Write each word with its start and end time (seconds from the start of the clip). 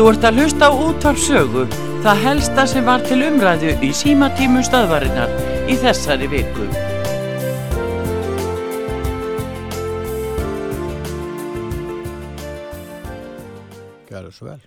Þú 0.00 0.06
ert 0.08 0.22
að 0.24 0.38
hlusta 0.40 0.64
á 0.64 0.72
útvarpsögu, 0.80 1.62
það 2.00 2.20
helsta 2.24 2.62
sem 2.70 2.86
var 2.88 3.02
til 3.04 3.18
umræðu 3.20 3.74
í 3.84 3.90
símatímu 3.92 4.62
stöðvarinnar 4.64 5.34
í 5.68 5.76
þessari 5.82 6.28
viku. 6.32 6.68
Gjörðu 14.08 14.32
svo 14.38 14.48
vel. 14.48 14.64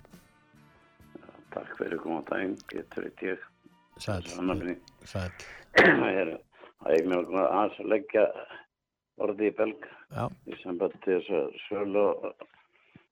Takk 1.58 1.74
fyrir 1.82 1.98
góðan 2.06 2.24
daginn, 2.30 2.56
getur 2.70 3.10
eitt 3.10 3.26
ég. 3.26 3.44
Sæl. 3.98 4.22
Sæl. 5.02 5.28
Það 5.74 6.94
er 6.94 7.06
mjög 7.10 7.38
aðeins 7.42 7.82
að 7.82 7.92
leggja 7.96 8.28
orði 9.18 9.50
í 9.50 9.58
belg 9.58 9.92
Já. 10.14 10.30
í 10.46 10.62
sambandi 10.62 11.06
þess 11.10 11.38
að 11.42 11.62
sölu 11.66 12.10
og 12.14 12.52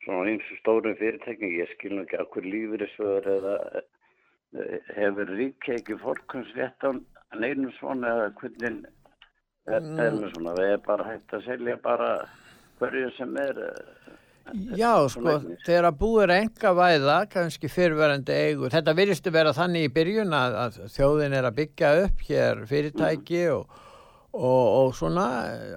svona 0.04 0.30
eins 0.32 0.48
og 0.52 0.60
stórum 0.62 0.96
fyrirtækning. 1.00 1.54
Ég 1.60 1.70
skil 1.76 1.96
nú 1.96 2.04
ekki 2.06 2.18
að 2.20 2.30
hver 2.34 2.48
lífyrirsvöður 2.54 3.28
eða 3.36 3.54
eh, 3.80 4.90
hefur 4.98 5.32
ríkja 5.38 5.78
ekki 5.80 5.98
fórkunnsrétt 6.02 6.86
á 6.86 6.90
neynum 7.40 7.72
svona 7.78 8.10
eða 8.16 8.30
hvernig 8.40 8.82
er, 9.66 9.78
er 9.78 10.16
með 10.18 10.32
svona. 10.34 10.56
Það 10.58 10.72
er 10.72 10.82
bara 10.86 11.08
hægt 11.12 11.36
að 11.38 11.46
selja 11.48 11.76
bara 11.84 12.10
hverju 12.82 13.12
sem 13.18 13.36
er. 13.40 13.62
eh, 13.68 14.18
Já, 14.74 14.90
sko, 15.06 15.36
þegar 15.62 15.86
að 15.86 15.98
búið 16.00 16.22
er 16.24 16.32
enga 16.34 16.72
væða, 16.74 17.16
kannski 17.30 17.68
fyrrverandi 17.70 18.34
eigur, 18.34 18.72
þetta 18.74 18.94
virðist 18.98 19.28
að 19.30 19.36
vera 19.36 19.52
þannig 19.54 19.84
í 19.86 19.92
byrjun 19.94 20.34
að, 20.34 20.56
að 20.64 20.78
þjóðin 20.96 21.36
er 21.38 21.46
að 21.46 21.56
byggja 21.60 21.90
upp 22.02 22.24
hér 22.26 22.64
fyrirtæki 22.66 23.44
og, 23.54 23.76
og, 24.32 24.66
og 24.76 24.94
svona, 24.96 25.26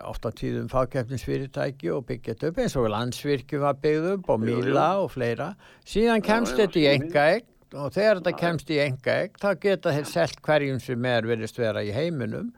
ofta 0.07 0.31
tíðum 0.35 0.69
fákeppnisfyrirtæki 0.71 1.91
og 1.91 2.05
byggja 2.09 2.35
þetta 2.35 2.51
upp 2.51 2.61
eins 2.63 2.77
og 2.79 2.87
landsvirkju 2.93 3.59
var 3.63 3.79
byggð 3.83 4.11
upp 4.13 4.29
og. 4.31 4.45
Míla 4.45 4.87
og 5.03 5.09
fleira. 5.15 5.51
Síðan 5.87 6.23
kemst 6.25 6.55
þetta 6.59 6.81
í 6.81 6.85
enga 6.93 7.25
eign 7.33 7.51
og 7.75 7.95
þegar 7.95 8.21
þetta 8.21 8.35
kemst 8.39 8.69
í 8.71 8.77
enga 8.79 9.17
eign, 9.21 9.39
þá 9.41 9.49
geta 9.59 9.95
þeir 9.95 10.07
selt 10.07 10.39
hverjum 10.45 10.79
sem 10.83 11.09
er 11.09 11.27
virðist 11.27 11.59
vera 11.59 11.83
í 11.83 11.91
heiminum 11.95 12.53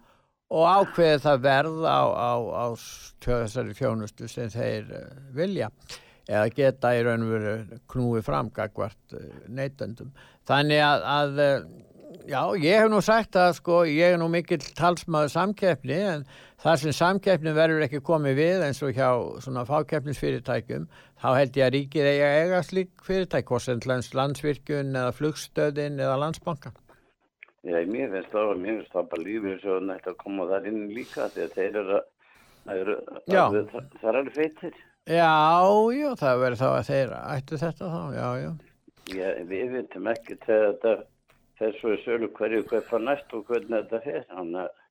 og 0.53 0.67
ákveði 0.67 1.23
það 1.23 1.41
verð 1.47 1.87
á, 1.89 2.01
á, 2.13 2.31
á 2.37 2.65
þessari 3.25 3.73
þjónustu 3.75 4.29
sem 4.31 4.51
þeir 4.53 4.91
uh, 4.93 5.07
vilja 5.35 5.71
eða 6.27 6.51
geta 6.53 6.93
í 6.95 7.01
raun 7.07 7.25
og 7.25 7.33
veru 7.33 7.81
knúi 7.91 8.21
fram 8.23 8.51
gagvart 8.53 9.17
uh, 9.17 9.25
neytendum. 9.47 10.13
Þannig 10.47 10.83
að, 10.83 11.07
að 11.17 11.41
já, 12.27 12.41
ég 12.59 12.81
hef 12.81 12.89
nú 12.91 12.99
sagt 13.05 13.37
að 13.39 13.53
sko, 13.57 13.81
ég 13.87 14.13
er 14.15 14.19
nú 14.21 14.27
mikill 14.31 14.61
talsmaður 14.77 15.31
samkeppni 15.33 15.97
en 16.13 16.25
þar 16.61 16.81
sem 16.81 16.95
samkeppni 16.95 17.53
verður 17.55 17.85
ekki 17.87 18.01
komið 18.05 18.35
við 18.41 18.65
eins 18.67 18.81
og 18.83 18.91
hjá 18.97 19.09
svona 19.43 19.63
fákeppnisfyrirtækjum 19.69 20.87
þá 21.21 21.27
held 21.37 21.59
ég 21.61 21.67
að 21.67 21.73
ríkið 21.77 22.09
eigi 22.11 22.25
að 22.27 22.35
eiga 22.41 22.59
slík 22.67 22.91
fyrirtæk, 23.07 23.47
hvort 23.49 23.65
sem 23.65 23.79
lands, 23.89 24.11
landsvirkjun 24.17 24.91
eða 24.95 25.15
flugstöðin 25.17 25.97
eða 26.03 26.19
landsbankan. 26.25 26.75
Já, 27.67 27.79
mér 27.89 28.11
finnst 28.13 28.31
það, 28.31 28.53
mér 28.61 28.77
finnst 28.77 28.93
það 28.93 29.09
bara 29.11 29.25
lífið 29.25 29.57
svo 29.63 29.79
nætt 29.83 30.05
að 30.07 30.19
koma 30.21 30.45
þar 30.51 30.67
inn 30.69 30.83
líka 30.93 31.25
því 31.33 31.43
að 31.47 31.55
þeir 31.57 31.79
eru, 31.81 31.97
það 32.67 32.83
eru, 32.83 32.95
alveg- 33.17 33.73
það, 33.73 34.07
er 34.11 34.19
alveg 34.21 34.37
feitir. 34.37 34.77
Já, 35.07 35.33
já, 35.97 36.09
það 36.21 36.41
verður 36.43 36.61
þá 36.61 36.69
að 36.69 36.87
þeir 36.91 37.11
ættu 37.17 37.59
þetta 37.63 37.91
þá, 37.91 38.01
já, 38.19 38.27
já. 38.43 38.49
Já, 39.07 39.27
við 39.47 39.69
veitum 39.77 40.09
ekki 40.11 40.35
þegar 40.45 40.65
þetta 40.73 40.93
í 41.61 42.01
sölu 42.03 42.29
hverju 42.37 42.63
fara 42.89 43.03
næst 43.03 43.33
og 43.33 43.47
hvernig 43.49 43.85
þetta 43.85 44.03
fer. 44.03 44.25
Þannig 44.33 44.61
að. 44.65 44.83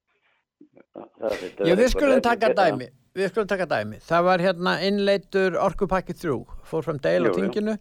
Já, 1.67 1.75
við 1.77 1.91
skulum 1.93 2.23
taka 2.25 2.49
dæmi, 2.57 2.89
við 3.17 3.29
skulum 3.31 3.49
taka 3.51 3.67
dæmi. 3.69 4.01
Það 4.05 4.23
var 4.31 4.45
hérna 4.45 4.73
innleitur 4.87 5.59
orkupakki 5.61 6.17
3, 6.17 6.37
fór 6.65 6.87
fram 6.87 7.01
deil 7.05 7.29
á 7.29 7.31
tinginu 7.37 7.77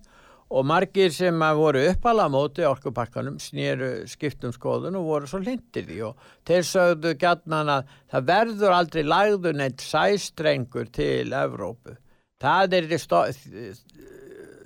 og 0.51 0.65
margir 0.67 1.13
sem 1.15 1.39
voru 1.57 1.81
uppala 1.89 2.27
á 2.27 2.29
móti 2.29 2.65
orkupakkanum 2.67 3.39
snýru 3.41 4.05
skiptum 4.09 4.53
skoðun 4.53 4.97
og 4.99 5.07
voru 5.07 5.29
svo 5.29 5.39
lindir 5.41 5.87
því 5.87 6.01
og 6.09 6.27
þeir 6.45 6.67
sögðu 6.69 7.13
gætnan 7.21 7.71
að 7.73 7.95
það 8.13 8.27
verður 8.29 8.75
aldrei 8.75 9.03
lagður 9.07 9.57
neitt 9.57 9.81
sæstrengur 9.81 10.91
til 10.93 11.33
Evrópu. 11.33 11.95
Það 12.41 12.77
er 12.77 12.97
sto, 13.01 13.23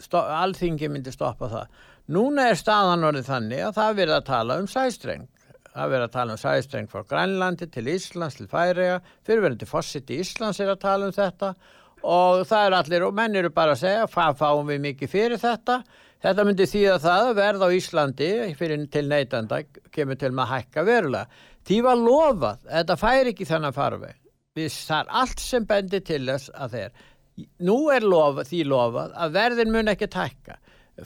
sto, 0.04 0.20
alþingi 0.20 0.90
myndi 0.92 1.14
stoppa 1.16 1.48
það. 1.54 1.80
Núna 2.10 2.48
er 2.50 2.58
staðan 2.58 3.06
orðið 3.06 3.28
þannig 3.28 3.60
að 3.68 3.76
það 3.76 3.98
verður 4.00 4.16
að 4.16 4.30
tala 4.30 4.56
um 4.58 4.68
sæstreng. 4.70 5.26
Það 5.70 5.92
verður 5.92 6.06
að 6.08 6.14
tala 6.16 6.34
um 6.34 6.40
sæstreng 6.42 6.88
frá 6.90 7.04
Grænlandi 7.12 7.68
til 7.70 7.90
Íslands 7.94 8.38
til 8.40 8.48
Færiða, 8.50 8.96
fyrirverandi 9.28 9.68
fósitt 9.70 10.10
í 10.10 10.18
Íslands 10.24 10.58
er 10.64 10.72
að 10.74 10.80
tala 10.82 11.10
um 11.10 11.14
þetta 11.14 11.52
og 12.10 12.48
það 12.50 12.66
er 12.66 12.76
allir 12.80 13.06
og 13.06 13.14
menn 13.14 13.38
eru 13.38 13.52
bara 13.54 13.76
að 13.76 13.84
segja 13.84 14.08
hvað 14.10 14.40
fáum 14.40 14.72
við 14.72 14.80
mikið 14.88 15.12
fyrir 15.12 15.42
þetta. 15.44 15.76
Þetta 16.26 16.46
myndi 16.48 16.68
þýða 16.72 16.96
það 17.04 17.28
að 17.28 17.38
verð 17.38 17.66
á 17.68 17.70
Íslandi 17.78 18.30
fyrir 18.58 18.82
til 18.96 19.06
neytanda 19.12 19.60
kemur 19.94 20.18
til 20.18 20.32
með 20.34 20.46
að 20.48 20.52
hækka 20.56 20.86
verulega. 20.88 21.44
Því 21.70 21.78
var 21.86 22.02
lofað, 22.02 22.64
þetta 22.72 22.98
fær 23.04 23.30
ekki 23.30 23.48
þennan 23.52 23.76
farveg. 23.76 24.18
Það 24.58 24.96
er 24.98 25.14
allt 25.22 25.46
sem 25.46 25.70
bendir 25.70 26.02
til 26.10 26.24
þess 26.26 26.50
að 26.58 26.74
þeir. 26.74 27.06
Nú 27.70 27.78
er 27.94 28.02
lofa, 28.02 28.48
því 28.50 28.64
lofað 28.74 29.14
að 29.14 29.38
verðin 29.38 29.76
mun 29.76 29.94
ekki 29.94 30.10
tækka. 30.10 30.58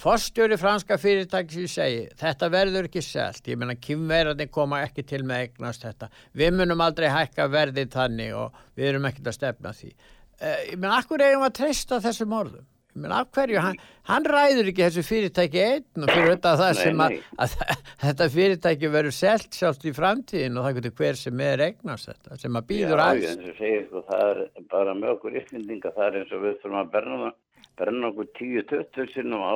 Forstjóri 0.01 0.57
franska 0.57 0.97
fyrirtæki 1.01 1.63
sem 1.63 1.69
segi 1.69 2.03
þetta 2.19 2.49
verður 2.53 2.89
ekki 2.89 3.03
selt, 3.05 3.45
ég 3.49 3.59
meina 3.59 3.75
kymverðin 3.77 4.51
koma 4.53 4.81
ekki 4.87 5.05
til 5.07 5.21
með 5.27 5.35
að 5.39 5.47
eignast 5.47 5.87
þetta. 5.87 6.09
Við 6.39 6.53
munum 6.57 6.83
aldrei 6.85 7.09
hækka 7.13 7.47
verðið 7.51 7.93
þannig 7.93 8.35
og 8.37 8.61
við 8.77 8.91
erum 8.91 9.09
ekkert 9.09 9.31
að 9.31 9.39
stefna 9.39 9.73
því. 9.77 9.95
Uh, 10.43 10.61
ég 10.71 10.77
meina, 10.77 10.99
akkur 10.99 11.23
eigum 11.23 11.45
að 11.45 11.57
treysta 11.59 11.99
þessum 12.03 12.37
orðum? 12.39 12.69
Ég 12.93 13.01
meina, 13.01 13.23
af 13.23 13.29
hverju, 13.33 13.57
hann, 13.57 13.77
hann 14.05 14.25
ræður 14.29 14.67
ekki 14.69 14.83
þessu 14.83 15.03
fyrirtæki 15.07 15.61
einn 15.63 16.03
og 16.05 16.11
fyrir 16.11 16.27
þetta 16.35 16.51
það 16.59 16.73
sem 16.77 16.99
að, 17.01 17.15
nei. 17.15 17.31
að 17.41 17.55
þetta 18.03 18.27
fyrirtæki 18.35 18.91
verður 18.93 19.15
selt 19.17 19.57
sjálft 19.57 19.87
í 19.89 19.93
framtíðin 19.97 20.59
og 20.61 20.67
það 20.67 20.77
getur 20.77 20.93
hver 20.99 21.17
sem 21.17 21.41
er 21.41 21.63
eignast 21.69 22.11
þetta, 22.11 22.37
sem 22.43 22.59
að 22.59 22.67
býður 22.69 23.01
Já, 23.01 23.05
aðeins. 23.07 23.31
eins 23.31 23.49
og 23.49 23.57
segir, 23.63 23.87
sko, 23.87 24.03
það 24.11 24.27
er 24.29 24.67
bara 24.75 24.93
með 24.99 25.15
okkur 25.15 25.39
yfirmyndinga, 25.41 25.93
það 25.97 26.05
er 26.05 26.19
eins 26.19 26.35
og 26.37 26.45
við 26.45 26.59
þurfum 26.61 26.79
að 26.83 26.93
berna, 26.93 27.31
berna 27.79 28.11
okkur 28.11 28.29
10-20 28.39 29.09
sinnum 29.15 29.41
á 29.41 29.53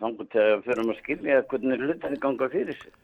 þangur 0.00 0.28
til 0.32 0.44
að 0.44 0.64
fyrir 0.68 0.84
að 0.86 1.00
skilja 1.02 1.42
hvernig 1.50 1.82
hlutinni 1.82 2.20
ganga 2.22 2.48
fyrir 2.52 2.78
sig. 2.82 2.94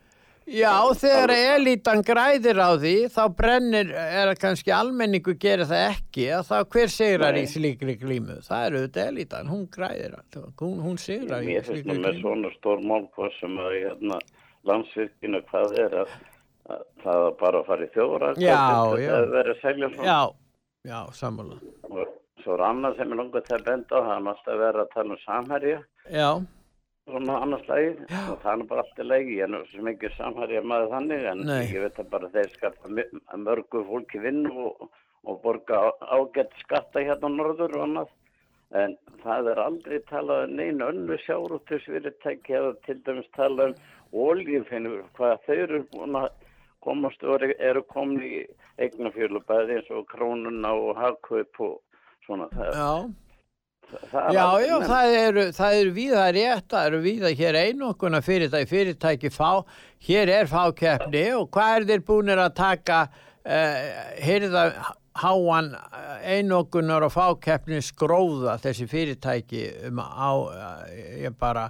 Já, 0.43 0.75
þegar 0.99 1.31
elitan 1.31 2.01
græðir 2.03 2.59
á 2.59 2.75
því, 2.75 2.95
þá 3.15 3.21
brennir, 3.39 3.93
er 3.95 4.33
kannski 4.43 4.73
almenningu 4.75 5.37
gerir 5.39 5.69
það 5.71 5.85
ekki, 5.93 6.25
að 6.35 6.49
þá 6.49 6.57
hver 6.75 6.91
sigrar 6.91 7.39
í 7.39 7.45
slíkri 7.47 7.95
glímu? 8.01 8.41
Það 8.43 8.65
eru 8.67 8.81
þetta 8.83 9.05
elitan, 9.13 9.53
hún 9.53 9.69
græðir, 9.71 10.17
allt, 10.19 10.39
hún, 10.59 10.81
hún 10.83 10.99
sigrar 10.99 11.47
í 11.47 11.53
Mér 11.53 11.63
finnst 11.63 11.71
slíkri 11.71 11.95
nú 11.95 12.03
með 12.03 12.17
glímu. 12.17 12.25
svona 12.27 12.51
stór 12.57 12.83
mál 12.91 13.07
hvað 13.15 13.37
sem 13.39 13.55
að 13.63 13.77
hérna, 13.77 14.19
landsvirkina 14.73 15.43
hvað 15.53 15.79
er 15.85 15.97
að, 16.03 16.17
að 16.75 16.83
það 17.05 17.29
bara 17.45 17.63
að 17.63 17.71
fara 17.71 17.87
í 17.87 17.93
þjóra 17.95 18.33
það 18.35 19.07
er 19.07 19.31
verið 19.37 19.55
að 19.55 19.63
selja 19.63 19.93
svona 19.95 20.11
Já, 20.11 20.21
já, 20.91 20.99
sammála. 21.23 21.61
Svo 22.41 22.57
er 22.57 22.65
annað 22.67 22.99
sem 22.99 23.13
er 23.13 23.21
langar 23.21 23.47
til 23.47 23.57
að 23.59 23.69
benda 23.69 24.01
á 24.01 24.03
það 24.03 24.17
er 24.17 24.33
alltaf 24.33 24.61
verið 24.65 24.83
að 24.83 24.93
tala 24.95 25.17
um 25.17 25.23
samherja 25.27 25.79
Já, 26.17 26.29
svona 27.11 27.39
annars 27.45 27.69
lagi 27.69 27.93
og 28.31 28.41
það 28.43 28.53
er 28.53 28.67
bara 28.73 28.85
allt 28.87 29.03
í 29.05 29.07
lagi 29.07 29.37
ég 29.37 29.45
er 29.47 29.53
nú 29.53 29.63
sem 29.71 29.93
ekki 29.93 30.11
samherja 30.17 30.65
maður 30.73 30.93
þannig 30.97 31.29
en 31.33 31.45
Nei. 31.51 31.63
ég 31.75 31.85
veit 31.85 32.03
að 32.03 32.11
bara 32.15 32.33
þeir 32.35 32.51
skapa 32.57 32.93
mörgu 33.47 33.85
fólki 33.91 34.23
vinn 34.23 34.45
og, 34.51 34.89
og 35.27 35.41
borga 35.45 35.85
ágætt 36.01 36.57
skatta 36.65 37.05
hérna 37.05 37.31
á 37.31 37.37
norður 37.37 37.79
og 37.79 37.87
annað. 37.87 38.13
En 38.73 38.95
það 39.21 39.51
er 39.53 39.59
aldrei 39.61 39.99
talað 40.09 40.47
um 40.47 40.55
neina 40.57 40.87
önnu 40.89 41.19
sjárúttusfyrirtæki 41.27 42.55
eða 42.57 42.71
til 42.87 43.03
dæmis 43.05 43.29
talað 43.37 43.75
um 43.75 44.23
olíufinnur 44.23 45.03
hvað 45.19 45.43
þau 45.47 45.57
eru 45.57 45.83
búin 45.93 46.17
að 46.23 46.31
komast 46.83 47.23
og 47.25 47.37
eru, 47.37 47.55
eru 47.61 47.83
komin 47.93 48.25
í 48.25 48.41
eignafjölubæði 48.83 49.77
eins 49.77 49.91
og 49.93 50.07
krónuna 50.11 50.73
og 50.73 50.97
hagkaup 50.99 51.61
og 51.67 51.77
svona 52.27 52.49
það, 52.53 52.73
já. 52.79 52.93
það 54.13 54.23
er 54.23 54.37
Já, 54.37 54.47
já, 54.63 54.73
nefnt. 54.79 54.89
það 54.93 55.17
eru, 55.19 55.45
það 55.59 55.77
eru 55.81 55.93
víða 55.99 56.25
rétt, 56.39 56.67
það 56.73 56.87
eru 56.91 57.01
víða 57.05 57.33
hér 57.43 57.59
einokuna 57.67 58.21
fyrirtæki, 58.25 58.71
fyrirtæki 58.71 59.31
fá, 59.35 59.51
hér 60.09 60.33
er 60.39 60.51
fákeppni 60.51 61.25
og 61.37 61.51
hvað 61.53 61.77
er 61.77 61.87
þeir 61.91 62.05
búinir 62.09 62.41
að 62.41 62.55
taka, 62.63 63.03
uh, 63.45 63.79
heyrða 64.23 64.65
háan 65.21 65.75
einokunar 66.25 67.05
og 67.05 67.13
fákeppni 67.13 67.83
skróða 67.85 68.57
þessi 68.65 68.87
fyrirtæki 68.89 69.67
um 69.91 70.01
á, 70.01 70.33
uh, 70.33 70.89
ég 71.21 71.37
bara, 71.37 71.67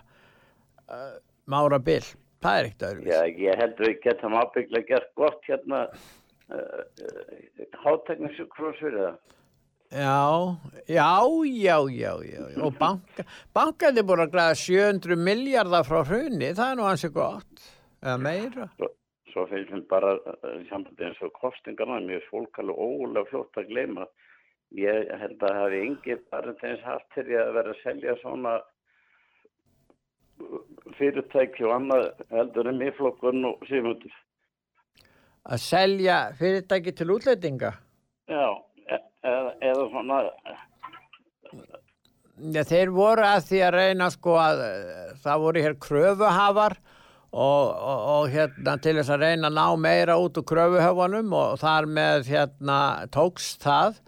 uh, 0.87 1.13
mára 1.51 1.83
bil, 1.83 2.05
það 2.45 2.59
er 2.61 2.71
ekkert 2.71 2.89
öðru. 2.93 3.07
Já, 3.11 3.21
ég 3.49 3.59
held 3.65 3.75
að 3.81 3.89
við 3.89 4.01
getum 4.07 4.39
ábygglega 4.39 4.93
gert 4.95 5.15
gott 5.19 5.43
hérna 5.51 5.87
háteknisjúkrós 7.83 8.77
fyrir 8.79 8.99
það. 9.09 9.15
Já, 9.93 10.57
já, 10.89 11.21
já, 11.45 11.77
já, 11.91 12.13
já, 12.25 12.65
og 12.65 12.73
banka, 12.81 13.27
bankað 13.53 13.99
er 14.01 14.07
búin 14.09 14.23
að 14.25 14.31
glæða 14.33 14.55
700 14.57 15.19
miljardar 15.21 15.85
frá 15.85 16.01
hrunni, 16.09 16.49
það 16.57 16.71
er 16.71 16.79
nú 16.79 16.87
hansi 16.87 17.11
gott, 17.13 17.67
eða 18.01 18.15
meira. 18.25 18.69
Svo, 18.79 18.89
svo 19.35 19.45
finnst 19.51 19.75
mér 19.75 19.85
bara 19.91 20.15
í 20.63 20.65
sambandi 20.71 21.05
eins 21.11 21.21
og 21.21 21.35
kostingarna, 21.37 22.01
mér 22.09 22.23
er 22.23 22.31
fólk 22.31 22.63
alveg 22.63 22.81
ólega 22.81 23.29
fljótt 23.29 23.61
að 23.61 23.69
gleyma. 23.69 24.09
Ég 24.81 25.13
held 25.21 25.45
að 25.45 25.61
hafi 25.61 25.85
engi 25.85 26.19
bara 26.33 26.57
þess 26.63 27.07
til 27.13 27.29
ég 27.29 27.45
að 27.45 27.55
vera 27.59 27.77
að 27.77 27.85
selja 27.85 28.17
svona 28.23 28.57
fyrirtæki 30.97 31.69
og 31.69 31.77
annað 31.77 32.09
heldur 32.33 32.73
en 32.73 32.81
miðflokkurinn 32.81 33.51
og 33.53 33.69
símundur. 33.69 34.17
Að 35.53 35.61
selja 35.69 36.19
fyrirtæki 36.41 36.97
til 36.97 37.13
útlendinga? 37.13 37.77
Já, 38.31 38.57
eða, 39.23 39.55
eða 39.63 39.89
svona, 39.93 40.23
Já, 42.43 42.65
þeir 42.67 42.91
voru 42.91 43.23
að 43.23 43.45
því 43.51 43.59
að 43.63 43.75
reyna 43.77 44.07
sko 44.11 44.33
að 44.41 44.61
eh, 44.67 45.11
það 45.23 45.43
voru 45.45 45.63
hér 45.63 45.75
kröfuhafar 45.85 46.75
og, 47.31 47.67
og, 47.69 48.01
og 48.15 48.33
hérna 48.33 48.79
til 48.83 48.97
þess 48.99 49.13
að 49.13 49.27
reyna 49.27 49.51
að 49.51 49.59
ná 49.59 49.83
meira 49.85 50.17
út 50.19 50.41
úr 50.41 50.47
kröfuhafanum 50.49 51.37
og 51.39 51.61
þar 51.61 51.87
með 51.99 52.33
hérna 52.33 52.79
tókst 53.15 53.63
það. 53.63 54.01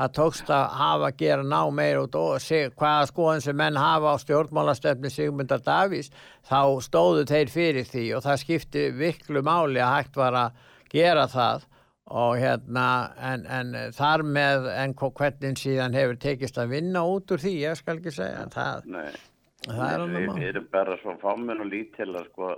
Það 0.00 0.12
tókst 0.16 0.52
að 0.54 0.76
hafa 0.78 1.08
að 1.10 1.16
gera 1.20 1.44
ná 1.44 1.58
meira 1.76 2.04
út 2.06 2.14
og 2.20 2.36
se, 2.40 2.62
hvaða 2.78 3.08
skoðin 3.10 3.44
sem 3.44 3.58
menn 3.58 3.80
hafa 3.80 4.14
á 4.14 4.22
stjórnmálastefni 4.22 5.10
Sigmundar 5.12 5.64
Davís 5.64 6.12
þá 6.48 6.78
stóðu 6.84 7.26
þeir 7.28 7.52
fyrir 7.52 7.88
því 7.88 8.06
og 8.16 8.24
það 8.28 8.40
skipti 8.44 8.86
viklu 8.96 9.42
máli 9.44 9.82
að 9.82 9.96
hægt 9.96 10.20
var 10.20 10.38
að 10.44 10.62
gera 10.94 11.26
það 11.32 11.66
og 12.10 12.36
hérna 12.40 12.86
en, 13.22 13.44
en 13.46 13.74
þar 13.94 14.24
með 14.26 14.64
en 14.74 14.94
hva- 14.98 15.12
hvernig 15.20 15.58
síðan 15.60 15.94
hefur 15.94 16.16
tekist 16.22 16.58
að 16.58 16.72
vinna 16.74 17.04
út 17.06 17.30
úr 17.30 17.38
því, 17.42 17.52
ég 17.62 17.76
skal 17.78 17.98
ekki 18.00 18.10
segja. 18.16 18.46
Það, 18.50 18.88
það 18.90 19.84
er 19.86 20.00
við, 20.00 20.00
alveg 20.00 20.16
við 20.16 20.28
mál. 20.32 20.42
erum 20.48 20.66
bara 20.72 20.96
svo 21.02 21.14
fáminn 21.22 21.62
og 21.62 21.70
lítil 21.70 22.10
að 22.16 22.26
sko, 22.32 22.50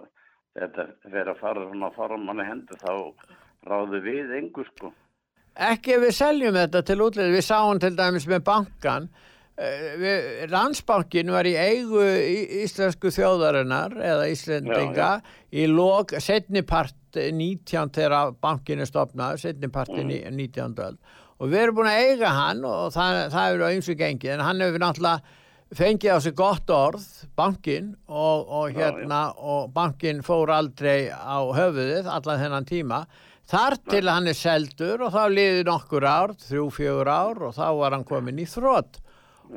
þetta 0.57 0.87
fyrir 1.05 1.33
að 1.35 1.41
fara 1.43 1.67
svona 1.69 1.91
faramanni 1.97 2.49
hendur 2.49 2.81
þá 2.81 2.93
ráðu 3.69 4.01
við 4.05 4.33
engu 4.41 4.65
sko. 4.71 4.93
ekki 5.69 5.93
ef 5.99 6.01
við 6.07 6.15
seljum 6.17 6.57
þetta 6.57 6.81
til 6.89 7.01
útlið 7.05 7.35
við 7.37 7.45
sáum 7.45 7.79
til 7.83 7.93
dæmis 7.97 8.25
með 8.31 8.45
bankan 8.49 9.09
við, 9.13 9.32
Landsbankin 10.49 11.29
var 11.33 11.45
í 11.45 11.53
eigu 11.61 12.01
íslensku 12.63 13.13
þjóðarinnar 13.13 13.99
eða 14.01 14.31
Íslendinga 14.33 15.11
í 15.53 15.67
lok 15.69 16.15
setnipart 16.25 16.97
19 17.13 17.93
þegar 17.93 18.33
bankinu 18.41 18.87
stopnaði, 18.89 19.43
setnipart 19.45 19.93
mm. 19.93 20.33
19. 20.33 20.79
öld. 20.81 20.99
Og 21.43 21.53
við 21.53 21.67
erum 21.67 21.79
búin 21.81 21.91
að 21.91 22.07
eiga 22.07 22.33
hann 22.33 22.65
og 22.65 22.95
það, 22.95 23.19
það 23.35 23.53
er 23.53 23.65
á 23.67 23.75
ymsu 23.77 23.97
gengið 23.99 24.35
en 24.37 24.45
hann 24.47 24.65
hefur 24.65 24.85
náttúrulega 24.87 25.39
fengið 25.77 26.17
á 26.17 26.19
sig 26.25 26.37
gott 26.39 26.73
orð, 26.73 27.05
bankin 27.37 27.93
og, 28.09 28.49
og 28.49 28.73
Já, 28.73 28.87
hérna 28.87 29.21
og 29.37 29.69
bankin 29.75 30.25
fór 30.25 30.53
aldrei 30.55 31.11
á 31.13 31.45
höfuðið 31.45 32.09
allan 32.09 32.41
þennan 32.41 32.69
tíma. 32.69 33.05
Þar 33.53 33.77
til 33.91 34.05
hann 34.09 34.31
er 34.31 34.39
seldur 34.39 35.03
og 35.05 35.13
þá 35.13 35.23
liði 35.29 35.65
nokkur 35.69 36.07
ár, 36.09 36.37
þrjú, 36.41 36.69
fjögur 36.73 37.11
ár 37.13 37.49
og 37.51 37.57
þá 37.59 37.67
var 37.77 37.99
hann 37.99 38.09
komin 38.09 38.41
í 38.41 38.49
þrótt 38.49 39.02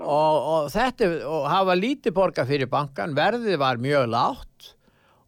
og, 0.02 0.38
og 0.54 0.72
þetta 0.74 1.10
og 1.30 1.50
hafa 1.52 1.76
lítið 1.80 2.16
borga 2.16 2.46
fyrir 2.48 2.72
bankan, 2.72 3.16
verðið 3.18 3.60
var 3.62 3.82
mjög 3.82 4.10
lágt 4.12 4.72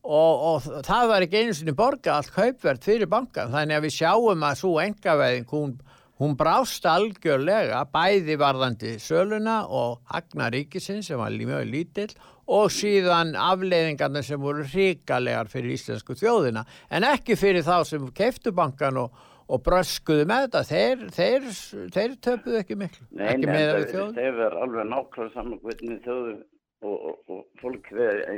og, 0.03 0.45
og 0.49 0.85
það 0.87 1.11
var 1.11 1.25
ekki 1.25 1.43
einu 1.43 1.57
sinni 1.57 1.75
borga 1.77 2.17
allt 2.17 2.33
kaupverð 2.35 2.87
fyrir 2.87 3.11
bankan 3.11 3.51
þannig 3.53 3.79
að 3.79 3.87
við 3.87 3.95
sjáum 3.97 4.47
að 4.47 4.59
svo 4.61 4.73
engaveðing 4.83 5.51
hún, 5.51 5.75
hún 6.21 6.37
brást 6.39 6.87
algjörlega 6.87 7.83
bæði 7.93 8.39
varðandi 8.39 8.95
söluna 9.03 9.61
og 9.67 10.01
Hagna 10.11 10.49
ríkisins 10.53 11.11
sem 11.11 11.19
var 11.19 11.35
mjög 11.35 11.69
lítill 11.71 12.11
og 12.47 12.71
síðan 12.71 13.33
afleiðingarna 13.35 14.23
sem 14.23 14.39
voru 14.39 14.63
ríkalegar 14.71 15.49
fyrir 15.51 15.75
íslensku 15.75 16.15
þjóðina. 16.15 16.63
En 16.87 17.03
ekki 17.03 17.35
fyrir 17.35 17.65
þá 17.67 17.81
sem 17.87 18.05
keftu 18.15 18.53
bankan 18.55 19.01
og, 19.03 19.11
og 19.47 19.63
bröskuðu 19.65 20.27
með 20.27 20.45
þetta. 20.45 20.61
Þeir, 20.71 21.05
þeir, 21.15 21.47
þeir 21.95 22.17
töpuðu 22.27 22.59
ekki 22.61 22.77
miklu. 22.79 23.07
Nei, 23.11 23.25
ekki 23.31 23.49
nei, 23.49 23.87
þjóðin 23.93 24.19
þeir 24.19 24.37
verður 24.41 24.59
alveg 24.65 24.91
nákvæmlega 24.91 25.33
saman 25.35 26.01
þjóðu 26.05 26.35
og, 26.83 26.97
og, 26.97 27.15
og 27.33 27.41
fólk 27.61 27.89
við 27.95 28.21
í, 28.33 28.37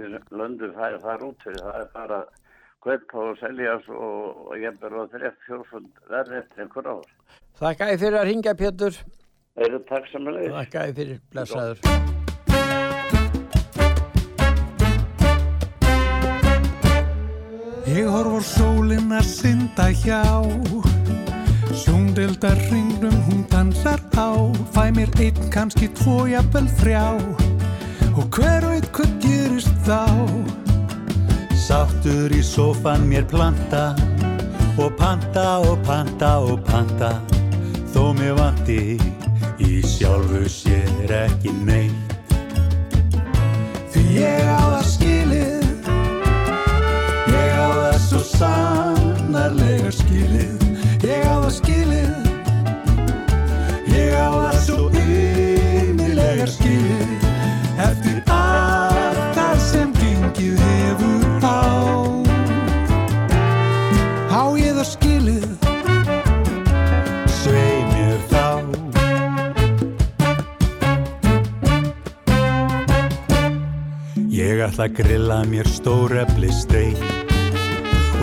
í, 0.00 0.08
löndu 0.32 0.72
færi 0.78 1.02
þar 1.04 1.28
út 1.28 1.46
fyrir. 1.46 1.62
Það 1.66 1.80
er 1.82 1.92
bara 1.94 2.22
kaupa 2.86 3.22
og 3.26 3.38
selja 3.42 3.78
og, 3.92 4.42
og 4.46 4.58
ég 4.62 4.82
ber 4.82 4.98
á 4.98 5.02
þreft 5.14 5.46
fjórfund 5.46 6.04
verði 6.10 6.42
eftir 6.42 6.66
einhver 6.66 6.92
ár. 6.96 7.14
Þakka 7.60 7.92
ég 7.92 8.04
fyrir 8.04 8.20
að 8.20 8.28
ringja 8.32 8.58
Pétur. 8.58 9.00
Eru 9.56 9.80
takk 9.88 10.12
samanlega. 10.12 10.60
Þakka 10.60 10.86
ég 10.90 11.00
fyrir 11.00 11.24
blessaður 11.32 12.15
Ég 17.86 18.08
horf 18.10 18.32
á 18.34 18.40
sólinn 18.42 19.12
að 19.14 19.26
synda 19.30 19.84
hjá. 19.94 20.18
Sjóndildar 21.70 22.58
hringnum 22.66 23.14
hún 23.28 23.44
dansar 23.46 24.00
á. 24.18 24.34
Fæ 24.74 24.90
mér 24.90 25.12
einn, 25.22 25.38
kannski 25.54 25.86
tvo, 25.94 26.24
jafnvel 26.26 26.66
þrjá. 26.80 27.04
Og 28.18 28.26
hver 28.34 28.66
veit 28.66 28.88
hvað 28.90 29.12
gerist 29.22 29.70
þá? 29.86 30.02
Sáttur 31.54 32.34
í 32.34 32.42
sófan 32.42 33.06
mér 33.06 33.28
planta. 33.30 33.94
Og 34.82 34.90
panta 34.98 35.62
og 35.62 35.78
panta 35.86 36.32
og 36.42 36.66
panta. 36.66 37.12
Þó 37.94 38.10
mér 38.18 38.34
vanti 38.40 38.98
í 39.62 39.78
sjálfu 39.86 40.42
sér 40.50 41.14
ekki 41.22 41.54
neitt. 41.62 42.18
Því 43.94 44.04
ég 44.18 44.50
á 44.50 44.58
það 44.74 44.90
skilið 44.90 45.65
svo 48.06 48.20
sannarlega 48.22 49.90
skilið. 49.90 50.62
Ég 51.02 51.24
á 51.26 51.42
það 51.42 51.52
skilið. 51.56 52.12
Ég 53.90 54.14
á 54.14 54.30
það 54.30 54.58
svo 54.66 54.78
innilega 54.94 56.46
skilið. 56.50 57.26
Eftir 57.86 58.20
allt 58.30 59.34
það 59.34 59.56
sem 59.64 59.90
gengið 59.98 60.62
hefur 60.62 61.26
á. 61.42 61.66
Á 64.30 64.42
ég 64.54 64.78
það 64.78 64.88
skilið? 64.92 65.50
Svei 67.40 67.76
mér 67.90 68.18
þá. 68.30 68.46
Ég 74.36 74.66
ætla 74.70 74.86
að 74.86 74.98
grilla 75.02 75.42
mér 75.50 75.74
stórefli 75.74 76.54
steik 76.54 77.25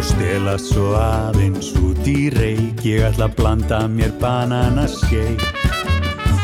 og 0.04 0.10
stela 0.10 0.54
svo 0.60 0.90
aðeins 1.00 1.70
út 1.80 2.08
í 2.12 2.28
reik 2.34 2.82
Ég 2.84 3.06
ætla 3.08 3.30
að 3.30 3.36
blanda 3.38 3.78
mér 3.88 4.12
bananaskeik 4.20 5.44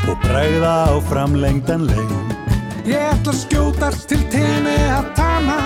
og 0.07 0.15
bræða 0.23 0.75
á 0.87 0.95
framlengdan 1.09 1.83
leik 1.89 2.13
Ég 2.87 3.03
ætla 3.03 3.33
að 3.33 3.41
skjótast 3.41 4.07
til 4.11 4.21
tenni 4.31 4.77
að 4.95 5.09
tana 5.17 5.57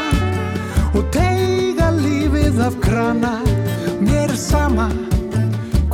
og 0.93 1.05
teiga 1.13 1.91
lífið 1.97 2.63
af 2.65 2.79
krana. 2.81 3.35
Mér 4.01 4.33
er 4.33 4.37
sama 4.37 4.89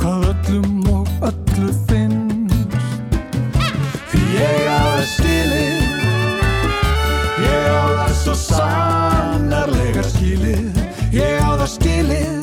hvað 0.00 0.30
öllum 0.32 0.88
og 0.94 1.12
öllu 1.28 1.70
finnst. 1.88 2.80
Því 4.10 4.24
ég 4.40 4.66
á 4.72 4.80
það 4.88 5.06
skilið, 5.12 5.86
ég 7.44 7.70
á 7.70 7.84
það 8.00 8.18
svo 8.24 8.40
sannarlega 8.46 10.08
skilið. 10.14 10.69
Ég 11.60 11.66
á 11.66 11.68
það 11.68 11.72
skilið, 11.76 12.39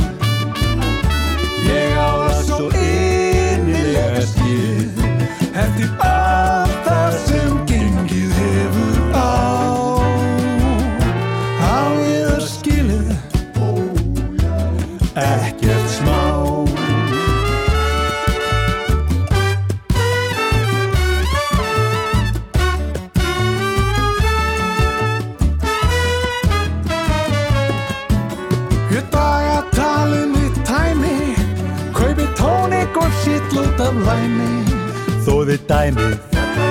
dæmið 35.68 36.18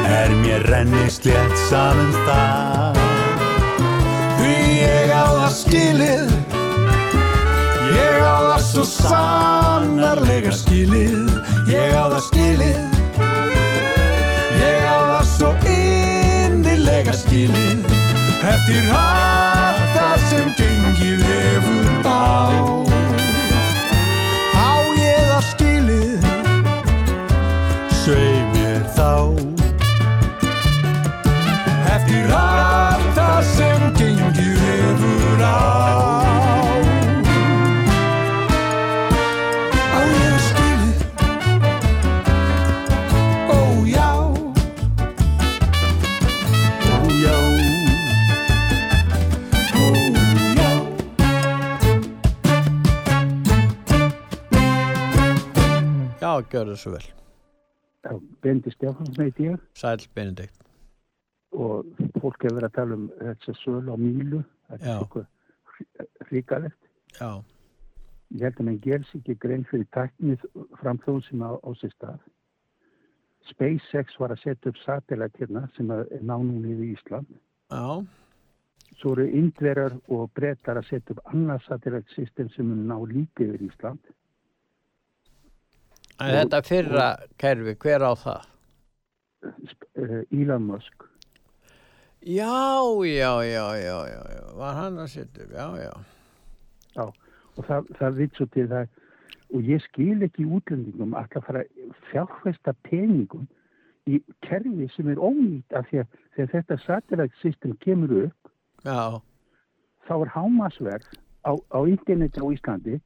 er 0.09 0.33
mér 0.41 0.63
renni 0.71 1.07
slétt 1.11 1.57
saman 1.69 2.13
það. 2.27 3.01
Því 4.39 4.55
ég 4.81 5.13
á 5.13 5.27
það 5.33 5.53
skilið 5.61 6.33
Ég 7.97 8.17
á 8.25 8.37
það 8.47 8.63
svo 8.71 8.85
sannarlega 8.91 10.53
skilið. 10.55 11.29
Ég 11.71 11.97
á 11.97 12.05
það 12.13 12.23
skilið 12.31 12.81
Ég 14.63 14.89
á 14.89 14.99
það 15.11 15.29
svo 15.35 15.53
innilega 15.75 17.17
skilið. 17.17 17.87
Eftir 18.47 18.91
það 18.93 20.27
sem 20.31 20.51
gengið 20.61 21.25
hefur 21.31 22.05
Á 22.07 22.86
fyrir 32.17 32.33
allt 32.33 33.09
það 33.17 33.41
sem 33.51 33.83
gengir 33.99 34.61
hefur 34.63 35.43
á. 35.45 35.49
Að 39.97 40.09
ég 40.17 40.39
skuli 40.47 40.93
ó 43.53 43.61
já. 43.91 44.09
Ó 46.89 46.99
já. 47.21 47.37
Ó 49.77 49.89
já. 50.57 50.71
Já, 56.21 56.33
gjör 56.51 56.67
það 56.73 56.79
svo 56.81 56.91
vel. 56.97 57.07
Bindi 58.41 58.71
Stefáns, 58.71 59.19
neitt 59.19 59.39
ég. 59.43 59.59
Sæl 59.75 59.99
Benedikt 60.15 60.66
og 61.57 61.87
fólk 62.21 62.43
hefur 62.45 62.59
verið 62.59 62.69
að 62.69 62.75
tala 62.77 62.97
um 63.01 63.07
þessi 63.21 63.55
söl 63.63 63.89
á 63.89 63.97
mílu, 63.97 64.43
þetta 64.69 64.91
er 64.93 65.03
eitthvað 65.03 66.31
ríkalegt. 66.33 66.83
Já, 67.21 67.31
Ég 68.35 68.43
held 68.43 68.57
að 68.59 68.65
mann 68.67 68.79
gers 68.83 69.11
ekki 69.15 69.37
grein 69.39 69.63
fyrir 69.71 69.87
tæknið 69.95 70.43
framþóðum 70.81 71.23
sem 71.29 71.43
á, 71.47 71.51
á 71.63 71.71
sér 71.79 71.93
stað. 71.95 72.25
SpaceX 73.47 74.17
var 74.19 74.33
að 74.35 74.41
setja 74.43 74.73
upp 74.73 74.81
satellit 74.83 75.37
hérna 75.39 75.63
sem 75.77 75.91
er 75.95 76.09
nánum 76.27 76.65
í 76.67 76.89
Ísland. 76.97 77.29
já, 77.71 78.03
Svo 78.97 79.13
eru 79.13 79.27
indverar 79.31 79.95
og 80.09 80.31
brettar 80.35 80.81
að 80.81 80.89
setja 80.91 81.15
upp 81.15 81.23
annað 81.31 81.63
satellit 81.69 82.11
system 82.17 82.49
sem 82.51 82.67
mun 82.67 82.83
ná 82.91 82.99
líka 83.07 83.45
yfir 83.47 83.63
Ísland. 83.69 83.99
en 86.19 86.35
þetta 86.49 86.63
fyrra 86.65 87.07
kerfi, 87.39 87.75
hver 87.77 88.03
á 88.03 88.13
það? 88.17 88.47
Eh, 89.95 90.23
Elon 90.33 90.67
Musk. 90.67 91.06
Já, 92.27 92.83
já, 93.07 93.33
já, 93.45 93.67
já, 93.79 93.99
já, 94.35 94.55
var 94.59 94.75
hann 94.75 94.99
að 94.99 95.11
setja 95.13 95.45
upp, 95.45 95.53
já, 95.55 95.67
já. 95.79 95.93
Já, 96.97 97.05
og 97.55 97.67
það, 97.69 97.91
það 98.01 98.17
vitt 98.19 98.39
svo 98.39 98.47
til 98.51 98.65
það 98.73 98.89
og 99.55 99.69
ég 99.71 99.83
skil 99.85 100.25
ekki 100.27 100.47
útlendingum 100.59 101.13
að 101.15 101.29
það 101.37 101.45
fara 101.47 101.63
fjárfesta 102.11 102.75
peningum 102.89 103.45
í 104.11 104.19
kerfi 104.43 104.89
sem 104.97 105.13
er 105.13 105.21
ónýtt 105.23 105.77
af 105.79 105.87
því 105.91 106.01
að 106.03 106.17
þegar 106.35 106.51
þetta 106.57 106.79
satellite 106.83 107.39
system 107.43 107.77
kemur 107.85 108.17
upp 108.25 108.51
Já, 108.83 109.23
þá 110.09 110.15
er 110.17 110.33
hámasverð 110.35 111.07
á, 111.47 111.53
á 111.55 111.79
interneti 111.87 112.43
á 112.43 112.47
Íslandi 112.51 112.99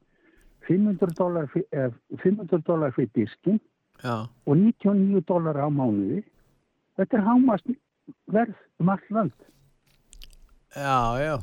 500 0.65 1.13
dólar 1.21 1.51
fyr- 1.53 1.93
500 2.25 2.65
dólar 2.65 2.97
fyrir 2.97 3.13
diskin 3.17 3.61
já, 4.01 4.25
og 4.47 4.57
99 4.57 5.21
dólar 5.29 5.61
á 5.61 5.69
mánuði. 5.69 6.23
Þetta 6.97 7.17
er 7.21 7.25
hámasverð 8.11 8.55
um 8.81 8.89
allt 8.89 9.11
land 9.11 9.33
já, 10.75 11.19
já. 11.19 11.35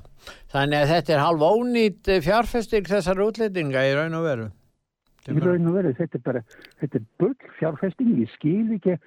Þannig 0.51 0.77
að 0.79 0.93
þetta 0.93 1.13
er 1.13 1.23
halv 1.23 1.43
ónýtt 1.43 2.07
eh, 2.07 2.21
fjárfesting 2.23 2.87
þessar 2.87 3.21
útlendinga 3.25 3.83
í 3.83 3.93
raun 3.95 4.15
og 4.15 4.23
veru. 4.23 4.47
í 5.27 5.39
raun 5.43 5.67
og 5.67 5.77
veru 5.79 5.93
þetta 5.97 6.17
er 6.17 6.23
bara 6.23 6.41
þetta 6.79 6.99
er 6.99 7.05
bull 7.19 7.35
fjárfesting 7.59 8.15
ég 8.21 8.31
skil 8.35 8.65
ekki 8.77 8.97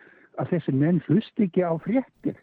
að 0.40 0.54
þessi 0.54 0.76
menn 0.76 1.02
hlust 1.08 1.40
ekki 1.40 1.64
á 1.64 1.72
fréttir 1.84 2.38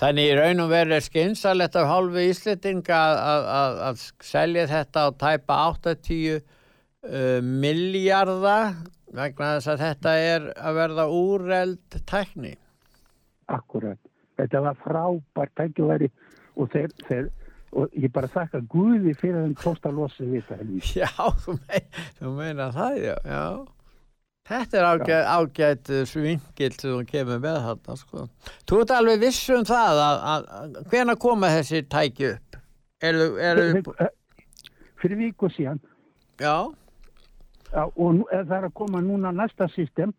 Þannig 0.00 0.30
í 0.30 0.36
raun 0.38 0.62
og 0.62 0.70
veru 0.70 0.94
er 0.96 1.04
skynsalett 1.04 1.74
af 1.76 1.90
hálfu 1.90 2.22
Íslendinga 2.24 3.00
að, 3.90 4.06
selja 4.24 4.64
þetta 4.70 5.02
á 5.04 5.08
tæpa 5.12 5.58
80 5.74 6.38
uh, 6.38 7.42
miljardar 7.44 8.78
vegna 9.12 9.56
þess 9.56 9.72
að 9.74 9.82
þetta 9.84 10.14
er 10.24 10.48
að 10.56 10.78
verða 10.78 11.06
úreld 11.12 11.98
tækni. 12.08 12.54
Akkurat. 13.50 13.98
Þetta 14.38 14.62
var 14.64 14.78
frábært 14.84 15.52
tækifæri 15.58 16.08
og 16.56 16.70
þeir, 16.72 16.94
þeir 17.08 17.28
og 17.76 17.98
ég 17.98 18.12
bara 18.14 18.30
þakka 18.30 18.62
Guði 18.70 19.12
fyrir 19.18 19.44
þeim 19.44 19.58
tóst 19.60 19.84
að 19.86 20.00
losa 20.00 20.26
við 20.26 20.46
það. 20.48 20.72
Já, 21.00 21.10
þú, 21.44 21.58
mein, 21.66 21.90
þú 22.18 22.32
meina 22.38 22.70
það, 22.74 23.02
já. 23.04 23.14
já. 23.30 23.44
Þetta 24.50 24.78
er 24.80 24.86
ágætt, 24.88 25.28
ágætt 25.30 25.90
svingil 26.10 26.72
sem 26.74 26.88
þú 26.96 27.02
kemur 27.06 27.42
með 27.42 27.60
þarna, 27.66 27.98
sko. 28.00 28.24
Þú 28.66 28.80
ert 28.82 28.94
alveg 28.96 29.20
viss 29.22 29.52
um 29.54 29.66
það 29.68 30.00
að, 30.06 30.24
að, 30.32 30.48
að 30.56 30.80
hvena 30.90 31.14
koma 31.22 31.52
þessi 31.54 31.84
tæki 31.86 32.32
upp? 32.32 32.58
Eru, 33.06 33.28
eru, 33.40 33.82
Fyrir 35.00 35.16
viku 35.16 35.48
síðan 35.54 35.78
já, 36.40 36.68
já, 37.72 37.84
og 37.86 38.10
nú, 38.18 38.26
eh, 38.32 38.42
það 38.44 38.56
er 38.58 38.66
að 38.68 38.74
koma 38.76 39.00
núna 39.04 39.32
næsta 39.32 39.68
system 39.72 40.12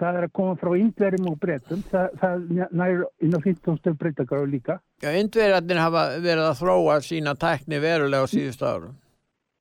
það 0.00 0.18
er 0.18 0.26
að 0.26 0.32
koma 0.38 0.56
frá 0.60 0.72
indverjum 0.80 1.30
og 1.30 1.38
breytum 1.42 1.82
það, 1.90 2.16
það 2.22 2.44
nær 2.80 3.04
inn 3.22 3.36
á 3.36 3.40
15 3.40 3.80
stöð 3.80 3.96
breytakar 4.00 4.46
líka. 4.50 4.78
Já, 5.04 5.10
indverjarnir 5.20 5.82
hafa 5.82 6.04
verið 6.18 6.44
að 6.48 6.60
þróa 6.60 6.98
sína 7.06 7.36
tækni 7.40 7.80
verulega 7.82 8.26
á 8.26 8.32
síðustu 8.32 8.68
árum. 8.68 8.94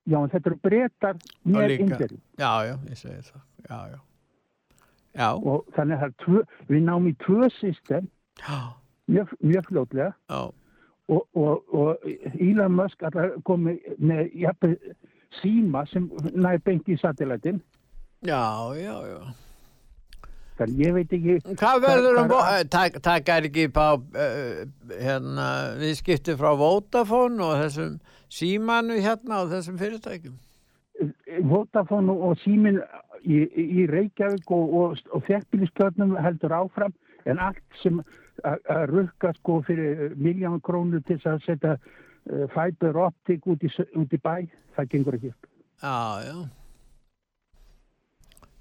já 0.10 0.18
en 0.24 0.30
þetta 0.30 0.50
eru 0.50 0.60
breytar 0.64 1.18
Og 1.20 1.52
með 1.54 1.76
indverjum. 1.78 2.22
Já, 2.40 2.52
já, 2.66 2.76
ég 2.90 2.98
segi 2.98 3.26
það. 3.32 3.44
Já, 3.70 3.80
já. 3.94 4.00
Já, 5.20 5.30
og 5.34 5.66
þannig 5.76 6.06
að 6.06 6.16
tvö, 6.24 6.42
við 6.70 6.84
náum 6.86 7.08
í 7.10 7.16
tvö 7.26 7.50
system. 7.60 8.08
Mjög, 9.10 9.32
mjög 9.42 9.66
fljótlega. 9.68 10.14
Já, 10.30 10.42
og, 11.10 11.28
og, 11.34 11.74
og 11.74 11.98
Elon 12.40 12.76
Musk 12.78 13.04
komið 13.48 13.80
með 13.98 14.30
jafnveg 14.38 14.96
síma 15.42 15.86
sem 15.90 16.08
næði 16.34 16.64
beint 16.66 16.90
í 16.90 16.98
satellitin 16.98 17.62
já, 18.26 18.42
já, 18.78 18.96
já. 19.10 19.20
Þannig 20.60 20.84
ég 20.86 20.94
veit 20.98 21.16
ekki 21.18 21.56
Hvað 21.60 21.82
verður 21.86 22.20
um, 22.22 22.30
Hvað- 22.32 22.52
uh, 22.52 22.68
tak, 22.76 23.00
takar 23.06 23.48
ekki 23.50 23.66
á 23.74 23.90
uh, 23.96 24.62
hérna, 25.00 25.48
viðskipti 25.80 26.36
frá 26.40 26.52
Vodafone 26.60 27.44
og 27.48 27.58
þessum 27.64 27.98
símanu 28.30 29.00
hérna 29.02 29.44
og 29.44 29.54
þessum 29.56 29.80
fyrirtækjum? 29.82 30.38
Vodafone 31.48 32.12
og, 32.12 32.36
símin 32.44 32.82
í, 33.24 33.40
í 33.80 33.86
Reykjavík 33.90 34.52
og, 34.52 34.74
og, 34.82 35.04
og 35.16 35.24
þjættbíliskjörnum 35.30 36.18
heldur 36.20 36.56
áfram 36.60 36.96
en 37.30 37.40
allt 37.40 37.80
sem 37.84 38.02
að 38.48 38.86
rukka 38.94 39.34
sko 39.40 39.60
fyrir 39.68 40.14
miljón 40.16 40.62
krónur 40.64 41.04
til 41.08 41.20
að 41.28 41.42
setja 41.48 41.74
uh, 41.76 42.46
fiber 42.54 43.00
optic 43.08 43.48
út 43.48 43.64
í, 43.64 43.72
út 44.00 44.16
í 44.16 44.20
bæ 44.24 44.36
það 44.78 44.92
gengur 44.94 45.20
ekki 45.20 45.34
upp 45.34 45.48
Já, 45.80 45.96
já. 46.28 46.38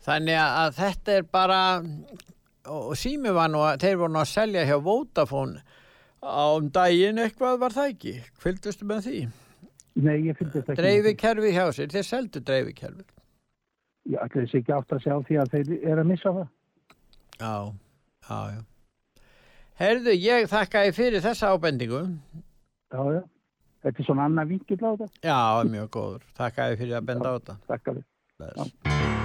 Þannig 0.07 0.39
að 0.39 0.55
að 0.63 0.79
þetta 0.79 1.17
er 1.19 1.27
bara, 1.39 1.61
og 2.71 2.95
sími 2.99 3.33
var 3.35 3.51
nú 3.53 3.65
að, 3.67 3.83
þeir 3.83 4.01
voru 4.03 4.15
nú 4.15 4.23
að 4.23 4.31
selja 4.31 4.65
hjá 4.69 4.77
Vodafone 4.85 5.63
á 6.23 6.47
um 6.57 6.71
daginn 6.75 7.21
eitthvað 7.23 7.61
var 7.63 7.75
það 7.75 7.93
ekki? 7.93 8.15
Fylgdustu 8.43 8.89
með 8.89 9.05
því? 9.09 9.21
Nei, 9.99 10.17
ég 10.29 10.39
þetta 10.39 10.63
ekki 10.63 10.79
Dreifikerfi 10.79 11.55
hjá 11.55 11.65
sér, 11.75 11.91
þeir 11.93 12.07
seldu 12.07 12.43
dreifikerfi. 12.47 13.07
Ég 14.09 14.23
ætla 14.23 14.45
þessi 14.45 14.61
ekki 14.63 14.75
átt 14.77 14.95
að 14.95 15.05
sjá 15.05 15.15
því 15.29 15.41
að 15.43 15.55
þeir 15.55 15.73
eru 15.79 16.05
að 16.05 16.11
missa 16.13 16.35
það 16.37 16.47
Já, 17.39 17.55
já, 18.29 18.39
já. 18.55 19.25
Herðu, 19.79 20.15
ég 20.19 20.49
þakka 20.51 20.85
þið 20.87 20.97
fyrir 20.97 21.27
þessa 21.27 21.51
ábendingu. 21.55 22.05
Já, 22.95 23.03
já 23.19 23.23
Þetta 23.79 24.03
er 24.03 24.07
svona 24.09 24.25
annað 24.27 24.55
vinkill 24.55 24.81
á 24.83 24.91
þetta 24.91 25.29
Já, 25.29 25.39
mjög 25.71 25.91
góður. 25.95 26.27
Þakka 26.41 26.69
þið 26.73 26.83
fyrir 26.83 26.99
að 26.99 27.09
benda 27.13 27.31
á 27.31 27.37
þetta. 27.39 27.59
Takk 27.69 27.93
að 27.93 28.03
Bless. 28.39 29.18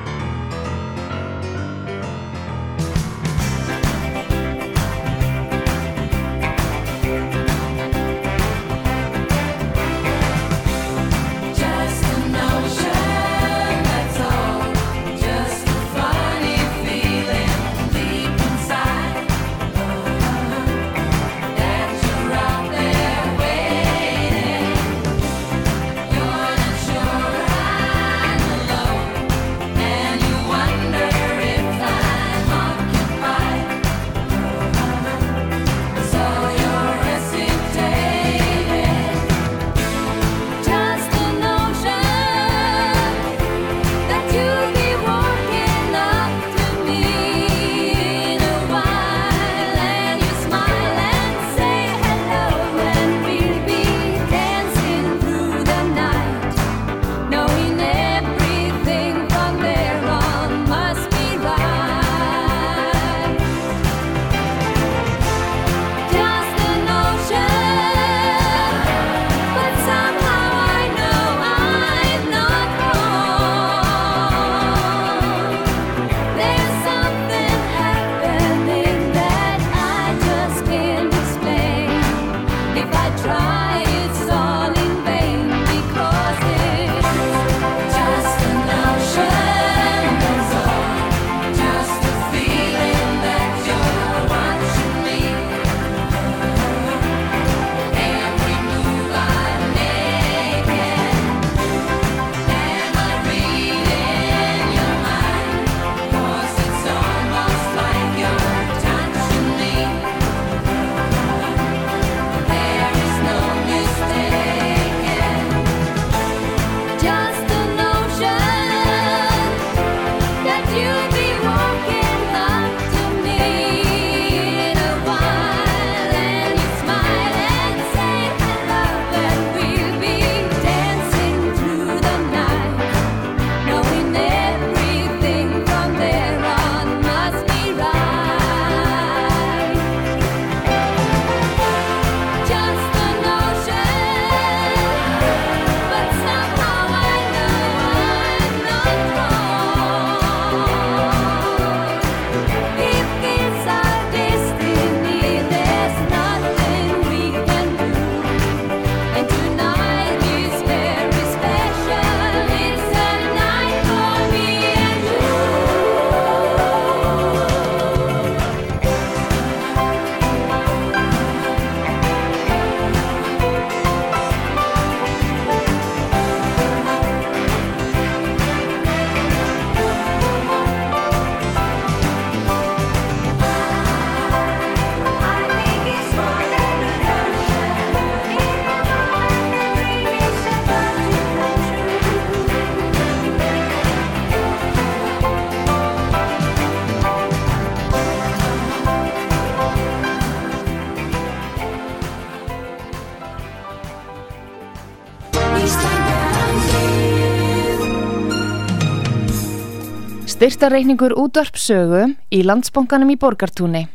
Styrtareikningur 210.44 211.14
útvarpsögu 211.16 212.02
í 212.36 212.42
landsbónkanum 212.44 213.14
í 213.14 213.16
Borgartúni. 213.16 213.86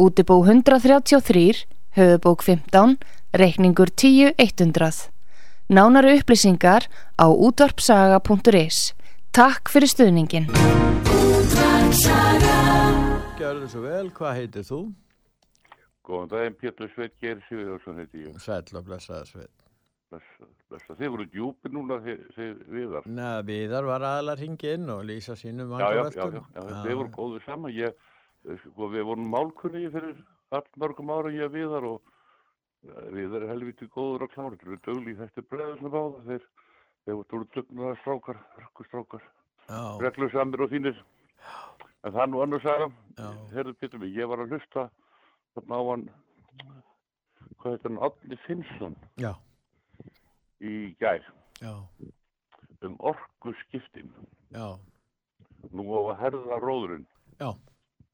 Útibú 0.00 0.38
133, 0.40 1.66
höfubók 1.98 2.40
15, 2.46 2.94
reikningur 3.36 3.90
10100. 3.92 5.10
Nánari 5.68 6.14
upplýsingar 6.16 6.88
á 7.20 7.28
útvarpsaga.is. 7.28 8.78
Takk 9.36 9.68
fyrir 9.68 9.92
stuðningin. 9.92 10.48
Gjörðu 13.36 13.68
svo 13.68 13.84
vel, 13.84 14.08
hvað 14.08 14.40
heitir 14.40 14.64
þú? 14.64 14.80
Góðan 16.08 16.32
daginn, 16.32 16.56
Pétur 16.56 16.88
Sveit 16.94 17.12
Geir 17.20 17.44
Sigurðarsson 17.50 18.00
heiti 18.00 18.24
ég. 18.30 18.40
Sæll 18.40 18.80
og 18.80 18.88
blessaða 18.88 19.28
sveit. 19.28 19.52
Blessa, 20.08 20.40
blessa. 20.40 20.57
Þið 20.68 21.10
voru 21.14 21.24
djúpi 21.32 21.70
núna, 21.72 21.96
þið, 22.04 22.20
þið 22.36 22.58
viðar. 22.74 23.06
Neða, 23.08 23.40
Viðar 23.48 23.88
var 23.88 24.04
aðalega 24.04 24.42
hringið 24.42 24.74
inn 24.76 24.92
og 24.92 25.00
lýsa 25.08 25.36
sínum 25.40 25.72
Já, 25.80 25.86
já, 25.96 26.02
já, 26.12 26.26
já, 26.34 26.42
já, 26.58 26.60
þið 26.84 26.98
voru 27.00 27.12
góðið 27.16 27.46
saman. 27.46 27.74
Ég, 27.76 28.04
eh, 28.44 28.60
sko, 28.64 28.90
við 28.92 29.06
vorum 29.08 29.32
málkunni 29.32 29.84
fyrir 29.94 30.20
all 30.52 30.68
mörgum 30.82 31.12
ára 31.14 31.32
ég 31.32 31.52
viðar 31.54 31.88
og 31.88 32.12
eh, 32.84 33.08
viðar 33.16 33.46
er 33.46 33.54
helviti 33.54 33.88
góður 33.96 34.28
og 34.28 34.34
kláður. 34.36 34.60
Þeir 34.60 34.74
eru 34.74 34.80
dögli 34.90 35.16
í 35.16 35.18
þetta 35.22 35.46
bregðasna 35.48 35.94
báða. 35.96 36.22
Þeir, 36.28 36.46
þeir 37.06 37.20
voru 37.22 37.50
dugnaða 37.56 37.98
strákar, 38.02 38.44
rökkustrákar, 38.60 39.28
Já, 39.68 39.82
reglusamir 40.04 40.66
og 40.66 40.72
þínir. 40.74 41.04
En 42.04 42.14
það 42.14 42.30
nú 42.30 42.44
annars 42.44 42.68
aðra. 42.68 42.92
Herðu 43.56 43.78
Pétur 43.80 44.04
mig, 44.04 44.12
ég 44.14 44.28
var 44.28 44.44
að 44.44 44.52
hlusta 44.52 44.90
þarna 45.58 45.78
á 45.78 45.82
hann, 45.88 46.06
hvað 47.58 47.74
heitir 47.74 47.90
hann, 47.90 48.00
Átni 48.06 48.38
Finnsson 48.46 48.96
já, 49.18 49.32
í 50.60 50.94
gær. 51.00 51.24
já, 51.60 51.74
um 52.82 52.96
orku 52.98 53.54
skiptin. 53.64 54.12
já, 54.52 54.78
Nú 55.74 55.82
á 55.90 55.98
að 56.14 56.18
herða 56.22 56.58
róðurinn, 56.62 57.06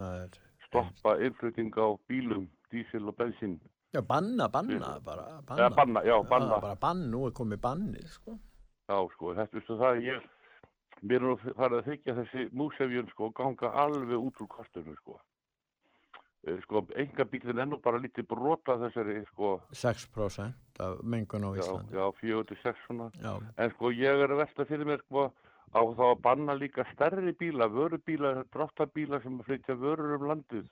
er, 0.01 0.31
stoppa 0.67 1.19
innflutning 1.21 1.75
á 1.77 1.93
bílum, 2.09 2.49
dísil 2.73 3.09
og 3.09 3.17
bensín. 3.17 3.59
já, 3.93 4.01
banna, 4.01 4.49
banna 4.49 4.99
bara, 5.05 5.43
banna. 5.43 5.61
Eða 5.63 5.75
banna, 5.77 6.01
já, 6.05 6.17
banna. 6.29 6.55
Já, 6.57 6.61
bara 6.61 6.75
bann, 6.81 7.11
nú 7.11 7.27
er 7.27 7.33
komið 7.37 7.61
bannið, 7.61 8.09
sko. 8.09 8.39
Já, 8.89 8.97
sko, 9.13 9.35
þetta 9.35 9.59
veistu 9.59 9.77
það, 9.81 10.01
ég, 10.05 10.25
mér 11.03 11.21
er 11.21 11.29
nú 11.29 11.37
farið 11.37 11.79
að 11.79 11.87
þykja 11.91 12.17
þessi 12.21 12.49
músefjun, 12.53 13.09
sko, 13.13 13.31
ganga 13.37 13.71
alveg 13.85 14.19
út 14.19 14.41
úr 14.41 14.49
kostunum, 14.49 14.97
sko. 15.03 15.21
Eh, 16.45 16.59
Sko, 16.65 16.83
enga 17.01 17.25
bílinn 17.25 17.63
er 17.63 17.69
nú 17.71 17.79
bara 17.81 18.01
lítið 18.03 18.27
brota 18.29 18.77
þessari, 18.83 19.23
sko, 19.31 19.55
6% 19.73 20.81
af 20.85 20.99
mengun 21.03 21.47
á 21.49 21.51
Íslandi. 21.57 21.97
já, 21.97 22.05
4-6 22.21 22.83
svona. 22.87 23.11
Já, 23.23 23.33
En 23.57 23.71
sko, 23.71 23.91
ég 23.91 24.25
er 24.25 24.29
að 24.35 24.43
velta 24.43 24.67
fyrir 24.69 24.85
mér, 24.91 25.01
sko, 25.07 25.31
á 25.73 25.81
þá 25.81 26.05
að 26.11 26.21
banna 26.23 26.55
líka 26.55 26.85
stærri 26.93 27.33
bíla, 27.33 27.69
vörubíla, 27.69 28.45
dráttabíla 28.53 29.23
sem 29.23 29.39
flytja 29.41 29.75
vörur 29.75 30.19
um 30.19 30.29
landið. 30.29 30.69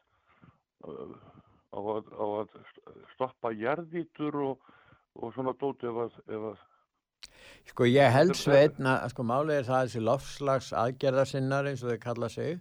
Á 1.73 1.79
að, 1.79 2.13
á 2.21 2.25
að 2.43 2.49
stoppa 3.15 3.53
jarðítur 3.57 4.37
og, 4.43 4.59
og 5.17 5.33
svona 5.33 5.55
dóti 5.57 5.89
ef 5.89 6.05
að, 6.05 6.21
ef 6.29 6.47
að 6.53 6.61
Sko 7.71 7.87
ég 7.87 8.11
held 8.11 8.35
Þetta 8.35 8.43
sveitn 8.43 8.87
að 8.91 9.05
sko 9.13 9.23
málið 9.23 9.57
er 9.61 9.67
það 9.69 9.77
að 9.79 9.85
þessi 9.87 10.01
lofslags 10.03 10.71
aðgerðarsinnar 10.75 11.69
eins 11.71 11.85
og 11.85 11.93
þeir 11.93 12.01
kalla 12.03 12.29
sig 12.29 12.61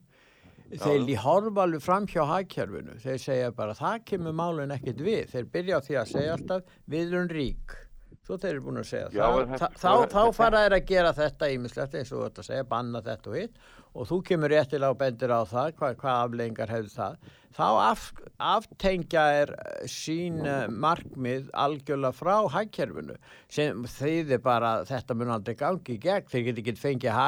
þeir 0.80 1.12
horfa 1.26 1.64
alveg 1.66 1.82
fram 1.84 2.08
hjá 2.08 2.24
hagkerfinu. 2.30 2.98
Þeir 3.04 3.22
segja 3.26 3.52
bara 3.56 3.74
það 3.78 4.06
kemur 4.12 4.36
málun 4.38 4.76
ekkit 4.78 5.02
við. 5.04 5.24
Þeir 5.34 5.50
byrja 5.56 5.80
á 5.80 5.86
því 5.88 5.98
að 6.02 6.12
segja 6.16 6.36
alltaf 6.38 6.76
við 6.88 7.12
erum 7.16 7.32
rík. 7.32 7.78
Svo 8.22 8.38
þeir 8.38 8.52
eru 8.54 8.62
búin 8.68 8.78
að 8.78 8.86
segja 8.92 9.08
Já, 9.10 9.24
það, 9.26 9.52
þetta- 9.52 9.70
þá, 9.74 9.82
þá, 9.82 9.92
þá 9.92 10.22
þetta- 10.22 10.34
fara 10.38 10.60
þeir 10.64 10.76
að 10.78 10.86
gera 10.92 11.14
þetta 11.18 11.52
ímislegt 11.56 11.96
eins 11.96 12.12
og 12.14 12.26
að 12.30 12.44
segja 12.46 12.64
banna 12.70 13.02
þetta 13.02 13.28
og 13.32 13.36
hitt. 13.40 13.56
Og 13.92 14.08
þú 14.08 14.24
kemur 14.24 14.50
réttilega 14.54 14.94
og 14.94 14.98
bendir 15.02 15.32
á 15.34 15.42
það 15.44 15.72
hvað, 15.76 15.96
hvað 16.00 16.20
aflengar 16.26 16.70
hefur 16.72 16.92
það. 16.96 17.16
Þá 17.52 17.66
af, 17.84 18.04
aftengja 18.40 19.24
er 19.42 19.50
eh, 19.60 19.88
sín 19.92 20.38
eh, 20.48 20.70
markmið 20.72 21.50
algjörlega 21.52 22.16
frá 22.16 22.48
hagkerfinu 22.54 23.18
sem 23.52 23.84
þýðir 23.84 24.40
bara 24.46 24.86
þetta 24.88 25.18
mun 25.20 25.34
aldrei 25.36 25.58
gangi 25.60 25.98
í 25.98 26.00
gegn. 26.00 26.30
Þeir 26.32 26.46
geti 26.48 26.64
ekki 26.64 26.78
fengið 26.80 27.20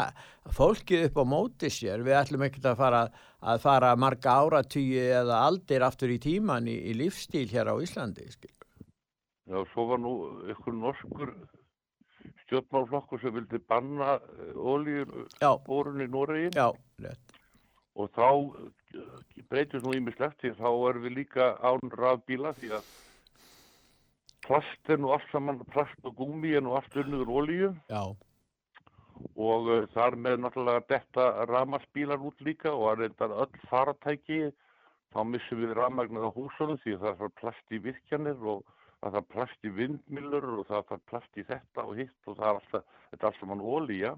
fólkið 0.56 1.06
upp 1.10 1.20
á 1.20 1.24
móti 1.28 1.68
sér. 1.74 2.06
Við 2.06 2.16
ætlum 2.22 2.46
ekkert 2.48 2.70
að 2.72 2.80
fara 2.80 3.04
að 3.08 3.20
fara 3.64 3.96
marga 4.00 4.38
áratugji 4.44 5.02
eða 5.22 5.42
aldir 5.48 5.84
aftur 5.84 6.14
í 6.14 6.20
tíman 6.24 6.68
í, 6.72 6.78
í 6.90 6.94
lífstíl 6.98 7.50
hér 7.52 7.72
á 7.72 7.76
Íslandi 7.84 8.28
skil. 8.32 8.54
Já, 9.50 9.60
svo 9.74 9.90
var 9.90 10.00
nú 10.00 10.14
ykkur 10.54 10.76
norskur 10.80 11.34
stjórnmálflokkur 12.46 13.22
sem 13.22 13.34
vildi 13.36 13.60
banna 13.68 14.18
Já. 14.18 15.52
oljubórun 15.54 16.04
í 16.06 16.08
Noregi 16.12 16.52
Já, 16.56 16.70
rétt. 17.04 17.34
og 18.00 18.12
þá 18.16 18.30
eh, 18.32 19.44
breytist 19.52 19.86
nú 19.86 19.96
ímislegt 19.98 20.40
því 20.42 20.54
þá 20.60 20.70
erum 20.90 21.08
við 21.08 21.18
líka 21.20 21.50
án 21.60 21.92
rafbíla 21.98 22.54
því 22.60 22.72
að 22.80 22.92
plast 24.44 24.92
er 24.92 25.00
nú 25.00 25.12
allt 25.16 25.28
saman, 25.32 25.60
plast 25.72 26.00
og 26.04 26.16
gúmi 26.20 26.56
er 26.56 26.64
nú 26.64 26.76
allt 26.78 26.96
unnur 27.04 27.30
olíu 27.42 27.74
Já, 27.92 28.04
og 29.36 29.70
uh, 29.70 29.88
þar 29.94 30.18
með 30.26 30.44
náttúrulega 30.44 30.86
detta 30.90 31.28
ramarsbílar 31.50 32.22
út 32.30 32.44
líka 32.46 32.74
og 32.74 32.92
að 32.92 33.04
reyndar 33.04 33.36
öll 33.46 33.66
faratæki 33.70 34.42
þá 35.14 35.22
missum 35.30 35.62
við 35.62 35.76
ramagnir 35.78 36.26
á 36.26 36.32
húsunum 36.34 36.80
því 36.84 36.98
að 36.98 37.04
það 37.06 37.20
þarf 37.22 37.40
plast 37.42 37.74
í 37.76 37.82
virkjanir 37.88 38.46
og 38.54 38.64
það 39.00 39.18
þarf 39.18 39.32
plast 39.36 39.66
í 39.68 39.74
vindmillur 39.80 40.52
og 40.58 40.68
það 40.70 40.86
þarf 40.92 41.10
plast 41.12 41.42
í 41.42 41.48
þetta 41.50 41.88
og 41.88 41.98
hitt 42.00 42.30
og 42.30 42.38
það 42.38 42.48
er 42.50 42.62
alltaf, 42.62 42.86
þetta 43.12 43.26
er 43.26 43.30
allt 43.30 43.42
saman 43.42 43.66
olíja. 43.74 44.14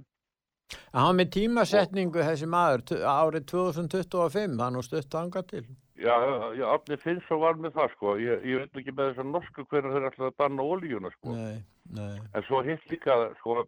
En 0.95 1.01
hann 1.03 1.17
með 1.19 1.33
tímasetningu 1.35 2.23
þessi 2.25 2.47
maður 2.49 3.01
árið 3.05 3.49
2025, 3.51 4.55
það 4.55 4.67
er 4.67 4.73
nú 4.73 4.85
stutt 4.85 5.17
anga 5.19 5.43
til. 5.51 5.65
Já, 5.95 6.15
já, 6.57 6.65
Átni 6.73 6.97
Finnsson 6.99 7.39
var 7.39 7.59
með 7.61 7.77
það 7.77 7.93
sko, 7.93 8.15
ég, 8.19 8.41
ég 8.49 8.63
veit 8.63 8.79
ekki 8.81 8.93
með 8.95 9.11
þessar 9.11 9.27
norsku 9.29 9.63
hvernig 9.71 9.93
þeir 9.95 10.07
ætlaði 10.09 10.31
að 10.31 10.39
banna 10.41 10.65
olíuna 10.73 11.11
sko. 11.13 11.35
Nei, 11.37 11.61
nei. 11.95 12.17
En 12.35 12.47
svo 12.49 12.59
hitt 12.65 12.89
líka, 12.91 13.15
sko 13.39 13.61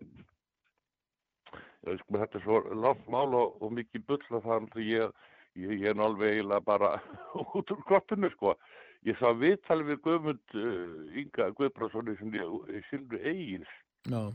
þetta 1.86 2.40
er 2.40 2.46
svo 2.46 2.62
langt 2.74 3.06
mál 3.12 3.36
og, 3.38 3.62
og 3.62 3.74
mikið 3.78 4.06
bull 4.10 4.24
að 4.40 4.48
það 4.48 4.82
ég, 4.84 5.14
ég, 5.56 5.76
ég 5.78 5.88
er 5.92 6.04
alveg 6.08 6.36
eiginlega 6.38 6.66
bara 6.66 6.96
út 7.58 7.72
úr 7.76 7.86
kortinu, 7.90 8.32
sko. 8.34 8.58
Ég 9.06 9.20
sá 9.20 9.30
viðtal 9.38 9.84
við 9.88 10.02
Guðmund 10.04 10.58
uh, 10.58 11.20
Inga 11.22 11.52
Guðbrásson 11.56 12.16
sem 12.18 12.34
ég 12.36 12.88
Silvi 12.90 13.22
Egils. 13.22 13.74
Já, 14.10 14.34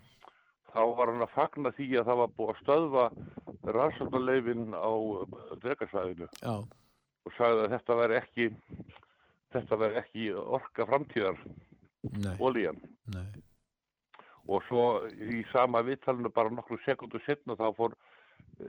Þá 0.73 0.83
var 0.97 1.11
hann 1.11 1.25
að 1.25 1.35
fagna 1.35 1.73
því 1.77 1.87
að 2.01 2.07
það 2.09 2.19
var 2.23 2.31
búið 2.37 2.51
að 2.53 2.61
stöðva 2.63 3.03
rannsóknarleifin 3.77 4.73
á 4.73 4.93
dregarsvæðinu 5.61 6.29
já, 6.33 6.55
og 7.27 7.35
sagði 7.37 7.67
að 7.67 7.75
þetta 7.75 7.97
væri 7.99 8.17
ekki, 8.19 8.47
þetta 9.53 9.79
væri 9.83 9.99
ekki 10.01 10.29
orka 10.41 10.87
framtíðar, 10.89 11.43
nei, 12.25 12.33
olían. 12.41 12.81
nei. 13.13 13.27
Og 14.49 14.63
svo 14.69 14.85
í 15.13 15.45
sama 15.53 15.83
viðtalinu 15.87 16.33
bara 16.35 16.51
nokkru 16.51 16.79
sekundu 16.85 17.21
setna 17.27 17.55
þá 17.59 17.69
fór 17.77 17.95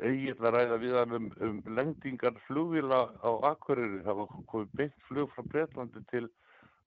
að 0.01 0.53
ræða 0.53 0.77
við 0.81 0.93
hann 0.97 1.15
um, 1.17 1.31
um 1.41 1.57
lendingar 1.75 2.33
flugvila 2.47 3.07
á 3.21 3.29
Akureyri. 3.51 4.01
Það 4.05 4.19
var 4.21 4.35
komið 4.51 4.75
beint 4.79 4.99
flug 5.07 5.31
frá 5.35 5.43
Breitlandi 5.51 6.03
til 6.11 6.27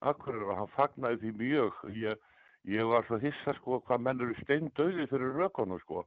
Akureyri 0.00 0.46
og 0.48 0.58
hann 0.60 0.72
fagnaði 0.76 1.20
því 1.22 1.32
mjög. 1.40 1.80
Ég, 1.96 2.22
ég 2.66 2.88
var 2.90 3.06
svo 3.06 3.18
hissa 3.22 3.54
sko 3.60 3.80
hvað 3.86 4.02
menn 4.06 4.22
eru 4.26 4.34
steindauði 4.42 5.06
fyrir 5.10 5.36
rökonu 5.38 5.78
sko 5.84 6.06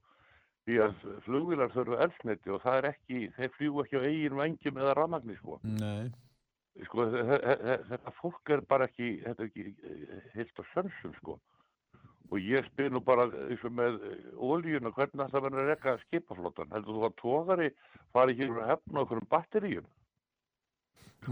því 0.67 0.79
að 0.85 0.97
flugvilar 1.25 1.71
þurfa 1.73 2.01
elsneti 2.05 2.51
og 2.53 2.59
það 2.61 2.75
er 2.81 2.87
ekki, 2.91 3.19
þeir 3.37 3.53
fljúa 3.57 3.85
ekki 3.85 4.01
á 4.01 4.03
eigin 4.09 4.35
vengjum 4.37 4.81
eða 4.83 4.95
ramagni 4.99 5.37
sko. 5.39 5.55
Nei, 5.63 6.09
sko, 6.85 7.05
þe- 7.09 7.23
þe- 7.29 7.55
þe- 7.63 7.79
þetta 7.93 8.13
fólk 8.19 8.51
er 8.53 8.61
bara 8.69 8.85
ekki, 8.89 9.07
þetta 9.23 9.41
er 9.45 9.47
ekki 9.49 9.65
eh, 9.71 10.27
heilt 10.35 10.61
á 10.61 10.63
sönsum, 10.73 11.15
sko. 11.21 11.39
Og 12.29 12.37
ég 12.45 12.65
spyr 12.69 12.91
nú 12.93 12.99
bara 13.01 13.25
eins 13.49 13.63
og 13.65 13.71
með 13.73 13.95
ólíuna, 14.37 14.91
hvernig 14.93 15.31
það 15.31 15.41
verður 15.47 15.63
að 15.63 15.69
rekka 15.71 15.95
skipaflótan? 16.03 16.69
Heldur 16.75 16.99
þú 16.99 17.07
að 17.07 17.15
tóðari 17.23 17.69
fari 18.13 18.35
hér 18.37 18.51
og 18.53 18.67
hefna 18.69 19.01
okkur 19.05 19.21
um 19.23 19.29
batteríum? 19.31 19.87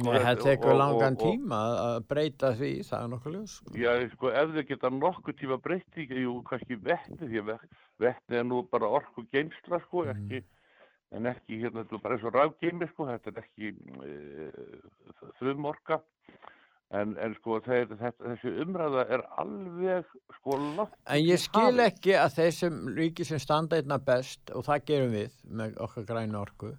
nei 0.03 0.17
það 0.19 0.33
og- 0.33 0.43
tekur 0.43 0.71
og- 0.73 0.77
langan 0.81 1.15
og- 1.15 1.21
tíma 1.21 1.59
að- 1.79 2.07
breyta 2.09 2.49
því, 2.57 2.71
það 2.83 3.03
er 3.03 3.07
nokkuð 3.13 3.33
ljós. 3.37 3.53
Já, 3.77 4.09
sko, 4.11 4.27
ef 4.29 4.49
þau 4.57 4.63
geta 4.67 4.89
nokkuð 4.89 5.37
tíma 5.39 5.57
breytti, 5.61 6.07
jú, 6.09 6.43
kannski 6.43 6.75
vetni, 6.75 7.17
því 7.29 7.39
að 7.39 7.45
ve- 7.45 7.69
vetni 7.99 8.35
er 8.37 8.43
nú 8.43 8.67
bara 8.69 8.85
orku 8.89 9.23
geimsla, 9.31 9.79
sko, 9.85 10.03
ekki, 10.11 10.43
en 11.13 11.23
ekki, 11.23 11.61
hérna, 11.61 11.85
þetta 11.85 11.93
er 11.95 12.03
bara 12.03 12.15
eins 12.17 12.25
og 12.25 12.33
rafgeimi, 12.33 12.87
sko, 12.91 13.05
þetta 13.05 13.27
er 13.27 13.43
ekki 13.45 13.67
e, 14.03 14.51
þrjumorka, 15.39 16.01
en, 16.95 17.17
en 17.19 17.33
sko, 17.35 17.59
þeir, 17.65 17.89
þetta, 17.99 18.31
þessi 18.31 18.53
umræða 18.63 19.05
er 19.17 19.23
alveg, 19.43 20.09
sko, 20.39 20.57
langt 20.77 20.93
En 21.05 21.21
ég 21.23 21.41
skil 21.43 21.65
hafið. 21.67 21.85
ekki 21.89 22.15
að 22.15 22.35
þeir 22.39 22.51
sem 22.61 22.81
ríki 22.95 23.25
sem 23.27 23.39
standa 23.43 23.79
einna 23.81 23.97
best, 23.99 24.51
og 24.55 24.63
það 24.69 24.85
gerum 24.91 25.15
við 25.17 25.39
með 25.51 25.79
okkar 25.83 26.05
græna 26.07 26.39
orku, 26.45 26.71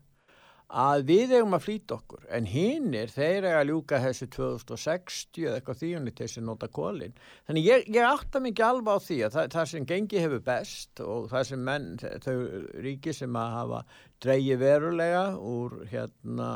að 0.68 1.05
við 1.09 1.31
eigum 1.38 1.57
að 1.57 1.62
flýta 1.64 1.94
okkur 1.97 2.25
en 2.37 2.44
hinnir, 2.49 3.09
þeir 3.09 3.47
eiga 3.47 3.61
að 3.62 3.71
ljúka 3.71 4.01
þessu 4.05 4.27
2060 4.35 5.47
eða 5.47 5.61
eitthvað 5.61 5.79
þýjunni 5.81 6.12
til 6.12 6.27
þess 6.27 6.40
að 6.42 6.44
nota 6.49 6.68
kólin. 6.68 7.14
Þannig 7.49 7.68
ég, 7.71 7.87
ég 7.97 8.09
átta 8.09 8.42
mikið 8.44 8.66
alveg 8.66 8.90
á 8.92 8.99
því 9.07 9.18
að 9.25 9.37
það, 9.38 9.49
það 9.55 9.71
sem 9.73 9.87
gengi 9.92 10.21
hefur 10.25 10.42
best 10.44 11.01
og 11.05 11.31
það 11.33 11.47
sem 11.53 11.64
menn, 11.71 11.88
þau 12.01 12.37
ríki 12.85 13.16
sem 13.16 13.40
að 13.40 13.57
hafa 13.57 13.81
dreigi 14.21 14.59
verulega 14.61 15.25
úr 15.40 15.79
hérna 15.88 16.51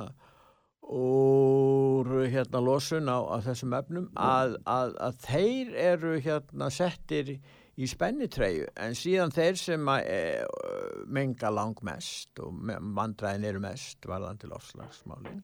úr 0.83 2.11
hérna 2.33 2.61
losun 2.63 3.09
á, 3.09 3.19
á 3.23 3.37
þessum 3.45 3.75
efnum 3.79 4.09
að, 4.19 4.57
að, 4.67 4.95
að 5.07 5.19
þeir 5.27 5.75
eru 5.87 6.15
hérna 6.21 6.69
settir 6.75 7.37
í 7.73 7.89
spennitreyju 7.89 8.67
en 8.83 8.97
síðan 8.99 9.33
þeir 9.33 9.59
sem 9.61 9.89
að 9.89 10.09
e, 10.11 10.21
menga 11.07 11.53
langmest 11.55 12.43
og 12.43 12.59
vandræðin 12.99 13.49
eru 13.49 13.63
mest 13.65 14.09
varðan 14.11 14.43
til 14.43 14.53
ofslagsmálin 14.53 15.41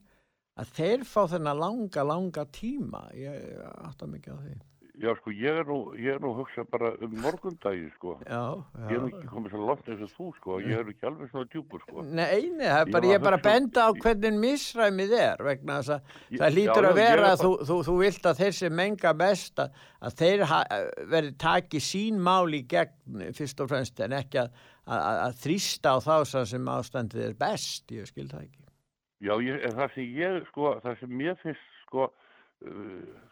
að 0.59 0.73
þeir 0.75 1.05
fá 1.07 1.21
þennan 1.31 1.59
langa, 1.59 2.03
langa 2.03 2.43
tíma. 2.51 3.05
Ég 3.15 3.61
átta 3.79 4.09
mikið 4.09 4.35
á 4.35 4.39
því 4.43 4.57
Já, 4.99 5.13
sko, 5.15 5.31
ég 5.31 5.57
er 5.61 5.63
nú, 5.63 5.77
ég 5.95 6.17
er 6.17 6.19
nú 6.19 6.33
að 6.33 6.39
hugsa 6.41 6.63
bara 6.67 6.89
um 7.05 7.13
morgundagi, 7.23 7.85
sko. 7.93 8.17
Já, 8.27 8.39
Ég 8.89 8.97
er 8.97 9.03
nú 9.05 9.07
ekki 9.13 9.29
komið 9.31 9.53
svo 9.53 9.67
langt 9.69 9.85
eins 9.93 10.01
og 10.03 10.09
þú, 10.11 10.25
sko. 10.35 10.57
Ég 10.59 10.81
er 10.81 10.89
ekki 10.91 11.07
alveg 11.07 11.29
svona 11.31 11.47
djúpur, 11.53 11.83
sko. 11.85 12.03
Nei, 12.03 12.49
nei, 12.51 12.65
það 12.67 12.81
er 12.81 12.91
bara, 12.91 13.07
ég 13.07 13.15
er 13.15 13.23
bara 13.23 13.39
að 13.39 13.45
benda 13.47 13.85
á 13.87 13.89
hvernig 13.95 14.39
misræmið 14.43 15.15
er 15.21 15.43
vegna 15.47 15.77
þess 15.79 15.93
að 15.95 16.01
Ég- 16.09 16.41
það 16.41 16.49
já, 16.49 16.55
lítur 16.57 16.83
já, 16.83 16.89
að 16.89 16.91
er 16.91 16.99
vera 16.99 17.29
að 17.29 17.45
þú, 17.45 17.51
þú, 17.69 17.77
þú 17.87 17.95
vilt 18.01 18.27
að 18.33 18.41
þeir 18.43 18.57
sem 18.59 18.75
menga 18.81 19.13
mest 19.23 19.63
að, 19.63 19.79
að 20.09 20.19
þeir 20.19 20.45
verði 21.15 21.33
taki 21.45 21.83
sín 21.87 22.19
mál 22.19 22.51
í 22.59 22.61
gegn 22.75 23.31
fyrst 23.39 23.63
og 23.63 23.71
fremst 23.71 24.03
en 24.03 24.17
ekki 24.19 24.43
að, 24.43 24.51
að, 24.83 25.21
að 25.29 25.39
þrýsta 25.45 25.95
á 25.95 25.97
þá 26.03 26.43
sem 26.43 26.69
ástandið 26.75 27.25
er 27.29 27.39
best, 27.39 27.87
ég 27.95 28.11
skil 28.11 28.27
það 28.27 28.49
ekki. 28.49 28.67
Já, 29.23 29.33
ég, 29.47 29.63
það 29.79 29.95
sem 29.95 30.13
ég, 30.19 30.43
sko, 30.51 30.75
það 30.83 30.99
sem 30.99 31.17
mér 31.23 31.39
finnst, 31.39 31.65
sko, 31.87 32.11
uh, 32.67 33.28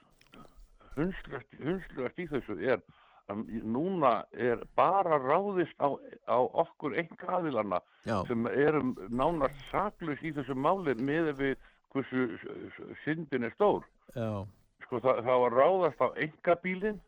hunslugast 0.97 2.19
í 2.19 2.27
þessu 2.31 2.57
er 2.61 2.81
að 3.27 3.41
núna 3.67 4.11
er 4.31 4.61
bara 4.79 5.17
ráðist 5.19 5.75
á, 5.83 5.91
á 6.31 6.37
okkur 6.63 6.95
enga 6.95 7.33
aðilana 7.39 7.81
Já, 8.07 8.21
sem 8.29 8.45
erum 8.47 8.93
nánast 9.11 9.57
saklaus 9.71 10.21
í 10.23 10.31
þessu 10.35 10.55
máli 10.55 10.95
með 10.95 11.33
við 11.41 11.57
hversu 11.91 12.23
syndin 13.03 13.43
er 13.47 13.53
stór. 13.57 13.83
já, 14.15 14.45
Sko, 14.85 15.01
það, 15.03 15.19
það 15.27 15.41
var 15.43 15.55
ráðast 15.59 16.01
á 16.03 16.07
enga 16.23 16.55
bílinn, 16.63 16.99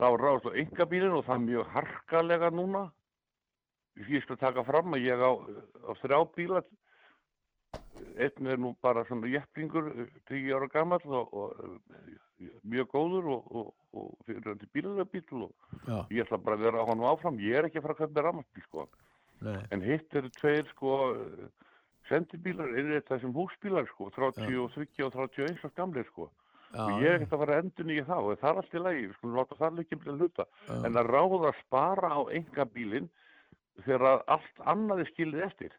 það 0.00 0.14
var 0.16 0.24
ráðast 0.26 0.48
á 0.50 0.58
enga 0.64 0.86
bílinn 0.90 1.14
og 1.14 1.24
það 1.28 1.36
er 1.36 1.44
mjög 1.46 1.70
harkalega 1.76 2.50
núna. 2.50 2.82
Ég 4.10 4.24
skal 4.24 4.36
taka 4.40 4.64
fram 4.66 4.96
að 4.96 5.06
ég 5.06 5.22
á, 5.22 5.30
á 5.86 5.92
þrjá 6.02 6.18
bíla, 6.34 6.64
einn 8.16 8.48
er 8.50 8.60
nú 8.60 8.72
bara 8.82 9.04
svona 9.08 9.28
jepplingur, 9.30 9.90
10 10.28 10.54
ára 10.56 10.68
gammal 10.72 11.04
og, 11.04 11.34
og 11.34 11.82
eh, 11.92 12.54
mjög 12.68 12.88
góður 12.92 13.28
og, 13.34 13.52
og, 13.96 14.14
fyrir 14.26 14.50
hann 14.50 14.60
til 14.60 14.70
bílabíl 14.74 15.44
og 15.46 15.52
já, 15.86 15.98
ég 16.12 16.24
ætla 16.24 16.40
bara 16.40 16.58
að 16.58 16.64
vera 16.66 16.84
á 16.84 16.88
honum 16.88 17.10
áfram. 17.10 17.40
Ég 17.40 17.58
er 17.58 17.68
ekki 17.68 17.80
að 17.80 17.86
fara 17.86 17.96
að 17.96 18.02
köpa 18.02 18.24
rafmagnsbíl, 18.26 18.66
sko. 18.68 18.88
nei, 19.46 19.60
En 19.72 19.84
hitt 19.84 20.16
eru 20.16 20.32
tveir, 20.36 20.66
sko, 20.72 20.96
sendibílar, 22.08 22.72
einnig 22.76 23.06
þessum 23.08 23.36
húsbílar, 23.36 23.88
sko, 23.92 24.10
33 24.16 24.60
og 24.64 24.74
31 24.76 25.64
og 25.64 25.76
gamlir, 25.76 26.08
sko. 26.12 26.30
og 26.76 27.00
ég 27.00 27.08
er 27.08 27.14
já, 27.14 27.20
ekkert 27.20 27.36
að 27.36 27.44
fara 27.44 27.56
að 27.56 27.64
endur 27.64 27.88
nýja 27.88 28.08
þá 28.08 28.16
og 28.18 28.40
það 28.40 28.50
er 28.50 28.60
allt 28.60 28.74
í 28.74 28.80
lagi, 28.82 29.06
við 29.06 29.16
skulum 29.16 29.36
láta 29.38 29.60
það 29.60 29.78
líka 29.80 29.96
að 29.96 30.20
hluta. 30.20 30.46
Já, 30.66 30.74
en 30.84 31.00
að 31.00 31.10
ráða 31.14 31.42
að 31.48 31.60
spara 31.62 32.12
á 32.12 32.20
enga 32.40 32.68
bílinn 32.74 33.10
þegar 33.84 34.24
allt 34.26 34.64
annað 34.64 35.04
er 35.04 35.12
skilið 35.12 35.44
eftir 35.46 35.76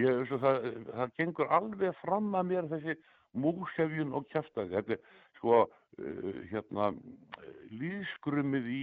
ég, 0.00 0.32
það, 0.32 0.68
það 0.90 1.14
gengur 1.20 1.54
alveg 1.58 1.96
fram 2.00 2.32
að 2.38 2.50
mér 2.50 2.68
þessi 2.72 2.96
músefjun 3.42 4.12
og 4.16 4.28
kjaftaði. 4.32 4.76
Þetta 4.76 4.96
er 4.96 5.02
sko 5.38 5.62
uh, 5.62 6.42
hérna 6.52 6.90
líðskrumið 7.72 8.68
í, 8.72 8.82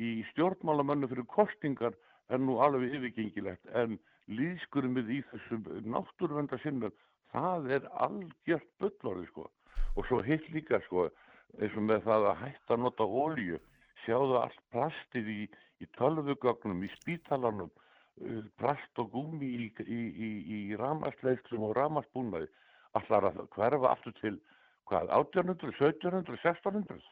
í 0.00 0.10
stjórnmálamönnu 0.32 1.10
fyrir 1.10 1.28
kostingar 1.32 1.96
er 2.32 2.40
nú 2.40 2.58
alveg 2.64 2.96
yfirgengilegt 2.98 3.68
en 3.76 3.98
líðskrumið 4.32 5.10
í 5.18 5.18
þessum 5.32 5.66
náttúruvendasinnum 5.92 6.94
það 7.32 7.68
er 7.76 7.90
algjört 8.04 8.70
bullorði 8.80 9.28
sko. 9.30 9.48
Og 9.96 10.08
svo 10.08 10.22
hitt 10.24 10.48
líka 10.52 10.80
sko 10.86 11.08
eins 11.60 11.76
og 11.76 11.84
með 11.84 12.06
það 12.06 12.28
að 12.30 12.40
hætta 12.46 12.76
að 12.76 12.82
nota 12.86 13.04
ólíu 13.06 13.58
sjáðu 14.04 14.38
allt 14.40 14.62
plastið 14.72 15.28
í, 15.28 15.42
í 15.84 15.88
tölvugögnum, 15.98 16.84
í 16.84 16.90
spítalanum 16.96 17.70
plast 18.60 18.98
og 19.02 19.10
gúmi 19.14 19.48
í, 19.48 19.68
í, 19.86 20.00
í, 20.26 20.30
í 20.56 20.76
ramarsleislum 20.80 21.64
og 21.68 21.74
ramarsbúnaði 21.78 22.48
allar 22.98 23.30
að 23.30 23.42
hverfa 23.56 23.92
aftur 23.94 24.14
til 24.20 24.36
hvað, 24.90 25.10
1800, 25.16 25.74
1700, 25.78 26.38
1600 26.42 27.02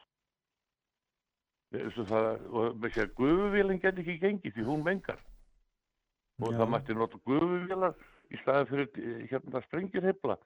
Þessu 1.71 2.03
það, 2.09 2.25
og 2.51 2.79
með 2.83 2.95
sér 2.97 3.11
gufuvélinn 3.15 3.79
get 3.79 3.99
ekki 4.01 4.17
gengið 4.19 4.57
því 4.57 4.65
hún 4.67 4.81
mengar 4.83 5.21
og 6.41 6.51
Já. 6.51 6.57
það 6.59 6.71
mætti 6.73 6.95
nota 6.97 7.19
gufuvélar 7.27 7.93
í 8.31 8.39
staðin 8.41 8.69
fyrir 8.71 8.89
eh, 8.99 9.21
hérna 9.31 9.61
sprengjurheifla 9.67 10.37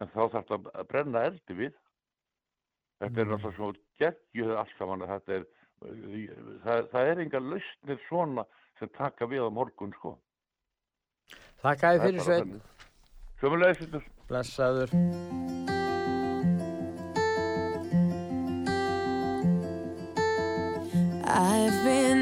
en 0.00 0.12
þá 0.14 0.20
þarf 0.32 0.48
það 0.48 0.68
að 0.72 0.88
brenna 0.88 1.24
eldi 1.28 1.56
við 1.58 1.74
þetta 3.00 3.20
er 3.20 3.26
Mm. 3.26 3.34
alltaf 3.36 3.54
svo 3.56 3.72
geggjuð 4.00 4.56
allt 4.56 4.76
saman 4.78 5.04
að 5.04 5.12
þetta 5.14 5.36
er 5.36 5.44
það, 6.64 6.88
það 6.92 7.10
er 7.10 7.22
enga 7.24 7.40
lausnir 7.44 8.02
svona 8.08 8.44
sem 8.80 8.88
taka 8.96 9.28
við 9.28 9.44
á 9.44 9.50
morgun 9.52 9.92
sko. 9.92 10.14
Þakka 11.60 11.92
þér 11.92 12.04
fyrir 12.06 12.24
sveinn, 12.24 12.54
Sömulegis 13.40 13.82
þetta 13.84 14.00
blessaður. 14.30 14.96
I've 21.30 21.84
been 21.84 22.19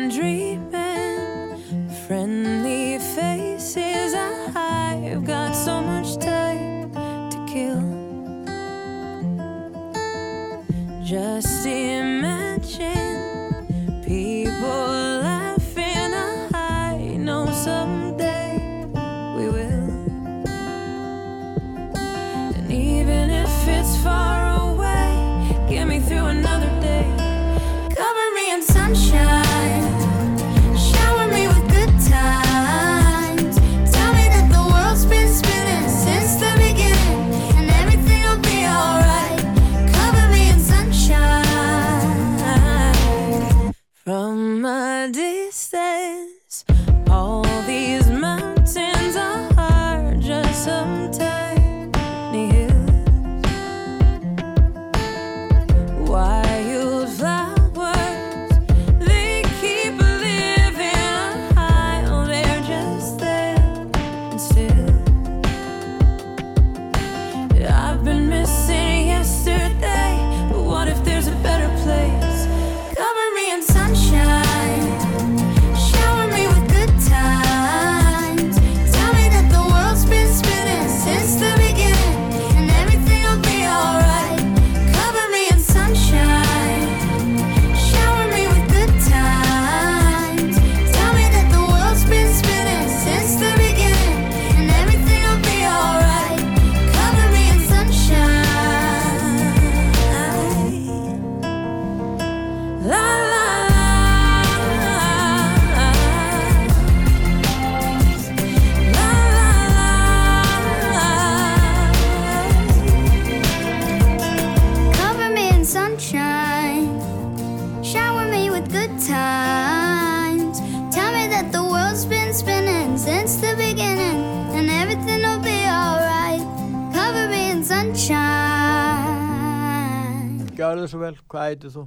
hvað 131.32 131.46
heitir 131.48 131.74
þú? 131.74 131.84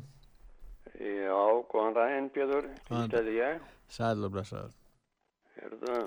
Já, 1.01 1.39
góðan 1.71 1.95
daginn, 1.97 2.29
Björður. 2.35 2.67
Þetta 2.89 3.21
er 3.21 3.29
ég. 3.35 3.63
Sæl 3.91 4.25
og 4.27 4.33
blessaður. 4.35 4.75
Herðu, 5.57 5.97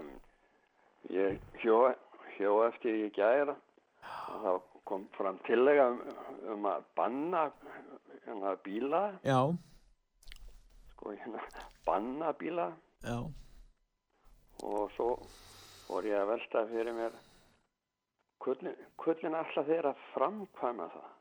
ég 1.14 1.40
hjó, 1.62 1.78
hjó 2.38 2.52
eftir 2.68 2.96
í 3.04 3.10
gæra 3.14 3.54
og 3.54 4.38
það 4.44 4.62
kom 4.88 5.04
fram 5.16 5.38
tillega 5.46 5.86
um, 5.92 6.00
um 6.54 6.66
að 6.68 6.86
banna 6.96 7.44
hérna 8.24 8.54
bíla, 8.64 9.02
Já, 9.24 9.38
sko 10.94 11.12
hérna, 11.12 11.42
banna 11.86 12.32
bíla 12.40 12.70
já. 13.04 13.18
og 14.64 14.90
svo 14.96 15.08
fór 15.86 16.08
ég 16.08 16.18
að 16.20 16.30
velta 16.34 16.64
fyrir 16.72 16.96
mér 16.96 17.16
hvernig 18.44 19.36
alltaf 19.38 19.68
þeir 19.68 19.90
að 19.92 20.02
framkvæma 20.14 20.88
það. 20.92 21.13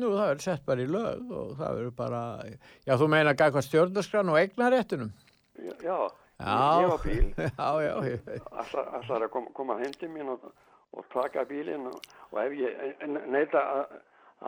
Nú, 0.00 0.08
það 0.16 0.28
verður 0.30 0.44
sett 0.46 0.62
bara 0.64 0.80
í 0.84 0.88
lög 0.88 1.32
og 1.36 1.50
það 1.58 1.74
verður 1.78 1.94
bara, 1.98 2.20
já, 2.88 2.94
þú 2.96 3.08
meina 3.12 3.34
gækvað 3.36 3.66
stjórnarskran 3.66 4.30
og 4.32 4.38
eignaréttunum? 4.40 5.10
Já, 5.60 5.74
já, 5.84 6.54
ég, 6.80 6.86
var 6.88 7.02
bíl. 7.04 7.26
Já, 7.60 7.68
já, 7.84 7.92
ég, 8.08 8.30
allar, 8.50 8.86
allar 8.98 9.26
að 9.26 9.32
kom, 9.34 9.50
koma 9.54 9.76
til 10.00 10.08
mín 10.14 10.30
og, 10.32 10.46
og 10.96 11.04
taka 11.12 11.44
bílinn 11.50 11.84
og, 11.90 12.00
og 12.32 12.40
ef 12.40 12.54
ég 12.56 13.04
neita 13.30 13.60
að, 13.60 13.92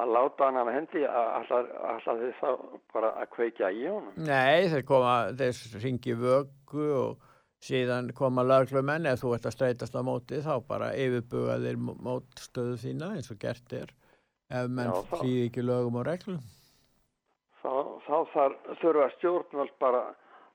að 0.00 0.14
láta 0.16 0.48
hann 0.48 0.58
af 0.62 0.70
allar, 0.72 1.68
allar 1.92 2.22
þess 2.24 2.42
að 2.48 2.64
bara 2.96 3.12
að 3.20 3.30
kveikja 3.36 3.70
í 3.76 3.84
honum. 3.86 4.16
nei, 4.16 4.64
þeir 4.72 4.86
koma, 4.88 5.12
þeir 5.38 5.60
ringi 5.84 6.16
vöggu 6.24 6.88
og 7.02 7.30
síðan 7.64 8.10
koma 8.16 8.42
löglumenn 8.44 9.06
ef 9.12 9.20
þú 9.22 9.34
ert 9.36 9.46
að 9.48 9.54
streytast 9.58 9.94
á 9.96 10.02
móti 10.04 10.40
þá 10.44 10.56
bara 10.68 10.90
yfirbuga 10.96 11.60
þeir 11.62 11.78
mó- 11.80 11.94
mótstöðu 12.08 12.74
þína 12.80 13.12
eins 13.14 13.30
og 13.32 13.38
gert 13.44 13.72
er 13.76 13.92
ef 14.50 14.68
menn 14.68 14.92
hlýði 15.14 15.48
ekki 15.48 15.64
lögum 15.64 16.00
og 16.00 16.06
reglum. 16.08 16.42
Þá, 17.64 17.72
þá 18.04 18.16
þar, 18.34 18.58
þurfa 18.82 19.08
stjórnvöld 19.16 19.74
bara 19.80 20.04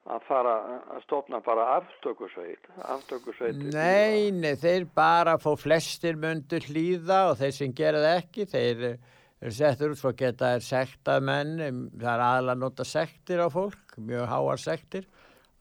að 0.09 0.25
fara 0.25 0.55
að 0.95 1.03
stopna 1.05 1.39
bara 1.45 1.65
aftökusveit, 1.75 2.69
aftökusveit. 2.89 3.59
Nei, 3.73 4.29
nei, 4.33 4.55
þeir 4.57 4.87
bara 4.95 5.35
fó 5.41 5.51
flestir 5.59 6.17
myndu 6.17 6.61
hlýða 6.65 7.25
og 7.31 7.39
þeir 7.41 7.55
sem 7.57 7.73
gera 7.77 8.01
það 8.03 8.21
ekki, 8.23 8.47
þeir 8.49 8.85
eru 8.89 9.53
settur 9.55 9.93
út 9.93 10.01
svo 10.01 10.13
geta 10.17 10.53
er 10.55 10.65
sektað 10.65 11.25
menn, 11.29 11.53
það 11.99 12.11
er 12.13 12.25
aðalega 12.25 12.55
að 12.55 12.63
nota 12.63 12.87
sektir 12.87 13.43
á 13.43 13.47
fólk, 13.53 13.99
mjög 14.01 14.25
háar 14.31 14.63
sektir, 14.63 15.05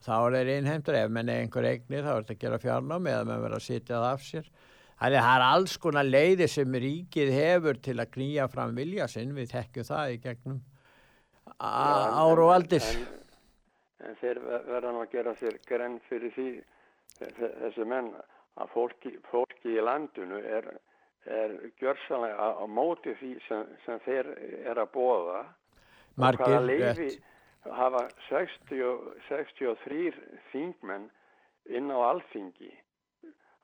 þá 0.04 0.14
er 0.16 0.38
þeir 0.38 0.52
innheimtur, 0.56 0.98
ef 0.98 1.12
menn 1.12 1.32
er 1.32 1.44
einhver 1.44 1.68
eignir 1.68 2.06
þá 2.06 2.12
er 2.14 2.22
þetta 2.22 2.36
að 2.38 2.42
gera 2.46 2.62
fjarnám 2.62 3.12
eða 3.12 3.28
menn 3.28 3.44
verða 3.44 3.60
að 3.60 3.68
sitja 3.68 3.98
það 3.98 4.10
af 4.12 4.26
sér. 4.26 4.50
Þannig 4.98 5.18
að 5.20 5.26
það 5.28 5.36
er 5.38 5.44
alls 5.46 5.76
konar 5.78 6.08
leiði 6.08 6.48
sem 6.50 6.72
ríkið 6.74 7.28
hefur 7.30 7.78
til 7.86 7.94
að 8.02 8.10
knýja 8.16 8.48
fram 8.50 8.72
vilja 8.74 9.06
sinn, 9.10 9.34
við 9.36 9.52
þekkjum 9.52 9.86
það 9.86 10.14
í 10.14 10.18
gegnum 10.24 10.56
á- 11.62 12.10
ár 12.18 12.42
og 12.42 12.50
aldir. 12.56 12.82
En, 12.82 13.06
en 14.08 14.16
þeir 14.22 14.40
ver- 14.42 14.66
verða 14.66 14.92
nú 14.96 15.04
að 15.04 15.12
gera 15.12 15.34
sér 15.38 15.58
grenn 15.68 16.00
fyrir 16.08 16.34
því, 16.34 16.48
þe- 17.20 17.54
þessi 17.62 17.86
menn, 17.86 18.10
að 18.58 18.72
fólki, 18.74 19.14
fólki 19.30 19.76
í 19.78 19.84
landinu 19.86 20.40
er, 20.42 20.66
er 21.30 21.54
gjörsanlega 21.78 22.34
á, 22.58 22.66
móti 22.66 23.14
því 23.20 23.32
sem, 23.46 23.64
sem 23.86 24.00
þeir 24.06 24.32
er 24.66 24.82
að 24.82 24.90
bóða. 24.96 25.44
Margir, 26.18 26.58
rétt. 26.66 27.20
hafa 27.70 28.08
60, 28.28 28.82
og- 28.82 29.14
63 29.28 30.10
þingmenn 30.50 31.06
inn 31.70 31.90
á 31.94 31.98
alþingi 32.10 32.72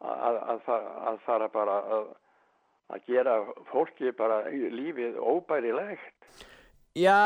að, 0.04 0.20
að, 0.28 0.38
að, 0.54 0.60
fa- 0.66 0.82
að 1.10 1.18
fara 1.26 1.48
bara 1.54 1.78
að, 1.98 2.04
að 2.94 3.08
gera 3.08 3.38
fólki 3.72 4.12
bara 4.18 4.42
lífið 4.52 5.16
óbærilegt. 5.20 6.44
Já, 6.94 7.16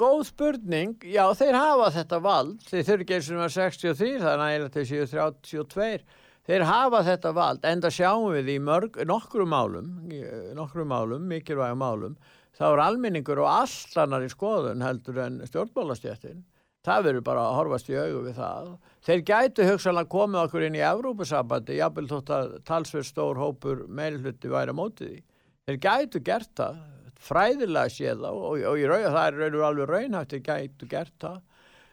góð 0.00 0.22
spurning. 0.30 0.94
Já, 1.04 1.26
þeir 1.36 1.58
hafa 1.58 1.90
þetta 1.98 2.20
vald. 2.24 2.62
Þeir 2.70 2.86
þurfi 2.88 3.04
ekki 3.04 3.16
eins 3.18 3.30
og 3.34 3.42
var 3.42 3.52
63, 3.52 4.12
það 4.22 4.30
er 4.32 4.40
nægilega 4.40 4.74
til 4.78 4.84
séu 4.88 5.08
32. 5.12 6.04
Þeir 6.48 6.64
hafa 6.64 7.02
þetta 7.04 7.32
vald, 7.36 7.66
enda 7.68 7.90
sjáum 7.92 8.30
við 8.32 8.48
í 8.54 8.58
mörg, 8.64 8.96
nokkru 9.06 9.44
málum, 9.46 9.90
í, 10.08 10.22
eh, 10.24 10.46
nokkru 10.56 10.86
málum, 10.88 11.26
mikilvægum 11.28 11.82
málum, 11.84 12.14
þá 12.56 12.64
er 12.72 12.80
almenningur 12.86 13.42
og 13.44 13.50
allt 13.52 13.98
annar 14.00 14.24
í 14.24 14.30
skoðun 14.32 14.80
heldur 14.82 15.20
en 15.26 15.36
stjórnmálastjættin. 15.46 16.40
Það 16.86 17.02
verður 17.06 17.24
bara 17.26 17.42
að 17.44 17.56
horfast 17.58 17.90
í 17.92 17.96
augu 17.98 18.20
við 18.24 18.38
það. 18.38 18.70
Þeir 19.04 19.24
gætu 19.28 19.66
hugsalega 19.68 20.12
komið 20.14 20.40
okkur 20.46 20.64
inn 20.64 20.78
í 20.78 20.84
Evrópusambandi, 20.90 21.76
jafnvel 21.76 22.06
þótt 22.08 22.32
að 22.36 22.54
talsverð 22.70 23.08
stór 23.08 23.40
hópur 23.40 23.82
meilhluti 23.88 24.52
væri 24.52 24.72
á 24.72 24.78
mótið 24.78 25.10
því. 25.10 25.20
Þeir 25.68 25.80
gætu 25.84 26.22
gert 26.24 26.54
það, 26.56 26.78
fræðilega 27.20 27.92
séð 27.92 28.24
það 28.24 28.40
og, 28.40 28.64
og 28.70 28.80
í 28.80 28.86
raun, 28.88 29.10
það 29.12 29.42
er 29.44 29.58
og 29.58 29.66
alveg 29.68 29.92
raunhægt, 29.92 30.32
þeir 30.32 30.46
gætu 30.48 30.88
gert 30.94 31.16
það. 31.20 31.38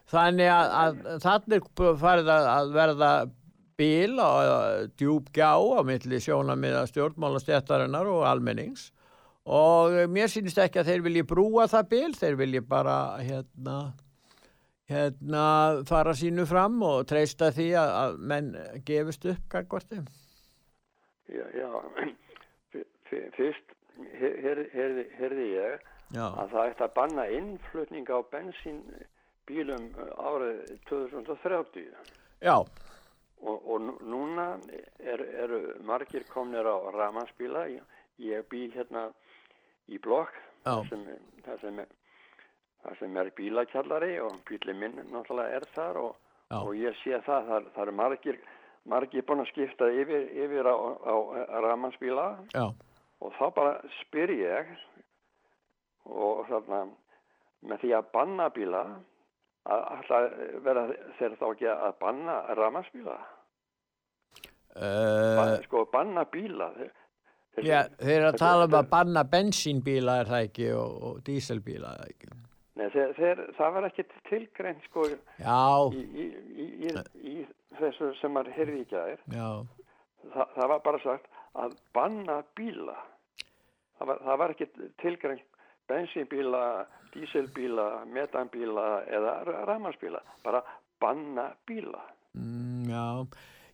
Þannig 0.08 0.54
að, 0.54 0.78
að 0.80 1.20
þannig 1.26 1.70
farið 2.00 2.32
að, 2.32 2.50
að 2.54 2.74
verða 2.78 3.12
bíl 3.78 4.18
og 4.24 4.94
djúb 4.98 5.28
gjá 5.36 5.52
á 5.52 5.82
milli 5.86 6.20
sjónamiða 6.24 6.86
stjórnmálastjættarinnar 6.90 8.08
og 8.10 8.24
almennings 8.26 8.88
og 9.48 9.94
mér 10.12 10.32
sýnist 10.32 10.60
ekki 10.60 10.82
að 10.82 10.90
þeir 10.92 11.04
vilji 11.06 11.24
brúa 11.28 11.68
það 11.72 11.90
bíl, 11.92 12.10
þeir 12.18 12.40
vilji 12.40 12.62
bara 12.68 12.98
hérna, 13.22 13.78
hérna 14.90 15.44
fara 15.90 16.14
sínu 16.16 16.46
fram 16.48 16.78
og 16.88 17.06
treysta 17.10 17.50
því 17.56 17.68
að, 17.80 17.92
að 18.04 18.18
menn 18.32 18.54
gefist 18.88 19.26
upp 19.32 19.48
gagvarti. 19.52 20.00
Já, 21.28 21.44
já. 21.52 21.70
Fyrst 23.38 23.74
heyrði 24.20 24.66
her, 24.74 25.04
her, 25.20 25.36
ég 25.44 25.86
Já. 26.16 26.24
að 26.40 26.52
það 26.54 26.70
ætti 26.72 26.84
að 26.86 26.94
banna 26.96 27.24
innflutning 27.36 28.08
á 28.08 28.20
bensínbílum 28.32 29.88
árið 30.24 30.60
2030 30.88 31.88
Já, 32.46 32.56
og, 32.58 33.58
og 33.68 33.82
nú- 33.82 34.00
núna 34.08 34.46
er, 35.04 35.24
eru 35.44 35.60
margir 35.88 36.24
komnir 36.32 36.68
á 36.68 36.76
ramansbíla 36.96 37.66
ég, 37.74 37.84
ég 38.24 38.46
bý 38.52 38.68
hérna 38.76 39.08
í 39.92 40.00
blokk 40.04 40.36
þar 40.64 40.88
sem, 40.92 41.04
sem, 41.64 41.82
þar 42.88 43.00
sem 43.02 43.18
er 43.20 43.34
bílakjallari 43.36 44.14
og 44.24 44.38
bíli 44.48 44.76
minn 44.78 44.96
náttúrulega 45.12 45.60
er 45.60 45.66
þar 45.76 46.00
og, 46.06 46.14
og 46.56 46.72
ég 46.80 46.96
sé 47.04 47.20
það, 47.26 47.50
það, 47.52 47.72
það 47.76 47.84
eru 47.84 47.96
margir 48.00 48.40
margir 48.88 49.26
búin 49.28 49.44
að 49.44 49.50
skipta 49.52 49.90
yfir, 49.92 50.30
yfir 50.32 50.70
á, 50.72 50.76
á, 50.76 51.14
á 51.52 51.58
ramansbíla 51.66 52.28
já, 52.54 52.64
og 53.20 53.34
þá 53.36 53.46
bara 53.58 53.74
spyr 54.02 54.32
ég 54.38 54.72
og 56.08 56.46
þarna 56.48 56.86
með 57.68 57.84
því 57.84 57.94
að 57.98 58.12
banna 58.16 58.48
bíla 58.56 58.84
að 59.68 60.30
vera 60.64 60.86
þeir 61.18 61.36
þá 61.42 61.48
ekki 61.50 61.68
að 61.74 61.98
banna 62.00 62.38
ramansbíla 62.56 63.18
uh, 64.80 65.58
sko 65.66 65.84
banna 65.92 66.24
bíla 66.32 66.70
þeir, 66.78 66.94
þeir, 67.58 67.68
já 67.68 67.80
þeir 68.00 68.18
eru 68.22 68.30
að 68.32 68.42
tala 68.46 68.70
um 68.70 68.78
að 68.80 68.92
banna 68.94 69.26
bensínbíla 69.28 70.22
er 70.22 70.32
það 70.32 70.46
ekki 70.48 70.70
og, 70.80 71.00
og 71.10 71.24
díselbíla 71.28 71.96
er 71.98 72.06
það 72.06 72.14
ekki. 72.14 72.47
Nei, 72.78 72.88
þeir, 72.94 73.14
þeir, 73.18 73.42
það 73.58 73.74
var 73.74 73.88
ekki 73.88 74.04
tilgreint 74.30 74.84
sko 74.86 75.08
í, 75.10 75.16
í, 75.98 76.26
í, 76.86 76.92
í, 77.32 77.36
þessu 77.80 78.12
sem 78.20 78.34
maður 78.36 78.54
heyrði 78.58 78.84
ekki 78.86 79.00
að 79.00 79.14
já, 79.34 79.50
Þa, 80.28 80.44
það 80.54 80.72
var 80.74 80.82
bara 80.86 81.02
sagt 81.02 81.30
að 81.58 81.76
banna 81.96 82.38
bíla. 82.58 82.98
Það 83.98 84.10
var, 84.12 84.24
það 84.28 84.40
var 84.42 84.54
ekki 84.54 84.68
tilgreint 85.02 85.62
bensínbíla, 85.88 86.64
díselbíla 87.16 87.88
metanbíla 88.12 88.88
eða 89.08 89.38
ramansbíla 89.70 90.22
bara 90.44 90.62
banna 91.02 91.50
bíla. 91.70 92.04
Mm, 92.38 92.90
já. 92.92 93.06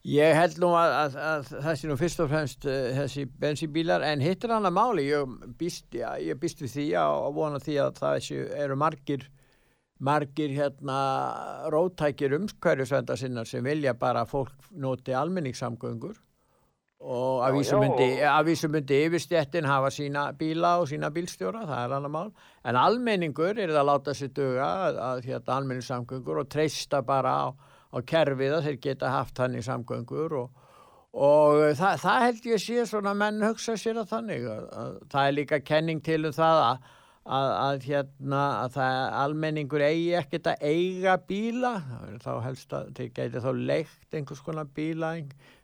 Ég 0.03 0.35
held 0.35 0.57
nú 0.59 0.73
að, 0.75 0.93
að, 1.15 1.45
að 1.63 1.77
sé 1.79 1.87
nú 1.87 1.95
fyrst 1.95 2.19
og 2.19 2.27
fremst 2.27 2.65
uh, 2.67 2.89
þessi 2.97 3.23
bensínbílar 3.39 4.03
en 4.03 4.19
hitt 4.23 4.43
er 4.43 4.51
annað 4.57 4.75
máli, 4.75 5.05
ég 5.07 5.37
býst, 5.59 5.87
já, 5.95 6.09
ég 6.19 6.35
býst 6.41 6.59
við 6.59 6.73
því 6.73 6.87
að, 6.99 7.19
að 7.29 7.37
vona 7.37 7.61
því 7.63 7.77
að 7.85 8.01
það 8.01 8.17
sé, 8.25 8.41
eru 8.65 8.75
margir 8.81 9.23
margir 10.03 10.51
hérna 10.51 10.97
rótækir 11.71 12.35
umskværisvenda 12.35 13.15
sinnar 13.15 13.47
sem 13.47 13.63
vilja 13.63 13.93
bara 13.95 14.25
að 14.25 14.33
fólk 14.33 14.69
noti 14.75 15.15
almenningssamgöngur. 15.15 16.17
Og 17.03 17.39
að 17.43 17.57
vísu 17.57 17.75
já, 17.75 17.79
myndi, 17.79 18.07
og- 18.17 18.27
að 18.31 18.49
vísu 18.49 18.69
myndi 18.71 18.97
yfirstjettin 19.05 19.67
hafa 19.67 19.91
sína 19.91 20.25
bíla 20.39 20.77
og 20.81 20.89
sína 20.91 21.09
bílstjóra, 21.15 21.63
það 21.67 21.79
er 21.85 21.95
annar 21.97 22.11
mál. 22.11 22.31
En 22.67 22.75
almenningur 22.79 23.55
er 23.55 23.71
það 23.71 23.79
að 23.81 23.89
láta 23.93 24.15
sér 24.19 24.31
duga 24.35 24.67
að, 24.89 24.99
að 25.07 25.23
hérna 25.29 25.57
almenningssamgöngur 25.61 26.43
og 26.43 26.49
treysta 26.51 27.01
bara 27.07 27.33
á, 27.43 27.47
á 27.93 27.97
kerfið 28.01 28.57
að 28.57 28.67
þeir 28.67 28.81
geta 28.87 29.13
haft 29.13 29.39
hann 29.41 29.57
í 29.57 29.63
samgöngur 29.65 30.35
og, 30.41 30.65
og 31.13 31.61
það, 31.77 32.01
það 32.01 32.25
held 32.25 32.49
ég 32.49 32.63
sé 32.65 32.85
svona 32.89 33.13
menn 33.17 33.41
hugsa 33.45 33.77
sér 33.79 34.01
að 34.01 34.11
þannig 34.15 34.49
að, 34.49 34.67
að 34.81 34.99
það 35.13 35.29
er 35.29 35.37
líka 35.37 35.61
kenning 35.63 36.03
til 36.05 36.19
um 36.25 36.35
það 36.35 36.61
að, 36.67 36.87
að, 37.39 37.83
hérna 37.87 38.45
að 38.63 38.79
almenningur 39.23 39.85
eigi 39.85 40.15
ekkert 40.19 40.49
að 40.53 40.65
eiga 40.73 41.17
bíla. 41.27 41.75
Þá 42.23 42.33
helst 42.47 42.73
að 42.75 42.95
þeir 42.97 43.11
geti 43.19 43.43
þá 43.45 43.51
leikt 43.59 44.17
einhvers 44.17 44.41
konar 44.43 44.71
bíla 44.73 45.13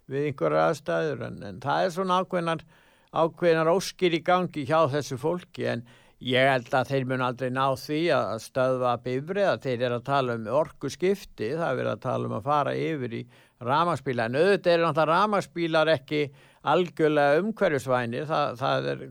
við 0.09 0.29
einhverja 0.29 0.69
aðstæður 0.69 1.25
en, 1.27 1.41
en 1.45 1.59
það 1.63 1.87
er 1.87 1.97
svona 1.97 2.21
ákveðnar 2.23 2.63
ákveðnar 3.09 3.71
óskir 3.71 4.13
í 4.13 4.21
gangi 4.25 4.65
hjá 4.69 4.83
þessu 4.91 5.17
fólki 5.17 5.65
en 5.69 5.81
ég 6.19 6.49
held 6.51 6.73
að 6.75 6.89
þeir 6.91 7.05
mun 7.07 7.23
aldrei 7.23 7.49
ná 7.55 7.65
því 7.79 7.99
að 8.15 8.33
stöðva 8.43 8.95
bifrið 9.03 9.51
að 9.53 9.61
þeir 9.65 9.85
eru 9.87 9.99
að 9.99 10.07
tala 10.09 10.35
um 10.35 10.49
orku 10.59 10.91
skipti 10.91 11.53
það 11.55 11.83
er 11.83 11.91
að 11.93 12.03
tala 12.03 12.27
um 12.27 12.35
að 12.39 12.49
fara 12.49 12.75
yfir 12.75 13.15
í 13.21 13.23
ramaspíla 13.63 14.27
en 14.27 14.37
auðvitað 14.39 14.73
eru 14.73 14.85
náttúrulega 14.85 15.09
ramaspílar 15.13 15.91
ekki 15.95 16.21
algjörlega 16.67 17.41
umhverfisvænir. 17.43 18.25
Það, 18.29 18.55
það, 18.59 18.87
er, 18.91 19.03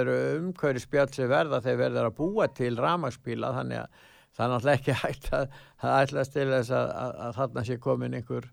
eru 0.00 0.16
umhverfisbjörn 0.40 1.14
sem 1.14 1.30
verða 1.30 1.60
þeir 1.64 1.78
verður 1.84 2.08
að 2.08 2.16
búa 2.18 2.48
til 2.54 2.72
ramaspíla 2.78 3.52
þannig 3.58 3.82
að 3.84 4.00
það 4.36 4.44
er 4.46 4.52
náttúrulega 4.54 4.80
ekki 4.80 4.98
hægt 5.04 5.30
að 5.36 5.46
það 5.82 6.00
ætlast 6.00 6.34
til 6.34 6.48
þess 6.54 6.74
að, 6.80 6.92
að, 7.04 7.14
að 7.26 7.38
þarna 7.38 7.66
sé 7.68 7.78
komin 7.86 8.18
einhver, 8.18 8.50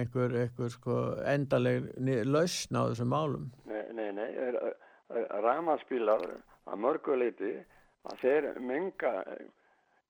einhver, 0.00 0.36
einhver 0.42 0.74
sko 0.74 0.98
endaleg 1.26 1.88
lausn 2.26 2.78
á 2.78 2.82
þessum 2.90 3.14
málum. 3.14 3.48
Nei, 3.70 3.82
nei, 3.94 4.10
nei 4.14 4.28
er, 4.30 4.60
er, 4.70 4.78
ramaspílar 5.42 6.26
að 6.68 6.82
mörguleiti 6.84 7.52
að 8.08 8.20
þeir 8.22 8.48
menga 8.60 9.12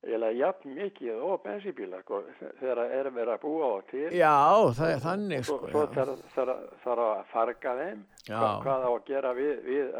eða 0.07 0.29
jafn 0.31 0.75
mikið 0.77 1.17
og 1.27 1.41
bensíbílar 1.43 2.03
sko, 2.05 2.21
þegar 2.61 2.79
er 2.87 3.09
verið 3.11 3.33
að 3.33 3.41
búa 3.43 3.67
á 3.67 3.77
til. 3.89 4.05
Já, 4.15 4.35
það 4.77 4.93
er 4.93 5.01
þannig 5.03 5.43
sko 5.43 5.57
svo 5.73 5.81
þarf 5.95 6.21
þar, 6.35 6.51
þar 6.85 7.01
að 7.05 7.23
farga 7.33 7.73
þeim 7.81 8.05
hvað, 8.29 8.61
hvað 8.63 8.85
á 8.87 8.91
að 8.93 9.03
gera 9.09 9.33
við, 9.35 9.53
við 9.67 9.91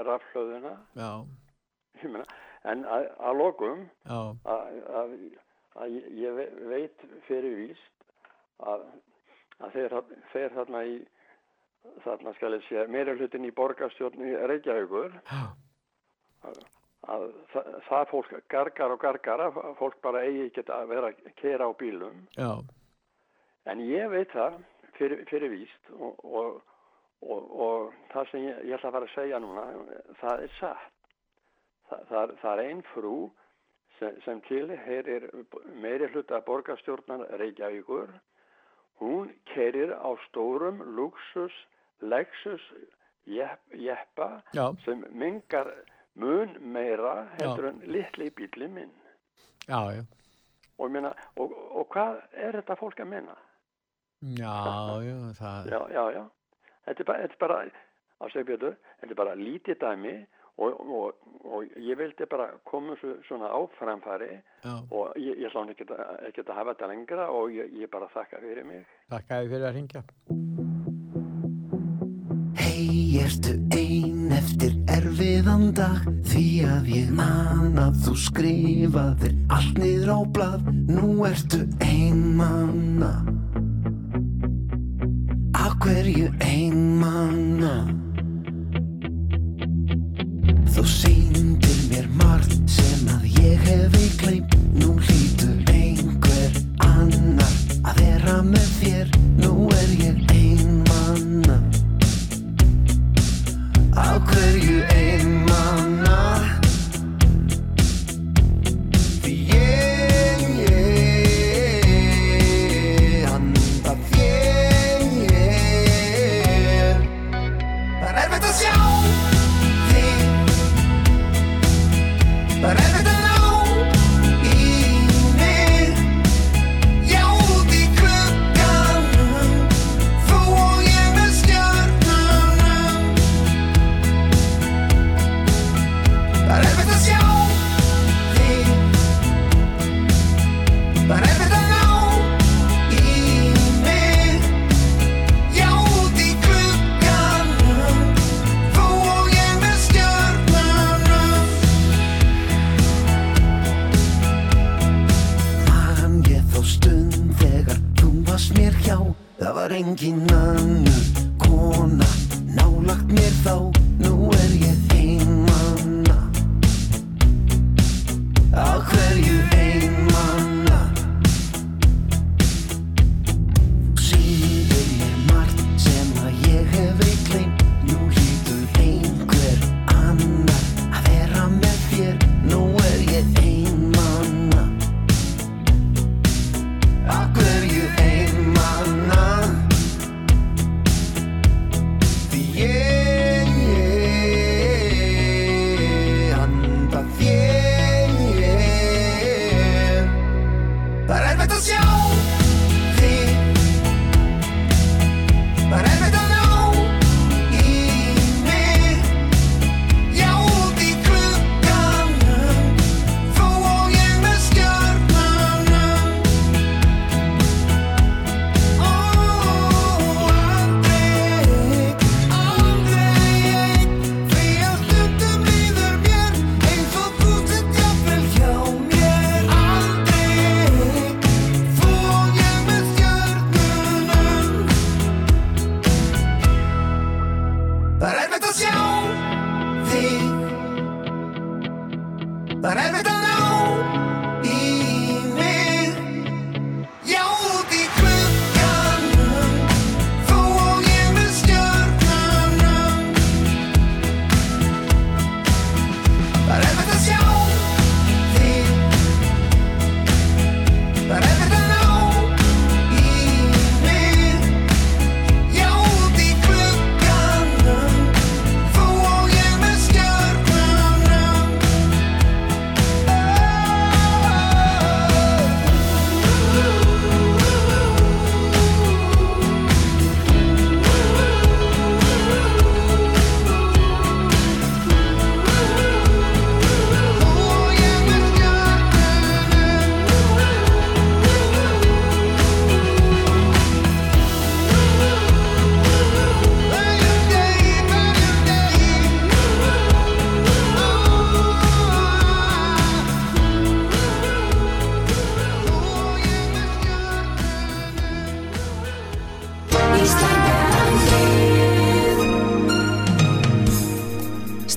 Ég 2.00 2.08
meina, 2.14 2.26
en 2.72 2.86
að, 2.88 3.10
að 3.28 3.38
lokum 3.42 3.82
að, 4.48 4.80
að, 5.02 5.14
að 5.84 5.96
ég- 5.98 6.10
ég 6.24 6.38
ve- 6.38 6.52
veit 6.72 7.04
fyrir 7.28 7.58
víst 7.60 8.06
að, 8.64 8.86
að 9.60 9.76
þeir, 9.76 9.98
þeir 10.32 10.56
þarna 10.56 10.86
í 10.88 10.96
þarna 12.06 12.34
skal 12.38 12.54
ég 12.56 12.64
sé 12.70 12.88
meira 12.92 13.16
hlutin 13.20 13.48
í 13.48 13.52
borgarstjórn 13.56 14.24
í 14.24 14.32
Reykjavíkur 14.48 15.12
já, 15.28 15.44
að, 16.48 16.60
að 17.16 17.26
það, 17.54 17.70
það 17.90 18.06
fólk 18.14 18.34
gargar 18.54 18.96
og 18.96 19.02
gargar 19.04 19.46
að 19.48 19.62
fólk 19.80 20.00
bara 20.06 20.26
eigi 20.28 20.48
ekki 20.48 20.66
að 20.68 20.92
vera 20.94 21.12
að 21.12 21.32
kera 21.42 21.70
á 21.70 21.72
bílum. 21.80 22.22
Já, 22.38 22.52
en 23.72 23.84
ég 23.88 24.12
veit 24.14 24.32
það 24.36 24.60
fyrir, 24.98 25.26
fyrir 25.32 25.54
víst 25.54 25.92
og, 25.98 26.24
og, 26.26 26.62
og, 27.26 27.52
og 27.68 28.00
það 28.14 28.32
sem 28.32 28.48
ég, 28.48 28.64
ég 28.70 28.78
ætla 28.78 28.92
að 28.92 28.98
fara 28.98 29.10
að 29.10 29.18
segja 29.18 29.44
núna 29.44 29.68
það 30.22 30.48
er 30.48 30.56
satt. 30.60 30.96
Það, 31.90 32.02
það, 32.10 32.22
er, 32.22 32.34
það 32.42 32.52
er 32.54 32.66
ein 32.70 32.82
frú 32.94 33.14
sem, 34.00 34.18
sem 34.26 34.42
tilherir 34.48 35.28
meiri 35.82 36.10
hluta 36.14 36.42
borgarstjórnar 36.46 37.26
Reykjavíkur 37.42 38.12
hún 39.02 39.32
kerir 39.54 39.96
á 39.96 40.10
stórum 40.28 40.84
luxus 40.96 41.56
Lexus 42.02 42.62
jepp, 43.28 43.60
jeppa 43.76 44.42
já, 44.54 44.72
sem 44.86 45.04
mingar 45.12 45.68
mun 46.16 46.56
meira 46.74 47.28
heldur 47.40 47.70
en 47.72 47.84
litli 47.86 48.30
bíli 48.36 48.68
minn 48.68 48.92
já, 49.68 49.82
já. 49.94 50.04
og, 50.78 50.92
meina, 50.92 51.14
og, 51.38 51.54
og 51.54 51.88
hvað 51.94 52.22
er 52.34 52.60
þetta 52.60 52.80
fólk 52.80 53.00
að 53.04 53.12
menna? 53.14 53.38
Já, 54.20 54.56
já, 55.06 55.16
það 55.40 55.70
Já, 55.72 56.04
já. 56.16 56.26
Þetta 56.90 57.04
er 57.04 57.08
bara, 57.08 57.22
þetta 57.22 57.38
er 57.38 57.44
bara 57.44 57.60
á 58.20 58.26
segbjörðu, 58.34 58.74
þetta 59.00 59.14
er 59.14 59.20
bara 59.22 59.36
lítið 59.40 59.80
dæmi 59.80 60.16
og, 60.60 60.80
og, 60.84 61.28
og 61.48 61.78
ég 61.80 62.00
vildi 62.00 62.28
bara 62.32 62.50
koma 62.68 62.98
svo, 63.00 63.16
svona 63.28 63.52
á 63.52 63.60
framfæri 63.80 64.32
Já, 64.66 64.74
og 64.92 65.14
ég, 65.16 65.40
ég 65.46 65.54
slá 65.54 65.64
ekki 65.70 65.88
að 66.44 66.56
hafa 66.58 66.74
þetta 66.74 66.92
lengra 66.92 67.30
og 67.32 67.54
ég, 67.56 67.72
ég 67.80 67.92
bara 67.92 68.12
þakka 68.16 68.44
fyrir 68.44 68.68
mig. 68.68 68.84
þakka 69.14 69.46
fyrir 69.48 69.70
að 69.70 69.80
ringja 69.80 70.04
ertu 73.30 73.52
ein 73.78 74.32
eftir 74.34 74.72
erfiðan 74.90 75.70
dag? 75.78 76.02
Því 76.26 76.46
að 76.66 76.88
ég 76.96 77.10
man 77.14 77.78
að 77.78 78.00
þú 78.06 78.14
skrifaðir 78.24 79.36
allt 79.54 79.78
niður 79.78 80.10
á 80.18 80.20
blað. 80.34 80.70
Nú 80.90 81.10
ertu 81.30 81.60
ein 81.86 82.24
manna. 82.40 83.12
Af 85.54 85.78
hverju 85.84 86.32
ein 86.42 86.80
manna? 87.04 87.76
Þú 90.74 90.88
sýndir 90.96 91.84
mér 91.92 92.10
margt 92.24 92.58
sem 92.66 93.14
að 93.14 93.30
ég 93.44 93.68
hefi 93.70 94.10
gleymt 94.24 94.59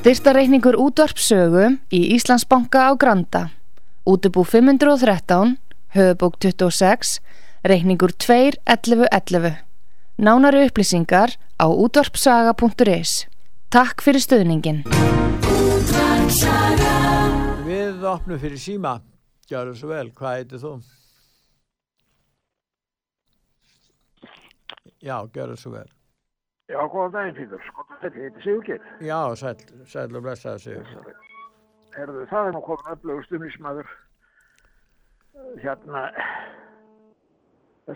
Styrtareikningur 0.02 0.74
útvarpsögu 0.82 1.76
í 1.94 1.98
Íslandsbanka 2.16 2.90
á 2.90 2.98
Granda. 2.98 3.54
Útubú 4.02 4.42
513, 4.42 5.52
höfubók 5.94 6.34
26, 6.42 7.20
reikningur 7.62 8.10
2.11.11. 8.10 9.62
Nánari 10.18 10.64
upplýsingar 10.66 11.38
á 11.54 11.66
útvarpsaga.is. 11.70 13.30
Takk 13.70 14.02
fyrir 14.02 14.26
stöðningin. 14.26 14.82
Við 17.62 18.02
opnum 18.02 18.42
fyrir 18.42 18.58
síma. 18.58 18.98
Gjörðu 19.46 19.78
svo 19.78 19.94
vel, 19.94 20.10
hvað 20.10 20.38
heitir 20.40 20.66
þú? 20.66 20.76
Já, 24.98 25.22
gjörðu 25.30 25.62
svo 25.62 25.78
vel. 25.78 25.90
Já, 26.72 26.80
góðan 26.88 27.12
daginn, 27.16 27.36
Pítur. 27.36 27.66
Góðan 27.76 28.00
daginn, 28.00 28.22
ég 28.22 28.30
heiti 28.30 28.44
Sigurgeir. 28.46 28.88
Já, 29.04 29.20
sæl, 29.36 29.56
sæl 29.92 30.16
og 30.16 30.24
blessaði 30.24 30.64
sig. 30.64 30.96
Herðu, 31.92 32.24
það 32.30 32.48
er 32.48 32.56
nú 32.56 32.62
komin 32.64 32.92
öflugur 32.94 33.28
stuðnismæður 33.28 33.92
hérna 35.60 36.06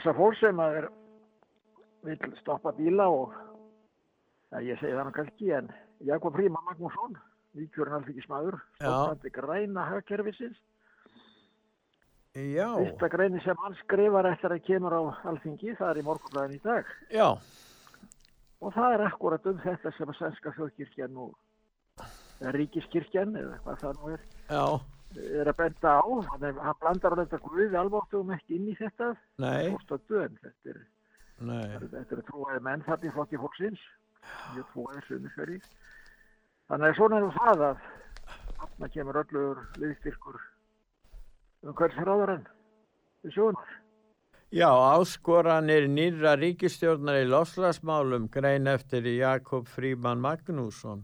sem 0.02 0.60
að 0.60 0.78
er 0.82 0.88
vil 2.06 2.36
stoppa 2.40 2.72
bíla 2.76 3.08
og 3.10 3.34
ja, 4.52 4.60
ég 4.60 4.78
segi 4.80 4.94
það 4.94 5.08
nú 5.08 5.14
kannski 5.16 5.52
en 5.56 5.72
Jakob 6.06 6.36
Fríman 6.36 6.64
Magnússon 6.68 7.16
nýkjörn 7.56 7.96
alþykismæður 7.98 8.58
stopnandi 8.76 9.32
græna 9.34 9.86
hagkerfisins 9.90 10.60
Já. 12.36 12.68
Fyrsta 12.76 13.08
greini 13.08 13.40
sem 13.40 13.56
hann 13.62 13.76
skrifar 13.80 14.26
eftir 14.28 14.52
að 14.52 14.66
kemur 14.66 14.92
á 14.92 15.00
alþingi, 15.30 15.72
það 15.78 15.88
er 15.88 16.00
í 16.02 16.02
morgunblæðin 16.04 16.58
í 16.58 16.60
dag. 16.60 16.90
Já. 17.08 17.28
Og 18.64 18.72
það 18.74 18.94
er 18.96 19.04
akkurat 19.06 19.48
um 19.50 19.58
þetta 19.60 19.92
sem 19.96 20.10
að 20.10 20.18
sænska 20.20 20.52
þjóðkirkjan 20.56 21.18
og 21.20 21.34
ríkiskirkjan 22.56 23.36
eða 23.36 23.58
hvað 23.64 23.82
það 23.82 23.98
nú 24.00 24.12
er. 24.14 24.26
Já. 24.48 24.64
Er 25.40 25.48
að 25.48 25.58
benda 25.60 25.92
á, 25.96 26.04
hann, 26.30 26.44
er, 26.44 26.58
hann 26.60 26.78
blandar 26.80 27.16
þetta 27.20 27.40
guði 27.44 27.78
alváttum 27.80 28.32
ekki 28.34 28.58
inn 28.58 28.70
í 28.72 28.76
þetta. 28.78 29.12
En 29.40 29.78
þetta 30.42 30.72
er, 30.72 30.82
Nei. 31.46 31.76
þetta 31.78 32.18
er 32.18 32.24
trúaði 32.26 32.64
menn 32.64 32.84
þarna 32.88 33.10
í 33.10 33.14
flokki 33.14 33.40
fólksins. 33.40 33.86
Mjög 34.54 34.72
trúaði 34.72 35.04
sunnisveri. 35.06 35.60
Þannig 36.66 36.90
að 36.90 36.98
svona 36.98 37.20
er 37.22 37.32
það 37.36 37.64
að 37.68 37.86
þarna 38.58 38.92
kemur 38.96 39.20
öllur 39.22 39.64
liðstyrkur 39.80 40.38
um 41.66 41.76
hvers 41.76 41.98
ráðarann 42.02 42.46
í 43.26 43.32
sjónar. 43.34 43.76
Já, 44.54 44.70
áskoranir 44.70 45.88
nýra 45.90 46.36
ríkistjórnar 46.38 47.24
í 47.24 47.26
loslasmálum 47.26 48.28
grein 48.30 48.68
eftir 48.70 49.02
Jakob 49.10 49.66
Fríman 49.66 50.22
Magnússon. 50.22 51.02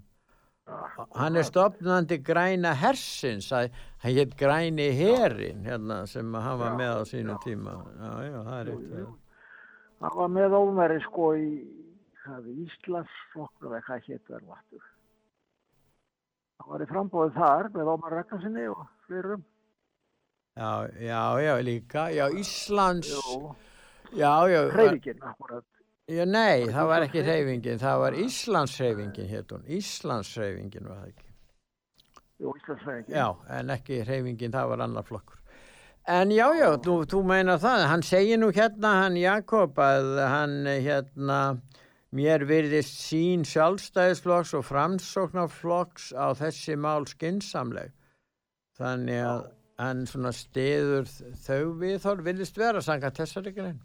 Hann 1.18 1.36
er 1.36 1.43
stopnandi 1.43 2.20
græna 2.22 2.70
hersins, 2.78 3.51
hann 3.51 4.14
hétt 4.14 4.36
græni 4.38 4.93
herin 4.95 5.66
hérna, 5.66 6.07
sem 6.07 6.34
hann 6.34 6.59
var 6.61 6.78
með 6.78 6.93
á 6.95 7.03
sínum 7.03 7.43
tíma. 7.43 7.74
Já, 7.99 8.12
já, 8.30 8.38
það 8.47 8.59
er 8.61 8.70
eitt. 8.76 9.12
Hann 10.03 10.16
var 10.20 10.32
með 10.38 10.57
ómeri 10.61 11.03
sko 11.09 11.34
í 11.34 11.51
Íslandsflokknu 12.22 13.72
eða 13.72 13.82
hvað 13.88 14.07
hétt 14.07 14.30
verður 14.30 14.53
vattur. 14.55 14.86
Hann 16.62 16.70
var 16.70 16.84
í 16.84 16.90
frambóðið 16.95 17.40
þar 17.43 17.72
með 17.74 17.90
Ómar 17.97 18.16
Ragnarssoni 18.20 18.68
og 18.70 18.86
flerum. 19.09 19.43
Já, 20.57 20.88
já, 21.00 21.40
já, 21.40 21.57
líka, 21.64 22.09
já, 22.11 22.30
Íslands, 22.30 23.09
Jú. 23.09 23.55
já, 24.12 24.48
já. 24.48 24.68
Hreyfingin, 24.68 25.22
akkurat. 25.22 25.64
Já, 26.09 26.24
nei, 26.26 26.66
það 26.68 26.88
var 26.90 27.05
ekki 27.07 27.22
hreyfingin, 27.24 27.78
það 27.80 28.00
var 28.03 28.16
Íslandshreyfingin, 28.20 29.28
hétt 29.30 29.55
hún, 29.55 29.62
Íslandshreyfingin 29.78 30.88
var 30.90 30.98
það 30.98 31.12
ekki. 31.12 31.28
Jú, 32.42 32.53
Íslandshreyfingin. 32.59 33.16
Já, 33.16 33.28
en 33.59 33.72
ekki 33.72 34.03
hreyfingin, 34.05 34.53
það 34.53 34.68
var 34.74 34.84
annar 34.84 35.09
flokkur. 35.09 35.38
En 36.12 36.34
já, 36.34 36.48
já, 36.59 36.68
þú, 36.84 36.98
þú 37.09 37.22
meina 37.30 37.57
það, 37.62 37.86
hann 37.88 38.03
segir 38.05 38.42
nú 38.42 38.50
hérna, 38.53 38.92
hann 39.05 39.16
Jakob, 39.16 39.78
að 39.78 40.20
hann 40.26 40.57
hérna, 40.66 41.40
mér 42.12 42.44
virðist 42.44 43.00
sín 43.07 43.46
sjálfstæðisflokks 43.48 44.53
og 44.59 44.66
framsóknarflokks 44.68 46.11
á 46.12 46.34
þessi 46.36 46.76
mál 46.76 47.07
skinsamleg. 47.09 47.94
Þannig 48.76 49.22
að 49.30 49.44
hann 49.83 50.05
svona 50.07 50.33
stiður 50.37 51.09
þau 51.45 51.72
viðhorf 51.80 52.24
vilist 52.26 52.59
vera 52.61 52.83
sanga 52.85 53.11
þessari 53.14 53.53
grein? 53.57 53.80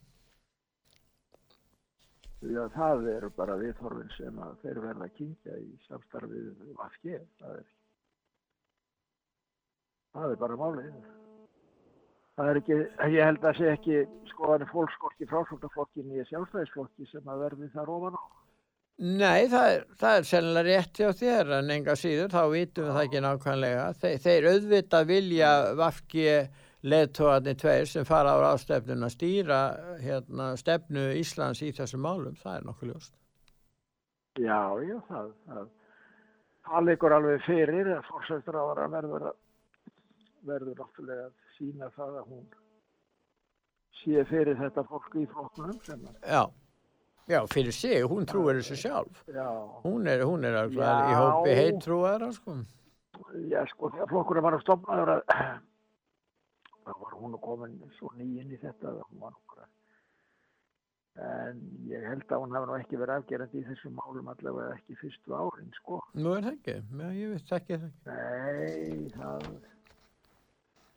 Já, 2.45 2.67
það 2.69 3.07
eru 3.15 3.29
bara 3.33 3.57
viðhorfin 3.57 4.11
sem 4.13 4.39
að 4.45 4.57
þeir 4.61 4.79
verða 4.83 5.07
að 5.07 5.15
kynkja 5.17 5.55
í 5.57 5.71
samstarfið 5.87 6.51
vafki. 6.77 7.15
Það 7.39 7.55
er, 7.55 7.63
það 10.13 10.33
er 10.35 10.41
bara 10.43 10.59
málið. 10.61 10.91
Það 12.37 12.51
er 12.51 12.59
ekki, 12.61 12.75
ég 13.15 13.25
held 13.25 13.47
að 13.49 13.57
sé 13.57 13.71
ekki 13.73 14.01
skoðanir 14.29 14.69
fólkskorki 14.69 15.25
frásóknarflokkin 15.31 16.13
í 16.13 16.25
sjálfstæðisflokki 16.29 17.09
sem 17.09 17.31
að 17.33 17.41
verði 17.47 17.71
þar 17.73 17.89
ofan 17.95 18.19
á. 18.21 18.23
Nei, 18.97 19.45
það 19.45 19.67
er, 19.71 19.83
það 19.99 20.15
er 20.19 20.23
sennilega 20.25 20.65
rétt 20.65 20.99
hjá 20.99 21.11
þér 21.19 21.51
en 21.59 21.67
enga 21.75 21.93
síður, 21.99 22.31
þá 22.33 22.43
vitum 22.49 22.87
við 22.87 22.95
það 22.95 23.03
ekki 23.03 23.19
nákvæmlega. 23.21 23.83
Þeir, 24.01 24.15
þeir 24.23 24.47
auðvitað 24.51 25.11
vilja 25.11 25.51
vafki 25.77 26.25
leðtóðarnir 26.87 27.59
tveir 27.61 27.89
sem 27.91 28.07
fara 28.09 28.33
á 28.33 28.49
ástefnun 28.49 29.05
að 29.05 29.13
stýra 29.13 29.61
hérna, 30.01 30.49
stefnu 30.57 31.07
Íslands 31.19 31.61
í 31.61 31.71
þessum 31.77 32.05
málum, 32.07 32.37
það 32.41 32.57
er 32.57 32.67
nokkuð 32.71 32.91
ljóst. 32.91 33.13
Já, 34.41 34.61
já, 34.85 34.97
það, 35.09 35.31
það, 35.45 35.71
það 36.69 36.89
leikur 36.89 37.17
alveg 37.17 37.43
fyrir 37.45 37.95
að 37.99 38.05
fórsættur 38.09 38.61
ára 38.61 38.91
verður, 38.97 39.31
verður 40.45 40.81
náttúrulega 40.81 41.29
að 41.29 41.57
sína 41.57 41.93
það 41.93 42.21
að 42.23 42.31
hún 42.33 42.47
sé 44.01 44.25
fyrir 44.29 44.57
þetta 44.57 44.89
fólk 44.89 45.17
í 45.21 45.29
flokkunum 45.29 45.83
sem 45.85 46.01
að... 46.01 46.49
Já. 47.27 47.41
Fyrir 47.51 47.75
sig, 47.75 48.03
hún 48.07 48.27
trúir 48.27 48.61
þessu 48.61 48.77
sjálf. 48.79 49.23
Já. 49.27 49.47
Hún 49.83 50.07
er, 50.07 50.23
hún 50.23 50.47
er 50.47 50.55
alveg 50.61 51.09
í 51.11 51.15
hópi 51.19 51.55
heitrúaðara, 51.59 52.29
sko. 52.35 52.59
Já, 53.51 53.63
sko, 53.71 53.89
þegar 53.91 54.11
flokkurinn 54.13 54.45
var 54.45 54.55
að 54.55 54.63
stopnaður 54.63 55.11
að 55.17 55.23
þá 56.87 56.93
var 57.01 57.17
hún 57.19 57.35
komin 57.43 57.73
svo 57.97 58.13
nýinn 58.15 58.53
í 58.55 58.59
þetta 58.61 58.93
að 58.93 59.01
hún 59.03 59.25
var 59.25 59.33
nokkra. 59.35 59.67
En 61.27 61.61
ég 61.89 62.03
held 62.05 62.29
að 62.29 62.43
hún 62.43 62.53
hafa 62.55 62.69
nú 62.69 62.75
ekki 62.77 62.99
verið 63.01 63.23
afgerandi 63.23 63.59
í 63.59 63.65
þessum 63.65 63.95
málum 63.97 64.27
allavega 64.31 64.75
ekki 64.77 64.99
fyrstu 65.01 65.35
árin, 65.35 65.71
sko. 65.81 65.99
Nú 66.15 66.35
er 66.37 66.45
það 66.45 66.53
ekki, 66.53 66.77
já, 67.01 67.07
ég 67.17 67.33
veit 67.33 67.55
ekki 67.57 67.81
það 67.81 67.87
ekki. 67.89 68.05
Nei, 68.13 69.11
það, 69.17 69.49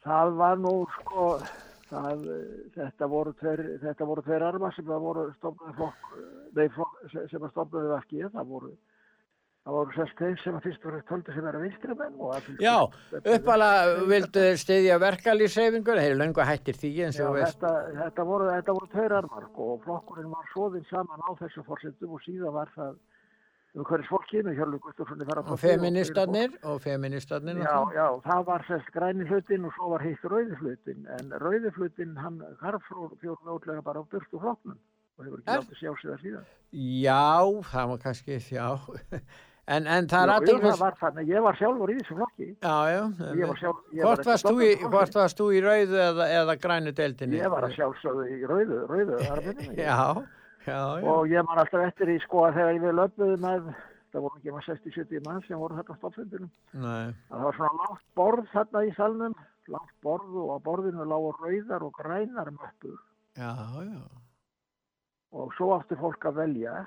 það 0.07 0.35
var 0.45 0.63
nú, 0.63 0.75
sko, 1.01 1.27
Það, 1.91 2.23
þetta 2.77 3.09
voru 3.11 3.33
tveir, 3.41 3.61
þetta 3.83 4.07
voru 4.07 4.23
tveir 4.23 4.45
arma 4.47 4.71
sem 4.77 4.93
að 4.95 5.03
voru 5.03 5.27
stofnaði 5.35 5.75
flokk, 5.81 6.15
nei 6.55 6.69
flokk 6.77 7.01
sem 7.11 7.43
að 7.43 7.51
stofnaði 7.51 7.91
vafki, 7.91 8.21
það 8.31 8.53
voru, 8.53 8.71
það 9.67 9.77
voru 9.79 9.97
sérst 9.97 10.23
þeir 10.23 10.37
sem 10.45 10.59
að 10.59 10.69
fyrst 10.69 10.87
voru 10.87 11.01
tóldi 11.09 11.35
sem 11.35 11.47
vera 11.49 11.63
vinstramenn 11.65 12.21
og 12.23 12.37
að... 12.37 12.51
Já, 12.63 12.77
uppalega 13.19 14.07
vildu 14.13 14.45
þeir 14.47 14.61
stiðja 14.63 15.01
verkalýsreifingur, 15.03 15.99
þeir 15.99 16.13
eru 16.13 16.21
lengur 16.23 16.47
hættir 16.47 16.79
því 16.79 16.93
eins 17.09 17.19
og 17.25 17.35
veist. 17.41 17.59
Þetta, 17.59 17.75
þetta 18.05 18.29
voru, 18.31 18.51
þetta 18.55 18.77
voru 18.79 18.93
tveir 18.95 19.17
armar 19.19 19.51
og 19.51 19.83
flokkurinn 19.89 20.31
var 20.31 20.53
svoðinn 20.55 20.87
saman 20.93 21.27
á 21.27 21.31
þessu 21.43 21.67
fórsettum 21.67 22.15
og 22.15 22.23
síðan 22.29 22.55
var 22.55 22.71
það 22.79 22.95
um 23.75 23.85
hverjus 23.87 24.09
fólkinu, 24.11 24.55
Hjörlu 24.57 24.79
Gustafssoni 24.83 25.27
og 25.47 25.59
feministarnir 25.59 26.57
og 26.67 26.81
feministarnir 26.83 27.61
já, 27.63 27.77
já, 27.95 28.07
það 28.25 28.47
var 28.47 28.65
sérst 28.67 28.91
græni 28.95 29.27
hlutin 29.29 29.69
og 29.69 29.77
svo 29.77 29.93
var 29.93 30.03
heitt 30.03 30.25
rauði 30.25 30.57
hlutin 30.63 31.07
en 31.19 31.35
rauði 31.43 31.71
hlutin 31.77 32.17
hann 32.19 32.41
harf 32.63 32.89
fjórum 32.89 33.53
átlega 33.55 33.85
bara 33.87 34.03
á 34.03 34.05
byrstu 34.11 34.41
flokknum 34.43 34.79
og 35.21 35.29
hefur 35.29 35.43
ekki 35.43 35.61
látið 35.61 35.79
sjá 35.79 35.93
sig 36.01 36.11
það 36.11 36.25
síðan. 36.25 36.51
Já, 37.05 37.37
það 37.71 37.93
var 37.93 38.03
kannski, 38.09 38.43
já. 38.51 38.67
En, 39.71 39.85
en 39.87 40.09
það 40.11 40.25
er 40.25 40.31
aðeins 40.35 41.29
Ég 41.29 41.45
var 41.45 41.55
sjálfur 41.55 41.91
í 41.93 41.95
þessu 42.01 42.17
flokki. 42.17 42.47
Já, 42.65 42.77
já 42.91 43.51
sjálf, 43.61 43.83
Hvort 44.01 44.25
varst 44.27 44.49
þú 44.49 44.65
í, 44.67 44.71
varst 44.91 45.43
í 45.45 45.61
rauðu 45.63 46.01
eða, 46.09 46.27
eða 46.41 46.57
grænu 46.59 46.93
deildinni? 46.97 47.39
Ég 47.39 47.53
var 47.53 47.69
að 47.69 47.77
sjálfsögðu 47.77 48.25
í 48.35 48.41
rauðu, 48.51 48.81
rauðu 48.91 49.21
Já 49.79 50.01
Já, 50.67 51.01
já. 51.01 51.07
og 51.09 51.31
ég 51.31 51.47
man 51.49 51.63
alltaf 51.63 51.87
eftir 51.87 52.13
í 52.13 52.19
sko 52.25 52.45
að 52.47 52.59
þegar 52.59 52.83
við 52.85 52.99
löfum 52.99 53.47
með 53.47 53.71
það 54.11 54.25
voru 54.27 54.41
ekki 54.41 54.53
maður 54.53 54.69
60-70 54.75 55.25
mann 55.27 55.45
sem 55.47 55.61
voru 55.63 55.79
þetta 55.79 55.95
á 55.95 56.01
stoppfundinum 56.01 56.51
það 56.75 57.45
var 57.47 57.57
svona 57.57 57.79
langt 57.81 58.05
borð 58.19 58.51
þarna 58.53 58.85
í 58.85 58.93
salnum 58.99 59.37
langt 59.71 59.95
borð 60.05 60.39
og 60.43 60.51
á 60.55 60.59
borðinu 60.65 61.07
lágur 61.09 61.39
rauðar 61.43 61.85
og 61.87 61.93
grænar 61.99 62.51
möppur. 62.55 62.99
Já, 63.39 63.53
og 65.31 65.53
svo 65.57 65.75
áttu 65.77 65.99
fólk 66.01 66.27
að 66.27 66.41
velja 66.43 66.81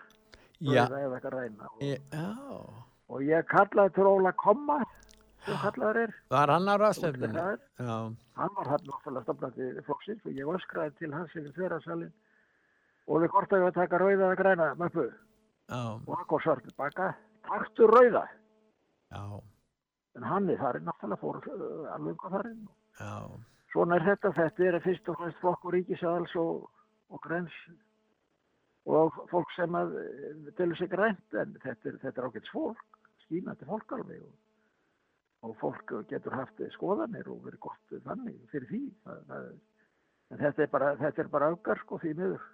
rauða 0.64 1.00
eða 1.06 1.22
græna. 1.24 1.70
Og, 1.78 2.82
og 3.10 3.24
ég 3.24 3.48
kallaði 3.52 3.96
til 3.96 4.10
Óla 4.10 4.34
Komma 4.40 4.82
er. 5.44 6.12
Var 6.32 6.52
hann 6.52 6.70
á 6.72 6.76
ráðstefninu? 6.80 7.48
hann 8.34 8.54
var 8.56 8.68
hann 8.72 8.86
náttúrulega 8.88 9.24
stofnandi 9.24 9.84
flóksins 9.88 10.24
og 10.26 10.32
ég 10.32 10.48
öskraði 10.56 10.96
til 11.00 11.12
hans 11.14 11.36
yfir 11.36 11.52
þeirra 11.58 11.82
salin 11.84 12.14
og 13.08 13.24
við 13.24 13.34
kortaðum 13.34 13.70
að 13.70 13.80
taka 13.80 14.00
rauða 14.02 14.30
eða 14.30 14.40
græna 14.40 14.70
möppu 14.80 15.08
oh. 15.08 16.00
og 16.06 16.14
hann 16.18 16.30
kom 16.30 16.44
svart 16.44 16.66
tilbaka 16.68 17.14
taktu 17.50 17.90
rauða 17.92 18.28
Já, 19.14 19.42
En 20.18 20.24
hann 20.26 20.50
er 20.50 20.58
farinn, 20.62 20.86
náttúrulega 20.86 21.22
fór 21.22 21.40
uh, 21.50 21.94
alveg 21.94 22.18
hvað 22.22 22.36
farinn. 22.38 22.62
já, 23.00 23.14
Svona 23.74 23.98
er 23.98 24.06
þetta, 24.06 24.32
þetta 24.38 24.66
er 24.70 24.78
fyrst 24.86 25.10
og 25.10 25.18
fremst 25.18 25.40
flokkur 25.42 25.74
ríkisaðals 25.74 26.36
og, 26.38 26.68
og 27.10 27.22
grens 27.22 27.56
og 28.86 29.16
fólk 29.32 29.54
sem 29.56 29.76
að 29.80 29.94
eh, 30.02 30.50
telur 30.58 30.78
sig 30.78 30.90
grænt 30.92 31.38
en 31.40 31.54
þetta 31.64 31.94
þetta 32.02 32.22
er 32.22 32.28
ágætt 32.28 32.50
fólk, 32.52 32.98
skínandi 33.24 33.66
fólk 33.66 33.96
alveg 33.96 34.26
og, 34.26 34.34
og 35.48 35.56
fólk 35.62 35.94
getur 36.10 36.36
haft 36.36 36.60
skoðanir 36.76 37.30
og 37.32 37.46
verið 37.48 37.62
gott 37.64 37.96
þannig 38.10 38.42
fyrir 38.52 38.70
því. 38.70 38.82
Það, 39.06 39.24
það, 39.32 39.48
en 40.34 40.44
þetta 40.44 40.66
er 40.66 40.74
bara, 40.76 40.92
bara 41.38 41.50
augar 41.54 41.82
sko 41.82 42.02
því 42.04 42.14
miður. 42.20 42.46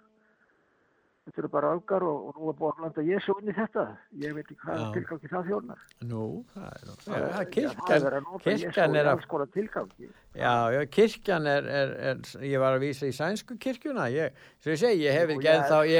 Þetta 1.30 1.44
eru 1.44 1.48
bara 1.52 1.68
augar 1.76 2.02
og, 2.02 2.22
og 2.26 2.34
nú 2.40 2.48
er 2.50 2.56
búin 2.58 2.72
að 2.72 2.78
blanda 2.80 3.02
Jésu 3.06 3.34
inn 3.38 3.52
í 3.52 3.54
þetta. 3.54 3.82
Ég 4.18 4.32
veit 4.34 4.48
ekki 4.50 4.56
hvað 4.64 4.80
tilgangi 4.96 5.28
það 5.30 5.44
þjónar. 5.46 5.78
nú, 6.10 6.22
það 6.50 6.70
er 6.74 6.80
nú, 6.88 6.94
Það- 7.04 7.20
er 7.20 7.46
kirkjan, 7.54 8.02
að 8.10 8.16
kirkjan 8.46 8.96
er 8.98 9.06
að, 9.06 9.10
alls 9.14 9.28
konar 9.30 9.46
tilgangi. 9.54 10.08
já, 10.34 10.54
já, 10.74 10.80
kirkjan 10.96 11.44
er, 11.46 11.62
er, 11.80 11.88
er, 12.10 12.16
ég 12.50 12.58
var 12.62 12.72
að 12.74 12.82
vísa 12.82 13.06
í 13.06 13.14
sænsku 13.14 13.54
kirkjuna, 13.62 14.08
ég, 14.10 14.34
svo 14.58 14.74
ég 14.74 14.80
segi, 14.82 14.98
ég 15.06 15.14
hef 15.14 15.30
ekki 15.36 15.46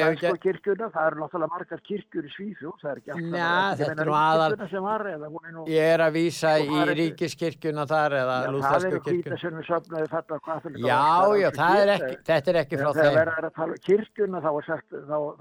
hef 0.03 0.11
ekki, 0.16 0.26
Sænsku 0.26 0.43
kirkjuna, 0.49 0.87
það 0.91 1.07
eru 1.11 1.16
náttúrulega 1.22 1.51
margar 1.55 1.81
kirkjur 1.87 2.24
í 2.26 2.31
Svíþjóð, 2.35 2.74
það 2.83 2.91
er 2.91 2.99
ekki 3.01 3.11
alltaf 3.14 3.31
ég 3.31 3.39
þetta 3.81 4.03
er 4.03 4.11
nú 4.11 4.16
aðal- 4.18 4.51
er 4.51 4.59
ég 5.70 5.87
er 5.95 6.01
að 6.07 6.12
vísa 6.18 6.51
í 6.59 6.66
er- 6.91 6.99
ríkiskirkjuna 7.01 7.85
þar 7.87 8.11
eða 8.18 8.35
eru 8.51 8.59
kirkjuna. 9.07 9.39
Já, 10.91 11.07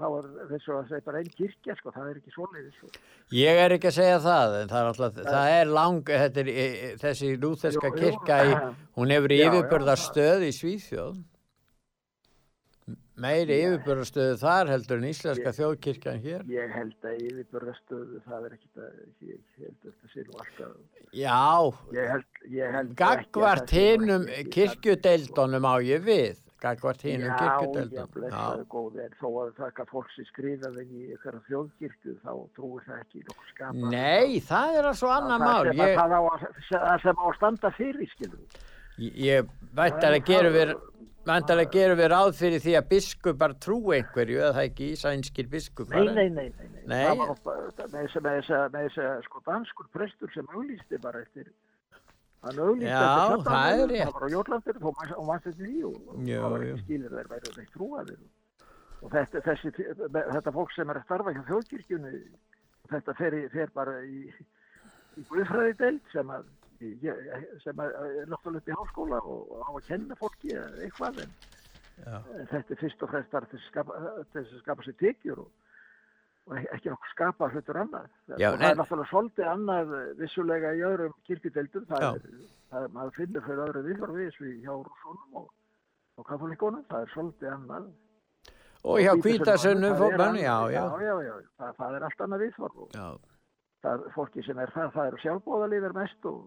þá 0.00 0.06
er 0.18 0.50
þessu 0.50 0.74
að 0.76 0.90
segja 0.90 1.06
bara 1.06 1.22
einn 1.22 1.32
kirkja, 1.38 1.76
sko, 1.78 1.92
það 1.94 2.10
er 2.10 2.20
ekki 2.20 2.34
svoleiðis. 2.34 2.76
Sko. 2.78 2.92
Ég 3.38 3.60
er 3.64 3.74
ekki 3.76 3.90
að 3.90 3.96
segja 3.98 4.20
það, 4.26 4.54
en 4.60 4.70
það 4.72 4.80
er 4.82 4.90
alltaf, 4.92 5.18
það 5.30 5.56
er 5.56 5.72
lang, 5.78 6.12
þetta 6.12 6.42
er, 6.44 6.52
e, 6.52 6.68
e, 6.70 6.92
þessi 7.02 7.32
lúþeska 7.42 7.92
kirkja, 7.96 8.38
í, 8.46 8.54
hún 8.98 9.14
hefur 9.16 9.36
yfirbörðarstöð 9.36 10.46
í 10.46 10.54
Svíþjóð. 10.60 11.18
Meiri 13.20 13.56
yfirbörðarstöðu 13.66 14.36
þar 14.40 14.70
heldur 14.72 15.00
en 15.02 15.10
íslenska 15.10 15.50
þjóðkirkjan 15.52 16.22
hér. 16.24 16.44
Ég 16.48 16.70
held 16.72 17.04
að 17.04 17.18
yfirbörðastöðu, 17.26 18.22
það 18.24 18.46
er 18.48 18.54
ekkit 18.56 18.80
að, 18.80 19.02
ég 19.28 19.42
held 19.60 19.74
að 19.74 19.90
þetta 19.90 20.12
sé 20.14 20.24
nú 20.24 20.38
alltaf, 20.40 20.78
Já, 21.10 21.74
ég 21.92 22.06
held, 22.14 22.28
ég 22.54 22.70
held 22.76 22.94
gagvart 22.98 23.66
það 23.72 24.28
ekki- 24.30 24.52
kirkjudeildunum 24.54 25.66
á 25.66 25.74
ég 25.82 26.04
við, 26.06 26.38
gagvart 26.60 27.02
hinum 27.06 27.26
Já, 27.26 27.36
já, 27.36 27.38
kirkjudeildunum. 27.40 28.10
blessaðu 28.16 28.66
góði, 28.74 29.00
en 29.06 29.14
þó 29.20 29.28
að 29.42 29.50
að 29.84 29.90
fólk 29.94 30.10
sem 30.14 30.24
skrifaði 30.30 30.84
í 30.86 31.02
einhverja 31.14 31.40
þjóðkirkju, 31.48 32.14
þá 32.24 32.32
trúir 32.58 32.84
það 32.88 33.00
ekki 33.04 33.24
nokkuð 33.30 33.50
skapa. 33.54 33.90
Nei, 33.94 34.40
það 34.50 34.78
er 34.80 34.90
að 34.90 34.98
svo 35.00 35.10
annar 35.16 35.40
mál. 35.44 35.64
Það 35.70 35.80
Ég, 35.80 35.96
það 35.98 36.14
það 36.70 37.02
sem 37.06 37.20
á 37.20 37.24
að 37.30 37.36
standa 37.40 37.70
fyrir, 37.78 38.10
skilur. 38.14 38.62
ég 39.00 39.52
væntalega 39.80 40.26
gerum 40.28 40.52
við, 40.58 40.74
væntalega 41.30 41.70
gerum 41.72 41.98
við 42.00 42.08
ráð 42.12 42.30
fyrir 42.40 42.60
því 42.64 42.74
að 42.80 42.88
biskupar 42.90 43.54
trú 43.64 43.78
einhverju, 43.96 44.38
eða 44.44 44.52
það 44.58 44.68
ekki 44.70 44.88
sænskir 45.00 45.48
biskupar. 45.52 46.04
Nei, 46.04 46.14
nei, 46.14 46.28
nei, 46.28 46.48
nei, 46.58 46.68
nei. 46.74 46.84
Nei. 46.86 47.04
Það 47.06 47.18
var 47.22 47.30
oft 47.30 47.44
bara- 47.44 47.88
með 47.88 48.40
þess 48.74 48.98
að, 49.00 49.24
sko, 49.24 49.42
danskur 49.46 49.88
prestur 49.92 50.30
sem 50.34 50.46
auglýsti 50.52 51.00
bara 51.00 51.20
eftir, 51.24 51.48
hann 52.44 52.60
auglýsti 52.64 52.90
Já, 52.90 53.00
eftir 53.00 53.46
það 53.46 53.80
er 53.80 53.90
rétt. 53.90 54.04
Það 54.04 54.14
var 54.16 54.26
á 54.26 54.90
mann- 54.98 55.16
og 55.16 55.26
mannst 55.30 55.48
þetta 55.48 55.64
því 55.64 55.82
og 55.88 55.96
og 56.10 56.22
það 56.28 56.54
var 56.54 56.64
ekki 56.66 56.84
skilir 56.84 57.16
þeir 57.16 57.28
væri 57.32 57.50
ekki 57.50 57.74
trúaðir. 57.74 58.22
Og 59.00 59.12
þetta, 59.14 59.42
þessi, 59.48 59.74
þetta 60.14 60.54
fólk 60.56 60.72
sem 60.76 60.90
er 60.90 61.00
að 61.00 61.06
starfa 61.08 61.34
hjá 61.36 61.42
þjóðkirkjunni, 61.50 62.22
þetta 62.90 63.14
fer, 63.20 63.36
fer 63.52 63.70
bara 63.76 63.94
í, 64.04 64.24
í 65.16 65.24
guðfræði 65.30 65.76
deild 65.80 66.10
sem 66.12 66.34
að, 66.36 66.50
sem 67.64 67.80
að 67.80 67.96
er 68.00 68.28
náttúrulega 68.28 68.60
upp 68.60 68.68
í 68.68 68.76
háskóla 68.80 69.22
og, 69.24 69.40
og 69.56 69.64
á 69.64 69.70
að 69.72 69.86
kenna 69.88 70.18
fólki 70.20 70.52
eða 70.56 70.84
eitthvað 70.84 71.24
en 71.24 71.32
Já. 72.00 72.20
Þetta 72.48 72.72
er 72.72 72.78
fyrst 72.80 73.02
og 73.04 73.10
fremst 73.12 73.34
að 73.36 73.46
til 73.52 73.60
þess 73.60 74.54
að 74.54 74.60
skapa 74.62 74.84
sér 74.86 74.96
tekjur 75.00 75.42
og, 75.42 75.48
og 75.50 75.59
ekki 76.58 76.90
nokkuð 76.90 77.10
skapa 77.14 77.48
hlutur 77.52 77.78
annað. 77.82 78.06
Já, 78.40 78.48
og 78.50 78.58
það 78.60 78.66
er 78.70 78.78
náttúrulega 78.80 79.10
svolítið 79.10 79.48
annað 79.52 79.94
vissulega 80.18 80.72
í 80.74 80.84
öðrum 80.88 81.14
kirkjudeldum. 81.28 81.84
Það 81.90 82.04
Já. 82.04 82.10
er, 82.10 82.44
það 82.72 82.86
er, 82.86 82.92
maður 82.96 83.16
finnur 83.18 83.44
fyrir 83.46 83.62
öðru 83.66 83.82
viðhorfið 83.88 84.28
þessu 84.30 84.52
hjá 84.64 84.72
rússónum 84.76 85.40
og, 85.42 85.50
og 86.18 86.28
katholíkonum. 86.30 86.84
Það 86.90 87.04
er 87.06 87.12
svolítið 87.14 87.52
annað. 87.54 87.90
Og 88.80 88.98
hjá 89.04 89.12
hvítasönnum 89.20 89.92
það 89.94 90.02
fólk, 90.02 90.12
er 90.12 90.22
mann, 90.22 90.28
annað- 90.28 90.44
já, 90.46 90.56
já. 90.74 90.84
Já, 91.04 91.14
já. 91.28 91.34
Það, 91.60 91.74
það 91.80 91.96
er 91.98 92.08
allt 92.08 92.24
annað 92.26 92.44
viðhorf. 92.46 92.76
og. 92.84 93.20
Það 93.80 93.92
er 94.06 94.14
fólki 94.14 94.42
sem 94.44 94.58
er 94.60 94.72
það, 94.74 94.90
það 94.96 95.06
eru 95.10 95.18
sjálfbóðalíðar 95.24 95.94
mest 95.96 96.26
og, 96.28 96.40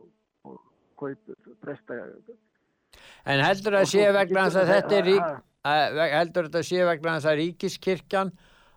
og 0.46 0.60
kaup 1.02 1.32
presta. 1.64 1.98
En 3.26 3.42
heldur 3.42 3.78
að 3.80 3.88
sé 3.90 4.04
vegna 4.14 4.48
að 4.50 4.68
þetta 4.70 4.98
er 5.00 5.10
Ha, 5.14 5.30
að, 5.72 6.02
heldur 6.14 6.50
þetta 6.50 6.62
sé 6.68 6.84
vegna 6.86 7.16
að 7.18 7.38
ríkiskirkjan 7.40 8.32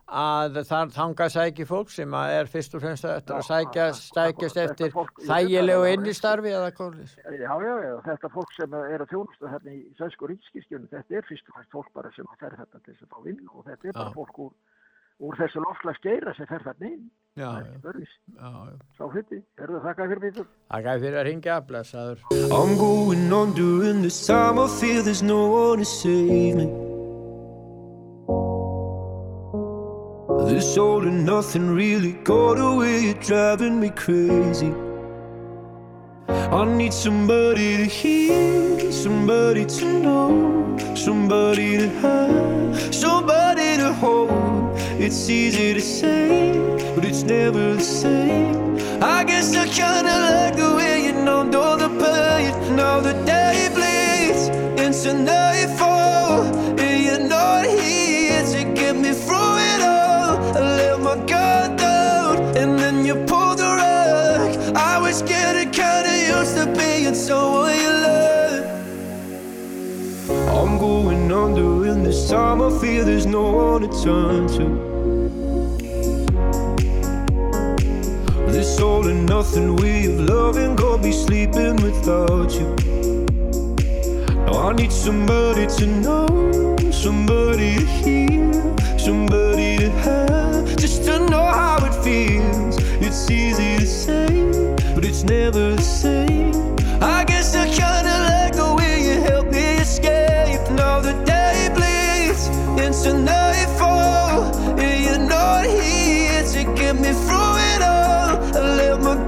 að 0.07 0.61
þar 0.69 0.91
þanga 0.95 1.25
sæki 1.33 1.65
fólk 1.67 1.89
sem 1.91 2.13
að 2.15 2.33
er 2.37 2.49
fyrst 2.51 2.75
og 2.77 2.83
fremst 2.83 3.05
eftir 3.09 3.35
að 3.35 3.43
sækja, 3.47 3.87
stækjast 3.97 4.59
eftir 4.63 4.93
þægilegu 5.27 5.83
það, 5.83 5.91
innistarfi 5.97 6.53
eða 6.55 6.71
hvað? 6.77 6.95
Já, 7.35 7.51
já, 7.67 7.73
já, 7.83 7.93
þetta 8.07 8.31
fólk 8.31 8.55
sem 8.55 8.77
er 8.79 9.03
að 9.03 9.11
þjónusta 9.11 9.51
þarna 9.51 9.75
í 9.75 9.83
Sænsku 9.99 10.31
ríkiskirkjunni, 10.31 10.87
þetta 10.93 11.19
er 11.19 11.27
fyrst 11.27 11.51
og 11.51 11.57
fremst 11.59 11.75
fólk 11.75 11.91
bara 11.99 12.13
sem 12.15 12.31
fer 12.39 12.55
þetta 12.55 12.79
til 12.85 12.93
þess 12.93 13.03
að 13.03 13.11
fá 13.11 13.21
vinnu 13.27 13.51
og 13.51 13.67
þetta 13.67 13.91
er 13.91 13.97
bara 13.99 14.09
Já. 14.09 14.15
fólk 14.15 14.41
úr, 14.47 14.51
úr 15.27 15.39
þessu 15.43 15.63
loftslags 15.67 16.03
geira 16.07 16.35
sem 16.39 16.47
fer 16.47 16.63
þarna 16.63 16.91
inn. 16.93 17.07
Já, 17.37 17.51
Það 17.51 17.67
já, 17.67 18.07
já, 18.39 18.49
já. 18.71 18.77
Sá 18.97 19.03
hluti, 19.13 19.43
erðu 19.61 19.81
þakka 19.83 20.07
fyrir 20.09 20.23
býtur. 20.23 20.47
Það 20.71 20.87
gæði 20.87 21.03
fyrir 21.05 21.19
að 21.21 21.27
ringja 21.27 21.59
blessaður. 21.67 22.23
I'm 22.47 22.77
going 22.79 23.33
on 23.33 23.53
during 23.53 24.01
this 24.01 24.25
time. 24.25 24.57
I 24.57 24.67
feel 24.79 25.03
there's 25.03 25.21
no 25.21 25.43
one 25.51 25.83
to 25.83 25.85
save 25.85 26.55
me. 26.55 26.96
This 30.47 30.77
all 30.77 31.05
and 31.05 31.25
nothing 31.25 31.69
really 31.75 32.13
got 32.23 32.57
away, 32.57 33.01
you're 33.07 33.13
driving 33.15 33.81
me 33.81 33.89
crazy. 33.89 34.73
I 36.29 36.63
need 36.63 36.93
somebody 36.93 37.77
to 37.77 37.85
hear, 37.85 38.91
somebody 38.91 39.65
to 39.65 39.85
know, 39.85 40.95
somebody 40.95 41.77
to 41.77 41.89
have, 41.99 42.95
somebody 42.95 43.75
to 43.77 43.91
hold. 43.93 44.31
It's 44.97 45.29
easy 45.29 45.73
to 45.73 45.81
say, 45.81 46.53
but 46.95 47.03
it's 47.03 47.23
never 47.23 47.75
the 47.75 47.81
same. 47.81 48.77
I 49.03 49.25
guess 49.25 49.53
I 49.53 49.67
kinda 49.67 50.15
like 50.29 50.55
the 50.55 50.73
way 50.77 51.05
you 51.05 51.13
numbed 51.13 51.55
all 51.55 51.77
the 51.77 51.89
pain. 51.89 52.75
Now 52.75 53.01
the 53.01 53.13
day 53.25 53.69
bleeds 53.75 54.47
into 54.81 55.13
nightfall, 55.13 55.56
under 71.37 71.85
in 71.85 72.03
this 72.03 72.29
time. 72.29 72.61
I 72.61 72.69
feel 72.79 73.05
there's 73.05 73.27
no 73.27 73.51
one 73.51 73.81
to 73.83 74.03
turn 74.03 74.47
to. 74.57 74.65
This 78.51 78.79
all 78.79 79.07
and 79.07 79.25
nothing 79.27 79.75
way 79.75 80.05
of 80.05 80.19
loving, 80.21 80.75
go 80.75 80.97
be 80.97 81.11
sleeping 81.11 81.75
without 81.87 82.51
you. 82.59 82.75
Now 84.45 84.69
I 84.69 84.73
need 84.73 84.91
somebody 84.91 85.67
to 85.77 85.85
know, 86.05 86.27
somebody 86.91 87.75
to 87.75 87.85
hear, 88.01 88.51
somebody 88.97 89.77
to 89.77 89.89
have, 90.05 90.75
just 90.77 91.03
to 91.05 91.19
know 91.29 91.47
how 91.61 91.77
it 91.85 91.93
feels. 92.03 92.77
It's 93.05 93.29
easy 93.29 93.77
to 93.77 93.85
say, 93.85 94.27
but 94.95 95.05
it's 95.05 95.23
never 95.23 95.75
the 95.75 95.81
same. 95.81 96.75
I 96.99 97.26
nightfall. 103.05 104.51
Yeah, 104.77 104.95
you're 104.95 105.27
not 105.27 105.65
here 105.65 106.43
to 106.43 106.63
get 106.75 106.95
me 106.95 107.11
through 107.13 107.55
it 107.71 107.81
all. 107.81 108.37
I 108.55 108.75
let 108.77 109.01
my 109.01 109.26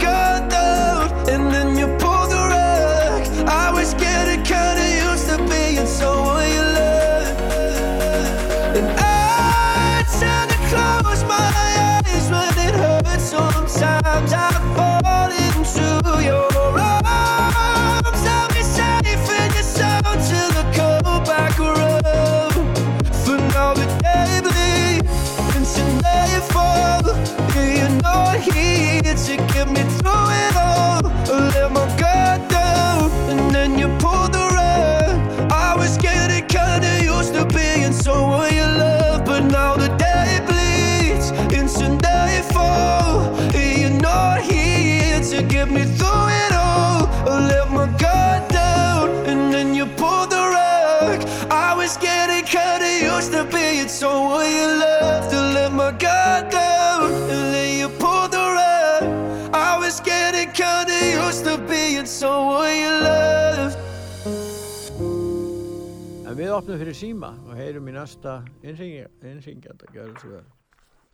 við 66.50 66.56
opnum 66.58 66.80
fyrir 66.82 66.96
síma 66.98 67.28
og 67.46 67.58
heyrum 67.60 67.90
í 67.92 67.94
næsta 67.94 68.40
innringjanda. 68.66 69.90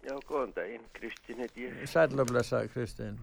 Já, 0.05 0.13
góðan 0.29 0.53
daginn, 0.55 0.83
Kristín 0.95 1.41
heit 1.41 1.55
ég. 1.59 1.73
Sæll 1.89 2.19
og 2.21 2.29
blessaði, 2.29 2.69
Kristinn. 2.71 3.17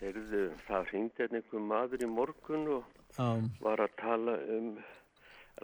Heyrðu, 0.00 0.42
það 0.66 0.88
hringdi 0.90 1.22
hérna 1.24 1.40
einhver 1.40 1.62
maður 1.70 2.04
í 2.04 2.08
morgun 2.10 2.66
og 2.76 2.84
Já. 3.16 3.28
var 3.64 3.80
að 3.86 3.94
tala 3.98 4.34
um 4.58 4.68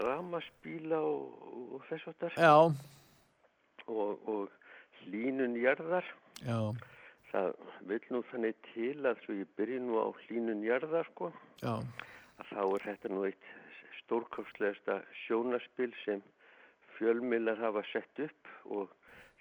ramaspíla 0.01 0.99
og, 1.05 1.45
og 1.76 1.85
þess 1.91 2.09
að 2.11 2.18
þar. 2.24 2.39
Já, 2.41 2.55
Og, 3.85 4.28
og 4.32 4.49
hlínun 5.05 5.59
jarðar. 5.61 6.07
já, 6.41 6.57
Það 7.35 7.51
vil 7.91 7.99
nú 8.14 8.22
þannig 8.30 8.55
til 8.72 8.95
að 9.11 9.18
svo 9.26 9.35
ég 9.37 9.51
byrji 9.59 9.80
nú 9.85 9.99
á 10.01 10.09
hlínun 10.24 10.62
jarðar, 10.64 11.05
sko, 11.12 11.28
já, 11.61 11.74
að 12.41 12.53
þá 12.55 12.62
er 12.78 12.87
þetta 12.87 13.11
nú 13.12 13.26
eitt 13.28 13.51
stórkofslegasta 14.05 15.01
sjónaspil 15.25 15.93
sem 16.05 16.23
fjölmiðlar 16.99 17.61
hafa 17.61 17.83
sett 17.91 18.21
upp 18.27 18.53
og 18.65 18.93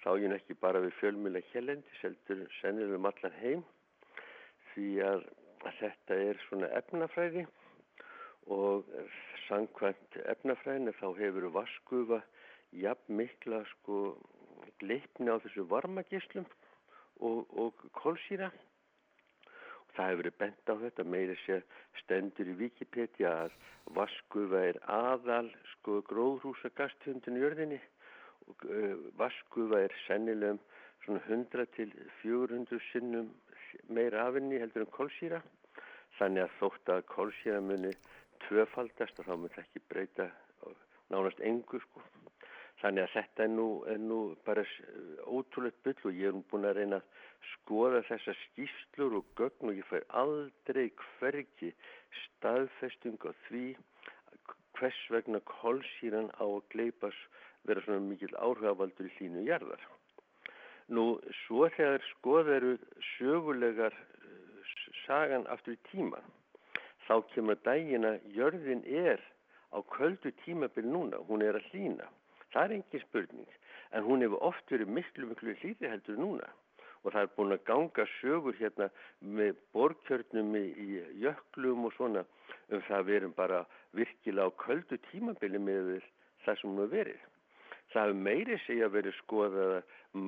nú 0.04 0.34
ekki 0.36 0.56
bara 0.60 0.82
við 0.84 0.96
fjölmiðla 1.00 1.40
hérlendi, 1.52 1.88
seldur 2.00 2.42
sennilega 2.60 2.98
um 2.98 3.06
allan 3.08 3.36
heim 3.40 3.62
því 4.74 4.88
að, 5.06 5.22
þetta 5.80 6.18
er 6.28 6.40
svona 6.48 6.68
efnafræði 6.76 7.46
og 8.52 8.90
sangkvæmt 9.46 10.18
efnafræðinu 10.34 10.92
þá 10.98 11.06
hefur 11.20 11.48
vaskufa 11.54 12.20
jafn 12.76 13.16
mikla 13.20 13.62
sko 13.70 14.00
gleipni 14.82 15.32
á 15.32 15.40
þessu 15.40 15.64
varmagislum 15.70 16.46
og, 17.20 17.48
og 17.56 17.84
kolsýra 17.96 18.50
Það 19.94 20.08
hefur 20.10 20.20
verið 20.22 20.38
bent 20.42 20.70
á 20.70 20.74
þetta, 20.82 21.04
meiri 21.06 21.36
sé 21.44 21.60
stendur 22.00 22.50
í 22.50 22.56
Wikipedia 22.58 23.34
að 23.44 23.58
vaskufa 23.94 24.62
er 24.70 24.78
aðal 24.90 25.50
sko 25.74 26.00
gróðrúsagasthundin 26.10 27.38
í 27.38 27.44
jörðinni 27.44 27.80
og 28.50 28.64
uh, 28.68 28.96
vaskufa 29.20 29.84
er 29.86 29.94
sennilegum 30.06 30.58
svona 31.04 31.20
100 31.28 31.68
til 31.76 31.92
400 32.22 32.80
sinnum 32.90 33.30
meira 33.88 34.26
afinni 34.28 34.58
heldur 34.62 34.86
en 34.86 34.94
kolsýra. 34.94 35.42
Þannig 36.18 36.46
að 36.46 36.58
þótt 36.60 36.92
að 36.94 37.06
kolsýra 37.10 37.62
muni 37.62 37.94
tvöfaldast 38.46 39.18
og 39.20 39.28
þá 39.28 39.34
mun 39.36 39.54
það 39.54 39.64
ekki 39.66 39.86
breyta 39.90 40.28
nánast 41.10 41.42
engu 41.44 41.80
sko. 41.82 42.02
Þannig 42.84 43.06
að 43.06 43.12
þetta 43.14 43.44
er 43.46 43.48
nú, 43.48 43.66
er 43.88 44.00
nú 44.00 44.16
bara 44.44 44.62
ótrúlegt 45.24 45.78
byll 45.86 46.10
og 46.10 46.18
ég 46.20 46.28
er 46.28 46.34
nú 46.36 46.42
búin 46.50 46.66
að 46.68 46.74
reyna 46.76 46.98
að 47.00 47.22
skoða 47.54 48.02
þessar 48.10 48.36
skýrslur 48.42 49.14
og 49.20 49.30
gögn 49.38 49.70
og 49.70 49.78
ég 49.78 49.86
fær 49.88 50.04
aldrei 50.20 50.90
hvergi 51.00 51.70
staðfesting 52.18 53.24
á 53.24 53.32
því 53.46 53.62
hvers 54.76 54.98
vegna 55.14 55.40
kolsýran 55.48 56.28
á 56.36 56.44
að 56.44 56.66
gleipas 56.74 57.20
vera 57.64 57.80
svona 57.86 58.04
mikil 58.04 58.34
áhugavaldur 58.36 59.08
í 59.08 59.12
hlínu 59.16 59.44
jarðar. 59.46 59.80
Nú, 60.92 61.04
svo 61.46 61.70
þegar 61.78 62.04
skoða 62.10 62.58
eru 62.58 62.74
sögulegar 63.14 63.96
sagan 65.06 65.46
aftur 65.54 65.78
í 65.78 65.80
tíman, 65.88 66.28
þá 67.06 67.14
kemur 67.32 67.56
daginn 67.64 68.04
að 68.08 68.28
jörðin 68.36 68.84
er 68.84 69.24
á 69.72 69.80
köldu 69.96 70.34
tímabil 70.44 70.84
núna, 70.84 71.22
hún 71.30 71.46
er 71.48 71.56
að 71.56 71.72
hlýna. 71.72 72.10
Það 72.54 72.64
er 72.64 72.72
engin 72.76 73.02
spurning, 73.02 73.54
en 73.90 74.04
hún 74.06 74.22
hefur 74.22 74.44
oft 74.46 74.68
verið 74.70 74.90
miklu, 74.94 75.26
miklu 75.26 75.56
hlýri 75.58 75.90
heldur 75.90 76.18
núna. 76.20 76.46
Og 77.02 77.12
það 77.12 77.24
er 77.26 77.32
búin 77.36 77.52
að 77.52 77.64
ganga 77.68 78.04
sögur 78.20 78.54
hérna 78.60 78.86
með 79.20 79.58
borkjörnum 79.74 80.54
í, 80.56 81.00
jöklum 81.20 81.88
og 81.88 81.92
svona 81.96 82.22
um 82.70 82.84
það 82.86 82.96
að 82.96 83.08
við 83.08 83.16
erum 83.18 83.34
bara 83.36 83.64
virkilega 83.98 84.46
á 84.48 84.58
köldu 84.62 84.98
tímabili 85.10 85.60
með 85.60 85.90
það 86.44 86.60
sem 86.60 86.70
hún 86.70 86.80
hefur 86.84 86.94
verið. 86.94 87.24
Það 87.92 88.06
hefur 88.06 88.22
meiri 88.28 88.58
segja 88.64 88.90
verið 88.94 89.18
skoðað 89.18 89.74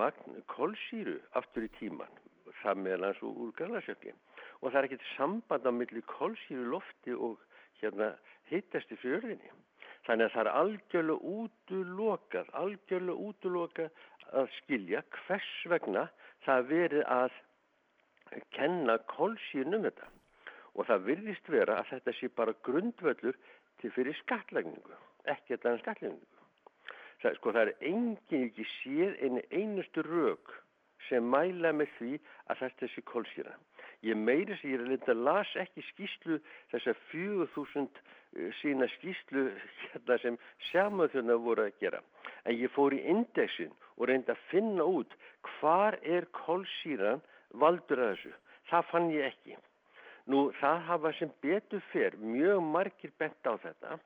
magn 0.02 0.42
kolsýru 0.52 1.16
aftur 1.38 1.68
í 1.68 1.70
tíman, 1.78 2.18
það 2.64 2.82
meðal 2.82 3.06
hans 3.06 3.22
úr 3.30 3.54
galasjökli. 3.60 4.16
Og 4.60 4.72
það 4.72 4.80
er 4.80 4.88
ekkert 4.90 5.06
samband 5.14 5.70
á 5.70 5.72
milli 5.78 6.02
kolsýru 6.10 6.66
lofti 6.74 7.14
og 7.14 7.38
hérna 7.80 8.12
hittast 8.50 8.90
í 8.90 8.98
fjörðinni. 8.98 9.54
Þannig 10.06 10.28
að 10.28 10.34
það 10.34 10.42
er 10.44 10.52
algjörlega 10.60 11.30
útulokað, 11.36 12.50
algjörlega 12.60 13.30
útulokað 13.30 14.04
að 14.40 14.52
skilja 14.60 15.02
hvers 15.16 15.52
vegna 15.70 16.06
það 16.46 16.60
er 16.60 16.68
verið 16.70 17.04
að 17.16 17.40
kenna 18.54 18.96
kolsýrnum 19.10 19.86
þetta. 19.86 20.08
Og 20.76 20.88
það 20.88 21.06
virðist 21.10 21.50
vera 21.50 21.80
að 21.80 21.90
þetta 21.94 22.14
sé 22.18 22.30
bara 22.36 22.54
grundvöllur 22.68 23.38
til 23.80 23.92
fyrir 23.94 24.16
skattlagningu, 24.22 24.98
ekki 25.24 25.54
þetta 25.54 25.72
en 25.72 25.82
skattlagningu. 25.82 26.42
Það, 27.22 27.36
sko, 27.38 27.52
það 27.56 27.62
er 27.62 27.88
engin 27.90 28.46
ekki 28.50 28.66
séð 28.76 29.14
einu 29.24 29.42
einustu 29.50 30.04
rauk 30.04 30.52
sem 31.08 31.24
mæla 31.32 31.72
með 31.72 31.90
því 31.96 32.12
að 32.52 32.60
þetta 32.62 32.90
sé 32.92 33.04
kolsýra. 33.08 33.54
Ég 34.06 34.14
meiri 34.14 34.54
er 34.54 34.82
að 34.82 34.90
linda 34.92 35.14
las 35.18 35.50
ekki 35.58 35.82
skýslu 35.90 36.38
þessar 36.70 36.98
4000 37.10 38.00
sína 38.60 38.86
skýslu 38.96 39.46
hérna 39.82 40.18
sem 40.22 40.36
sjámaðurna 40.70 41.38
voru 41.42 41.66
að 41.66 41.80
gera. 41.80 42.02
En 42.44 42.54
ég 42.54 42.70
fór 42.74 42.94
í 42.94 43.02
indexin 43.10 43.72
og 43.96 44.06
reyndi 44.10 44.30
að 44.34 44.44
finna 44.50 44.86
út 44.86 45.16
hvar 45.56 45.98
er 46.02 46.28
kolsýran 46.36 47.24
valdur 47.62 48.04
að 48.04 48.12
þessu. 48.14 48.34
Það 48.70 48.92
fann 48.92 49.10
ég 49.14 49.26
ekki. 49.30 49.56
Nú 50.30 50.50
það 50.60 50.86
hafa 50.90 51.12
sem 51.18 51.32
betur 51.42 51.82
fer 51.92 52.16
mjög 52.18 52.62
margir 52.62 53.12
bent 53.18 53.46
á 53.46 53.54
þetta 53.62 53.98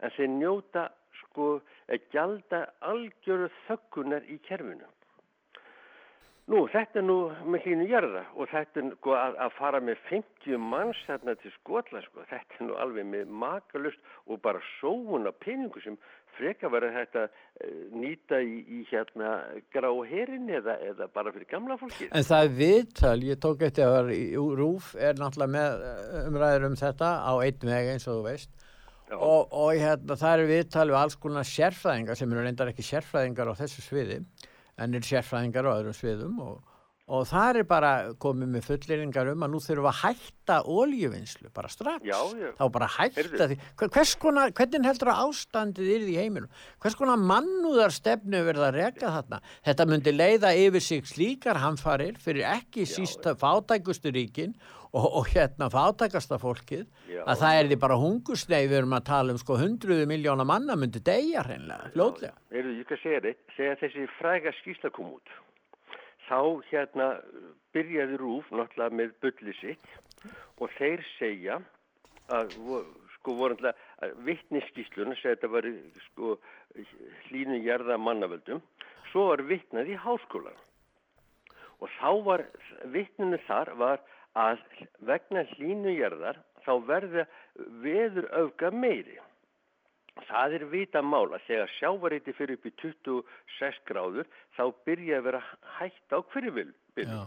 en 0.00 0.14
þeir 0.16 0.30
njóta 0.38 0.84
sko 1.22 1.48
að 1.90 2.10
gjalda 2.14 2.60
algjöru 2.90 3.50
þöggunar 3.66 4.26
í 4.30 4.38
kerfinu. 4.46 4.86
Nú, 6.52 6.66
þetta 6.68 7.00
er 7.00 7.04
nú 7.08 7.14
með 7.48 7.62
hlínu 7.64 7.84
jarða 7.88 8.20
og 8.36 8.50
þetta 8.50 8.82
er 8.82 8.88
sko 8.98 9.14
að, 9.16 9.38
að 9.46 9.54
fara 9.56 9.78
með 9.80 10.02
50 10.10 10.58
manns 10.60 10.98
þarna 11.06 11.34
til 11.40 11.52
skotla 11.54 12.02
sko, 12.04 12.26
þetta 12.28 12.58
er 12.58 12.68
nú 12.68 12.76
alveg 12.84 13.08
með 13.08 13.32
makalust 13.44 14.12
og 14.28 14.42
bara 14.44 14.60
sóun 14.74 15.24
af 15.30 15.38
peningu 15.40 15.80
sem 15.80 15.96
freka 16.36 16.68
verið 16.68 16.98
þetta 16.98 17.24
uh, 17.30 17.80
nýta 17.96 18.42
í, 18.44 18.60
í 18.60 18.82
hérna 18.90 19.32
grá 19.72 19.88
herin 20.10 20.52
eða, 20.52 20.76
eða 20.90 21.08
bara 21.16 21.32
fyrir 21.32 21.48
gamla 21.48 21.78
fólki. 21.80 22.10
En 22.12 22.28
það 22.28 22.44
er 22.44 22.54
viðtal, 22.60 23.16
ég 23.24 23.40
tók 23.40 23.64
eftir 23.64 23.88
að 23.88 24.12
Rúf, 24.58 24.94
er 25.00 25.16
náttúrulega 25.16 25.54
með 25.56 25.84
eh, 25.88 26.16
umræður 26.28 26.68
um 26.68 26.80
þetta 26.84 27.12
á 27.24 27.32
einn 27.38 27.68
veg 27.72 27.92
eins 27.94 28.08
og 28.08 28.18
þú 28.18 28.24
veist. 28.28 28.66
Og, 29.14 29.52
og 29.52 29.76
hérna, 29.78 30.16
það 30.18 30.34
er 30.42 30.50
viðtal 30.50 30.90
við 30.90 30.98
alls 30.98 31.16
konar 31.20 31.46
sérfræðingar 31.48 32.18
sem 32.18 32.32
eru 32.32 32.44
reyndar 32.44 32.72
ekki 32.72 32.84
sérfræðingar 32.84 33.52
á 33.52 33.60
þessu 33.60 33.84
sviði, 33.84 34.24
en 34.80 34.94
er 34.94 35.04
sérfræðingar 35.06 35.68
á 35.70 35.76
öðrum 35.76 35.96
sviðum 35.96 36.38
og, 36.42 36.54
og 37.14 37.26
það 37.28 37.60
er 37.60 37.66
bara 37.68 37.90
komið 38.20 38.52
með 38.54 38.66
fulleringar 38.68 39.30
um 39.32 39.44
að 39.46 39.52
nú 39.52 39.60
þurfum 39.62 39.88
að 39.90 39.98
hætta 40.00 40.58
óljuvinnslu 40.64 41.50
bara 41.54 41.72
strax. 41.72 42.06
Já, 42.08 42.18
já. 42.40 42.52
Þá 42.58 42.64
bara 42.76 42.90
hætta 42.96 43.48
því. 43.50 43.58
Konar, 44.24 44.54
hvernig 44.56 44.88
heldur 44.88 45.12
að 45.12 45.24
ástandið 45.28 45.90
er 45.96 46.06
í 46.10 46.16
heiminum? 46.18 46.62
Hvers 46.82 46.98
konar 46.98 47.20
mannúðar 47.20 47.94
stefnu 47.94 48.44
verða 48.48 48.70
að 48.70 48.78
reka 48.80 49.12
þarna? 49.18 49.42
Þetta 49.68 49.88
myndi 49.90 50.16
leiða 50.16 50.54
yfir 50.64 50.88
sig 50.88 51.10
slíkar 51.12 51.60
hamfarir 51.62 52.18
fyrir 52.22 52.48
ekki 52.54 52.88
síst 52.88 53.28
fátækustu 53.40 54.14
ríkin 54.14 54.56
og, 54.94 55.06
og 55.18 55.30
hérna 55.32 55.68
fátækasta 55.72 56.38
fólkið 56.42 56.84
Já. 57.10 57.22
að 57.26 57.40
það 57.42 57.58
er 57.58 57.70
því 57.70 57.78
bara 57.84 58.00
hungursneið 58.02 58.68
við 58.70 58.78
erum 58.80 58.96
að 58.98 59.06
tala 59.10 59.34
um 59.34 59.40
sko 59.42 59.58
hundruðu 59.58 60.06
miljóna 60.10 60.46
manna 60.46 60.76
myndi 60.78 61.02
deyja 61.04 61.42
hreinlega, 61.46 61.90
fljótlega. 61.94 62.36
Heyrðu, 62.54 62.76
ég 62.78 62.88
skal 62.88 63.00
segja 63.02 63.22
þið, 63.26 63.40
segja 63.56 63.78
þessi 63.82 64.06
fræga 64.18 64.54
skýsla 64.60 64.92
kom 64.94 65.14
út. 65.16 65.34
Þá 66.28 66.40
hérna 66.70 67.08
byrjaði 67.74 68.20
Rúf 68.22 68.52
náttúrulega 68.54 69.00
með 69.00 69.16
bulli 69.24 69.56
sitt 69.60 69.96
og 70.62 70.70
þeir 70.78 71.02
segja 71.18 71.58
að 72.32 72.54
sko 73.18 73.34
voru 73.36 73.58
náttúrulega 73.58 74.62
skýsluna 74.70 75.18
segja 75.18 75.34
þetta 75.34 75.50
var 75.52 75.68
sko 76.06 76.36
hlínu 77.28 77.58
jarða 77.64 77.98
mannavöldum 78.00 78.62
svo 79.10 79.28
var 79.32 79.42
vitnað 79.50 79.90
í 79.92 79.98
háskólan 80.00 80.56
og 81.82 81.90
þá 81.98 82.10
var 82.24 82.44
vitninu 82.94 83.38
þar 83.48 83.74
var 83.80 84.02
að 84.34 84.62
vegna 85.08 85.44
hlínu 85.54 85.92
jarðar 85.98 86.40
þá 86.64 86.72
verða 86.88 87.24
veður 87.84 88.26
öfga 88.42 88.70
meiri 88.74 89.20
Það 90.28 90.52
er 90.54 90.64
vita 90.70 91.00
mála 91.02 91.40
þegar 91.48 91.70
sjávareiti 91.74 92.32
fyrir 92.38 92.54
upp 92.60 92.66
í 92.70 92.72
26 92.78 93.80
gráður 93.88 94.28
þá 94.54 94.62
byrja 94.86 95.16
að 95.18 95.24
vera 95.26 95.40
hægt 95.80 96.14
á 96.14 96.18
hverjubil 96.30 96.68
Já, 97.02 97.24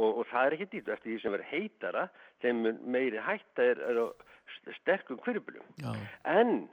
og, 0.00 0.20
og 0.22 0.22
það 0.30 0.46
er 0.46 0.56
ekki 0.56 0.68
dýtt 0.72 0.88
eftir 0.94 1.10
því 1.12 1.18
sem 1.20 1.34
verður 1.34 1.50
heitara 1.52 2.04
þeim 2.40 2.62
meiri 2.94 3.20
hætta 3.20 3.66
er, 3.74 3.82
er 3.84 4.00
st- 4.56 4.72
sterkum 4.80 5.20
hverjubilum. 5.26 5.66
já, 5.84 5.92
En 6.24 6.70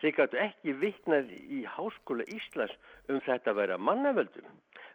þeir 0.00 0.16
gætu 0.16 0.40
ekki 0.40 0.72
vitnað 0.80 1.28
í 1.36 1.60
Háskóla 1.68 2.24
Íslands 2.32 2.72
um 3.12 3.20
þetta 3.26 3.52
að 3.52 3.60
vera 3.60 3.76
mannavöldum 3.76 4.48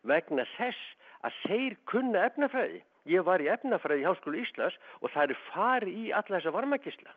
vegna 0.09 0.47
þess 0.55 0.81
að 1.29 1.37
þeir 1.45 1.77
kunna 1.93 2.25
efnafræði. 2.31 2.81
Ég 3.05 3.25
var 3.25 3.41
í 3.43 3.49
efnafræði 3.53 4.01
í 4.03 4.07
Háskólu 4.07 4.41
Íslands 4.41 4.77
og 5.01 5.11
það 5.13 5.35
er 5.35 5.41
farið 5.51 5.99
í 6.01 6.05
alla 6.11 6.39
þessa 6.39 6.55
varmagisla. 6.55 7.13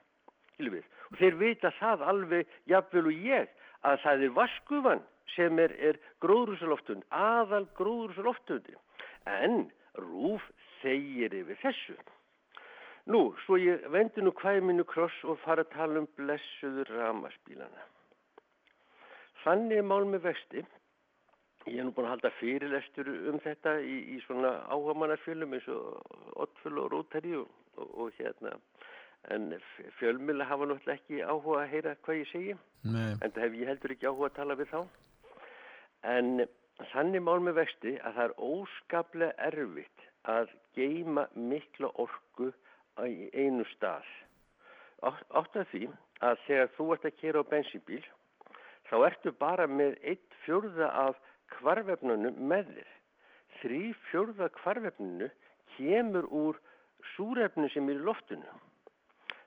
Og 0.58 1.16
þeir 1.20 1.38
vita 1.38 1.70
það 1.78 2.04
alveg 2.12 2.56
jafnvel 2.66 3.06
og 3.08 3.24
ég 3.28 3.52
að 3.86 4.00
það 4.02 4.24
er 4.26 4.36
vaskufan 4.36 5.02
sem 5.36 5.58
er, 5.62 5.74
er 5.78 5.98
gróðrúsaloftund, 6.24 7.04
aðal 7.14 7.66
gróðrúsaloftundi. 7.78 8.74
En 9.28 9.68
rúf 9.98 10.44
þegir 10.82 11.36
yfir 11.42 11.60
þessu. 11.62 11.96
Nú, 13.08 13.30
svo 13.46 13.56
ég 13.56 13.86
vendi 13.88 14.20
nú 14.20 14.32
mínu 14.60 14.84
kross 14.84 15.24
og 15.24 15.38
fara 15.40 15.62
að 15.64 15.72
tala 15.72 16.00
um 16.02 16.08
blessuður 16.16 16.90
ramaspílana. 16.92 17.86
Þannig 19.44 19.78
er 19.78 19.86
mál 19.86 20.04
með 20.04 20.26
vexti. 20.28 20.64
Ég 21.68 21.80
er 21.82 21.84
nú 21.84 21.92
búin 21.92 22.06
að 22.08 22.14
halda 22.16 22.30
fyrirlestur 22.38 23.08
um 23.30 23.38
þetta 23.44 23.74
í, 23.84 23.96
í 24.14 24.18
svona 24.24 24.54
áhagamannarfjölum 24.72 25.56
eins 25.56 25.66
og 25.72 26.14
Ottfjöl 26.44 26.80
og 26.84 26.92
Rótari 26.94 27.34
og, 27.36 27.50
og, 27.76 27.90
og 28.04 28.16
hérna. 28.16 28.54
En 29.34 29.50
fjölmila 29.98 30.46
hafa 30.48 30.68
náttúrulega 30.70 30.96
ekki 30.96 31.20
áhuga 31.20 31.64
að 31.64 31.72
heyra 31.74 31.96
hvað 32.06 32.20
ég 32.20 32.30
segi. 32.32 32.56
Nei. 32.88 33.10
En 33.20 33.34
það 33.34 33.44
hef 33.44 33.58
ég 33.60 33.72
heldur 33.72 33.94
ekki 33.94 34.08
áhuga 34.08 34.30
að 34.30 34.38
tala 34.38 34.58
við 34.60 34.72
þá. 34.72 34.80
En 36.14 36.30
þannig 36.94 37.24
mál 37.26 37.40
með 37.44 37.58
vexti 37.58 37.94
að 37.98 38.16
það 38.16 38.24
er 38.24 38.36
óskaplega 38.48 39.48
erfitt 39.50 40.06
að 40.28 40.52
geima 40.78 41.26
mikla 41.34 41.90
orku 42.00 42.52
í 43.04 43.28
einu 43.34 43.66
stað. 43.74 44.06
Átt 45.02 45.56
af 45.58 45.68
því 45.72 45.88
að 46.24 46.40
þegar 46.46 46.70
þú 46.76 46.92
ert 46.94 47.08
að 47.08 47.18
kera 47.20 47.42
á 47.42 47.50
bensínbíl 47.50 48.04
þá 48.88 48.96
ertu 49.06 49.32
bara 49.36 49.66
með 49.70 49.98
eitt 50.02 50.38
fjörða 50.44 50.88
af 51.06 51.18
kvarvefnunum 51.56 52.40
með 52.50 52.72
þér. 52.74 52.94
Þrý 53.60 53.82
fjörða 54.08 54.48
kvarvefnunu 54.60 55.30
kemur 55.76 56.28
úr 56.34 56.60
súrefnu 57.14 57.70
sem 57.72 57.88
er 57.90 58.00
í 58.00 58.06
loftinu. 58.06 58.58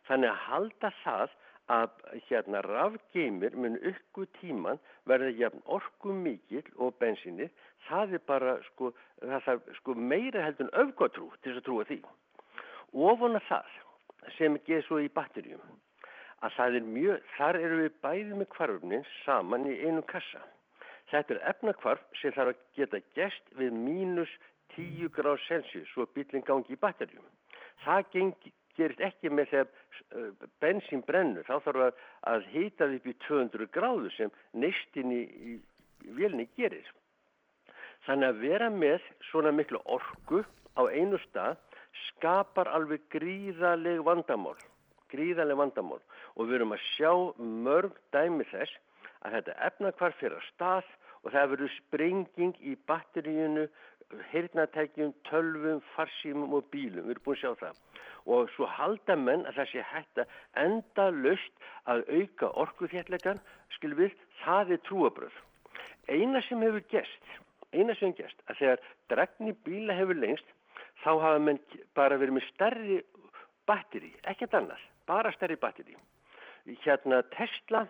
Þannig 0.07 0.31
að 0.31 0.43
halda 0.47 0.91
það 1.03 1.37
að 1.71 1.91
hérna 2.27 2.61
rafgeimir 2.65 3.53
mun 3.55 3.77
ykkur 3.87 4.27
tíman 4.39 4.79
verða 5.07 5.29
jafn 5.39 5.61
orku 5.65 6.13
mikill 6.13 6.65
og 6.77 6.97
bensinni, 6.99 7.47
það 7.87 8.17
er 8.17 8.23
bara 8.27 8.55
sko, 8.71 8.91
það 9.21 9.61
sko 9.79 9.95
meira 9.95 10.43
heldur 10.45 10.67
en 10.67 10.75
öfgatrú 10.83 11.29
til 11.39 11.53
þess 11.53 11.61
að 11.61 11.67
trúa 11.69 11.87
því. 11.87 11.99
Ofan 13.11 13.39
að 13.39 13.47
það 13.47 13.77
sem 14.37 14.57
geð 14.67 14.83
svo 14.87 14.99
í 14.99 15.11
batterjum, 15.15 15.63
að 16.43 16.57
það 16.57 16.79
er 16.79 16.89
mjög, 16.95 17.29
þar 17.37 17.61
eru 17.61 17.79
við 17.83 17.99
bæðið 18.03 18.35
með 18.41 18.49
kvarfnin 18.55 19.07
saman 19.21 19.69
í 19.69 19.77
einu 19.85 20.03
kassa. 20.11 20.43
Þetta 21.11 21.35
er 21.35 21.43
efnakvarf 21.51 22.03
sem 22.21 22.33
þarf 22.35 22.53
að 22.53 22.63
geta 22.77 23.01
gest 23.17 23.53
við 23.59 23.75
mínus 23.75 24.31
10 24.75 25.11
gráð 25.15 25.41
Celsius 25.47 25.89
svo 25.91 26.07
bílinn 26.15 26.45
gangi 26.47 26.71
í 26.71 26.79
batterjum. 26.79 27.25
Það 27.83 28.05
gengi, 28.13 28.53
gerist 28.77 29.03
ekki 29.03 29.31
með 29.33 29.51
þegar 29.51 30.47
bensín 30.63 31.03
brennur. 31.07 31.43
Þá 31.47 31.57
þarf 31.65 31.85
að, 31.87 31.99
að 32.31 32.47
hýta 32.53 32.87
upp 32.95 33.07
í 33.07 33.15
200 33.27 33.69
gráðu 33.75 34.11
sem 34.15 34.31
neistin 34.53 35.11
í, 35.15 35.21
í, 35.27 35.57
vélni 36.17 36.47
gerir. 36.55 36.87
Þannig 38.07 38.31
að 38.31 38.43
vera 38.45 38.69
með 38.73 39.09
svona 39.29 39.51
miklu 39.53 39.81
orku 39.85 40.45
á 40.79 40.81
einu 40.89 41.19
stað 41.27 41.59
skapar 42.07 42.71
alveg 42.71 43.03
gríðaleg 43.13 43.99
vandamál. 44.07 44.55
Gríðaleg 45.11 45.59
vandamál. 45.59 45.99
Og 46.39 46.47
við 46.47 46.61
erum 46.61 46.73
að 46.77 46.87
sjá 46.93 47.11
mörg 47.37 47.99
dæmi 48.15 48.47
þess 48.53 48.79
að 49.21 49.37
þetta 49.37 49.57
efnakvar 49.67 50.17
fyrir 50.19 50.37
að 50.37 50.47
stað 50.49 50.91
og 51.21 51.33
það 51.33 51.51
verður 51.53 51.73
sprenging 51.77 52.53
í 52.65 52.75
batteríunu, 52.89 53.67
heyrnatækjum, 54.31 55.13
tölvum, 55.29 55.81
farsímum 55.95 56.55
og 56.57 56.65
bílum. 56.73 57.05
Við 57.07 57.15
erum 57.15 57.25
búin 57.25 57.37
að 57.37 57.41
sjá 57.41 57.51
það. 57.61 57.77
Og 58.35 58.49
svo 58.55 58.67
halda 58.69 59.15
menn 59.17 59.45
að 59.49 59.61
það 59.61 59.69
sé 59.71 59.85
hægt 59.91 60.21
að 60.21 60.33
enda 60.63 61.05
löst 61.15 61.69
að 61.89 62.03
auka 62.17 62.51
orkuþjallegan, 62.63 63.39
skil 63.77 63.93
við, 63.97 64.17
það 64.43 64.75
er 64.75 64.83
trúabröð. 64.89 65.37
Eina 66.09 66.41
sem 66.45 66.61
hefur 66.65 66.83
gest, 66.91 67.31
eina 67.71 67.95
sem 67.95 68.11
hefur 68.11 68.25
gest, 68.25 68.43
að 68.49 68.59
þegar 68.61 68.85
dregni 69.13 69.55
bíla 69.65 69.97
hefur 69.97 70.19
lengst, 70.19 70.53
þá 71.05 71.11
hafa 71.13 71.39
menn 71.47 71.61
bara 71.97 72.19
verið 72.21 72.37
með 72.37 72.47
stærri 72.51 72.99
batteri, 73.69 74.11
ekkert 74.27 74.57
annað, 74.57 74.83
bara 75.09 75.31
stærri 75.37 75.57
batteri. 75.61 75.95
Hérna 76.83 77.23
Tesla 77.33 77.87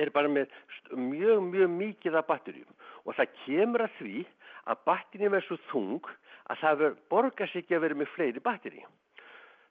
er 0.00 0.10
bara 0.14 0.30
með 0.30 0.52
mjög, 0.92 1.42
mjög 1.50 1.70
mikið 1.74 2.18
af 2.20 2.28
batterjum 2.30 2.74
og 3.04 3.16
það 3.18 3.34
kemur 3.44 3.84
að 3.84 3.96
því 3.98 4.26
að 4.70 4.84
batterjum 4.88 5.36
er 5.36 5.46
svo 5.46 5.58
þung 5.70 6.12
að 6.52 6.60
það 6.62 6.84
borgar 7.12 7.50
sig 7.50 7.64
ekki 7.64 7.76
að 7.78 7.84
vera 7.86 7.98
með 8.00 8.12
fleiri 8.14 8.42
batteri. 8.44 8.84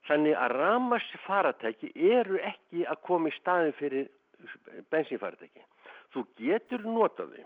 Þannig 0.08 0.36
að 0.36 0.54
ramars 0.58 1.10
faratæki 1.24 1.90
eru 1.96 2.38
ekki 2.44 2.84
að 2.90 3.02
koma 3.06 3.30
í 3.30 3.36
staðin 3.38 3.76
fyrir 3.78 4.10
bensínfaratæki. 4.92 5.62
Þú 6.12 6.24
getur 6.38 6.84
notaði 6.84 7.44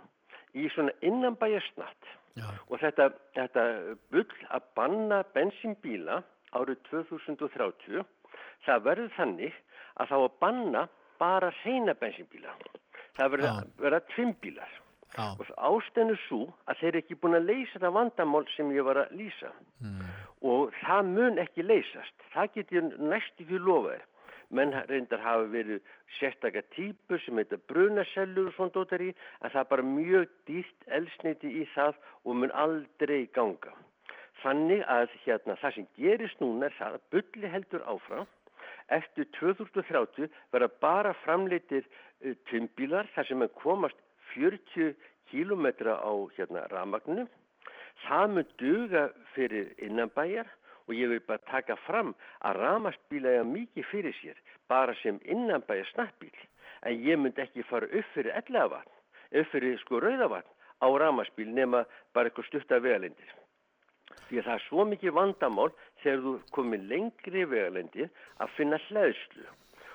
í 0.58 0.66
svona 0.74 0.94
innanbæja 1.06 1.60
snatt 1.68 2.14
og 2.68 2.78
þetta, 2.80 3.10
þetta 3.36 3.64
bull 4.12 4.26
að 4.54 4.66
banna 4.78 5.22
bensínbíla 5.34 6.20
árið 6.56 6.80
2030 6.90 8.04
það 8.66 8.84
verður 8.86 9.14
þannig 9.16 9.56
að 9.98 10.10
þá 10.10 10.16
að 10.18 10.36
banna 10.42 10.84
bara 11.20 11.52
reyna 11.62 11.94
bensínbíla. 11.98 12.54
Það 13.18 13.32
verður 13.34 13.50
að 13.50 13.72
vera 13.84 14.00
tvimbílar. 14.14 14.76
Já. 15.16 15.24
Og 15.40 15.48
ástennu 15.56 16.14
svo 16.26 16.42
að 16.68 16.80
þeir 16.80 16.88
eru 16.90 17.00
ekki 17.02 17.16
búin 17.22 17.38
að 17.38 17.48
leysa 17.48 17.80
það 17.80 17.96
vandamál 17.96 18.44
sem 18.54 18.70
ég 18.76 18.84
var 18.86 19.00
að 19.02 19.14
lýsa. 19.18 19.50
Mm. 19.82 20.04
Og 20.46 20.76
það 20.82 21.10
mun 21.16 21.40
ekki 21.42 21.64
leysast. 21.64 22.28
Það 22.34 22.54
getur 22.58 22.90
næst 23.00 23.42
ekki 23.42 23.60
lofaðir. 23.64 24.04
Menn 24.54 24.72
reyndar 24.88 25.20
hafa 25.20 25.48
verið 25.52 25.80
sérstakar 26.16 26.64
típur 26.72 27.20
sem 27.20 27.36
heita 27.40 27.58
brunasellur 27.68 28.48
og 28.48 28.54
svona 28.56 28.72
dótar 28.76 29.04
í, 29.04 29.10
en 29.42 29.52
það 29.52 29.60
er 29.60 29.68
bara 29.72 29.84
mjög 29.84 30.30
dýrt 30.48 30.88
elsneiti 30.98 31.50
í 31.62 31.66
það 31.74 31.98
og 32.24 32.38
mun 32.40 32.54
aldrei 32.56 33.26
ganga. 33.36 33.74
Þannig 34.42 34.84
að 34.88 35.12
hérna, 35.24 35.58
það 35.60 35.74
sem 35.76 35.88
gerist 35.98 36.40
núna 36.40 36.68
er 36.68 36.76
það 36.78 36.96
að 36.96 37.06
bulli 37.12 37.52
heldur 37.52 37.84
áfram 37.92 38.28
eftir 38.94 39.28
2030 39.38 40.28
verða 40.52 40.68
bara 40.82 41.14
framleitir 41.24 41.84
uh, 41.84 42.34
tumbílar 42.50 43.08
þar 43.14 43.28
sem 43.28 43.48
komast 43.62 43.98
40 44.34 44.94
kílometra 45.30 45.98
á 46.00 46.12
hérna, 46.36 46.66
ramagninu. 46.72 47.26
Það 48.06 48.26
mun 48.34 48.50
duga 48.60 49.08
fyrir 49.34 49.72
innanbæjar 49.82 50.48
og 50.88 50.94
ég 50.96 51.10
vil 51.12 51.24
bara 51.26 51.42
taka 51.50 51.76
fram 51.84 52.14
að 52.46 52.60
ramastbíla 52.62 53.40
er 53.40 53.48
mikið 53.48 53.88
fyrir 53.90 54.16
sér 54.22 54.38
bara 54.70 54.94
sem 55.02 55.18
innanbæjar 55.24 55.90
snabbíl. 55.92 56.32
En 56.86 57.02
ég 57.04 57.18
myndi 57.18 57.42
ekki 57.42 57.66
fara 57.66 57.88
upp 57.90 58.14
fyrir 58.14 58.36
ellavatn, 58.38 58.94
upp 59.40 59.50
fyrir 59.52 59.76
sko 59.82 60.00
rauðavatn 60.00 60.54
á 60.80 60.86
ramastbíl 61.02 61.50
nema 61.52 61.84
bara 62.14 62.30
eitthvað 62.30 62.48
stutta 62.48 62.80
vegalindir. 62.80 63.34
Því 64.28 64.40
að 64.40 64.48
það 64.48 64.58
er 64.58 64.64
svo 64.66 64.84
mikið 64.88 65.14
vandamál 65.16 65.70
þegar 66.02 66.24
þú 66.24 66.34
komið 66.56 66.90
lengri 66.92 67.44
vegalendir 67.48 68.10
að 68.42 68.52
finna 68.56 68.80
hlæðslu. 68.88 69.46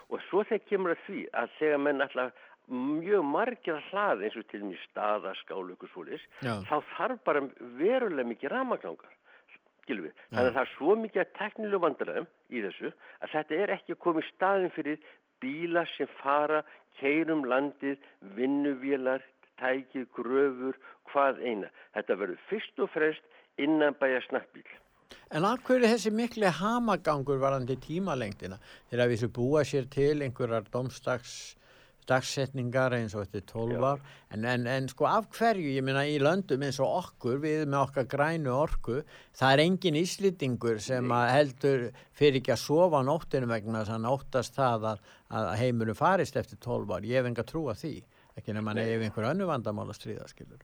Og 0.09 0.23
svo 0.29 0.43
þegar 0.49 0.67
kemur 0.69 0.93
að 0.95 1.03
því 1.07 1.19
að 1.41 1.53
þegar 1.59 1.83
menn 1.85 2.05
alltaf 2.05 2.41
mjög 2.73 3.25
margir 3.27 3.75
að 3.75 3.89
hlaða 3.91 4.27
eins 4.27 4.37
og 4.39 4.45
til 4.51 4.61
mér 4.63 4.79
staða, 4.87 5.33
skálu, 5.41 5.75
ykkur 5.75 5.91
svolis, 5.91 6.23
þá 6.41 6.77
þarf 6.95 7.19
bara 7.27 7.43
verulega 7.79 8.29
mikið 8.29 8.53
ramagangar. 8.53 9.17
Gilvi. 9.83 10.13
Þannig 10.31 10.47
að 10.47 10.55
það 10.55 10.61
er 10.61 10.71
svo 10.77 10.95
mikið 10.95 11.21
að 11.23 11.33
teknilu 11.39 11.79
vandræðum 11.83 12.27
í 12.55 12.61
þessu 12.63 12.91
að 13.19 13.33
þetta 13.33 13.57
er 13.59 13.73
ekki 13.75 13.95
að 13.95 14.01
koma 14.05 14.23
í 14.23 14.29
staðin 14.29 14.71
fyrir 14.77 15.09
bíla 15.43 15.83
sem 15.97 16.11
fara, 16.21 16.61
keirum 17.01 17.43
landið, 17.51 17.97
vinnuvélar, 18.37 19.25
tækið, 19.59 20.07
gröfur, 20.15 20.79
hvað 21.11 21.41
eina. 21.43 21.71
Þetta 21.97 22.19
verður 22.21 22.45
fyrst 22.47 22.79
og 22.79 22.93
fremst 22.95 23.41
innan 23.57 23.97
bæja 23.99 24.21
snakkbíl. 24.29 24.69
En 25.33 25.45
af 25.45 25.61
hverju 25.65 25.85
er 25.85 25.93
þessi 25.95 26.11
mikli 26.13 26.49
hamagangur 26.59 27.41
varandi 27.41 27.75
tímalengdina? 27.81 28.59
Þegar 28.89 29.09
við 29.09 29.19
þessu 29.19 29.33
búa 29.33 29.63
sér 29.65 29.89
til 29.93 30.21
einhverjar 30.25 30.69
domstags 30.73 31.55
dagsetningar 32.09 32.95
eins 32.97 33.13
og 33.15 33.25
þetta 33.25 33.39
er 33.39 33.45
12 33.51 33.85
ár 33.87 34.01
en, 34.35 34.45
en, 34.49 34.65
en 34.67 34.89
sko 34.91 35.07
af 35.07 35.29
hverju, 35.37 35.69
ég 35.77 35.85
meina 35.85 36.03
í 36.09 36.17
löndum 36.21 36.65
eins 36.65 36.79
og 36.83 36.97
okkur, 36.99 37.39
við 37.43 37.63
með 37.69 37.79
okkar 37.85 38.09
grænu 38.11 38.51
orku, 38.55 38.99
það 39.37 39.55
er 39.55 39.63
engin 39.63 39.99
íslýtingur 40.01 40.81
sem 40.83 41.13
heldur 41.13 41.87
fyrir 42.15 42.41
ekki 42.41 42.55
að 42.55 42.63
sofa 42.65 43.03
nóttinu 43.07 43.49
vegna 43.51 43.83
þess 43.83 43.95
að 43.95 44.05
nóttast 44.07 44.59
það 44.59 44.89
að, 44.91 45.07
að 45.39 45.49
heimurum 45.61 45.99
farist 45.99 46.39
eftir 46.39 46.59
12 46.63 46.95
ár, 46.97 47.07
ég 47.07 47.21
hef 47.21 47.31
enga 47.31 47.47
trú 47.47 47.67
að 47.71 47.81
því 47.85 47.95
ekki 48.37 48.55
nema 48.57 48.75
ef 48.81 49.07
einhver 49.07 49.29
önnu 49.29 49.47
vandamál 49.49 49.89
að 49.89 49.99
stríða 49.99 50.27
skilur. 50.31 50.61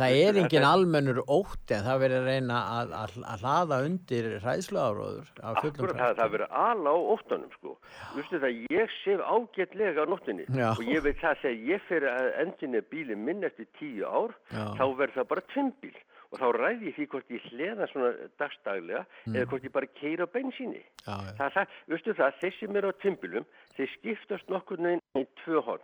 Það 0.00 0.16
er 0.24 0.40
engin 0.42 0.66
almennur 0.66 1.20
ótti 1.26 1.76
en 1.76 1.86
það 1.86 2.02
verður 2.04 2.20
að 2.24 2.28
reyna 2.30 2.60
að, 2.80 2.94
að, 3.00 3.16
að 3.34 3.44
hlaða 3.44 3.80
undir 3.86 4.28
hræðsluáróður 4.44 5.32
af 5.40 5.60
fullum 5.60 5.74
Akkurat, 5.80 5.98
það, 6.00 6.14
það 6.20 6.34
verður 6.36 6.54
ala 6.64 6.94
á 6.94 6.98
óttanum 7.14 7.56
sko. 7.58 7.74
Vistu 8.16 8.42
það, 8.44 8.60
ég 8.76 8.94
sef 9.00 9.24
ágætlega 9.34 10.04
á 10.04 10.06
nóttinni 10.10 10.46
Já. 10.50 10.68
og 10.72 10.84
ég 10.88 11.04
veit 11.04 11.20
það 11.20 11.42
þegar 11.44 11.66
ég 11.74 11.88
fer 11.90 12.08
að 12.14 12.30
endinni 12.44 12.84
bíli 12.94 13.18
minn 13.28 13.44
eftir 13.46 13.68
tíu 13.78 14.06
ár, 14.08 14.34
Já. 14.50 14.64
þá 14.80 14.84
verður 14.88 15.18
það 15.20 15.30
bara 15.34 15.46
tvimbíl 15.54 15.98
og 16.30 16.38
þá 16.38 16.46
ræði 16.54 16.86
ég 16.90 16.96
því 16.96 17.06
hvort 17.10 17.32
ég 17.34 17.46
hleða 17.50 17.86
svona 17.90 18.10
dagstaglega 18.38 19.04
Mm. 19.26 19.34
eða 19.36 19.48
hvort 19.50 19.64
ég 19.66 19.72
bara 19.72 19.86
keira 20.00 20.26
á 20.26 20.30
já. 20.32 21.34
Það, 21.38 21.52
það, 21.54 21.66
veistu 21.92 22.14
það, 22.14 22.36
þeir 22.40 22.54
sem 22.58 22.76
eru 22.76 22.90
á 22.90 23.00
tvimpilum, 23.02 23.46
þeir 23.76 23.90
skiptast 23.96 24.48
nokkur 24.48 24.78
neginn 24.80 25.02
í 25.20 25.26
tvö 25.42 25.62
horn. 25.66 25.82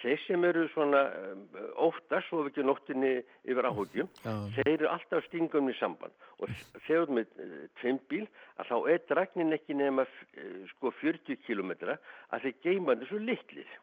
Þeir 0.00 0.20
sem 0.24 0.44
eru 0.48 0.64
svona 0.72 1.02
um, 1.30 1.42
óttast, 1.86 2.26
svo 2.28 2.46
ekki 2.48 2.64
nóttinni 2.64 3.12
yfir 3.46 3.68
áhugjum, 3.68 4.08
þeir 4.56 4.70
eru 4.72 4.88
alltaf 4.90 5.26
stingum 5.28 5.68
í 5.70 5.74
samband 5.78 6.14
og 6.40 6.50
þegar 6.86 7.02
ert 7.04 7.12
með 7.18 7.36
uh, 7.44 7.58
tvimbíl 7.78 8.24
að 8.56 8.70
þá 8.70 8.76
er 8.94 9.04
dragnin 9.10 9.56
ekki 9.58 9.76
nema 9.78 10.06
uh, 10.08 10.56
sko 10.72 10.90
40 11.02 11.38
kilometra 11.46 11.98
að 12.32 12.48
þeir 12.48 12.56
geima 12.66 12.98
þessu 13.02 13.20
litlir. 13.22 13.76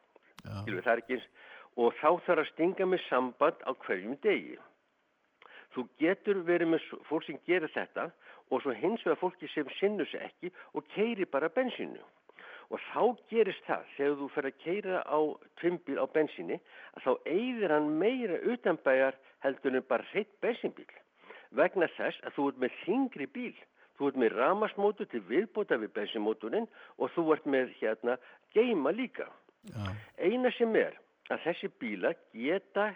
Er 0.65 0.91
ekki 0.97 1.21
og 1.79 1.93
þá 1.99 2.09
þarf 2.25 2.43
að 2.43 2.51
stinga 2.53 2.89
með 2.89 3.05
samband 3.07 3.63
á 3.63 3.71
hverjum 3.85 4.17
degi. 4.23 4.57
Þú 5.75 5.85
getur 6.01 6.41
verið 6.47 6.73
með 6.73 6.87
fólk 7.07 7.27
sem 7.27 7.37
gerir 7.47 7.71
þetta 7.71 8.09
og 8.49 8.63
svo 8.63 8.73
hins 8.73 9.03
vegar 9.05 9.19
fólki 9.21 9.49
sem 9.53 9.69
sinnur 9.77 10.09
sig 10.09 10.23
ekki 10.25 10.51
og 10.73 10.87
keiri 10.95 11.27
bara 11.29 11.51
bensínu. 11.53 12.01
Og 12.69 12.81
þá 12.91 13.03
gerist 13.31 13.65
það, 13.65 13.85
þegar 13.95 14.17
þú 14.19 14.27
fer 14.35 14.47
að 14.49 14.59
keira 14.63 15.01
á 15.01 15.19
tvimbíl 15.61 15.97
á 15.97 16.05
bensíni, 16.13 16.59
að 16.93 17.05
þá 17.07 17.11
eigðir 17.33 17.73
hann 17.73 17.89
meira 18.01 18.37
utanbæjar 18.53 19.17
heldur 19.45 19.79
en 19.79 19.87
bara 19.89 20.05
hreitt 20.11 20.31
bensínbíl. 20.43 20.89
Vegna 21.57 21.89
þess 21.97 22.21
að 22.27 22.35
þú 22.37 22.47
ert 22.51 22.63
með 22.63 22.79
þingri 22.83 23.29
bíl. 23.33 23.57
Þú 23.97 24.07
ert 24.07 24.19
með 24.21 24.35
ramasmótur 24.37 25.09
til 25.11 25.23
viðbóta 25.27 25.79
við 25.81 25.95
bensínmóturinn 25.97 26.69
og 26.97 27.11
þú 27.15 27.25
ert 27.35 27.47
með 27.49 27.73
hérna 27.81 28.19
geima 28.55 28.93
líka. 28.95 29.27
Eina 30.21 30.51
sem 30.55 30.75
er 30.77 30.95
að 31.33 31.41
þessi 31.47 31.69
bíla 31.81 32.13
geta 32.33 32.93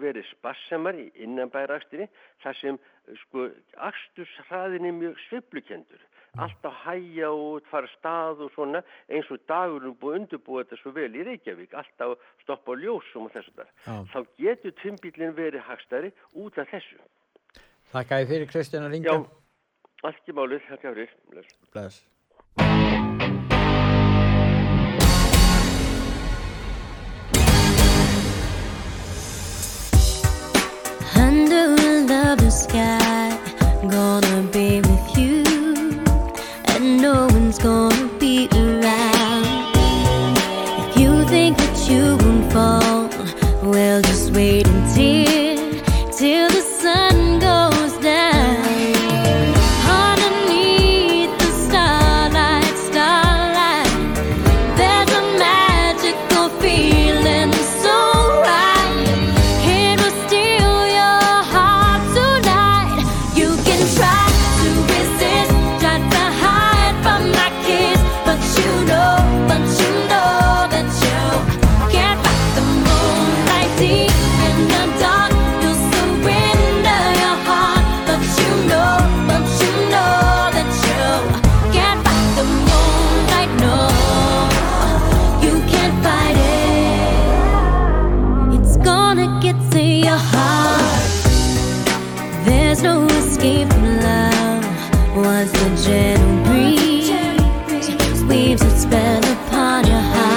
verið 0.00 0.26
spassamar 0.34 0.98
í 0.98 1.06
innanbærakstinni 1.24 2.08
þar 2.42 2.58
sem 2.60 2.78
sko 3.22 3.46
aksturshraðin 3.88 4.88
er 4.90 4.96
mjög 4.96 5.22
sviplukendur. 5.28 6.02
Alltaf 6.38 6.74
hæja 6.84 7.30
og 7.34 7.64
fara 7.70 7.88
stað 7.98 8.44
og 8.44 8.52
svona 8.54 8.84
eins 9.10 9.30
og 9.34 9.40
dagurum 9.50 9.96
búið 9.98 10.20
undirbúið 10.20 10.68
þetta 10.68 10.78
svo 10.82 10.92
vel 10.94 11.10
í 11.10 11.24
Reykjavík. 11.26 11.74
Alltaf 11.74 12.18
stoppa 12.44 12.76
á 12.76 12.80
ljósum 12.82 13.26
og 13.26 13.34
þessu 13.34 13.56
þar. 13.56 13.72
Já. 13.86 13.96
Þá 14.12 14.18
getur 14.38 14.76
tvimbílinn 14.82 15.34
verið 15.34 15.66
hagstæri 15.66 16.12
út 16.38 16.58
af 16.62 16.70
þessu. 16.70 17.00
Þakka 17.90 18.22
ég 18.22 18.30
fyrir 18.30 18.50
Kristján 18.52 18.86
að 18.86 18.94
ringja. 18.94 19.18
Já, 19.18 19.26
allt 20.06 20.30
í 20.30 20.38
málið, 20.38 20.62
þakka 20.70 20.94
fyrir. 20.94 21.10
Bless. 21.34 21.50
Bless. 21.74 21.96
Under 31.18 31.66
lovely 32.06 32.50
sky, 32.50 33.19
gentle 95.76 96.44
breeze 96.44 97.10
weaves 98.28 98.62
its 98.62 98.82
spell 98.82 99.18
upon 99.18 99.86
your 99.86 100.00
heart. 100.00 100.29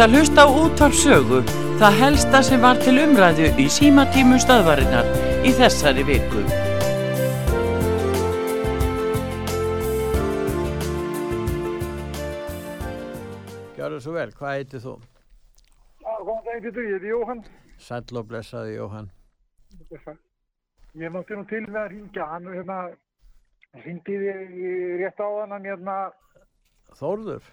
Ert 0.00 0.08
að 0.08 0.14
hlusta 0.16 0.44
á 0.48 0.56
útvarp 0.56 0.94
sögu, 0.96 1.38
það 1.76 1.96
helsta 1.98 2.38
sem 2.40 2.62
var 2.64 2.78
til 2.80 2.94
umræðu 3.02 3.50
í 3.60 3.66
símatímum 3.68 4.38
stöðvarinnar 4.40 5.10
í 5.44 5.50
þessari 5.58 6.04
viku. 6.08 6.40
Gjörðu 13.76 14.00
svo 14.06 14.16
vel, 14.16 14.32
hvað 14.40 14.56
heitir 14.56 14.84
þú? 14.86 14.96
Já, 16.00 16.16
góðan 16.30 16.48
þú, 16.48 16.88
ég 16.88 16.96
heiti 16.96 17.12
Jóhann. 17.12 17.44
Sæll 17.90 18.22
og 18.22 18.32
blessaði 18.32 18.80
Jóhann. 18.80 19.12
Ég 20.96 21.12
mátti 21.12 21.36
nú 21.36 21.44
til 21.52 21.64
með 21.68 21.80
að 21.84 21.88
ringja, 21.98 22.32
hann 22.32 22.52
hérna, 22.56 22.82
ringdi 23.84 24.20
þið 24.24 24.60
rétt 25.04 25.20
á 25.20 25.28
hann, 25.28 25.58
hann 25.58 25.72
hérna, 25.74 26.02
Þórður? 26.96 27.44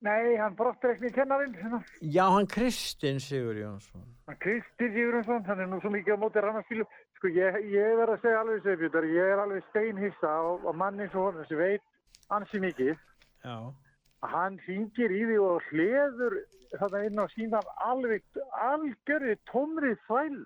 Nei, 0.00 0.36
hann 0.40 0.56
brottreikni 0.56 1.10
kennarinn, 1.12 1.54
hérna, 1.54 1.82
Já, 2.00 2.24
hann 2.30 2.48
Kristinn 2.48 3.20
Sigur 3.20 3.54
Jónsson. 3.58 4.04
hann 4.26 4.38
Kristi 4.38 4.88
Sigurðarsson, 4.94 5.44
hann 5.44 5.60
er 5.60 5.68
nú 5.68 5.80
svo 5.80 5.90
mikið 5.90 6.16
á 6.16 6.22
móti 6.22 6.40
rannarskilu. 6.40 6.86
Sko, 7.18 7.28
ég, 7.28 7.60
ég 7.74 7.96
verð 7.98 8.16
að 8.16 8.22
segja 8.24 8.40
alveg 8.40 8.62
segjum, 8.64 9.08
ég 9.10 9.32
er 9.34 9.42
alveg 9.42 9.64
steinhissa 9.70 10.30
á, 10.30 10.42
á 10.56 10.72
manni 10.72 11.08
og 11.10 11.20
honum 11.20 11.46
sem 11.48 11.58
veit 11.58 11.82
ansi 12.30 12.60
mikið. 12.62 12.96
Já. 13.44 13.72
hann 14.20 14.58
hringir 14.66 15.12
í 15.16 15.20
því 15.24 15.36
og 15.40 15.62
hleður 15.70 16.34
þetta 16.76 16.98
inn 17.06 17.20
á 17.20 17.26
sínan 17.32 17.70
alveg 17.88 18.40
algjörði 18.52 19.36
tómrið 19.48 19.96
þvæl 20.06 20.42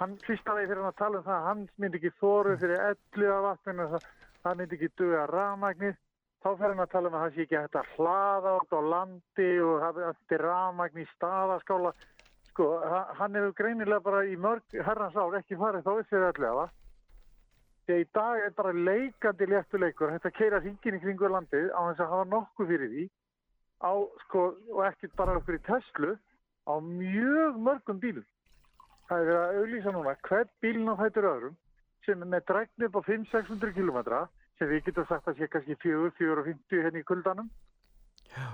hann 0.00 0.16
fyrstaði 0.26 0.66
fyrir 0.66 0.82
hann 0.82 0.90
að 0.90 0.98
tala 0.98 1.20
um 1.20 1.26
það 1.28 1.36
að 1.36 1.46
hann 1.48 1.62
myndi 1.78 2.00
ekki 2.00 2.12
þóru 2.18 2.56
fyrir 2.58 2.82
ellu 2.88 3.30
af 3.36 3.44
vatninu 3.46 3.86
hann 3.92 4.58
myndi 4.58 4.78
ekki 4.78 4.90
duga 4.98 5.26
rafmagnir 5.30 5.94
þá 6.42 6.48
fer 6.58 6.68
hann 6.72 6.82
að 6.82 6.90
tala 6.92 7.08
um 7.08 7.16
að 7.16 7.22
það 7.24 7.34
sé 7.36 7.44
ekki 7.46 7.58
að 7.62 7.90
hlaða 7.96 8.52
út 8.58 8.74
á 8.74 8.80
landi 8.92 9.48
og 9.62 9.74
það 9.82 10.00
er 10.36 10.44
rafmagn 10.46 11.02
í 11.02 11.06
staðaskála. 11.14 11.92
Sko, 12.52 12.68
ha- 12.84 13.08
hann 13.18 13.34
hefur 13.38 13.54
greinilega 13.56 14.02
bara 14.04 14.24
í 14.28 14.36
mörg 14.36 14.76
herrans 14.84 15.16
ár 15.16 15.38
ekki 15.38 15.56
farið 15.56 15.86
þá 15.86 15.92
það. 16.42 16.70
Því 17.86 17.94
að 17.94 18.02
í 18.02 18.08
dag 18.14 18.42
er 18.46 18.52
bara 18.58 18.72
leikandi 18.72 19.46
léttuleikur, 19.50 20.12
þetta 20.14 20.30
keira 20.36 20.60
hringin 20.60 20.98
í 20.98 21.00
kringu 21.02 21.30
landið 21.32 21.72
á 21.74 21.80
þess 21.88 22.04
að 22.04 22.12
hafa 22.12 22.28
nokkuð 22.30 22.68
fyrir 22.68 22.92
því. 22.92 23.06
Á, 23.82 23.92
sko, 24.26 24.44
og 24.70 24.84
ekkert 24.86 25.16
bara 25.16 25.38
okkur 25.40 25.58
í 25.58 25.64
Tesla 25.66 26.12
á 26.70 26.74
mjög 26.78 27.58
mörgum 27.58 27.98
bílum. 27.98 28.26
Það 29.08 29.18
er 29.18 29.26
verið 29.26 29.42
að 29.42 29.56
auðlýsa 29.62 29.94
núna 29.96 30.14
hvert 30.28 30.52
bílinn 30.62 30.92
á 30.92 31.00
þættur 31.00 31.30
öðrum 31.32 31.56
sem 32.06 32.22
er 32.22 32.30
með 32.34 32.46
dregni 32.50 32.86
upp 32.86 32.96
á 32.98 33.02
500-600 33.08 33.74
km 33.74 33.98
sem 34.62 34.70
við 34.70 34.84
getum 34.86 35.06
sagt 35.10 35.26
að 35.26 35.40
sé 35.40 35.50
kannski 35.50 35.74
4-450 35.82 36.82
hérna 36.86 37.00
í 37.02 37.06
kuldanum 37.08 37.48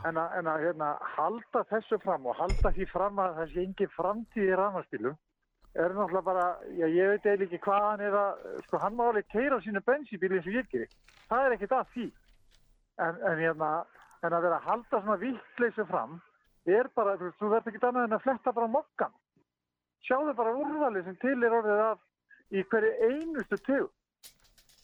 en 0.09 0.17
að, 0.19 0.37
en 0.41 0.47
að 0.51 0.63
hérna, 0.65 0.87
halda 1.17 1.65
þessu 1.69 1.99
fram 2.03 2.25
og 2.27 2.39
halda 2.39 2.73
því 2.73 2.87
fram 2.89 3.21
að 3.23 3.35
það 3.39 3.51
sé 3.53 3.65
engin 3.67 3.93
framtíð 3.93 4.47
í 4.49 4.57
rafmagnspílum 4.57 5.19
er 5.79 5.93
náttúrulega 5.95 6.25
bara, 6.25 6.47
já 6.75 6.87
ég 6.89 7.13
veit 7.13 7.27
eða 7.29 7.45
ekki 7.45 7.61
hvað 7.67 7.85
hann 7.85 8.03
er 8.09 8.17
að, 8.17 8.47
sko 8.67 8.81
hann 8.83 8.97
má 8.97 9.05
alveg 9.05 9.29
keira 9.35 9.61
á 9.61 9.63
sínu 9.63 9.83
bensíbíli 9.85 10.39
eins 10.39 10.49
og 10.49 10.57
ég 10.57 10.71
gerir. 10.73 10.97
Það 11.29 11.45
er 11.45 11.55
ekkert 11.55 11.75
að 11.77 11.93
því. 11.93 12.07
En, 13.05 13.21
en 13.31 13.43
hérna, 13.45 13.69
en 14.25 14.35
að 14.35 14.47
vera 14.49 14.59
að 14.59 14.67
halda 14.73 15.03
svona 15.03 15.19
vittleysu 15.21 15.87
fram, 15.93 16.17
er 16.67 16.89
bara, 16.97 17.15
þú 17.21 17.31
þú 17.39 17.53
verður 17.53 17.73
ekki 17.75 17.85
annað 17.85 18.09
en 18.09 18.17
að 18.17 18.25
fletta 18.25 18.55
bara 18.57 18.73
mokkan. 18.73 19.15
Sjáðu 20.09 20.35
bara 20.41 20.57
úrvalið 20.57 21.07
sem 21.07 21.21
til 21.23 21.37
er 21.37 21.59
orðið 21.61 21.85
af 21.85 22.03
í 22.51 22.65
hverju 22.73 23.13
einustu 23.13 23.61
tegu. 23.69 23.89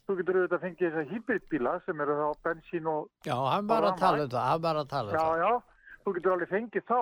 Þú 0.04 0.16
getur 0.18 0.36
auðvitað 0.38 0.56
að 0.58 0.64
fengið 0.66 0.88
þessa 0.94 1.10
hybridbíla 1.14 1.70
sem 1.84 2.00
eru 2.04 2.14
þá 2.18 2.40
bensín 2.44 2.88
og... 2.92 3.06
Já, 3.24 3.36
hann 3.48 3.68
var 3.70 3.86
að 3.88 4.00
tala 4.02 4.24
um 4.26 4.32
það, 4.34 4.48
hann 4.50 4.64
var 4.66 4.80
að 4.80 4.90
tala 4.90 5.08
um 5.08 5.14
Já, 5.16 5.22
það. 5.24 5.44
já, 5.44 5.94
þú 6.04 6.14
getur 6.18 6.34
alveg 6.34 6.50
fengið 6.50 6.84
þá. 6.90 7.00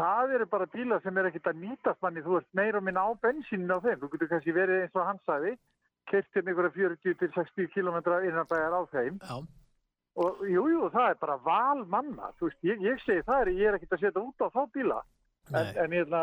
Það 0.00 0.34
eru 0.34 0.46
bara 0.50 0.66
bílar 0.70 1.04
sem 1.04 1.20
er 1.20 1.28
ekkert 1.30 1.50
að 1.50 1.60
nýtast 1.60 2.02
manni, 2.02 2.24
þú 2.26 2.40
ert 2.40 2.48
meira 2.58 2.80
og 2.80 2.86
minna 2.86 3.06
á 3.06 3.10
bensínin 3.22 3.70
á 3.74 3.78
þeim. 3.84 4.00
Þú 4.02 4.10
getur 4.14 4.30
kannski 4.32 4.54
verið 4.56 4.82
eins 4.84 4.98
og 4.98 5.06
hann 5.06 5.22
sagði, 5.26 5.54
kert 6.10 6.34
hérna 6.34 6.52
einhverja 6.54 6.90
40-60 7.06 7.70
km 7.74 7.98
innan 8.26 8.50
bæjar 8.50 8.74
á 8.74 8.82
þeim. 8.90 9.22
Já. 9.22 9.38
Og 10.20 10.42
jú, 10.50 10.66
jú, 10.74 10.90
það 10.90 11.12
er 11.12 11.18
bara 11.22 11.38
val 11.46 11.84
manna. 11.86 12.30
Þú 12.38 12.50
veist, 12.50 12.62
ég, 12.66 12.82
ég 12.82 13.02
segi 13.04 13.22
það 13.26 13.42
er, 13.44 13.50
ég 13.60 13.70
er 13.70 13.78
ekkert 13.78 13.94
að 13.96 14.04
setja 14.04 14.22
út 14.26 14.42
á 14.42 14.48
þá 14.50 14.62
bíla. 14.74 15.00
En, 15.50 15.70
en, 15.84 15.94
hérna, 15.94 16.22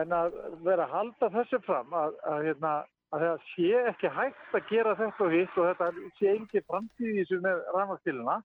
en 0.00 0.14
að 0.16 0.38
vera 0.64 0.86
að 0.88 0.94
halda 0.96 1.30
þessu 1.36 1.60
fram, 1.64 1.92
að, 1.96 2.16
að, 2.28 2.46
hérna, 2.48 2.72
að 3.12 3.24
það 3.24 3.44
sé 3.50 3.82
ekki 3.90 4.10
hægt 4.16 4.56
að 4.56 4.70
gera 4.70 4.96
þetta 4.98 5.24
og 5.26 5.34
hitt 5.34 5.58
og 5.60 5.68
þetta 5.70 6.08
sé 6.18 6.32
engin 6.32 6.66
framtíð 6.70 7.12
í 7.12 7.20
þessu 7.20 7.40
með 7.44 7.62
rafmagnspíluna, 7.76 8.40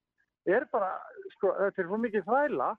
er 0.49 0.66
bara, 0.74 0.91
sko, 1.36 1.53
þetta 1.64 1.84
er 1.84 1.89
svo 1.89 1.99
mikið 2.03 2.28
þvæla 2.28 2.70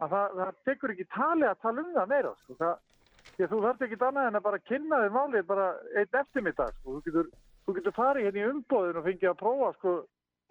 að 0.00 0.14
það, 0.14 0.38
það 0.38 0.60
tekur 0.68 0.94
ekki 0.94 1.08
tali 1.16 1.48
að 1.48 1.60
tala 1.64 1.84
um 1.84 1.90
það 1.96 2.12
meira 2.12 2.32
sko. 2.42 2.56
það, 2.60 2.76
því 3.30 3.44
að 3.46 3.52
þú 3.52 3.60
þarf 3.66 3.84
ekki 3.86 3.98
annað 4.06 4.28
en 4.28 4.38
að 4.38 4.46
bara 4.46 4.62
kynna 4.70 5.00
þér 5.02 5.16
málið 5.16 5.48
bara 5.50 5.66
einn 5.94 6.20
eftirmiddag 6.22 6.78
sko. 6.78 6.94
þú, 6.94 7.02
getur, 7.08 7.28
þú 7.66 7.76
getur 7.78 7.96
farið 7.98 8.28
hérna 8.28 8.40
í 8.40 8.48
umbóðin 8.54 9.00
og 9.00 9.06
fengið 9.08 9.32
að 9.32 9.40
prófa 9.42 9.72
sko, 9.78 9.96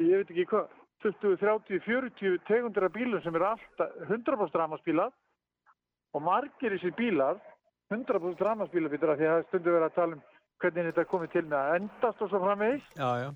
ég 0.04 0.22
veit 0.22 0.34
ekki 0.34 0.48
hvað 0.54 0.78
20, 1.00 1.38
30, 1.40 1.80
40 1.86 2.42
tegundir 2.48 2.86
af 2.86 2.94
bílum 2.94 3.24
sem 3.24 3.36
eru 3.36 3.48
alltaf 3.48 4.00
100% 4.10 4.60
ramaspílar 4.60 5.14
og 6.14 6.24
margir 6.26 6.76
þessi 6.76 6.92
bílar 6.98 7.40
100% 7.94 8.44
ramaspílar 8.44 8.92
því 8.92 9.00
að 9.08 9.24
það 9.24 9.46
stundur 9.48 9.78
verið 9.78 9.88
að 9.88 9.96
tala 9.96 10.18
um 10.18 10.26
hvernig 10.62 10.89
þetta 10.89 11.07
komið 11.12 11.32
til 11.36 11.45
með 11.45 11.60
að 11.60 11.78
endast 11.78 12.26
og 12.26 12.32
svo 12.32 12.41
framvegis. 12.43 12.89
Já, 12.95 13.10
já. 13.24 13.30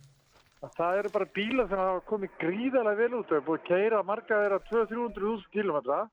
að 0.63 0.75
það 0.79 0.99
eru 0.99 1.13
bara 1.13 1.31
bílar 1.37 1.69
sem 1.69 1.81
hafa 1.83 2.03
komið 2.09 2.35
gríðarlega 2.43 3.01
vel 3.01 3.17
út. 3.19 3.31
Og 3.31 3.37
er 3.37 3.47
búið 3.47 3.61
að 3.61 3.71
keira 3.71 4.03
marga 4.07 4.41
þeirra 4.43 4.59
200-300.000 4.69 5.49
kilometra 5.55 6.03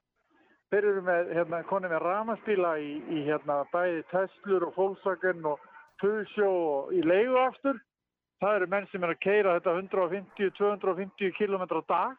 þeir 0.71 0.87
eru 0.93 1.05
með, 1.07 1.31
hérna, 1.35 1.63
konið 1.67 1.95
með 1.95 2.03
ramaspíla 2.07 2.73
í, 2.79 2.91
í 3.11 3.23
hérna, 3.27 3.61
bæði 3.75 4.03
Teslur 4.13 4.69
og 4.69 4.77
Volkswagen 4.79 5.47
og 5.51 5.63
Peugeot 6.01 6.47
og 6.47 6.93
í 6.95 7.03
leiguaftur 7.05 7.81
það 8.41 8.57
eru 8.57 8.69
menn 8.73 8.89
sem 8.91 9.05
er 9.05 9.13
að 9.13 9.23
keira 9.25 9.55
þetta 9.59 9.77
150-250 9.83 11.35
kilometra 11.37 11.83
á 11.83 11.91
dag 11.91 12.19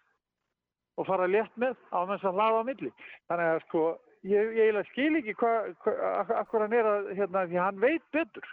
og 1.00 1.08
fara 1.08 1.30
létt 1.32 1.54
með 1.60 1.78
á 1.90 2.00
þess 2.12 2.28
að 2.28 2.38
hlaða 2.38 2.62
á 2.62 2.68
milli. 2.68 2.92
Þannig 3.32 3.52
að 3.52 3.62
sko 3.66 3.84
ég, 4.28 4.52
ég 4.60 4.82
skil 4.92 5.12
ekki 5.22 5.38
hvað 5.40 5.72
hva, 5.86 5.94
akkur 6.44 6.66
hann 6.66 6.76
er 6.78 6.90
að 6.92 7.14
hérna, 7.18 7.46
því 7.48 7.62
hann 7.64 7.80
veit 7.82 8.04
betur 8.14 8.52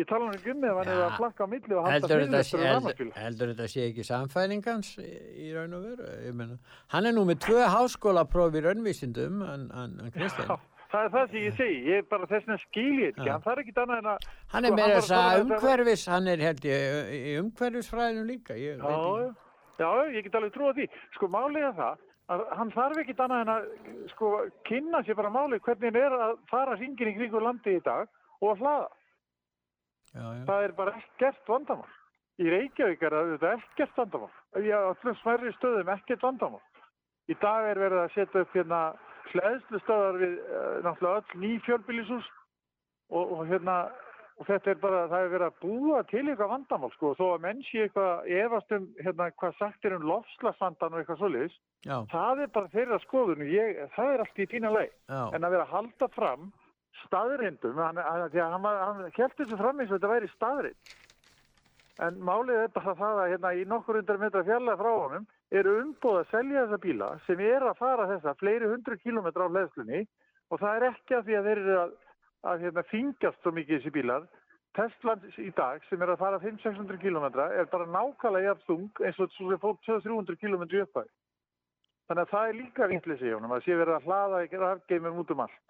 ég 0.00 0.08
tala 0.08 0.24
um 0.24 0.32
ef 0.32 0.44
hann 0.46 0.88
er 0.88 1.00
að 1.04 1.16
flakka 1.18 1.44
á 1.44 1.48
milli 1.52 1.76
og 1.76 1.86
halda 1.86 2.08
sé, 2.08 2.14
fyrirlestur 2.14 2.62
um 2.64 3.14
heldur, 3.18 3.50
þetta 3.52 3.68
sé 3.68 3.86
ekki 3.90 4.04
samfæringans 4.08 4.92
í, 5.02 5.08
í 5.46 5.52
raun 5.52 5.76
og 5.76 5.82
veru? 5.84 6.58
Hann 6.94 7.08
er 7.08 7.16
nú 7.16 7.24
með 7.28 7.42
tvö 7.46 7.66
háskólapróf 7.74 8.56
í 8.56 8.62
raunvísindum, 8.64 9.42
hann, 9.44 9.66
hann 9.76 9.98
Kristinn. 10.14 10.54
Það 10.92 11.06
er 11.06 11.12
það 11.12 11.28
sem 11.32 11.40
ég 11.40 11.54
segi, 11.56 11.76
ég 11.88 12.00
er 12.02 12.08
bara 12.08 12.26
þess 12.28 12.46
vegna 12.46 12.58
skil 12.60 12.96
ég 13.00 13.12
ekki, 13.12 13.24
Já. 13.24 13.32
hann 13.32 13.44
þarf 13.44 13.60
ekki 13.62 13.74
annað 13.80 14.00
en 14.02 14.08
að... 14.12 14.24
Hann 14.52 14.66
er 14.68 14.72
sko, 14.72 14.78
með 14.78 14.94
þess 14.94 15.12
að 15.18 15.36
um 15.36 15.44
umhverfis, 15.46 16.06
hann 16.12 16.32
er 16.32 16.42
held 16.46 16.66
ég 16.68 17.12
í 17.16 17.36
umhverfisfræðinu 17.40 18.24
líka. 18.28 18.56
Ég, 18.60 18.80
Já, 18.82 18.96
já, 19.80 19.86
já, 19.86 20.10
ég 20.12 20.26
get 20.26 20.36
alveg 20.36 20.52
trúið 20.56 20.80
því. 20.80 20.88
Sko, 21.16 21.30
málið 21.32 21.68
er 21.70 21.78
það 21.80 22.02
að 22.32 22.44
hann 22.58 22.72
þarf 22.76 23.00
ekki 23.02 23.16
annað 23.24 23.44
en 23.44 23.52
að 23.54 23.70
sko, 24.12 24.32
kynna 24.68 25.00
sér 25.06 25.18
bara 25.20 25.32
málið 25.32 25.64
hvernig 25.64 25.88
hann 25.88 26.02
er 26.02 26.18
að 26.28 26.34
fara 26.52 26.76
hringin 26.76 27.12
í 27.12 27.16
kringu 27.16 27.40
landi 27.40 27.78
í 27.78 27.84
dag 27.88 28.12
og 28.42 28.52
að 28.52 28.60
hlaða. 28.64 28.90
Já, 30.12 30.24
já. 30.36 30.44
Það 30.48 30.66
er 30.66 30.74
bara 30.76 30.94
ekkert 31.00 31.48
vandamál. 31.48 31.94
Í 32.40 32.50
Reykjavík 32.52 33.02
er 33.06 33.16
það 33.40 33.48
ekkert 33.54 33.96
vandamál. 34.00 34.30
Í 34.60 34.74
allum 34.76 35.18
smærri 35.22 35.54
stöðum 35.56 35.92
ekkert 35.96 36.26
vandamál. 36.26 36.62
Í 37.30 37.36
dag 37.40 37.70
er 37.70 37.80
verið 37.80 38.02
að 38.02 38.14
setja 38.16 38.44
upp 38.44 38.54
hérna 38.56 38.82
hlæðslustöðar 39.32 40.18
við 40.20 40.38
uh, 40.42 40.78
náttúrulega 40.84 41.20
öll 41.20 41.42
ný 41.42 41.52
fjölbýlishús 41.66 42.30
og, 43.12 43.36
og 43.38 43.44
hérna 43.48 43.76
og 44.40 44.48
þetta 44.48 44.72
er 44.72 44.80
bara, 44.82 45.02
það 45.10 45.24
er 45.24 45.32
verið 45.32 45.46
að 45.46 45.58
búa 45.62 46.00
til 46.10 46.22
eitthvað 46.22 46.50
vandamál 46.50 46.90
sko 46.94 47.12
og 47.12 47.18
þó 47.18 47.24
að 47.28 47.44
menn 47.44 47.60
sé 47.68 47.84
eitthvað 47.84 48.30
efast 48.40 48.74
um 48.76 48.88
hérna 49.04 49.28
hvað 49.38 49.58
sagt 49.58 49.86
er 49.86 49.96
um 49.98 50.06
lofslagsvandan 50.08 50.96
og 50.96 51.02
eitthvað 51.02 51.20
svoleiðis 51.20 51.58
Já. 51.86 51.96
það 52.10 52.42
er 52.44 52.52
bara 52.56 52.72
þeirra 52.72 52.98
skoðun 53.04 53.44
og 53.44 53.52
ég, 53.52 53.82
það 53.96 54.12
er 54.14 54.24
allt 54.24 54.42
í 54.42 54.48
fína 54.50 54.72
leið 54.74 54.90
Já. 54.90 55.22
en 55.22 55.46
að 55.46 55.54
vera 55.54 55.66
að 55.68 55.74
halda 55.76 56.10
fram 56.16 56.48
staðrindum 57.06 57.78
því 57.78 58.42
að 58.42 58.52
hann, 58.56 58.66
hann 58.66 59.06
held 59.16 59.38
þessu 59.38 59.58
fram 59.60 59.80
eins 59.80 59.90
og 59.90 59.98
þetta 59.98 60.12
væri 60.12 60.30
staðrind 60.32 60.94
en 62.02 62.18
málið 62.24 62.64
er 62.64 62.74
bara 62.74 62.94
það 62.98 63.20
að 63.22 63.30
hérna 63.34 63.52
í 63.54 63.64
nokkur 63.68 63.98
hundar 64.00 64.20
metra 64.20 64.44
fjarlæð 64.46 64.80
frá 64.80 64.90
honum 64.90 65.26
eru 65.52 65.74
umbúð 65.82 66.20
að 66.22 66.30
selja 66.32 66.64
þessa 66.64 66.82
bíla 66.82 67.08
sem 67.26 67.42
er 67.44 67.66
að 67.68 67.80
fara 67.80 68.08
þessa 68.10 68.36
fleiri 68.40 68.70
hundru 68.70 68.96
kílómetra 69.02 69.48
á 69.48 69.54
leðslunni 69.56 70.04
og 70.48 70.60
það 70.62 70.78
er 70.78 70.86
ekki 70.88 71.16
að 71.18 71.26
því 71.26 71.36
að 71.38 71.48
þeir 71.48 71.60
eru 71.62 71.74
að, 71.80 71.92
að 72.52 72.64
hérna, 72.66 72.86
þingast 72.92 73.42
svo 73.42 73.52
mikið 73.56 73.78
þessi 73.78 73.92
bílar. 73.96 74.30
Tesla 74.72 75.16
í 75.36 75.50
dag 75.56 75.82
sem 75.88 76.00
er 76.00 76.14
að 76.14 76.22
fara 76.22 76.38
500-600 76.40 77.02
kílómetra 77.02 77.50
er 77.60 77.68
bara 77.72 77.90
nákvæmlega 77.92 78.48
jafn 78.48 78.64
þung 78.70 79.02
eins 79.04 79.20
og 79.20 79.34
svo 79.36 79.50
sem 79.50 79.60
fór 79.60 79.76
200-300 79.84 80.40
kílómetri 80.40 80.80
uppæð 80.86 81.10
þannig 82.08 82.22
að 82.24 82.32
það 82.32 82.48
er 82.48 82.58
líka 82.58 82.88
vittleysi 82.88 83.28
í 83.28 83.34
honum 83.36 83.52
að 83.52 83.66
sé 83.66 83.76
verið 83.76 83.98
að 83.98 84.08
hlaða 84.08 84.40
rafgeimum 84.64 85.20
út 85.20 85.34
um 85.34 85.44
allt 85.44 85.60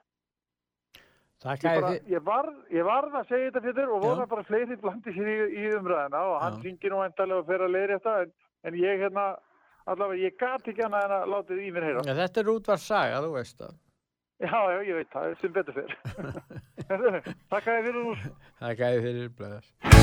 Ég, 1.43 1.63
bara, 1.65 1.93
ég, 2.07 2.23
varð, 2.23 2.59
ég 2.71 2.87
varð 2.87 3.15
að 3.19 3.31
segja 3.31 3.51
þetta 3.51 3.63
fyrir 3.65 3.89
og 3.91 4.05
vona 4.05 4.27
Já. 4.27 4.31
bara 4.31 4.45
fleiri 4.47 4.77
blandi 4.79 5.15
sér 5.17 5.31
í, 5.33 5.39
í 5.59 5.65
umræðina 5.75 6.21
og 6.31 6.37
hann 6.43 6.61
syngir 6.63 6.95
nú 6.95 7.01
endalega 7.03 7.43
og 7.43 7.49
fer 7.49 7.65
að 7.67 7.75
leiðri 7.75 7.97
þetta 7.99 8.15
en, 8.23 8.35
en 8.71 8.79
ég 8.79 9.03
hérna 9.03 9.25
allavega 9.91 10.23
ég 10.23 10.37
gat 10.39 10.71
ekki 10.71 10.85
annað 10.87 11.09
en 11.09 11.17
að 11.17 11.33
láta 11.33 11.51
þið 11.55 11.65
í 11.65 11.73
mér 11.75 11.89
heyra. 11.89 12.05
Ja, 12.07 12.19
þetta 12.23 12.45
er 12.45 12.53
útvar 12.55 12.83
saga, 12.83 13.25
þú 13.27 13.33
veist 13.39 13.59
það. 13.65 13.75
Já, 14.43 14.59
já, 14.59 14.79
ég 14.87 15.01
veit 15.01 15.13
það, 15.17 15.35
sem 15.43 15.57
betur 15.59 15.81
fyrr. 15.81 15.99
Takk 17.53 17.67
að 17.67 17.75
þið 17.75 17.91
fyrir 17.91 18.01
nú. 18.01 18.17
Það 18.63 18.79
gæði 18.85 19.05
fyrir 19.09 19.37
blöðar. 19.39 20.02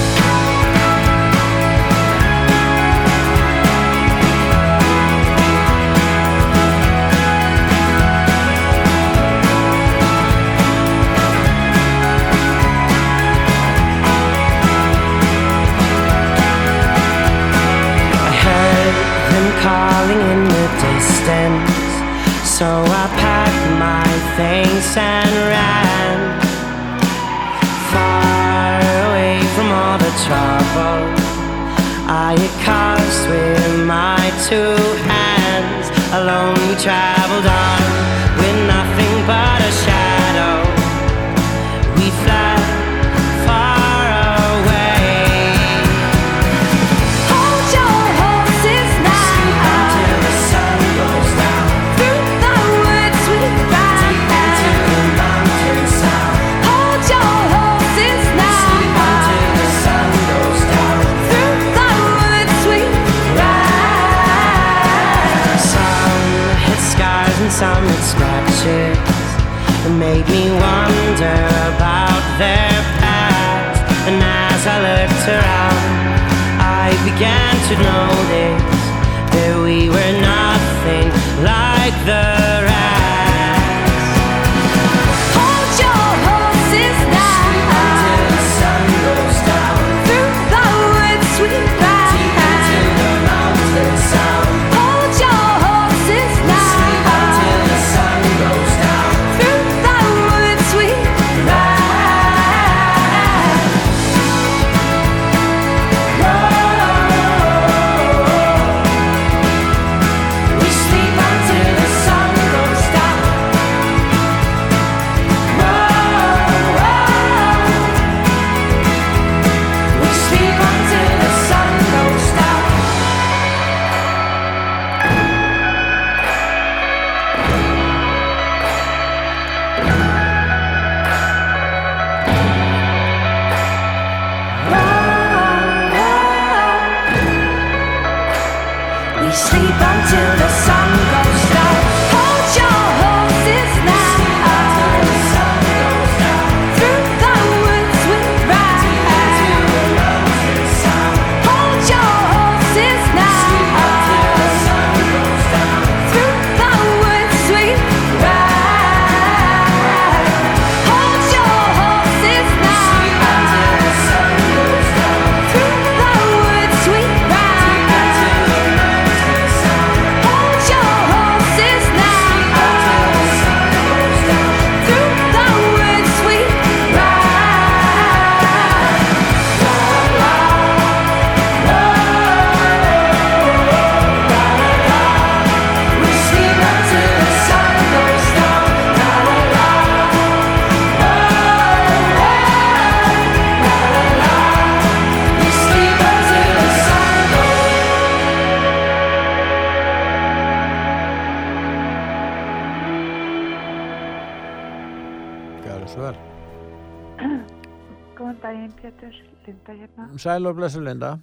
Sæl 210.29 210.45
og 210.45 210.55
blessu 210.55 210.81
Linda. 210.85 211.15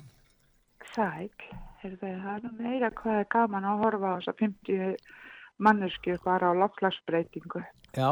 Sæl. 0.94 1.28
Heyrðu, 1.78 2.08
það 2.24 2.46
er 2.48 2.54
meira 2.58 2.88
hvað 2.90 3.18
er 3.20 3.28
gaman 3.30 3.66
að 3.70 3.82
horfa 3.84 4.08
á 4.10 4.16
þess 4.16 4.30
að 4.32 4.40
50 4.40 4.96
mannesku 5.62 6.16
bara 6.24 6.48
á 6.50 6.58
loftlagsbreytingu 6.58 7.62
Já, 7.94 8.08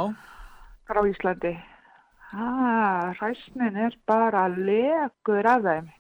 frá 0.87 1.01
Íslandi. 1.11 1.51
Ah, 2.31 3.11
hræsnin 3.19 3.81
er 3.89 3.97
bara 4.07 4.47
legur 4.55 5.49
af 5.51 5.67
þeim. 5.67 5.91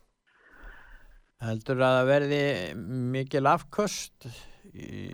heldur 1.43 1.83
að 1.83 1.99
það 1.99 2.11
verði 2.13 2.43
mikil 3.19 3.47
afköst 3.51 4.29
í... 4.71 5.11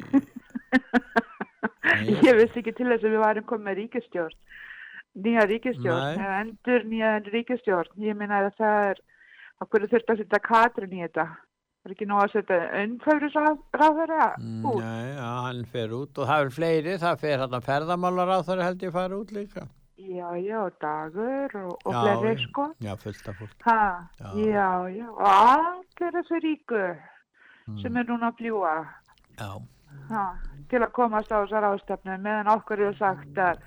Ég 2.29 2.37
vissi 2.37 2.61
ekki 2.61 2.75
til 2.77 2.91
þess 2.91 3.07
að 3.07 3.15
við 3.15 3.23
varum 3.25 3.47
komið 3.49 3.71
með 3.71 3.81
ríkistjórn. 3.81 4.37
Nýja 5.25 5.47
ríkistjórn, 5.49 6.21
endur 6.43 6.85
nýja 6.93 7.15
ríkistjórn. 7.33 7.97
Ég 8.05 8.21
minna 8.21 8.45
að 8.45 8.53
það 8.61 8.91
er, 8.91 9.01
okkur 9.65 9.87
þurft 9.91 10.13
að 10.15 10.23
setja 10.25 10.41
Katrin 10.45 10.93
í 10.97 11.03
þetta. 11.05 11.27
Er 11.81 11.95
ekki 11.95 12.07
nóg 12.09 12.23
að 12.27 12.33
setja 12.35 12.57
unnfæfrisráðara 12.83 14.25
út. 14.37 14.81
Nei, 14.83 15.13
já, 15.17 15.29
hann 15.47 15.63
fer 15.73 15.93
út 15.97 16.19
og 16.21 16.29
það 16.29 16.43
er 16.45 16.51
fleiri, 16.57 16.97
það 17.01 17.21
fer 17.23 17.39
hann 17.45 17.57
að 17.57 17.69
ferðamálar 17.69 18.33
þar 18.49 18.63
held 18.67 18.83
ég 18.85 18.93
fara 18.97 19.17
út 19.21 19.33
líka. 19.33 19.67
Já, 20.01 20.29
já, 20.41 20.61
dagur 20.81 21.57
og, 21.61 21.73
og 21.85 21.93
Já, 21.93 22.01
fleiri 22.01 22.45
sko. 22.45 22.67
Já, 22.81 22.95
fullt 23.01 23.29
af 23.29 23.37
fólk. 23.41 23.57
Ha, 23.67 23.81
Já. 24.21 24.31
já, 24.45 24.69
já, 24.97 25.09
og 25.11 25.27
allir 25.29 26.15
þessu 26.17 26.41
ríku 26.45 26.85
sem 27.83 27.97
er 28.01 28.09
núna 28.09 28.31
að 28.33 28.39
fljúa 28.41 28.73
Já, 29.39 29.51
ha, 30.11 30.25
til 30.73 30.81
að 30.83 30.93
komast 30.97 31.31
á 31.31 31.45
þessar 31.45 31.69
ástefnu 31.69 32.17
meðan 32.25 32.49
okkur 32.57 32.81
er 32.89 32.97
sagt 32.99 33.39
að, 33.39 33.61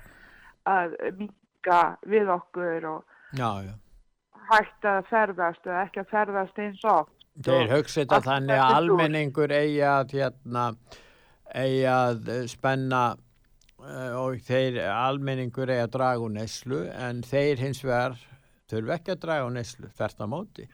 að 0.68 0.98
minka 1.18 1.78
við 2.10 2.28
okkur 2.34 2.88
og 2.90 3.16
já, 3.38 3.48
já. 3.64 3.72
Hægt 4.50 4.88
að 4.88 5.02
ferðast 5.10 5.68
eða 5.68 5.82
ekki 5.86 6.02
að 6.02 6.10
ferðast 6.12 6.64
eins 6.64 6.86
og 6.88 7.10
Þeir 7.34 7.72
hugsa 7.72 8.04
þetta 8.04 8.20
þannig 8.22 8.60
að 8.62 8.76
almenningur 8.78 9.52
eigi 9.56 9.80
að, 9.90 10.12
hérna, 10.14 10.64
eigi 11.50 11.82
að 11.90 12.28
eh, 12.30 12.44
spenna 12.50 13.02
eh, 13.82 14.12
og 14.20 14.38
þeir 14.46 14.78
almenningur 14.86 15.72
eigi 15.72 15.82
að 15.82 15.94
draga 15.96 16.22
úr 16.22 16.34
neslu 16.36 16.84
en 16.94 17.24
þeir 17.26 17.64
hins 17.64 17.82
vegar 17.82 18.14
þurfa 18.70 18.98
ekki 19.00 19.14
að 19.16 19.22
draga 19.26 19.48
úr 19.48 19.56
neslu, 19.56 19.90
þvert 19.98 20.22
á 20.22 20.26
móti. 20.30 20.68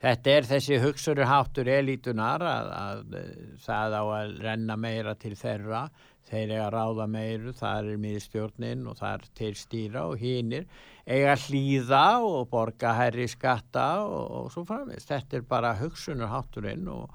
Þetta 0.00 0.32
er 0.32 0.48
þessi 0.48 0.80
hugsurháttur 0.80 1.68
elítunar 1.68 2.42
að, 2.42 2.72
að 2.80 3.16
eh, 3.20 3.32
það 3.62 3.96
á 4.00 4.02
að 4.02 4.36
renna 4.48 4.78
meira 4.80 5.14
til 5.14 5.36
þeirra, 5.38 5.84
þeir 6.30 6.52
eiga 6.54 6.66
að 6.68 6.74
ráða 6.76 7.06
meiru, 7.10 7.52
það 7.56 7.90
er 7.92 8.00
miðstjórnin 8.04 8.86
og 8.90 8.98
það 9.00 9.16
er 9.16 9.26
til 9.40 9.50
stýra 9.58 10.04
og 10.10 10.20
hinnir 10.20 10.68
eiga 11.06 11.34
að 11.34 11.46
hlýða 11.48 12.04
og 12.26 12.46
borga 12.52 12.94
herri 12.98 13.26
skatta 13.30 13.88
og, 14.04 14.22
og 14.38 14.52
svo 14.54 14.64
framist. 14.68 15.10
Þetta 15.10 15.40
er 15.40 15.48
bara 15.50 15.74
hugsunarhátturinn 15.80 16.86
og, 16.92 17.10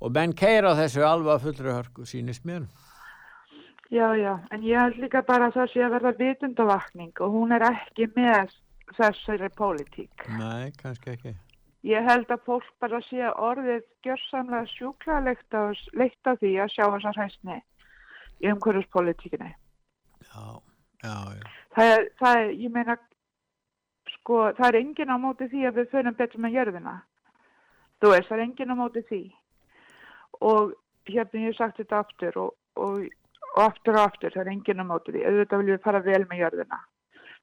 og 0.00 0.12
menn 0.16 0.34
keira 0.36 0.74
þessu 0.78 1.06
alvað 1.06 1.46
fullri 1.46 1.74
hörku 1.76 2.06
sínist 2.08 2.46
mér. 2.48 2.66
Já, 3.86 4.10
já, 4.18 4.32
en 4.50 4.64
ég 4.66 4.80
held 4.82 4.96
líka 4.98 5.22
bara 5.22 5.46
að 5.46 5.60
það 5.60 5.72
sé 5.72 5.82
að 5.86 5.92
verða 5.94 6.14
vitundavakning 6.18 7.20
og 7.22 7.34
hún 7.36 7.54
er 7.54 7.62
ekki 7.68 8.08
með 8.16 8.50
þessari 8.96 9.50
pólitík. 9.54 10.26
Nei, 10.40 10.72
kannski 10.80 11.12
ekki. 11.14 11.36
Ég 11.86 12.02
held 12.02 12.26
að 12.34 12.42
fólk 12.48 12.66
bara 12.82 12.98
sé 13.06 13.22
orðið 13.30 13.84
gjörsamlega 14.02 14.66
sjúkla 14.72 15.20
leitt 15.22 15.54
á, 15.54 15.70
leitt 15.94 16.26
á 16.26 16.34
því 16.34 16.52
að 16.64 16.72
sjá 16.74 16.84
þessa 16.96 17.12
hræstni 17.14 17.60
í 18.42 18.50
umhverjuspolítíkinni. 18.52 19.52
Já, 20.26 20.44
já, 21.04 21.14
já. 21.36 21.44
Það 21.76 21.92
er, 21.96 22.08
það 22.20 22.40
er, 22.42 22.50
ég 22.64 22.72
meina, 22.74 22.96
sko, 24.16 24.40
það 24.58 24.68
er 24.70 24.78
enginn 24.80 25.12
á 25.12 25.16
móti 25.20 25.48
því 25.52 25.66
að 25.68 25.78
við 25.80 25.90
förum 25.92 26.16
betur 26.18 26.42
með 26.44 26.56
jörðina. 26.58 26.96
Þú 28.00 28.10
veist, 28.12 28.28
það 28.28 28.36
er 28.38 28.44
enginn 28.46 28.74
á 28.74 28.76
móti 28.80 29.02
því. 29.08 29.22
Og 30.44 30.74
hérna 31.08 31.40
ég 31.40 31.46
hef 31.52 31.56
sagt 31.60 31.78
þetta 31.80 32.02
aftur 32.02 32.36
og, 32.42 32.50
og, 32.76 33.06
og 33.54 33.62
aftur 33.64 33.96
og 33.96 34.02
aftur, 34.10 34.34
það 34.34 34.44
er 34.44 34.52
enginn 34.52 34.82
á 34.84 34.86
móti 34.88 35.14
því. 35.14 35.24
Auðvitað 35.30 35.62
viljum 35.62 35.76
við 35.78 35.84
fara 35.86 36.02
vel 36.04 36.22
með 36.28 36.42
jörðina. 36.44 36.80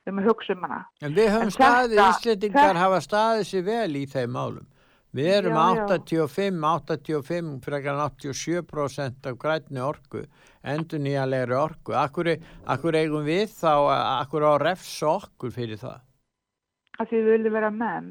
Við 0.03 0.11
erum 0.11 0.19
að 0.19 0.27
hugsa 0.29 0.53
um 0.57 0.65
hana. 0.67 0.79
En 1.01 1.13
við 1.15 1.29
höfum 1.31 1.47
En 1.47 1.53
staðið, 1.55 1.93
þetta- 1.97 2.09
Íslendingar 2.17 2.67
þetta- 2.69 2.83
hafa 2.83 2.99
staðið 3.07 3.45
sér 3.49 3.63
vel 3.69 3.95
í 3.95 4.05
þeim 4.13 4.33
málum. 4.35 4.65
Við 5.13 5.29
erum 5.29 5.53
Já, 5.53 5.65
já. 5.77 5.83
85, 5.93 6.55
85, 6.65 7.49
frekar 7.61 7.93
en 7.93 8.01
87% 8.01 9.27
af 9.29 9.35
grænni 9.37 9.83
orku, 9.85 10.23
endur 10.65 11.03
nýjanlegri 11.05 11.53
orku. 11.53 11.93
Akkur, 11.93 12.31
akkur 12.65 12.97
eigum 12.97 13.27
við 13.27 13.53
þá, 13.53 13.73
akkur 14.23 14.47
á 14.49 14.53
refsa 14.63 15.11
okkur 15.19 15.53
fyrir 15.53 15.77
það? 15.81 15.99
Af 16.97 17.11
því 17.11 17.19
við 17.19 17.29
viljum 17.35 17.59
vera 17.59 17.69
menn. 17.73 18.09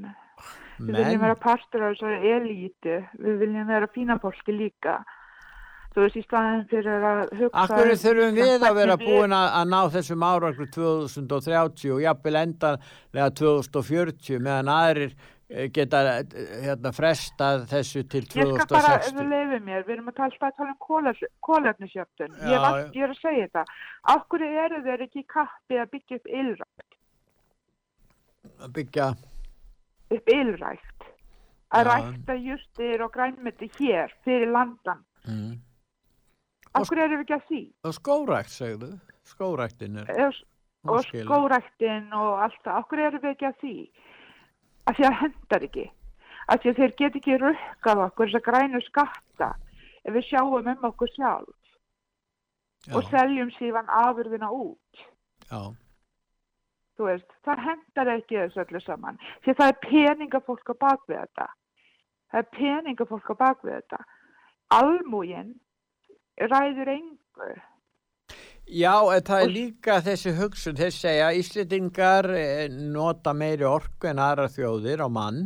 Við 0.79 0.93
Menn? 0.93 1.01
viljum 1.01 1.27
vera 1.27 1.41
partur 1.43 1.89
af 1.89 1.97
þessari 1.97 2.31
elítu. 2.37 3.01
Við 3.19 3.43
viljum 3.43 3.75
vera 3.75 3.91
fína 3.91 4.21
fólki 4.23 4.55
líka. 4.55 5.01
Þú 5.93 6.07
veist, 6.07 6.17
í 6.17 6.23
staðin 6.25 6.65
fyrir 6.71 7.05
að 7.05 7.19
hugsa... 7.37 7.67
Akkur 7.67 7.91
um 7.93 7.99
þurfum 8.01 8.39
við 8.39 8.63
að 8.65 8.79
vera 8.79 8.95
búin 8.97 9.35
að, 9.37 9.49
að 9.59 9.67
ná 9.75 9.81
þessum 9.93 10.23
áraklu 10.25 10.67
2030 10.73 11.93
og 11.93 12.01
jafnvel 12.07 12.39
endanlega 12.47 13.27
2040 13.43 14.41
meðan 14.47 14.71
aðrir 14.73 15.17
geta 15.75 16.01
eh, 16.21 16.37
hérna, 16.65 16.93
frestað 16.97 17.67
þessu 17.71 18.03
til 18.11 18.23
Ég 18.25 18.31
skal 18.33 18.67
bara, 18.71 18.95
2060. 19.01 19.29
leifir 19.33 19.65
mér, 19.67 19.83
við 19.87 19.95
erum 19.97 20.13
að 20.13 20.17
tala, 20.21 20.39
að 20.49 20.57
tala 20.61 20.75
um 20.75 20.79
kólefnisjöfnun. 21.49 22.39
Ég, 22.49 22.67
ég 22.97 23.03
er 23.07 23.13
að 23.15 23.21
segja 23.21 23.49
þetta. 23.49 23.65
Af 24.15 24.25
hverju 24.33 24.63
eru 24.65 24.81
þeir 24.87 25.05
ekki 25.07 25.23
í 25.23 25.29
kappi 25.35 25.81
að 25.83 25.91
byggja 25.97 26.21
upp 26.21 26.31
ylrækt? 26.43 26.97
Að 28.63 28.73
byggja, 28.79 29.11
Upp 30.13 30.29
ylrækt. 30.29 31.05
Að 31.73 31.87
Já. 31.87 31.89
rækta 31.89 32.35
justir 32.37 33.03
og 33.05 33.13
grænmeti 33.15 33.71
hér 33.79 34.11
fyrir 34.27 34.51
landan. 34.53 35.05
mm. 35.25 35.53
Af 36.75 36.89
hverju 36.89 37.05
eru 37.05 37.17
við 37.21 37.27
ekki 37.27 37.37
að 37.37 37.47
því? 37.49 37.63
og 37.85 37.95
skórækt, 37.97 38.53
segðu, 38.53 38.91
skóræktin 39.29 39.99
er, 40.03 40.37
Hún 40.83 40.97
og 40.97 41.05
skóræktin 41.05 42.09
og 42.17 42.41
allt 42.47 42.61
það, 42.65 42.79
okkur 42.81 43.03
eru 43.07 43.21
við 43.23 43.31
ekki 43.35 43.47
að 43.47 43.59
því 43.61 43.75
af 44.87 44.97
því 44.97 45.09
að 45.09 45.19
hendar 45.21 45.67
ekki. 45.69 45.87
Af 46.51 46.63
því 46.63 46.73
að 46.73 46.79
þeir 46.81 46.95
get 46.99 47.19
ekki 47.21 47.39
rukkað 47.41 48.05
okkur 48.07 48.31
þess 48.31 48.41
að 48.41 48.47
grænu 48.49 48.81
skatta 48.87 49.51
ef 50.03 50.15
við 50.17 50.29
sjáum 50.29 50.71
um 50.73 50.89
okkur 50.91 51.13
sjálf 51.15 51.77
Já. 52.89 52.97
og 52.99 53.07
seljum 53.11 53.51
síðan 53.59 53.91
afurðina 54.03 54.51
út. 54.51 55.03
Já, 55.47 55.71
þú 56.97 57.09
veist, 57.09 57.35
það 57.47 57.65
hendar 57.69 58.11
ekki 58.17 58.39
þessu 58.41 58.65
öllu 58.65 58.81
saman. 58.83 59.21
Því 59.45 59.55
það 59.59 59.73
er 59.73 59.79
peningafólk 59.87 60.73
á 60.73 60.75
bakvið 60.87 61.21
þetta. 61.21 61.47
Það 62.33 62.41
er 62.41 62.51
peningafólk 62.59 63.31
á 63.31 63.35
bakvið 63.45 63.77
þetta. 63.77 64.01
Almúgin 64.73 65.55
ræður 66.41 66.91
engu 66.97 67.53
Já, 68.67 68.95
það 69.27 69.43
er 69.43 69.51
líka 69.53 69.99
þessi 70.05 70.33
hugsun, 70.39 70.77
þeir 70.79 70.95
segja 70.95 71.29
að 71.29 71.39
Íslendingar 71.41 72.29
eh, 72.37 72.69
nota 72.71 73.35
meiri 73.37 73.67
orku 73.69 74.09
en 74.09 74.23
aðra 74.23 74.47
þjóðir 74.53 75.03
á 75.03 75.09
mann 75.13 75.43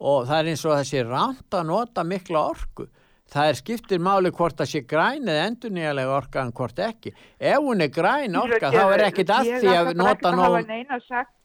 og 0.00 0.26
það 0.28 0.38
er 0.38 0.50
eins 0.52 0.64
og 0.66 0.76
þessi 0.80 1.02
ránt 1.06 1.56
að 1.56 1.68
nota 1.70 2.04
mikla 2.04 2.42
orku. 2.50 2.88
Það 3.32 3.50
er 3.50 3.58
skiptir 3.58 4.02
máli 4.02 4.30
hvort 4.30 4.58
það 4.58 4.70
sé 4.70 4.82
græn 4.86 5.26
eða 5.26 5.46
endurnýjalega 5.50 6.12
orka 6.14 6.42
en 6.42 6.52
hvort 6.54 6.78
ekki. 6.78 7.12
Ef 7.38 7.62
hún 7.64 7.82
er 7.82 7.90
græn 7.94 8.38
orka 8.38 8.70
þá 8.70 8.82
er 8.84 9.06
ekkit 9.08 9.32
að 9.34 9.50
því 9.62 9.72
að 9.74 9.92
nota 9.98 10.34
nóg... 10.34 10.58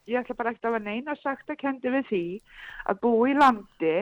ég 0.10 0.20
ætla 0.22 0.36
bara 0.38 0.52
ekkert 0.52 0.68
að 0.68 0.74
hafa 0.74 0.84
neina 0.86 1.16
sagt 1.22 1.50
að 1.50 1.60
kendi 1.62 1.94
við 1.94 2.06
því 2.10 2.26
að 2.90 3.02
búa 3.02 3.30
í 3.30 3.36
landi 3.38 3.98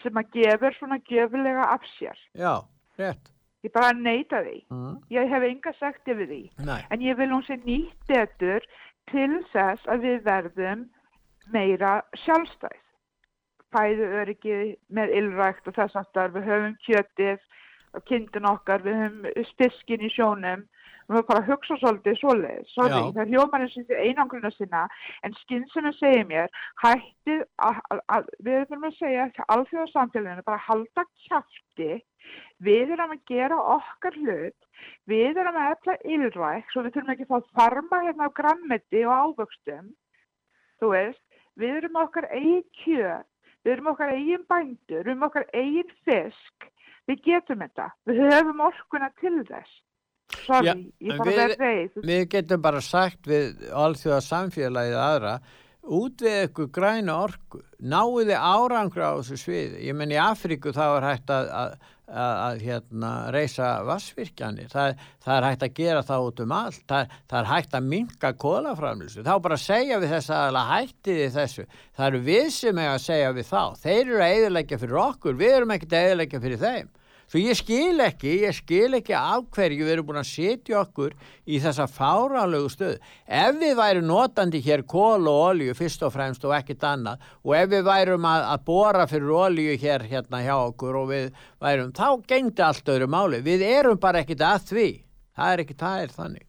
sem 0.00 0.18
að 0.20 0.36
gefur 0.36 0.76
svona 0.78 0.98
gjöfulega 1.08 1.68
af 1.74 1.84
sér. 1.96 2.18
Já, 2.38 2.64
rétt. 3.00 3.32
Ég 3.62 3.70
bara 3.70 3.92
neita 3.94 4.42
því. 4.42 4.56
Mm. 4.74 4.94
Ég 5.14 5.28
hef 5.30 5.44
enga 5.46 5.72
sagt 5.78 6.08
yfir 6.10 6.26
því. 6.26 6.40
Nei. 6.66 6.80
En 6.90 7.04
ég 7.04 7.18
vil 7.18 7.30
hún 7.30 7.44
sé 7.46 7.58
nýtt 7.62 8.08
betur 8.10 8.64
til 9.10 9.38
þess 9.52 9.86
að 9.90 10.06
við 10.08 10.24
verðum 10.26 10.86
meira 11.54 12.00
sjálfstæð. 12.24 12.80
Fæðu 13.72 14.08
öryggi 14.20 14.56
með 14.92 15.14
illrækt 15.20 15.70
og 15.70 15.78
þess 15.78 16.00
aftar. 16.02 16.34
Við 16.34 16.48
höfum 16.50 16.74
kjötið 16.86 17.38
og 17.96 18.04
kindin 18.08 18.50
okkar, 18.50 18.82
við 18.84 18.98
höfum 18.98 19.46
spiskin 19.52 20.04
í 20.04 20.10
sjónum. 20.12 20.66
Við 21.08 21.16
höfum 21.16 21.28
bara 21.30 21.42
að 21.42 21.50
hugsa 21.50 21.78
svolítið 21.80 22.20
svoleiðis. 22.20 22.76
Já. 22.76 23.00
það 23.16 23.32
hljómar 23.32 23.64
eins 23.64 23.76
og 23.76 23.82
þetta 23.82 24.06
einangruna 24.06 24.52
sinna. 24.54 24.84
En 25.22 25.36
sem 25.42 25.90
að 25.90 25.98
segja 25.98 26.28
mér, 26.30 26.62
hættið 26.84 27.44
að, 27.58 28.30
við 28.38 28.60
erum 28.60 28.88
að 28.88 28.98
segja 29.00 29.28
alþjóðarsamfélaginu, 29.56 30.46
bara 30.46 30.66
halda 30.68 31.06
kjafti 31.26 31.92
við 32.62 32.92
erum 32.94 33.14
að 33.14 33.24
gera 33.30 33.58
okkar 33.74 34.16
hlut, 34.20 34.68
við 35.10 35.40
erum 35.42 35.58
að 35.58 35.74
efla 35.74 35.96
ylræk, 36.16 36.70
svo 36.70 36.84
við 36.84 36.96
þurfum 36.96 37.12
ekki 37.14 37.26
að 37.26 37.32
fá 37.32 37.52
farma 37.58 38.00
hérna 38.06 38.28
á 38.30 38.36
grammeti 38.38 39.04
og 39.06 39.14
ávöxtum, 39.26 39.92
þú 40.80 40.92
veist, 40.94 41.22
við 41.58 41.78
erum 41.80 42.00
okkar 42.02 42.28
eigin 42.30 42.66
kjöt, 42.82 43.30
við 43.62 43.74
erum 43.76 43.92
okkar 43.92 44.14
eigin 44.16 44.46
bændur, 44.50 45.02
við 45.02 45.14
erum 45.14 45.26
okkar 45.28 45.48
eigin 45.54 45.96
fisk, 46.06 46.68
við 47.10 47.24
getum 47.26 47.64
þetta, 47.64 47.88
við 48.08 48.22
höfum 48.28 48.66
orkuna 48.68 49.10
til 49.22 49.38
þess. 49.48 49.80
Já, 50.42 50.74
ég 50.74 51.18
fara 51.18 51.30
að 51.30 51.40
vera 51.40 51.58
reið. 51.60 51.98
við 52.10 52.22
getum 52.36 52.62
bara 52.62 52.80
sagt 52.84 53.26
við 53.30 53.66
alþjóða 53.72 54.22
samfélagið 54.28 55.02
aðra 55.02 55.34
út 55.82 56.22
við 56.22 56.44
ykkur 56.46 56.68
græna 56.74 57.16
orku. 57.24 57.62
Náðu 57.82 58.28
þið 58.28 58.36
árangra 58.38 59.10
á 59.10 59.12
þessu 59.18 59.40
sviði? 59.40 59.82
Ég 59.88 59.98
menn 59.98 60.14
í 60.14 60.20
Afríku 60.20 60.70
þá 60.74 60.84
er 60.84 61.06
hægt 61.08 61.32
að, 61.34 61.50
að, 61.58 61.72
að, 62.06 62.36
að 62.44 62.62
hérna, 62.68 63.10
reysa 63.34 63.70
vassvirkjanir 63.88 64.70
það, 64.70 65.02
það 65.24 65.36
er 65.36 65.48
hægt 65.48 65.66
að 65.66 65.74
gera 65.80 66.04
það 66.06 66.28
út 66.28 66.42
um 66.44 66.56
allt. 66.60 66.84
Það, 66.92 67.18
það 67.32 67.38
er 67.40 67.50
hægt 67.50 67.76
að 67.78 67.90
minka 67.90 68.32
kólaframlýsu 68.44 69.26
þá 69.26 69.34
bara 69.48 69.58
segja 69.58 70.00
við 70.02 70.16
þess 70.16 70.34
að 70.38 70.62
hætti 70.70 71.18
þið 71.18 71.38
þessu. 71.40 71.68
Það 71.90 72.08
eru 72.08 72.24
við 72.30 72.50
sem 72.60 72.82
er 72.82 72.94
að 72.94 73.04
segja 73.08 73.36
við 73.38 73.50
þá. 73.50 73.62
Þeir 73.82 74.02
eru 74.02 74.22
að 74.22 74.34
eðilegja 74.38 74.82
fyrir 74.84 75.04
okkur. 75.08 75.40
Við 75.42 75.56
erum 75.58 75.74
ekkert 75.76 75.96
að 75.98 76.10
eðilegja 76.10 76.44
fyrir 76.46 76.62
þeim 76.62 76.92
Svo 77.32 77.40
ég 77.40 77.56
skil 77.56 78.02
ekki, 78.04 78.32
ég 78.42 78.52
skil 78.52 78.98
ekki 78.98 79.14
af 79.16 79.46
hverju 79.56 79.86
við 79.86 79.92
erum 79.94 80.08
búin 80.10 80.18
að 80.20 80.26
setja 80.28 80.82
okkur 80.82 81.14
í 81.48 81.60
þessa 81.64 81.86
fáralögu 81.88 82.68
stöð. 82.68 82.98
Ef 83.24 83.56
við 83.56 83.72
værum 83.78 84.04
notandi 84.10 84.60
hér 84.60 84.82
kól 84.84 85.24
og 85.30 85.38
olju 85.46 85.72
fyrst 85.78 86.04
og 86.04 86.12
fremst 86.12 86.44
og 86.44 86.52
ekkit 86.58 86.84
annað 86.84 87.24
og 87.40 87.54
ef 87.56 87.70
við 87.72 87.86
værum 87.88 88.28
að, 88.28 88.44
að 88.52 88.66
bóra 88.68 89.06
fyrir 89.08 89.32
olju 89.46 89.78
hér 89.80 90.04
hérna 90.10 90.42
hjá 90.44 90.52
okkur 90.58 91.00
og 91.00 91.08
við 91.14 91.30
værum, 91.56 91.96
þá 91.96 92.20
gengdi 92.28 92.66
allt 92.68 92.92
öðru 92.98 93.08
máli. 93.16 93.40
Við 93.48 93.64
erum 93.70 94.02
bara 94.04 94.20
ekkit 94.26 94.44
að 94.44 94.68
því. 94.74 94.86
Það 95.32 95.54
er 95.54 95.64
ekki, 95.64 95.78
það 95.80 96.04
er 96.04 96.16
þannig. 96.18 96.46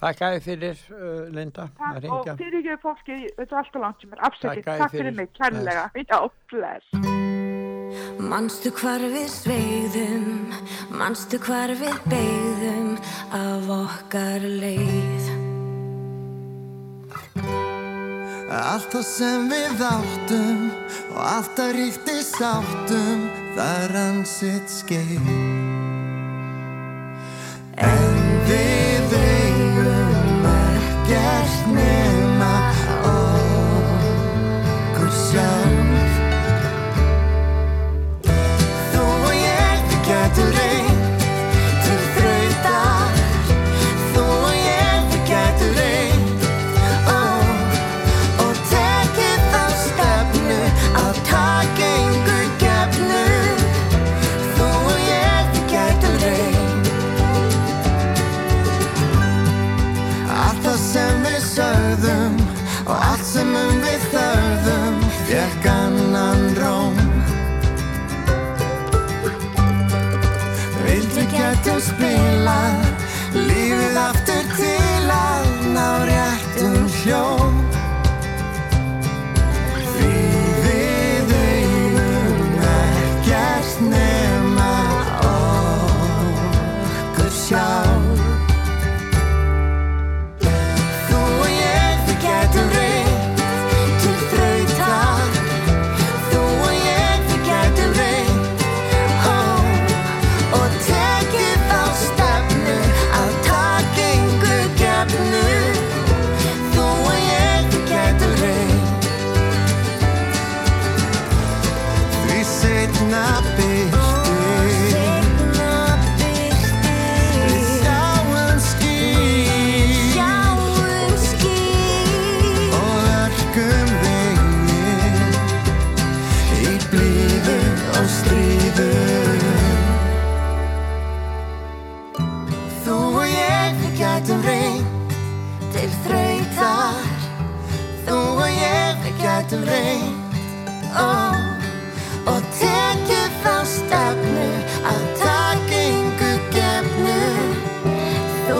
Takk 0.00 0.24
að 0.24 0.34
þið 0.38 0.48
fyrir, 0.48 0.82
uh, 0.96 1.20
Linda. 1.36 1.68
að 1.76 2.00
Takk 2.00 2.16
og 2.16 2.32
fyrir 2.40 2.58
ekki 2.62 2.80
fólki, 2.80 3.20
þetta 3.36 3.50
er 3.50 3.60
alltaf 3.60 3.80
langt 3.84 4.00
sem 4.00 4.16
er 4.16 4.26
afsækið, 4.30 4.66
Takk 4.72 4.96
fyrir 4.96 5.12
fyrir. 5.12 5.16
mig, 5.20 5.32
kærlega, 5.36 5.86
já, 6.00 6.18
bless. 6.48 7.33
Manstu 8.18 8.70
hvar 8.74 9.02
við 9.12 9.28
sveigðum, 9.30 10.52
manstu 10.94 11.38
hvar 11.42 11.72
við 11.78 11.96
beigðum 12.10 12.94
af 13.34 13.70
okkar 13.74 14.44
leið. 14.44 15.32
Allt 18.54 18.92
það 18.92 19.06
sem 19.08 19.48
við 19.50 19.82
áttum 19.88 20.60
og 21.14 21.20
allt 21.22 21.56
það 21.58 21.74
ríkti 21.78 22.16
sáttum 22.26 23.26
það 23.56 23.82
rann 23.94 24.22
sitt 24.28 24.70
skeið. 24.70 25.28
En 27.82 28.22
við 28.48 29.18
eigum 29.18 30.48
ekkert 30.54 31.68
nema 31.74 32.03
spila 71.84 72.60
lífið 73.34 73.98
aftur 74.00 74.46
til 74.56 75.10
að 75.12 75.50
ná 75.74 75.88
réttum 76.08 76.78
hljó 77.00 77.43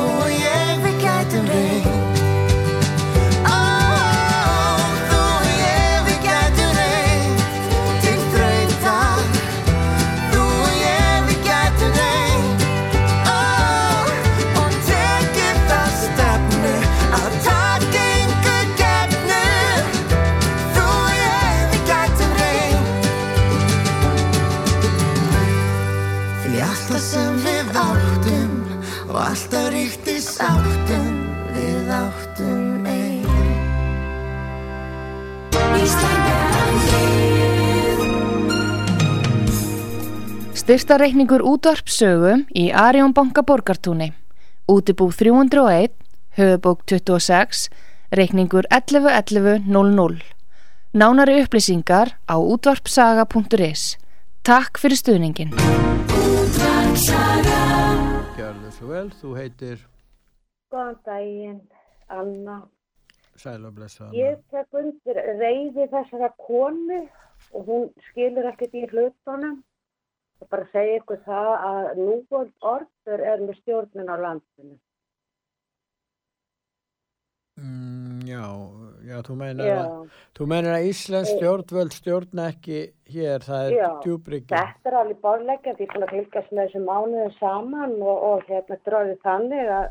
þú 0.05 0.44
Styrsta 40.65 40.97
reikningur 40.97 41.43
útvarpsögu 41.45 42.31
í 42.57 42.71
Arjónbanka 42.73 43.43
borgartúni. 43.45 44.15
Útibú 44.65 45.11
301, 45.13 45.93
höfubók 46.39 46.87
26, 46.89 47.69
reikningur 48.09 48.65
111100. 48.73 50.23
Nánari 50.97 51.35
upplýsingar 51.43 52.17
á 52.25 52.41
útvarpsaga.is. 52.41 53.83
Takk 54.41 54.81
fyrir 54.81 54.97
stuðningin. 54.97 55.53
Gjörðu 58.39 58.73
svo 58.73 58.89
vel, 58.89 59.13
þú 59.21 59.35
heitir 59.37 59.85
Góðan 60.73 60.97
daginn, 61.05 61.61
Anna. 62.09 62.63
Sæl 63.37 63.61
og 63.69 63.77
blessa 63.77 64.09
Anna. 64.09 64.17
Ég 64.17 64.41
tek 64.49 64.73
undir 64.73 65.23
reyði 65.45 65.93
þessara 65.93 66.33
konu 66.41 67.05
og 67.53 67.69
hún 67.69 67.87
skilur 68.09 68.49
ekkert 68.49 68.81
í 68.81 68.89
hlutunum. 68.89 69.61
Og 70.45 70.51
bara 70.53 70.67
segja 70.75 70.99
ykkur 71.01 71.21
það 71.25 71.53
að 71.67 71.87
núvöld 72.03 72.67
orður 72.69 73.23
er 73.33 73.45
með 73.47 73.57
stjórnin 73.63 74.11
á 74.13 74.17
landinu. 74.21 74.75
Mm, 77.55 78.25
já, 78.27 78.43
já, 79.07 79.19
þú 79.23 79.35
meinar 79.39 79.69
Já. 79.69 79.75
að 79.79 80.15
þú 80.35 80.47
meinar 80.51 80.75
að 80.75 80.87
Íslands 80.91 81.31
stjórnvöld 81.37 81.95
stjórna 81.95 82.49
ekki 82.51 82.81
hér, 83.15 83.45
það 83.47 83.67
er 83.69 83.75
Já, 83.77 83.87
djúbryggi. 84.03 84.51
þetta 84.51 84.91
er 84.91 84.97
alveg 85.01 85.21
borðleggja 85.23 85.75
því 85.79 85.87
að 85.95 86.07
fylgjast 86.11 86.51
með 86.51 86.65
þessum 86.65 86.89
mánuðin 86.91 87.37
saman 87.39 87.95
og, 88.03 88.25
og 88.31 88.45
hérna 88.51 88.81
dróði 88.89 89.17
þannig 89.23 89.71
að 89.79 89.87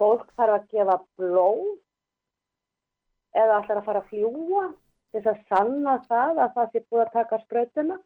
fólk 0.00 0.26
þarf 0.40 0.56
að 0.56 0.68
gefa 0.72 0.96
blóð 1.20 1.68
eða 3.36 3.60
ætlar 3.60 3.82
að 3.82 3.88
fara 3.90 4.00
að 4.00 4.08
fljúa 4.14 4.64
til 5.12 5.20
þess 5.20 5.34
að 5.34 5.44
sanna 5.52 5.98
það 6.08 6.40
að 6.46 6.56
það 6.56 6.72
sé 6.72 6.84
búið 6.88 7.04
að 7.04 7.14
taka 7.20 7.42
sprautuna. 7.44 8.00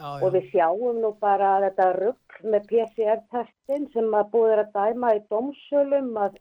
Já, 0.00 0.12
og 0.24 0.30
við 0.32 0.46
sjáum 0.54 1.00
nú 1.02 1.10
bara 1.20 1.58
þetta 1.66 1.88
rugg 1.98 2.38
með 2.40 2.68
PCR-testin 2.70 3.90
sem 3.92 4.14
að 4.16 4.30
búið 4.32 4.54
er 4.54 4.62
að 4.62 4.78
dæma 4.78 5.10
í 5.18 5.20
dómsölum 5.28 6.14
að 6.16 6.38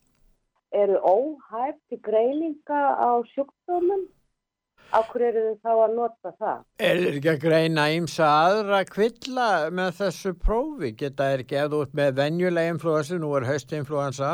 eru 0.79 1.01
óhæft 1.03 1.81
til 1.89 1.99
greininga 2.05 2.79
á 2.95 3.19
sjúkdómum. 3.33 4.07
Á 4.89 5.05
hverju 5.05 5.27
eru 5.27 5.41
þau 5.59 5.67
þá 5.67 5.73
að 5.83 5.95
nota 5.97 6.31
það? 6.39 6.61
Er 6.81 7.01
ekki 7.11 7.29
að 7.33 7.43
greina 7.43 7.83
ímsa 7.93 8.29
aðra 8.47 8.79
kvilla 8.89 9.49
með 9.75 9.91
þessu 9.99 10.33
prófi? 10.39 10.95
Geta 10.97 11.27
ef 11.35 11.43
þú 11.51 11.83
ert 11.83 11.99
með 11.99 12.15
venjuleg 12.23 12.71
influensu, 12.73 13.19
nú 13.21 13.35
er 13.37 13.45
höstinfluensa, 13.49 14.31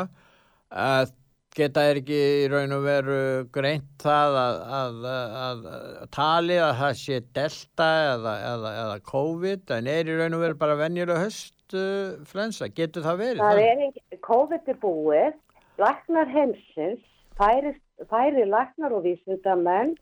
að 0.70 1.12
geta 1.56 1.86
þeir 1.86 2.00
ekki 2.02 2.18
í 2.42 2.48
raun 2.52 2.74
og 2.76 2.82
veru 2.84 3.20
greint 3.54 4.02
það 4.02 4.38
að, 4.40 4.58
að, 4.78 4.98
að, 5.10 5.62
að 6.02 6.10
talið 6.16 6.62
að 6.66 6.72
það 6.80 6.98
sé 7.02 7.20
delta 7.38 7.88
eða, 8.12 8.34
eða, 8.50 8.72
eða 8.82 8.98
COVID, 9.10 9.64
en 9.78 9.90
er 9.94 10.10
í 10.10 10.18
raun 10.18 10.36
og 10.36 10.44
veru 10.44 10.58
bara 10.60 10.78
venjuleg 10.82 11.22
höstflensa? 11.22 12.70
Getur 12.76 13.06
það 13.06 13.22
verið? 13.24 13.42
Það 13.44 13.62
er 13.64 13.84
ekki, 13.88 14.20
COVID 14.28 14.72
er 14.72 14.80
búið, 14.84 15.40
læknar 15.80 16.32
heimsins, 16.34 17.02
færi, 17.40 17.74
færi 18.12 18.46
læknar 18.52 18.96
og 18.96 19.06
vísindamenn 19.08 19.96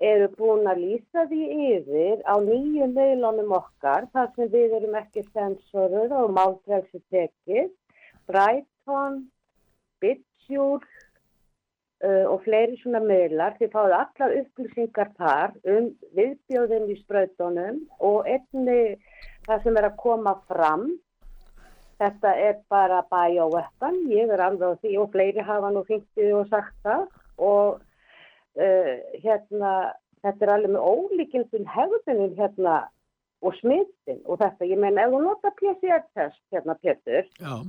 eru 0.00 0.30
búin 0.38 0.68
að 0.68 0.80
lýsa 0.86 1.26
því 1.28 1.42
yfir 1.74 2.22
á 2.24 2.34
nýju 2.40 2.86
miðlunum 2.94 3.52
okkar, 3.58 4.08
þar 4.14 4.30
sem 4.34 4.48
við 4.52 4.78
erum 4.78 4.96
ekki 4.96 5.26
sensorur 5.28 6.14
og 6.22 6.32
málfrelsi 6.34 7.02
tekið, 7.12 7.68
Brighton, 8.30 9.26
Bitsjúr 10.50 10.82
uh, 10.82 12.26
og 12.26 12.42
fleiri 12.44 12.78
svona 12.80 13.00
miðlar. 13.04 13.54
Þið 13.58 13.70
fáið 13.74 13.94
allar 13.98 14.34
upplýsingar 14.40 15.12
þar 15.18 15.54
um 15.74 15.86
viðbjóðin 16.16 16.90
í 16.90 16.96
sprautunum 17.04 17.78
og 17.98 18.26
einni 18.26 18.96
það 19.46 19.62
sem 19.62 19.78
er 19.78 19.88
að 19.90 19.96
koma 20.02 20.34
fram. 20.50 20.88
Þetta 22.00 22.34
er 22.40 22.60
bara 22.72 23.02
bioweapon, 23.12 24.06
ég 24.08 24.30
er 24.32 24.40
alveg 24.40 24.72
á 24.72 24.80
því 24.80 24.94
og 25.02 25.10
fleiri 25.12 25.44
hafa 25.44 25.70
nú 25.70 25.84
fengtið 25.84 26.32
og 26.38 26.46
sagt 26.48 26.74
það 26.82 27.02
og 27.36 27.82
uh, 28.56 28.94
hérna, 29.20 29.74
þetta 30.24 30.46
er 30.46 30.54
alveg 30.54 30.72
með 30.74 30.88
ólíkindum 30.88 31.68
hefðunum 31.68 32.32
hérna 32.38 32.78
og 33.40 33.54
smittin 33.60 34.18
og 34.24 34.40
þetta, 34.40 34.66
ég 34.68 34.80
meina 34.80 35.04
ef 35.04 35.12
þú 35.12 35.20
nota 35.24 35.52
PCR-test 35.60 36.42
hérna 36.52 36.76
Pétur 36.80 37.28
Já. 37.40 37.60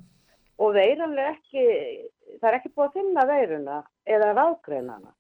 Og 0.60 0.74
veiran 0.76 1.18
er 1.18 1.34
ekki, 1.34 1.66
það 2.42 2.48
er 2.50 2.58
ekki 2.60 2.72
búið 2.76 2.88
að 2.88 2.96
finna 3.00 3.26
veiruna 3.30 3.82
eða 4.06 4.32
ráðgreinana. 4.38 5.14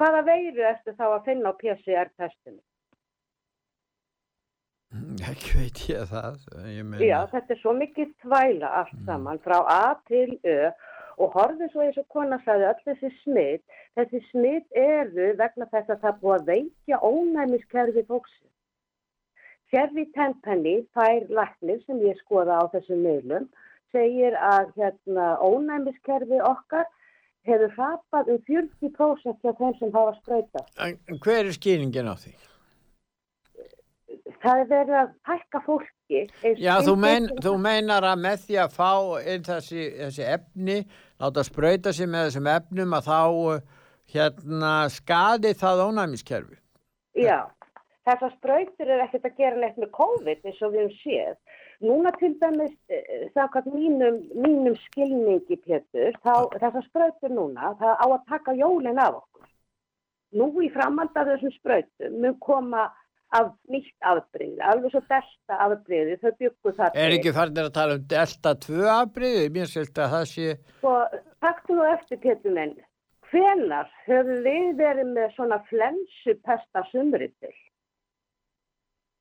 Hvaða 0.00 0.20
veiru 0.30 0.64
ertu 0.64 0.94
þá 0.96 1.06
að 1.10 1.24
finna 1.28 1.52
á 1.52 1.60
PCR-testinu? 1.60 2.62
Ekki 5.30 5.58
veit 5.58 5.82
ég 5.90 6.06
það. 6.10 6.38
Ég 6.66 6.86
meina, 6.86 7.02
Já, 7.04 7.18
þetta 7.30 7.54
er 7.54 7.60
svo 7.60 7.74
mikið 7.78 8.14
þvæla 8.24 8.70
allt 8.80 8.96
saman 9.06 9.42
frá 9.44 9.58
A 9.60 9.84
til 10.08 10.38
Ö 10.42 10.72
og 11.20 11.34
horfið 11.36 11.72
svo 11.72 11.82
eins 11.84 11.98
og 12.00 12.06
kona 12.08 12.38
sagði 12.46 12.66
öll 12.70 12.84
þessi 12.86 13.10
smitt, 13.20 13.64
þessi 13.98 14.20
smitt 14.30 14.78
eru 14.82 15.26
vegna 15.36 15.66
þess 15.72 15.92
að 15.92 16.06
það 16.06 16.20
búið 16.22 16.36
að 16.38 16.46
veikja 16.48 17.00
ónæmiskerfi 17.04 18.04
fólksins. 18.08 18.46
Sherry 19.70 20.06
Tenpenny, 20.16 20.80
þær 20.96 21.28
læknir 21.28 21.82
sem 21.84 22.00
ég 22.06 22.16
skoða 22.24 22.56
á 22.58 22.64
þessum 22.72 23.04
miðlum, 23.04 23.50
segir 23.94 24.36
að 24.36 24.72
hérna, 24.78 25.34
ónæmiskerfi 25.42 26.40
okkar 26.46 26.88
hefur 27.48 27.72
hrapað 27.76 28.30
um 28.34 28.40
40% 28.48 29.42
hjá 29.42 29.52
þeim 29.58 29.74
sem 29.78 29.92
hafa 29.94 30.14
sprautast. 30.20 30.72
en 30.78 31.20
hver 31.24 31.44
er 31.44 31.56
skýringin 31.56 32.10
á 32.10 32.14
því? 32.14 32.34
Það 34.40 34.60
er 34.60 34.68
verið 34.70 34.96
að 34.96 35.10
hækka 35.28 35.60
fólki. 35.66 36.20
Já, 36.56 36.74
þú, 36.84 36.94
mein, 36.96 37.28
þú 37.44 37.52
meinar 37.60 38.06
að 38.08 38.22
með 38.24 38.44
því 38.46 38.56
að 38.62 38.76
fá 38.76 38.92
inn 39.32 39.44
þessi, 39.44 39.84
þessi 39.98 40.26
efni, 40.26 40.78
láta 41.20 41.44
sprauta 41.44 41.92
sig 41.92 42.08
með 42.08 42.28
þessum 42.28 42.50
efnum 42.54 42.96
að 42.96 43.10
þá 43.10 43.20
hérna 44.14 44.74
skadi 44.90 45.52
það 45.60 45.84
ónæmiskerfi. 45.88 46.56
Já, 47.20 47.50
þessar 48.08 48.32
sprautur 48.38 48.90
er 48.90 49.04
ekkert 49.04 49.28
að 49.28 49.42
gera 49.42 49.60
neitt 49.60 49.80
með 49.80 49.92
COVID 49.98 50.48
eins 50.48 50.62
og 50.64 50.74
við 50.74 50.86
höfum 50.86 50.96
séð. 51.02 51.36
Núna 51.80 52.10
til 52.18 52.34
dæmis, 52.40 52.74
eh, 52.92 53.30
samkvæmt 53.34 53.72
mínum, 53.72 54.16
mínum 54.44 54.74
skilningi, 54.86 55.56
Pétur, 55.64 56.12
þá 56.24 56.34
þessar 56.60 56.84
sprautur 56.88 57.32
núna, 57.32 57.70
það 57.80 57.94
á 58.04 58.06
að 58.06 58.26
taka 58.28 58.52
jólinn 58.52 59.00
af 59.00 59.14
okkur. 59.22 59.46
Nú 60.36 60.48
í 60.60 60.68
framhald 60.74 61.16
af 61.16 61.30
þessum 61.30 61.54
sprautum 61.54 62.18
mun 62.20 62.36
koma 62.40 62.82
af 63.32 63.48
nýtt 63.70 63.94
afbreyði, 64.10 64.58
alveg 64.60 64.92
svo 64.92 65.00
delta 65.08 65.56
afbreyði, 65.66 66.18
þau 66.20 66.32
byggu 66.42 66.72
það 66.76 66.98
Er 67.04 67.14
ekki 67.16 67.32
farnir 67.32 67.68
að 67.68 67.76
tala 67.78 67.96
um 67.96 68.04
delta 68.12 68.54
2 68.66 68.84
afbríði? 68.94 69.46
Mér 69.54 69.70
skilt 69.70 70.00
að 70.04 70.12
það 70.14 70.24
sé... 70.34 70.48
Sko, 70.80 70.94
taktu 71.46 71.78
nú 71.78 71.86
eftir, 71.94 72.20
Pétur 72.26 72.56
minn, 72.58 72.74
hvenar 73.30 73.88
höfum 74.04 74.44
við 74.44 74.68
verið 74.82 75.14
með 75.14 75.32
svona 75.38 75.60
flensupesta 75.70 76.84
sumri 76.90 77.30
til? 77.40 77.54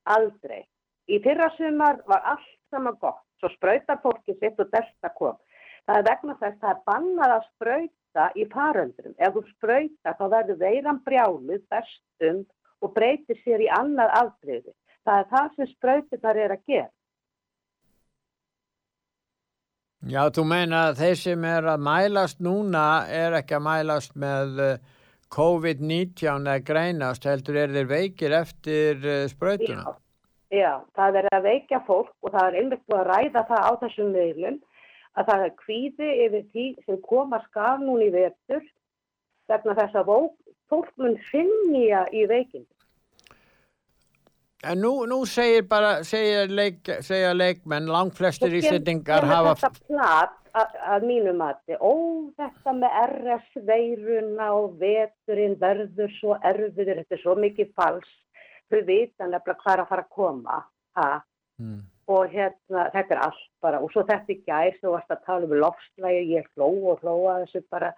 Aldrei. 0.10 0.66
Í 1.10 1.18
fyrra 1.24 1.50
sumar 1.58 2.02
var 2.10 2.26
allt 2.36 2.50
saman 2.70 2.98
gott, 3.02 3.24
svo 3.42 3.50
sprautar 3.56 3.98
fólki 4.04 4.36
sitt 4.38 4.60
og 4.62 4.70
delta 4.74 5.10
kom. 5.18 5.40
Það 5.90 5.98
er 5.98 6.06
vegna 6.06 6.36
þess 6.38 6.60
að 6.60 6.62
það 6.62 6.74
er 6.76 6.84
bannað 6.90 7.32
að 7.36 7.48
sprauta 7.48 8.26
í 8.38 8.46
faröndrum. 8.52 9.16
Ef 9.18 9.34
þú 9.34 9.42
sprautar 9.56 10.18
þá 10.20 10.26
verður 10.36 10.60
veiran 10.62 11.02
brjáluð 11.08 11.64
bestum 11.74 12.44
og 12.86 12.94
breytir 12.94 13.40
sér 13.42 13.64
í 13.66 13.70
annað 13.74 14.14
afbreyði. 14.20 14.74
Það 15.08 15.22
er 15.24 15.30
það 15.32 15.56
sem 15.56 15.70
sprautirnar 15.72 16.40
er 16.44 16.54
að 16.54 16.66
gera. 16.70 16.92
Já, 20.10 20.22
þú 20.32 20.46
meina 20.48 20.84
að 20.90 21.02
þeir 21.02 21.18
sem 21.20 21.48
er 21.50 21.66
að 21.74 21.82
mælast 21.84 22.38
núna 22.40 22.84
er 23.12 23.34
ekki 23.42 23.58
að 23.58 23.66
mælast 23.66 24.14
með 24.16 24.62
uh, 24.64 24.70
COVID-19 25.36 26.48
að 26.54 26.64
greinast 26.70 27.26
heldur 27.28 27.60
er 27.66 27.74
þeir 27.74 27.90
veikir 27.90 28.38
eftir 28.38 29.02
uh, 29.04 29.26
sprautuna? 29.32 29.98
Já, 30.50 30.82
það 30.98 31.22
er 31.22 31.30
að 31.30 31.46
veikja 31.46 31.80
fólk 31.86 32.14
og 32.26 32.34
það 32.34 32.48
er 32.48 32.60
einmitt 32.62 32.86
búið 32.90 33.00
að 33.04 33.10
ræða 33.12 33.46
það 33.52 33.68
á 33.70 33.72
þessum 33.84 34.12
miðlum 34.16 34.58
að 35.20 35.30
það 35.30 35.46
er 35.46 35.56
kvíði 35.60 36.10
yfir 36.26 36.46
því 36.54 36.66
sem 36.86 37.00
koma 37.06 37.40
skaf 37.46 37.84
núna 37.84 38.08
í 38.08 38.12
vetur 38.14 38.66
vegna 39.50 39.76
þess 39.78 40.00
að 40.00 40.12
fólk 40.70 40.92
mun 41.02 41.18
finja 41.30 42.06
í 42.14 42.26
veikindi. 42.30 42.70
En 44.68 44.82
nú, 44.84 45.06
nú 45.08 45.22
segir 45.30 45.64
bara, 45.70 46.02
segir, 46.04 46.50
leik, 46.52 46.82
segir 47.06 47.38
leikmenn, 47.38 47.88
langflestir 47.88 48.58
íslendingar 48.60 49.24
hafa... 49.30 49.54
Þetta 49.62 49.86
plat 49.88 50.34
að, 50.60 50.74
að 50.96 51.06
mínu 51.08 51.34
mati, 51.40 51.78
ó 51.80 51.94
þetta 52.36 52.74
með 52.76 52.98
RS-veiruna 53.06 54.50
og 54.58 54.74
veturinn 54.82 55.56
verður 55.62 56.12
svo 56.18 56.36
erfiður, 56.44 57.00
þetta 57.00 57.16
er 57.16 57.24
svo 57.24 57.38
mikið 57.40 57.72
fals, 57.80 58.12
þau 58.70 58.82
vita 58.88 59.28
nefnilega 59.28 59.64
hvað 59.64 59.74
er 59.74 59.84
að 59.84 59.90
fara 59.94 60.06
að 60.06 60.14
koma. 60.20 60.60
Ha? 61.00 61.10
Mm. 61.60 61.80
Og 62.10 62.32
hérna, 62.34 62.86
þetta 62.94 63.16
er 63.16 63.24
allt 63.28 63.48
bara, 63.62 63.82
og 63.84 63.92
svo 63.94 64.04
þetta 64.08 64.34
í 64.34 64.40
gær, 64.48 64.78
þú 64.82 64.94
varst 64.96 65.12
að 65.14 65.26
tala 65.28 65.50
um 65.50 65.58
lofslægi, 65.64 66.24
ég 66.34 66.48
hló 66.56 66.70
og 66.94 67.04
hló 67.04 67.18
að 67.30 67.44
þessu 67.46 67.62
bara 67.70 67.92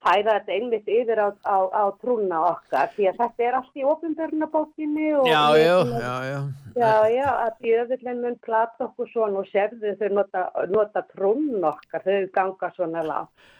færa 0.00 0.38
þetta 0.38 0.54
einmitt 0.56 0.88
yfir 0.88 1.20
á, 1.20 1.28
á, 1.44 1.58
á 1.68 1.84
trúna 2.00 2.40
okkar, 2.54 2.88
því 2.94 3.10
að 3.10 3.20
þetta 3.20 3.46
er 3.46 3.56
allt 3.58 3.76
í 3.76 3.84
ofinbörnabókinni 3.84 5.08
og... 5.18 5.28
Já, 5.28 5.42
já, 5.60 5.76
já, 6.00 6.14
já. 6.30 6.40
Já, 6.80 6.92
já, 7.12 7.28
að 7.28 7.64
djöfullin 7.66 8.22
mun 8.24 8.38
plata 8.46 8.86
okkur 8.86 9.10
svona 9.12 9.42
og 9.42 9.50
sérðu 9.50 9.92
þau 10.00 10.10
nota, 10.16 10.44
nota 10.70 11.04
trún 11.12 11.66
okkar, 11.72 12.06
þau 12.06 12.30
ganga 12.36 12.72
svona 12.76 13.04
lág. 13.04 13.50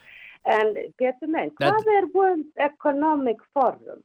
En 0.49 0.73
Petur 0.97 1.29
Menn, 1.29 1.53
hvað 1.59 1.91
er 1.93 2.09
World 2.15 2.65
Economic 2.65 3.43
Forum? 3.53 4.01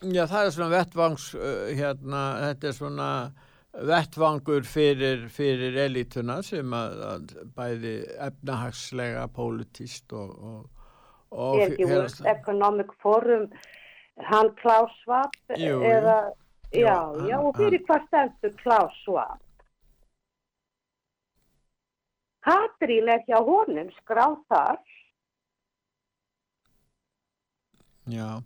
Já, 0.00 0.22
það 0.24 0.46
er 0.46 0.52
svona 0.54 0.72
vettvangs, 0.72 1.24
uh, 1.36 1.66
hérna, 1.76 2.20
þetta 2.46 2.68
er 2.70 2.72
svona 2.72 3.08
vettvangur 3.90 4.64
fyrir, 4.66 5.26
fyrir 5.30 5.76
elituna 5.84 6.38
sem 6.42 6.72
að, 6.74 6.94
að 7.06 7.34
bæði 7.54 7.92
efnahagslega, 8.26 9.26
pólitíst 9.36 10.14
og, 10.16 10.30
og, 10.40 10.62
og 11.30 11.60
Er 11.60 11.66
ekki 11.74 11.84
hérna- 11.84 11.98
World 12.00 12.30
Economic 12.32 12.94
Forum, 13.04 13.44
hann 14.30 14.48
Klaus 14.62 14.94
Schwab? 15.02 15.36
Jú. 15.60 15.82
eða, 15.84 16.16
Jú, 16.72 16.86
já, 16.86 16.96
hann- 16.96 17.28
já, 17.28 17.36
og 17.44 17.52
fyrir 17.60 17.84
hvað 17.86 18.08
stendur 18.08 18.56
Klaus 18.64 18.96
Schwab? 19.04 19.36
Katrín 22.40 23.12
er 23.12 23.20
hjá 23.28 23.36
honum, 23.44 23.92
skráð 24.00 24.38
þar. 24.48 24.80
Já, 27.99 27.99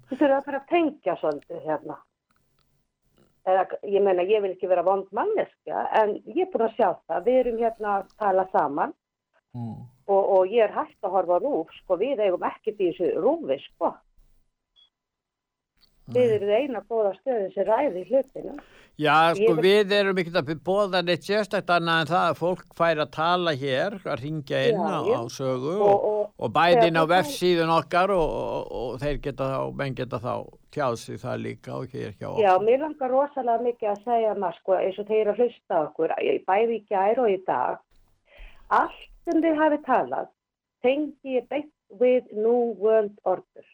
Þú 0.09 0.16
þurfum 0.19 0.36
að 0.39 0.45
fara 0.45 0.61
að 0.61 0.69
tengja 0.73 1.16
svolítið 1.20 1.62
hérna. 1.69 1.97
Eða, 3.45 3.65
ég 3.93 4.03
meina, 4.03 4.23
ég 4.24 4.41
vil 4.41 4.53
ekki 4.55 4.69
vera 4.70 4.82
vond 4.86 5.09
manneskja, 5.12 5.82
en 6.01 6.15
ég 6.32 6.47
er 6.47 6.53
búin 6.53 6.66
að 6.69 6.77
sjá 6.78 6.91
það. 7.07 7.24
Við 7.27 7.41
erum 7.43 7.59
hérna 7.61 7.97
að 8.01 8.15
tala 8.19 8.47
saman 8.53 8.95
Mm. 9.55 9.85
og, 10.11 10.23
og 10.35 10.47
ég 10.51 10.65
er 10.65 10.73
hægt 10.74 10.99
að 11.07 11.12
horfa 11.15 11.36
rúf, 11.39 11.69
sko, 11.78 11.95
við 12.01 12.19
eigum 12.24 12.43
ekkert 12.43 12.81
í 12.82 12.89
þessu 12.89 13.20
rúfi, 13.23 13.61
sko. 13.62 13.93
Við 16.12 16.32
erum 16.36 16.51
eina 16.52 16.81
góða 16.85 17.14
stöðin 17.16 17.52
sem 17.55 17.64
ræði 17.64 18.02
hlutinu. 18.10 18.55
Já, 19.01 19.14
sko 19.35 19.55
við 19.59 19.90
erum 19.97 20.18
ekkert 20.20 20.36
að 20.39 20.51
bóða 20.62 21.01
neitt 21.02 21.24
sérstakt 21.26 21.70
annað 21.72 22.02
en 22.05 22.10
það 22.12 22.26
að 22.28 22.36
fólk 22.39 22.74
fær 22.78 23.01
að 23.02 23.10
tala 23.16 23.55
hér, 23.59 23.97
að 24.05 24.20
ringja 24.22 24.60
inn 24.68 24.78
Já, 24.85 24.93
á, 24.94 25.01
á 25.18 25.22
sögu 25.35 25.72
Og- 25.81 25.89
og, 25.89 26.05
og- 26.05 26.31
og 26.39 26.52
bæði 26.55 26.85
inn 26.90 27.01
á 27.01 27.05
vefsíðun 27.10 27.72
okkar 27.78 28.12
og, 28.14 28.28
og, 28.70 29.01
þeir 29.01 29.18
geta 29.24 29.48
þá, 29.51 29.74
menn 29.81 29.94
geta 29.98 30.20
þá 30.22 30.35
tjáð 30.76 30.97
sig 30.98 31.18
það 31.24 31.43
líka 31.43 31.74
og 31.74 31.89
hér 31.90 32.12
hjá 32.20 32.28
okkur. 32.28 32.44
Já, 32.44 32.52
mér 32.68 32.78
langar 32.85 33.10
rosalega 33.10 33.64
mikið 33.66 33.90
að 33.94 34.05
segja 34.05 34.35
maður, 34.39 34.60
sko, 34.60 34.72
eins 34.78 34.98
og 35.02 35.06
þeir 35.10 35.32
að 35.32 35.39
hlusta 35.43 35.82
okkur, 35.89 36.14
bæði 36.47 36.78
í 36.78 36.85
gær 36.93 37.18
og 37.24 37.28
í 37.35 37.39
dag. 37.47 37.78
Allt 38.70 39.05
sem 39.24 39.43
þið 39.43 39.56
hafi 39.59 39.78
talað, 39.89 40.28
tengi 40.85 41.39
ég 41.40 41.48
beint 41.48 41.72
við 41.98 42.31
New 42.32 42.74
World 42.78 43.18
Order. 43.24 43.66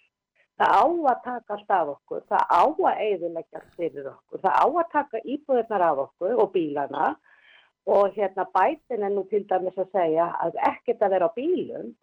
Það 0.60 0.76
á 0.76 0.84
að 0.84 1.20
taka 1.24 1.54
allt 1.56 1.70
af 1.72 1.90
okkur, 1.94 2.24
það 2.28 2.42
á 2.52 2.62
að 2.68 2.98
eigðileggja 3.06 3.60
fyrir 3.78 4.08
okkur, 4.10 4.40
það 4.42 4.56
á 4.60 4.66
að 4.68 4.90
taka 4.92 5.20
íbúðirnar 5.24 5.84
af 5.86 6.00
okkur 6.04 6.42
og 6.44 6.50
bílana. 6.52 7.06
Og 7.88 8.12
hérna 8.12 8.44
bætin 8.52 9.06
er 9.06 9.12
nú 9.14 9.22
til 9.30 9.46
dæmis 9.48 9.78
að 9.80 9.94
segja 9.96 10.26
að 10.44 10.58
ekkert 10.68 11.00
að 11.00 11.14
vera 11.14 11.28
á 11.32 11.36
bílum 11.36 11.94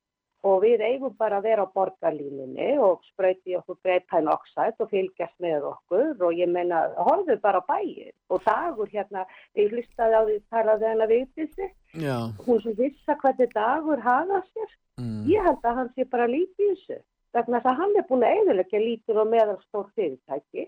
og 0.47 0.63
við 0.63 0.81
eigum 0.87 1.13
bara 1.19 1.37
að 1.37 1.45
vera 1.51 1.65
á 1.65 1.73
borgarlínunni 1.75 2.69
og 2.81 3.03
sprauti 3.11 3.53
í 3.53 3.57
okkur 3.59 3.77
greipæn 3.85 4.29
oxide 4.31 4.73
og 4.81 4.89
fylgjast 4.89 5.35
með 5.43 5.67
okkur. 5.71 6.15
Og 6.17 6.39
ég 6.41 6.49
meina, 6.49 6.81
horfðu 6.97 7.37
bara 7.43 7.61
á 7.61 7.69
bæin 7.69 8.13
og 8.33 8.41
dagur 8.45 8.89
hérna, 8.89 9.27
ég 9.59 9.69
hlustaði 9.73 10.17
á 10.17 10.21
því 10.25 10.39
talaði 10.49 10.89
hennar 10.89 11.11
viðbyrsi, 11.11 11.69
Já, 11.97 12.17
hún 12.47 12.63
sem 12.65 12.77
vissa 12.81 13.17
hvernig 13.21 13.53
dagur 13.53 14.01
hafa 14.01 14.41
sér, 14.49 14.73
mm. 15.01 15.21
ég 15.29 15.45
held 15.45 15.61
að 15.61 15.79
hann 15.81 15.93
sé 15.93 16.09
bara 16.09 16.27
lítið 16.29 16.73
þessu, 16.73 16.99
vegna 17.33 17.59
þess 17.59 17.71
að 17.71 17.79
hann 17.81 17.95
er 17.97 18.05
búin 18.09 18.23
að 18.23 18.35
eiginlega 18.37 18.79
lítur 18.83 19.21
og 19.23 19.27
meðalstór 19.31 19.89
fyrirtæki 19.95 20.67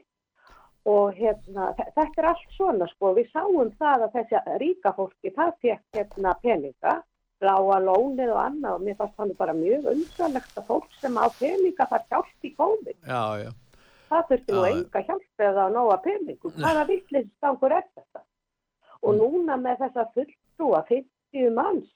og 0.90 1.14
hérna, 1.14 1.74
þe- 1.78 1.92
þetta 1.96 2.22
er 2.22 2.26
allt 2.32 2.52
svona 2.56 2.88
sko, 2.90 3.14
við 3.18 3.30
sáum 3.34 3.72
það 3.80 4.04
að 4.08 4.14
þessi 4.18 4.58
ríka 4.64 4.94
fólki, 4.96 5.32
það 5.36 5.52
fekk 5.62 5.84
hérna 5.98 6.34
peninga, 6.42 6.94
bláa 7.40 7.80
lónið 7.84 8.32
og 8.34 8.40
annað 8.44 8.76
og 8.78 8.82
mér 8.88 8.96
fannst 9.00 9.18
hann 9.22 9.34
bara 9.40 9.54
mjög 9.54 9.86
undanlegt 9.94 10.58
að 10.58 10.66
fólk 10.72 10.88
sem 11.02 11.18
á 11.20 11.26
peninga 11.40 11.86
það 11.92 12.08
hjálp 12.10 12.48
í 12.48 12.54
COVID. 12.56 12.98
já, 13.08 13.24
já. 13.44 13.52
Það 14.10 14.24
þurfti 14.32 14.54
nú 14.56 14.64
enga 14.66 15.02
hjálp 15.06 15.44
eða 15.46 15.64
að 15.68 15.74
nóga 15.76 15.98
peningum. 16.02 16.52
Hvaða 16.58 16.86
vittlistangur 16.90 17.72
er 17.78 17.84
þetta? 17.94 18.22
Og 19.06 19.14
núna 19.20 19.56
með 19.62 19.84
þessa 19.84 20.06
fulltrúa 20.16 20.80
50 20.90 21.52
manns, 21.54 21.92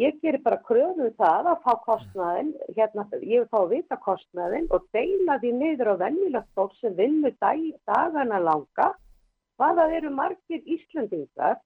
ég 0.00 0.18
gerir 0.22 0.42
bara 0.44 0.58
kröfum 0.66 1.12
það 1.16 1.48
að 1.52 1.62
fá 1.64 1.72
kostnaðin, 1.86 2.50
hérna, 2.76 3.06
ég 3.22 3.44
vil 3.44 3.48
fá 3.52 3.58
að 3.62 3.70
vita 3.76 3.96
kostnaðin 4.04 4.66
og 4.70 4.84
deila 4.92 5.38
því 5.40 5.52
niður 5.60 5.92
á 5.92 6.02
venjulegt 6.04 6.50
fólk 6.54 6.74
sem 6.80 6.94
vinnur 6.98 7.32
dag, 7.40 7.62
dagana 7.88 8.38
langa. 8.42 8.90
Hvaða 9.56 9.86
eru 9.96 10.10
margir 10.12 10.60
Íslandingar 10.68 11.56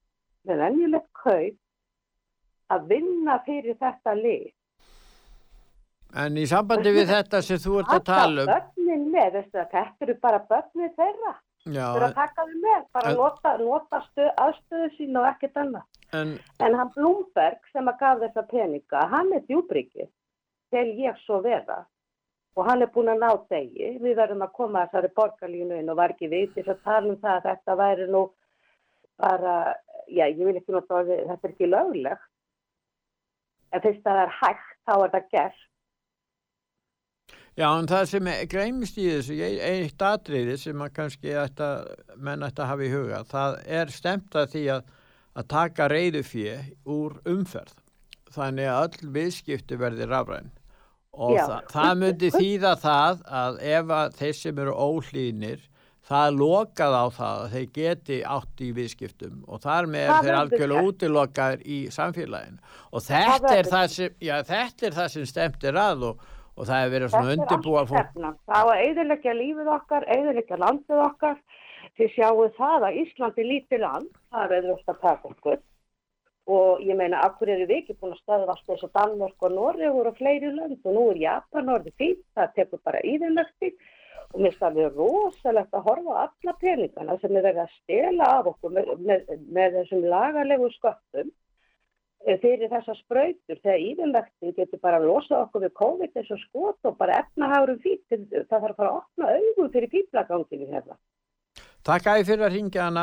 með 0.47 0.63
venjulegt 0.63 1.11
kaup 1.25 1.59
að 2.71 2.87
vinna 2.93 3.41
fyrir 3.47 3.75
þetta 3.81 4.15
lið? 4.15 4.49
En 6.21 6.39
í 6.39 6.45
sambandi 6.51 6.91
við 6.95 7.11
þetta 7.11 7.41
sem 7.43 7.59
þú 7.63 7.81
ert 7.83 7.93
að 7.95 8.05
tala 8.09 8.43
um, 8.47 8.51
Börnin 8.51 9.05
með, 9.15 9.29
veistu 9.39 9.59
þetta 9.59 10.07
eru 10.07 10.17
bara 10.23 10.41
börnin 10.51 10.95
þeirra. 10.99 11.35
já, 11.67 11.85
Þú 11.87 11.99
eru 12.01 12.07
að 12.09 12.15
taka 12.17 12.47
þau 12.47 12.55
með, 12.65 12.81
bara 12.95 13.11
En- 13.11 13.19
nota, 13.21 13.53
nota 13.59 14.01
stöð, 14.09 14.31
aðstöðu 14.47 14.89
sín 14.97 15.19
og 15.21 15.29
ekkert 15.31 15.61
annað. 15.63 15.85
En, 16.17 16.35
En 16.59 16.77
hann 16.79 16.93
Blúmberg 16.97 17.71
sem 17.73 17.89
að 17.89 18.01
gaf 18.03 18.21
þessa 18.25 18.45
peninga, 18.51 19.07
hann 19.13 19.33
er 19.37 19.47
djúbriki, 19.49 20.09
tel 20.75 20.89
ég 20.99 21.19
svo 21.25 21.41
vera. 21.45 21.85
Og 22.59 22.67
hann 22.67 22.83
er 22.83 22.91
búin 22.91 23.13
að 23.13 23.23
ná 23.23 23.31
degi, 23.51 23.93
við 24.03 24.17
verðum 24.19 24.43
að 24.45 24.55
koma 24.59 24.83
að 24.83 24.91
þessari 24.91 25.13
borgarlínu 25.17 25.79
inn 25.79 25.93
og 25.93 26.01
var 26.01 26.15
ekki 26.15 26.31
vitið 26.33 26.73
að 26.73 26.85
tala 26.85 27.13
um 27.13 27.19
það 27.23 27.37
að 27.37 27.47
þetta 27.47 27.77
væri 27.79 28.07
nú 28.11 28.25
bara, 29.21 29.55
já 30.09 30.25
ég 30.27 30.43
vil 30.43 30.59
ekki 30.59 30.75
nota 30.75 31.01
orðið, 31.01 31.27
þetta 31.29 31.49
er 31.49 31.55
ekki 31.55 31.71
löglegt. 31.71 32.29
En 33.71 33.83
fyrst 33.85 34.07
að 34.07 34.17
það 34.17 34.23
er 34.25 34.33
hægt, 34.41 34.73
þá 34.89 34.95
er 34.97 35.13
það 35.15 35.29
gert. 35.35 35.67
já, 37.61 37.67
en 37.69 37.89
það 37.91 38.07
sem 38.11 38.31
greimist 38.51 38.99
í 38.99 39.07
þessu, 39.11 39.37
eitt 39.71 40.03
atriði 40.03 40.57
sem 40.59 40.83
að 40.83 40.95
kannski 40.97 41.37
ætta, 41.37 41.69
menn 42.17 42.47
ætti 42.47 42.65
að 42.65 42.71
hafa 42.73 42.87
í 42.87 42.93
huga, 42.95 43.23
það 43.29 43.59
er 43.81 43.93
stemt 43.95 44.37
að 44.39 44.51
því 44.55 44.65
að, 44.77 44.91
að 45.39 45.49
taka 45.53 45.89
reyðufjö 45.93 46.57
úr 46.91 47.19
umferð. 47.31 47.77
Þannig 48.31 48.69
að 48.71 48.83
öll 48.87 49.11
viðskipti 49.17 49.79
verði 49.81 50.07
rafræn. 50.11 50.51
Og 51.11 51.35
Já. 51.35 51.43
það, 51.49 51.63
það 51.73 51.95
myndi 52.05 52.29
þýða 52.37 52.71
það 52.79 53.23
að 53.41 53.57
ef 53.75 53.89
að 53.97 54.13
þeir 54.21 54.37
sem 54.39 54.61
eru 54.63 54.75
óhlýnir, 54.79 55.65
það 56.11 56.37
lokað 56.39 56.95
á 56.95 57.05
það 57.17 57.41
að 57.45 57.55
þeir 57.57 57.67
geti 57.79 58.19
átt 58.37 58.63
í 58.63 58.69
viðskiptum 58.77 59.41
og 59.47 59.61
þar 59.63 59.89
með 59.91 60.05
er 60.05 60.11
Það 60.13 60.29
þeir 60.29 60.39
algjörlega 60.41 60.81
gert. 60.81 60.93
útilokaðir 60.95 61.65
í 61.67 61.79
samfélaginu. 61.95 62.61
Og 62.91 63.03
Það 63.03 63.17
þetta 63.27 63.35
er 63.35 63.57
verður 63.57 63.73
það 63.75 63.89
sem, 63.97 64.15
já, 64.31 64.35
þetta 64.51 64.87
er 64.91 64.97
það 65.01 65.09
sem 65.17 65.27
stemt 65.33 65.67
er 65.71 65.81
að 65.83 66.07
og, 66.11 66.25
og 66.57 66.67
það 66.71 66.85
er 66.87 66.93
verið 66.95 67.13
svona 67.15 67.35
undirbúa 67.37 67.85
fólk. 67.91 68.15
Það 68.15 68.55
á 68.55 68.63
að 68.63 68.83
eiðilegja 68.87 69.35
lífið 69.43 69.73
okkar, 69.75 70.07
eiðilegja 70.15 70.61
landið 70.63 71.03
okkar. 71.11 71.37
Þið 72.01 72.13
sjáu 72.15 72.45
það 72.57 72.85
að 72.87 72.95
Íslandi 72.97 73.45
lítir 73.45 73.83
land, 73.83 74.13
það 74.33 74.53
er 74.57 74.67
auðvitað 74.71 74.93
að 74.95 75.01
taka 75.03 75.29
okkur. 75.31 75.59
Og 76.57 76.79
ég 76.89 76.97
meina, 76.97 77.19
akkur 77.27 77.51
eru 77.53 77.67
við 77.69 77.83
ekki 77.83 77.97
búin 78.01 78.15
að 78.15 78.23
staða 78.23 78.47
alltaf 78.47 78.71
þess 78.71 78.87
að 78.87 78.95
Danmörk 78.95 79.45
og 79.45 79.53
Norri 79.53 79.91
voru 79.93 80.13
fleiri 80.17 80.53
land 80.55 80.79
og 80.81 80.97
nú 80.97 81.03
er 81.11 81.21
Japan 81.21 81.69
orðið 81.75 81.99
fýtt, 82.01 82.23
það 82.39 82.55
tekur 82.57 82.81
bara 82.89 83.03
íðinlökti 83.11 83.71
og 84.31 84.41
mér 84.47 84.57
staði 84.57 84.89
rosalegt 84.95 85.77
að 85.77 85.87
horfa 85.91 86.17
á 86.17 86.23
alla 86.25 86.57
peningana 86.65 87.19
sem 87.21 87.37
er 87.37 87.47
verið 87.51 87.63
að 87.67 87.77
stela 87.77 88.33
af 88.39 88.51
okkur 88.55 88.75
með, 88.79 88.91
með, 89.11 89.31
með 89.61 89.79
þessum 89.83 90.09
lagarlegu 90.15 90.73
sköttum 90.79 91.29
eh, 91.29 92.41
fyrir 92.41 92.73
þessa 92.73 92.97
spröytur 93.03 93.61
þegar 93.61 93.87
íðinlökti 93.91 94.57
getur 94.57 94.87
bara 94.89 95.05
að 95.05 95.11
losa 95.13 95.45
okkur 95.45 95.69
við 95.69 95.77
COVID 95.85 96.17
eins 96.17 96.33
og 96.33 96.45
skot 96.49 96.89
og 96.89 96.99
bara 97.05 97.21
efnahárum 97.27 97.85
fýtt, 97.85 98.09
það 98.09 98.51
þarf 98.57 98.71
að 98.73 98.77
fara 98.81 98.93
að 98.95 99.01
opna 99.05 99.33
auðvun 99.37 99.75
fyrir 99.77 99.97
fýtblaganginu 99.99 100.73
hérna. 100.73 101.03
Takk 101.91 102.07
æði 102.07 102.27
fyrir 102.29 102.47
að 102.47 102.53
ringja 102.55 102.85
hana. 102.87 103.03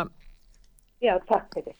Já, 1.04 1.18
takk 1.28 1.50
fyrir. 1.58 1.76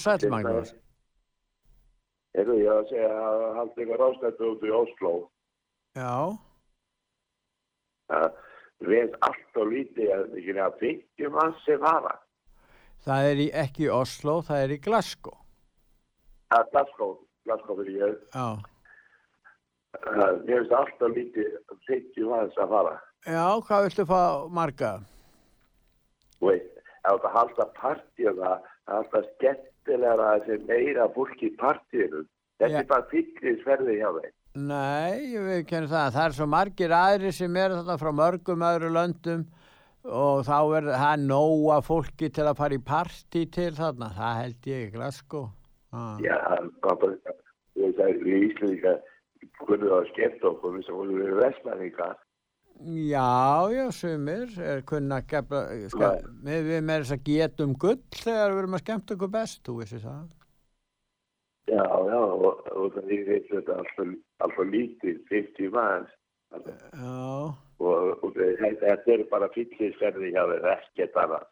sæl 0.00 0.30
Magnús. 0.32 0.72
Erðu 2.38 2.56
ég 2.62 2.72
að 2.72 2.88
segja 2.88 3.12
að 3.12 3.42
haldi 3.58 3.84
ykkur 3.84 4.04
ástættu 4.06 4.48
út 4.48 4.64
í 4.64 4.72
Oslo. 4.72 5.12
Já. 5.98 6.12
Það 8.08 8.28
veð 8.88 9.16
allt 9.28 9.60
og 9.60 9.72
lítið 9.72 10.12
að 10.14 10.22
það 10.32 10.50
er 10.52 10.60
að 10.64 10.78
byggjum 10.80 11.38
hans 11.40 11.64
sem 11.66 11.82
vara. 11.82 12.14
Það 13.02 13.28
er 13.28 13.42
í, 13.44 13.46
ekki 13.64 13.86
í 13.88 13.92
Oslo, 13.92 14.38
það 14.46 14.64
er 14.64 14.74
í 14.76 14.80
Glasgow. 14.82 15.38
Það 16.52 16.64
er 16.64 16.70
Glasgow, 16.74 17.14
Glasgow 17.46 17.80
fyrir 17.80 17.98
ég. 18.00 18.20
Já. 18.32 18.48
Það 20.02 20.38
veð 20.48 20.76
allt 20.78 21.04
og 21.04 21.16
lítið 21.18 21.56
að 21.58 21.80
byggjum 21.88 22.36
hans 22.36 22.60
að 22.62 22.72
vara. 22.72 22.94
Já, 23.26 23.46
hvað 23.66 23.84
viltu 23.86 24.06
fá 24.08 24.22
marga? 24.50 24.92
Veit, 26.42 26.72
ef 27.06 27.20
það 27.22 27.36
halda 27.36 27.68
partjum 27.76 28.40
að 28.48 28.70
halda 28.90 29.22
skemmt 29.34 29.68
skemmtilega 29.82 30.28
að 30.32 30.44
þessi 30.46 30.66
meira 30.68 31.08
fólki 31.14 31.48
í 31.50 31.56
partíunum. 31.58 32.28
Þetta 32.60 32.78
er 32.78 32.86
bara 32.86 33.06
fyllisverði 33.10 33.96
hjá 33.98 34.08
þeim. 34.18 34.34
Nei, 34.54 35.32
ég 35.32 35.42
veit 35.46 35.62
ekki 35.62 35.76
henni 35.76 35.90
það. 35.90 36.12
Það 36.14 36.26
er 36.26 36.36
svo 36.36 36.46
margir 36.46 36.92
aðri 36.92 37.32
sem 37.32 37.56
er 37.56 37.74
þarna 37.76 37.98
frá 37.98 38.12
mörgum 38.12 38.64
öðru 38.68 38.90
löndum 38.92 39.46
og 40.04 40.42
þá 40.46 40.58
er 40.76 40.90
það 40.92 41.24
nóa 41.26 41.80
fólki 41.82 42.28
til 42.30 42.46
að 42.46 42.58
fara 42.58 42.76
í 42.76 42.82
partí 42.84 43.46
til 43.50 43.72
þarna. 43.74 44.10
Það 44.18 44.40
held 44.42 44.68
ég 44.70 44.84
ekki 44.86 45.02
að 45.02 45.16
sko. 45.16 45.46
Ah. 45.92 46.18
Já, 46.22 46.36
það 46.46 46.92
er 46.92 47.00
bara, 47.00 47.38
ég 47.80 47.88
veit 47.88 48.04
að 48.04 48.28
í 48.28 48.36
Íslu 48.48 48.70
líka, 48.74 48.94
hvernig 49.64 49.88
það 49.88 49.96
var 49.96 50.12
skemmt 50.12 50.46
okkur, 50.52 50.76
þess 50.78 50.92
að 50.92 51.00
hún 51.00 51.16
verið 51.18 51.42
vestmæningar 51.42 52.14
Já, 52.82 53.70
já, 53.70 53.90
sumir 53.94 54.48
er 54.58 54.80
kunna 54.82 55.20
gefla, 55.22 55.60
ska, 55.92 56.08
við, 56.42 56.64
við 56.66 56.80
með 56.82 57.04
þess 57.04 57.14
að 57.14 57.26
getum 57.28 57.74
gull 57.78 58.00
þegar 58.16 58.54
við 58.54 58.62
erum 58.62 58.74
að 58.74 58.82
skemmta 58.82 59.14
okkur 59.14 59.30
best, 59.36 59.60
þú 59.66 59.74
veist 59.78 59.98
það. 60.02 60.24
Já, 61.70 61.84
já, 61.86 62.18
og, 62.18 62.64
og 62.74 62.96
það 62.96 63.12
er 63.14 63.44
þetta 63.52 63.76
alltaf, 63.78 64.58
lítið, 64.72 65.20
50 65.30 65.70
manns. 65.76 66.16
Já. 66.50 67.54
Og, 67.82 68.10
og 68.26 68.34
þetta, 68.34 68.96
er 69.14 69.24
bara 69.30 69.50
fyllisverði 69.54 70.32
hjá 70.34 70.42
þeir, 70.50 70.66
ekkert 70.74 71.20
annað. 71.22 71.46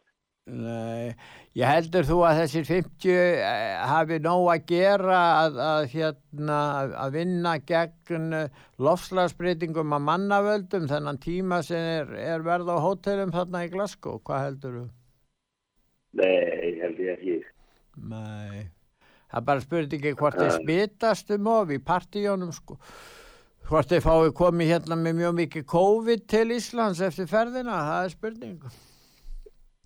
Nei, 0.51 1.13
ég 1.55 1.69
heldur 1.69 2.07
þú 2.09 2.17
að 2.27 2.39
þessir 2.41 2.65
50 2.67 3.11
eh, 3.13 3.75
hafi 3.87 4.17
nóg 4.25 4.49
að 4.51 4.65
gera 4.71 5.19
að, 5.45 5.59
að, 5.63 5.85
hérna, 5.93 6.57
að- 7.05 7.13
vinna 7.15 7.53
gegn 7.69 8.35
lofslagsbreytingum 8.83 9.95
að 9.95 10.03
mannavöldum 10.09 10.89
þennan 10.91 11.21
tíma 11.23 11.61
sem 11.67 11.79
er, 12.01 12.11
er 12.35 12.43
verð 12.47 12.73
á 12.75 12.83
hótelum 12.83 13.31
þarna 13.37 13.63
í 13.69 13.71
Glasgow, 13.77 14.19
hvað 14.27 14.45
heldur 14.49 14.77
þú? 14.81 14.85
Nei, 16.19 16.75
held 16.83 16.99
ég 17.05 17.15
ekki. 17.15 17.39
Nei, 18.11 18.67
það 19.31 19.49
bara 19.53 19.67
spurningi 19.69 20.15
hvort 20.19 20.41
þeir 20.41 20.55
smitast 20.59 21.31
um 21.37 21.51
of 21.55 21.71
í 21.71 21.79
partíjónum 21.79 22.51
sko. 22.57 22.81
Hvort 23.71 23.93
þeir 23.93 24.03
fái 24.03 24.31
komið 24.35 24.73
hérna 24.75 24.97
með 24.99 25.21
mjög 25.21 25.35
mikið 25.45 25.67
COVID 25.71 26.27
til 26.33 26.47
Íslands 26.57 27.03
eftir 27.07 27.29
ferðina, 27.31 27.77
það 27.87 28.07
er 28.09 28.17
spurning. 28.19 28.63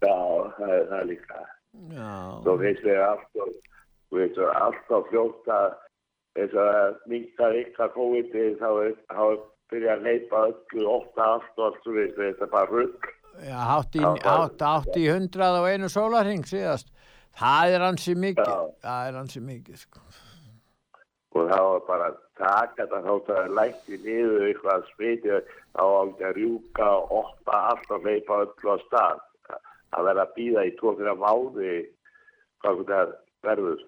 Já, 0.04 0.18
það 0.58 0.74
er 0.76 0.84
það 0.92 1.08
líka. 1.10 1.40
Já. 1.94 2.12
Svo 2.44 2.54
veist 2.60 2.84
við 2.84 3.00
alltaf, 3.08 3.56
þú 4.10 4.20
veist 4.20 4.38
við 4.38 4.52
alltaf 4.60 5.10
fljótt 5.10 5.50
að 5.54 5.66
þess 6.34 6.60
að 6.64 7.02
minka 7.10 7.50
ykkar 7.62 7.92
COVID 7.94 8.38
þá 8.60 8.68
er, 8.84 8.94
þá 9.10 9.20
er 9.24 9.42
byrja 9.72 9.96
að 9.96 10.06
leipa 10.08 10.42
öllu, 10.50 10.86
ofta 10.90 11.28
allt 11.36 11.60
og 11.60 11.66
allt, 11.68 11.80
þú 11.86 11.96
veist 11.98 12.18
við, 12.18 12.32
þetta 12.32 12.46
er 12.46 12.52
bara 12.54 12.70
rugg. 12.72 13.08
Já, 13.44 13.56
hátt 13.66 13.96
í, 13.98 14.02
Já, 14.02 14.12
hátt, 14.28 14.62
hátt 14.62 14.98
í 15.00 15.08
hundrað 15.10 15.58
á 15.58 15.62
einu 15.72 15.90
sólarhing 15.90 16.46
síðast. 16.46 16.92
Það 17.34 17.74
er 17.74 17.86
ansi 17.88 18.14
mikið. 18.14 18.52
Það 18.84 19.08
er 19.08 19.18
ansi 19.18 19.42
mikið, 19.42 19.80
sko. 19.86 20.04
og 21.34 21.48
þá 21.50 21.58
var 21.58 21.80
bara 21.88 22.08
að 22.12 22.18
taka 22.38 22.84
þetta 22.84 22.98
þátt 23.02 23.30
að 23.30 23.38
það 23.38 23.54
lækti 23.58 23.96
niður 24.04 24.44
eitthvað 24.48 24.84
smiti 24.92 25.38
þá 25.74 25.82
átti 25.82 26.26
að 26.28 26.36
rjúka 26.38 26.90
og 26.94 27.14
opna 27.18 27.62
allt 27.72 27.94
og 27.96 28.06
leipa 28.06 28.36
öllu 28.44 28.70
á 28.70 28.76
stað 28.84 29.24
að 29.94 30.08
vera 30.10 30.26
að 30.26 30.36
býða 30.38 30.68
í 30.68 30.76
tvo 30.78 30.94
fyrir 30.98 31.20
máði 31.20 31.74
hvað 32.62 32.80
þetta 32.80 33.02
verður 33.44 33.82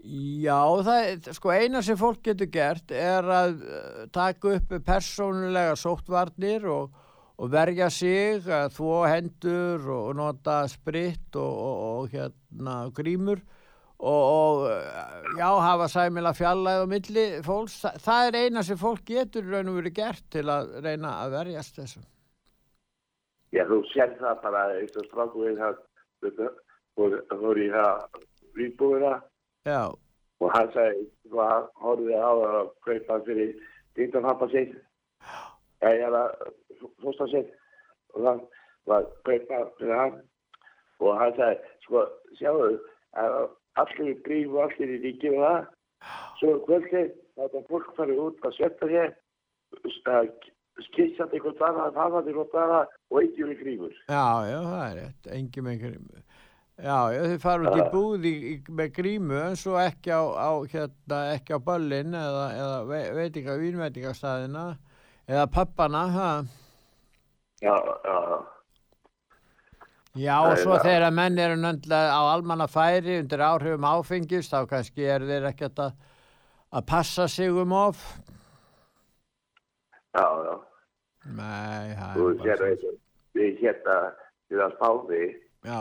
Já, 0.00 0.56
það 0.80 1.28
sko, 1.36 1.50
eina 1.52 1.82
sem 1.84 1.98
fólk 2.00 2.22
getur 2.24 2.48
gert 2.48 2.92
er 2.94 3.26
að 3.28 3.58
eh, 3.68 4.04
taka 4.14 4.54
upp 4.56 4.72
persónulega 4.86 5.74
sóttvarnir 5.76 6.64
og, 6.72 6.94
og 7.36 7.50
verja 7.52 7.90
sig, 7.92 8.46
að 8.48 8.72
þvó 8.78 8.94
hendur 9.10 9.90
og 9.92 10.14
nota 10.16 10.62
spritt 10.72 11.36
og, 11.36 11.52
og, 11.52 11.82
og 11.90 12.14
hérna 12.14 12.78
grímur 12.96 13.42
og, 14.00 14.70
eh, 14.72 15.28
já, 15.36 15.50
hafa 15.60 15.90
sæmila 15.92 16.32
fjallæð 16.32 16.86
á 16.88 16.92
milli 16.94 17.26
fólks. 17.44 17.82
Þa, 17.84 17.92
það 18.00 18.30
er 18.30 18.40
eina 18.46 18.64
sem 18.64 18.80
fólk 18.80 19.04
getur 19.04 19.52
raun 19.52 19.68
og 19.68 19.82
verið 19.82 19.98
gert 20.00 20.24
til 20.32 20.48
að 20.48 20.78
reyna 20.80 21.18
að 21.26 21.36
verjast 21.36 21.76
þessu. 21.76 22.00
Já, 23.50 23.64
þú 23.66 23.80
sér 23.90 24.14
það 24.20 24.42
bara 24.44 24.66
eins 24.78 24.96
og 25.00 25.08
stráku 25.08 25.44
við 25.46 25.58
það 25.62 25.80
og 27.00 27.16
þú 27.30 27.40
voru 27.40 27.64
í 27.64 27.70
það 27.72 28.20
viðbúina 28.58 29.14
Já, 29.68 29.82
og 30.40 30.54
hann 30.54 30.70
sagði, 30.74 31.06
hann 31.34 31.68
horfði 31.82 32.16
á 32.16 32.30
það 32.30 32.56
að 32.60 32.70
kaupa 32.86 33.18
fyrir 33.26 33.50
dýndanhampa 33.98 34.50
sitt 34.54 34.76
eða 35.90 36.22
fósta 37.02 37.28
sitt 37.32 37.50
og 38.14 38.26
hann 38.28 38.44
var 38.88 39.04
að 39.04 39.10
kaupa 39.28 39.64
fyrir 39.78 39.96
hann. 39.96 40.20
Og 41.00 41.16
hann 41.16 41.34
sagði, 41.36 41.74
sko, 41.86 42.04
sjáu 42.38 42.70
að 43.20 43.36
allir 43.80 44.12
í 44.12 44.16
gríf 44.26 44.54
og 44.54 44.62
allir 44.66 44.94
í 44.96 45.02
ríki 45.04 45.32
og 45.32 45.44
það 45.44 45.68
svo 46.40 46.54
kvöldi 46.66 47.02
þá 47.36 47.44
er 47.46 47.68
fólk 47.68 47.92
farið 47.96 48.22
út 48.24 48.46
að 48.48 48.56
setja 48.56 48.88
hér 48.90 49.12
að 50.10 50.30
skissandi 50.86 51.38
einhvern 51.38 51.64
annað, 51.68 51.96
það 51.96 52.14
var 52.14 52.26
því 52.26 52.34
gott 52.36 52.56
annað 52.62 52.94
og 53.10 53.22
eitthvað 53.22 53.54
í 53.54 53.58
grífur 53.60 53.94
já, 54.08 54.24
já, 54.50 54.58
það 54.66 54.84
er 54.84 54.98
rétt, 55.00 55.30
engi 55.36 55.64
með 55.66 55.80
grímu. 55.84 56.22
Já, 56.80 56.96
já, 57.12 57.18
þið 57.28 57.40
fara 57.42 57.66
út 57.68 57.74
í 57.76 57.80
Já. 57.82 57.88
búð 57.92 58.22
í, 58.24 58.32
í, 58.48 58.52
með 58.72 58.92
grímu 58.96 59.36
en 59.36 59.58
svo 59.60 59.74
ekki 59.76 60.14
á, 60.16 60.22
á, 60.32 60.50
hérna, 60.72 61.18
ekki 61.34 61.52
á 61.52 61.58
böllin 61.60 62.16
eða, 62.16 62.46
eða 62.56 62.78
ve, 62.88 63.00
veitinga, 63.18 63.56
vínveitingastæðina 63.60 64.62
eða 65.28 65.44
pappana, 65.52 66.06
ha? 66.14 66.30
Já, 67.60 67.74
já, 67.76 68.16
Já, 70.18 70.34
Það 70.42 70.48
og 70.50 70.56
svo 70.58 70.78
þegar 70.82 71.12
menn 71.14 71.36
eru 71.38 71.58
nöndlega 71.60 72.16
á 72.16 72.20
almanna 72.32 72.66
færi 72.66 73.20
undir 73.20 73.44
áhrifum 73.46 73.84
áfengis, 73.86 74.48
þá 74.50 74.64
kannski 74.72 75.04
er 75.06 75.22
þeir 75.28 75.46
ekkert 75.52 75.84
að, 75.84 75.92
að 76.74 76.86
passa 76.88 77.28
sig 77.30 77.52
um 77.52 77.76
of. 77.76 78.00
já, 80.16 80.24
já. 80.48 80.54
Nei, 81.26 81.92
það 81.98 82.16
er 82.16 82.20
bara 82.20 82.44
sér 82.44 82.64
að 82.66 82.84
við 83.36 83.58
hérna 83.60 83.96
við 84.50 84.62
að 84.64 84.72
spá 84.76 84.88
því 85.06 85.22
Já, 85.68 85.80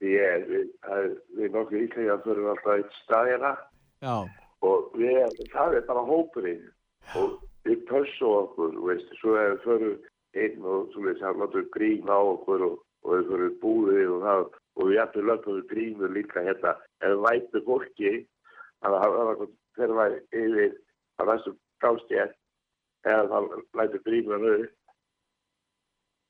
því 0.00 0.12
er, 0.24 0.44
við, 0.48 0.68
það- 0.86 1.16
við 1.38 1.52
nokkuð 1.56 1.82
íslega 1.84 2.16
fyrir 2.24 2.48
alltaf 2.52 2.72
eitt 2.78 2.96
staðina 3.04 3.50
já, 4.02 4.14
og 4.64 4.92
við, 4.96 5.18
það 5.52 5.76
er 5.78 5.84
bara 5.90 6.04
hópurinn. 6.08 6.64
Og 7.18 7.36
við 7.68 7.84
pössum 7.88 8.32
okkur, 8.42 8.78
veist, 8.88 9.12
svo 9.20 9.36
er 9.36 9.52
við 9.54 9.60
fyrir 9.66 9.98
einn 10.38 10.64
og 10.64 10.88
svo 10.94 11.04
veist, 11.04 11.22
hann 11.22 11.38
látur 11.42 11.68
grín 11.76 12.08
á 12.08 12.16
okkur 12.18 12.64
og, 12.66 12.80
og 13.04 13.14
við 13.18 13.28
fyrir 13.32 13.54
búið 13.62 14.10
og 14.16 14.24
það. 14.24 14.42
Og 14.78 14.86
við 14.88 14.96
jættum 14.98 15.26
löpum 15.28 15.56
við 15.58 15.68
grínu 15.72 16.10
líka 16.14 16.42
hérna. 16.46 16.74
Ef 17.02 17.12
við 17.14 17.22
vætu 17.28 17.62
fólki 17.66 18.12
að 18.86 18.98
það 18.98 19.16
var 19.18 19.96
væri 19.98 20.20
yfir 20.38 20.74
að 21.18 21.30
næstu 21.32 21.54
gástjætt 21.82 22.36
eða 23.08 23.24
það 23.32 23.48
lætur 23.80 24.04
grínu 24.06 24.38
upp 24.38 24.74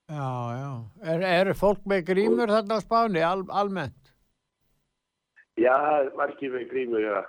já, 0.08 0.28
já. 0.58 0.70
Er, 1.12 1.24
eru 1.40 1.54
fólk 1.54 1.84
með 1.88 2.04
grímur 2.12 2.50
þarna 2.52 2.78
á 2.78 2.84
Spáni, 2.84 3.22
al, 3.24 3.44
almennt? 3.50 4.12
Já, 5.58 5.76
margir 6.16 6.52
með 6.54 6.68
grímur, 6.72 7.02
já. 7.02 7.22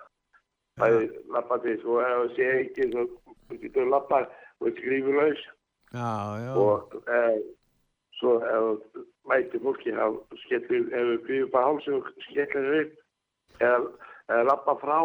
Það 0.80 0.98
er 0.98 1.08
lappandi, 1.36 1.78
sko, 1.82 1.98
það 2.00 2.28
sé 2.36 2.50
ekki, 2.62 2.90
þú 2.94 3.58
getur 3.64 3.90
lappa 3.92 4.22
og 4.64 4.78
grímur 4.78 5.18
laus. 5.20 5.42
Já, 5.92 6.12
já. 6.40 6.52
Og 6.54 6.96
eh, 7.10 7.40
svo 8.20 8.38
ef 8.46 9.02
mæti 9.28 9.62
fólki, 9.64 9.96
þá 9.96 10.38
skellir, 10.46 10.88
ef 10.94 11.10
við 11.12 11.26
grímur 11.28 11.52
bara 11.56 11.72
hálsum 11.72 12.00
og 12.00 12.12
skellir 12.30 12.70
upp, 12.84 12.96
eða, 13.60 14.44
lappa 14.52 14.78
frá, 14.84 15.00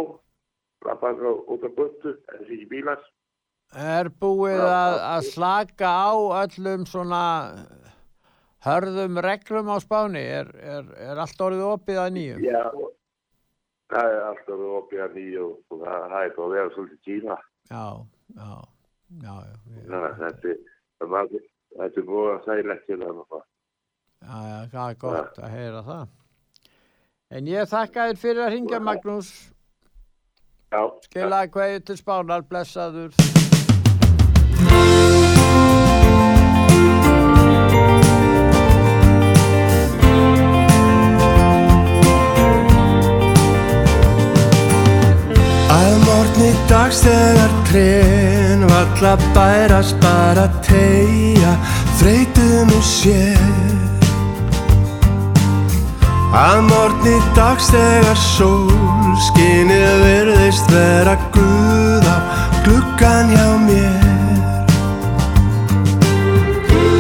lappa 0.87 1.15
frá 1.19 1.31
út 1.33 1.67
af 1.67 1.77
göttu, 1.81 2.15
eða 2.15 2.41
þessi 2.43 2.59
ekki 2.59 2.71
bílar. 2.77 3.03
Er 3.75 4.09
búið 4.23 4.61
að, 4.63 4.97
að 5.03 5.25
slaka 5.33 5.89
á 5.91 6.15
öllum 6.45 6.85
svona 6.87 7.23
hörðum 8.65 9.19
reglum 9.25 9.71
á 9.75 9.77
Spáni? 9.83 10.23
Er, 10.23 10.51
er, 10.63 10.85
er 11.11 11.21
allt 11.25 11.41
orðið 11.43 11.65
opið 11.73 11.99
að 12.05 12.13
nýju? 12.15 12.37
Já, 12.47 12.63
það 13.95 14.13
er 14.15 14.23
alltaf 14.29 14.63
opið 14.79 15.03
að 15.09 15.17
nýju 15.19 15.49
og, 15.49 15.59
það, 15.83 16.07
það 16.13 16.21
er 16.29 16.37
bara 16.37 16.47
að 16.47 16.55
vera 16.59 16.75
svolítið 16.77 17.03
tíma. 17.09 17.39
Já, 17.73 17.85
já, 18.39 18.53
já, 19.25 19.35
já, 19.35 19.59
Þannig 19.75 19.99
að 19.99 20.23
þetta, 20.23 20.55
er- 20.55 21.51
þetta 21.75 22.01
er 22.05 22.09
búið 22.13 22.31
að 22.37 22.45
sælægt 22.47 22.87
til 22.87 23.01
það. 23.03 23.43
já, 24.25 24.37
já, 24.49 24.59
það 24.77 24.87
er 24.95 25.01
gott 25.03 25.43
að 25.49 25.57
heyra 25.59 25.85
það. 25.91 26.07
En 27.35 27.51
ég 27.51 27.67
þakka 27.75 28.09
þér 28.13 28.23
fyrir 28.23 28.45
að 28.47 28.53
ringja 28.55 28.79
Magnús. 28.87 29.33
Já. 30.71 30.83
Skilaði 31.09 31.51
hverju 31.55 31.85
til 31.91 31.97
Spánar, 31.99 32.47
blessaður. 32.47 33.34
Dags 46.75 47.03
þegar 47.05 47.53
trén 47.69 48.63
valla 48.67 49.13
bærast 49.35 49.99
bara 50.03 50.47
tegja 50.65 51.53
þreytum 52.01 52.73
og 52.73 52.87
sér. 52.89 53.43
Að 56.35 56.63
morgni 56.71 57.15
dags 57.37 57.69
þegar 57.75 58.19
sól 58.21 59.13
skinið 59.29 60.01
virðist 60.07 60.73
vera 60.73 61.19
guð 61.37 62.09
á 62.09 62.17
gluggan 62.65 63.37
hjá 63.37 63.47
mér 63.69 64.04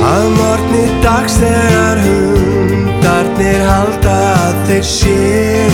Að 0.04 0.24
morgni 0.36 0.84
dags 1.04 1.38
þegar 1.40 2.00
hundarnir 2.04 3.62
halda 3.64 4.16
að 4.34 4.58
þeir 4.68 4.86
séu 4.90 5.70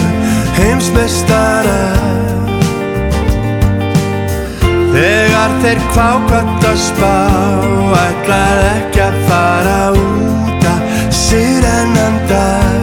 heimsmeistarar. 0.58 1.98
Þegar 4.94 5.56
þeir 5.64 5.82
kvákvæmt 5.94 6.68
að 6.70 6.80
spá 6.86 7.16
ætlar 8.04 8.64
ekki 8.72 9.04
að 9.06 9.20
fara 9.28 9.78
út 9.98 10.68
að 10.74 10.98
sér 11.24 11.70
ennan 11.76 12.20
dag 12.30 12.80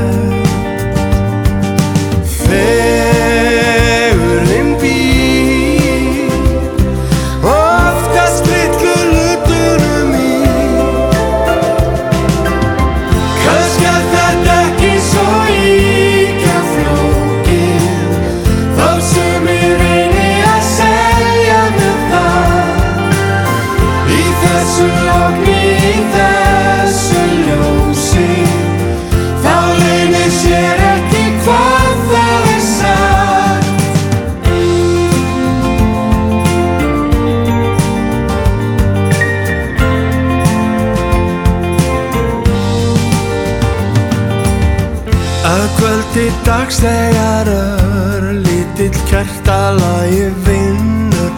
dags 46.67 46.81
þegar 46.83 47.47
örlítill 47.47 48.97
kjartalagi 49.07 50.25
vinnur 50.43 51.29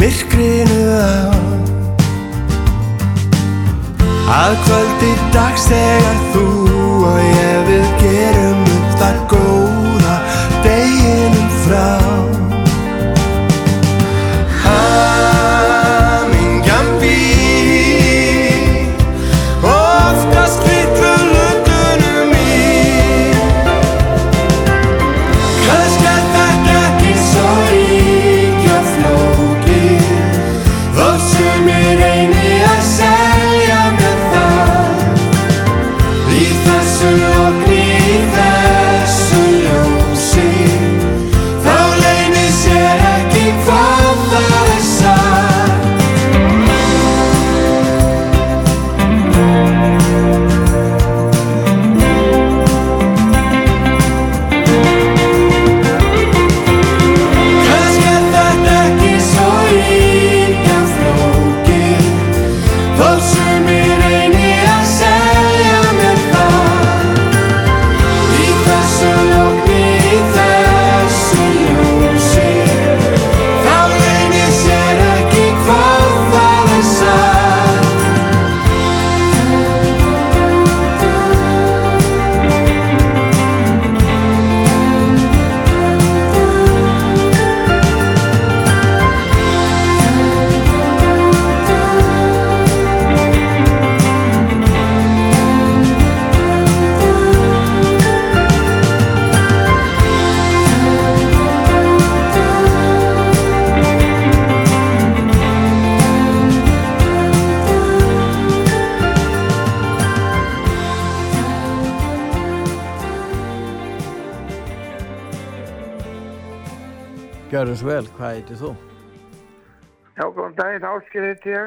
myrkrinu 0.00 0.86
á. 0.96 1.28
Að 4.32 4.56
kvöldi 4.64 5.12
dags 5.36 5.68
þegar 5.68 6.24
þú 6.32 6.46
og 7.04 7.20
ég 7.20 7.68
við 7.68 7.87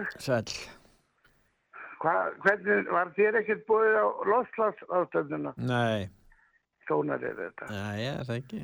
Ég. 0.02 0.16
Sæll. 0.22 0.56
Hva, 2.02 2.16
hvernig, 2.42 2.88
var 2.90 3.12
þér 3.18 3.36
ekkert 3.44 3.62
búið 3.70 3.94
á 4.02 4.06
loftslagsástönduna? 4.32 5.52
Nei, 5.62 6.08
Stónar 6.86 7.22
er 7.24 7.36
þetta. 7.38 7.68
Ég 8.02 8.16
er 8.18 8.26
það 8.26 8.40
ekki. 8.42 8.62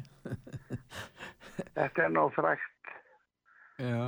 Þetta 1.78 2.04
er 2.08 2.12
nóg 2.14 2.34
frækt. 2.36 2.92
Já. 3.82 4.02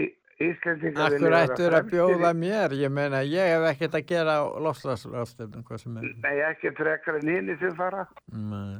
Í, 0.00 0.06
Íslendingar 0.44 1.08
Akkur 1.08 1.16
vilja 1.16 1.30
vera 1.32 1.40
ættur 1.48 1.72
að 1.72 1.78
fremstir 1.78 1.88
í- 1.88 1.96
bjóða 1.96 2.32
mér, 2.42 2.74
ég 2.78 2.92
meina, 2.94 3.22
ég 3.26 3.50
hef 3.54 3.64
ekkert 3.72 3.96
að 3.98 4.06
gera 4.12 4.36
á 4.38 4.44
lofslagsráðstöfnum, 4.68 5.64
hvað 5.68 5.82
sem 5.82 5.96
er. 6.02 6.06
Nei, 6.26 6.36
ekki 6.50 6.72
frekar 6.78 7.18
en 7.22 7.28
hini 7.32 7.56
sem 7.60 7.74
fara. 7.80 8.04
Nei. 8.36 8.78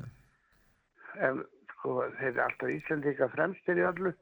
En 1.24 1.40
sko, 1.73 1.97
þeir 2.20 2.28
eru 2.35 2.44
alltaf 2.44 2.73
Íslendingar 2.77 3.32
fremstir 3.35 3.81
í 3.81 3.86
öllu. 3.89 4.12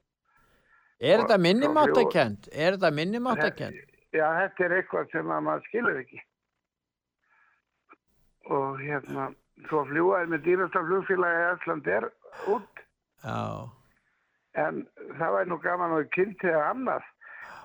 Er 1.00 1.20
þetta 1.20 1.36
minnumáttakent? 1.38 2.48
Er 2.52 2.76
þetta 2.76 2.90
minnumáttakent? 2.94 3.76
Já, 4.16 4.26
þetta 4.40 4.64
er 4.64 4.74
eitthvað 4.78 5.10
sem 5.12 5.32
að 5.32 5.42
maður 5.44 5.66
skilur 5.68 5.98
ekki. 6.00 6.20
Og 8.56 8.80
hérna, 8.80 9.26
svo 9.68 9.82
fljúaði 9.90 10.30
með 10.32 10.44
dýrasta 10.46 10.82
flugfélagi 10.86 11.42
Æsland 11.50 11.90
er 11.92 12.08
út. 12.54 12.82
Já. 13.24 13.40
En 14.56 14.84
það 15.18 15.34
var 15.36 15.48
nú 15.50 15.58
gaman 15.60 15.96
að 15.98 16.08
kynnti 16.16 16.48
að 16.48 16.64
annað. 16.70 17.08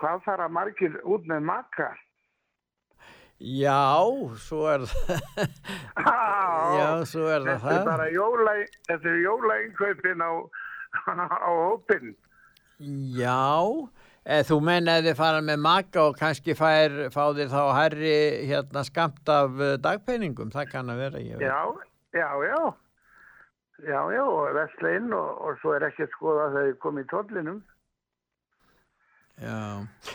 Hvað 0.02 0.24
fara 0.26 0.48
margir 0.52 0.98
út 1.06 1.28
með 1.30 1.46
maka? 1.48 1.92
Já, 3.42 4.06
svo 4.38 4.66
er 4.70 4.84
það. 4.90 5.22
Já, 6.78 6.90
svo 7.10 7.30
er 7.32 7.46
það 7.46 7.64
Þetta 7.64 7.78
er 7.78 7.88
bara 7.88 8.10
jóla, 8.14 8.58
þetta 8.90 9.10
er 9.10 9.22
jólainkaupin 9.24 10.22
á, 10.22 10.32
á 11.08 11.50
hópin. 11.50 12.12
Já, 12.82 13.46
eða 14.26 14.46
þú 14.50 14.60
menn 14.66 14.90
að 14.90 15.10
þið 15.10 15.18
fara 15.20 15.42
með 15.46 15.60
maka 15.62 16.06
og 16.08 16.20
kannski 16.20 16.56
fær, 16.58 16.96
fá 17.14 17.24
þér 17.38 17.52
þá 17.52 17.64
herri 17.78 18.14
hérna 18.50 18.86
skamt 18.88 19.30
af 19.30 19.60
eh, 19.62 19.76
dagpenningum, 19.82 20.54
það 20.54 20.72
kann 20.72 20.94
að 20.94 21.04
vera. 21.06 21.22
Já, 21.22 21.60
já, 22.18 22.30
já. 22.48 22.62
Já, 23.82 23.98
já, 24.14 24.22
og 24.22 24.54
vesla 24.54 24.94
inn 24.94 25.14
og, 25.18 25.30
og 25.42 25.56
svo 25.62 25.74
er 25.74 25.88
ekki 25.88 26.06
að 26.06 26.12
skoða 26.14 26.50
þegar 26.54 26.68
þið 26.68 26.80
komið 26.84 27.06
í 27.06 27.10
tóllinum. 27.10 27.62
Já, 29.42 29.62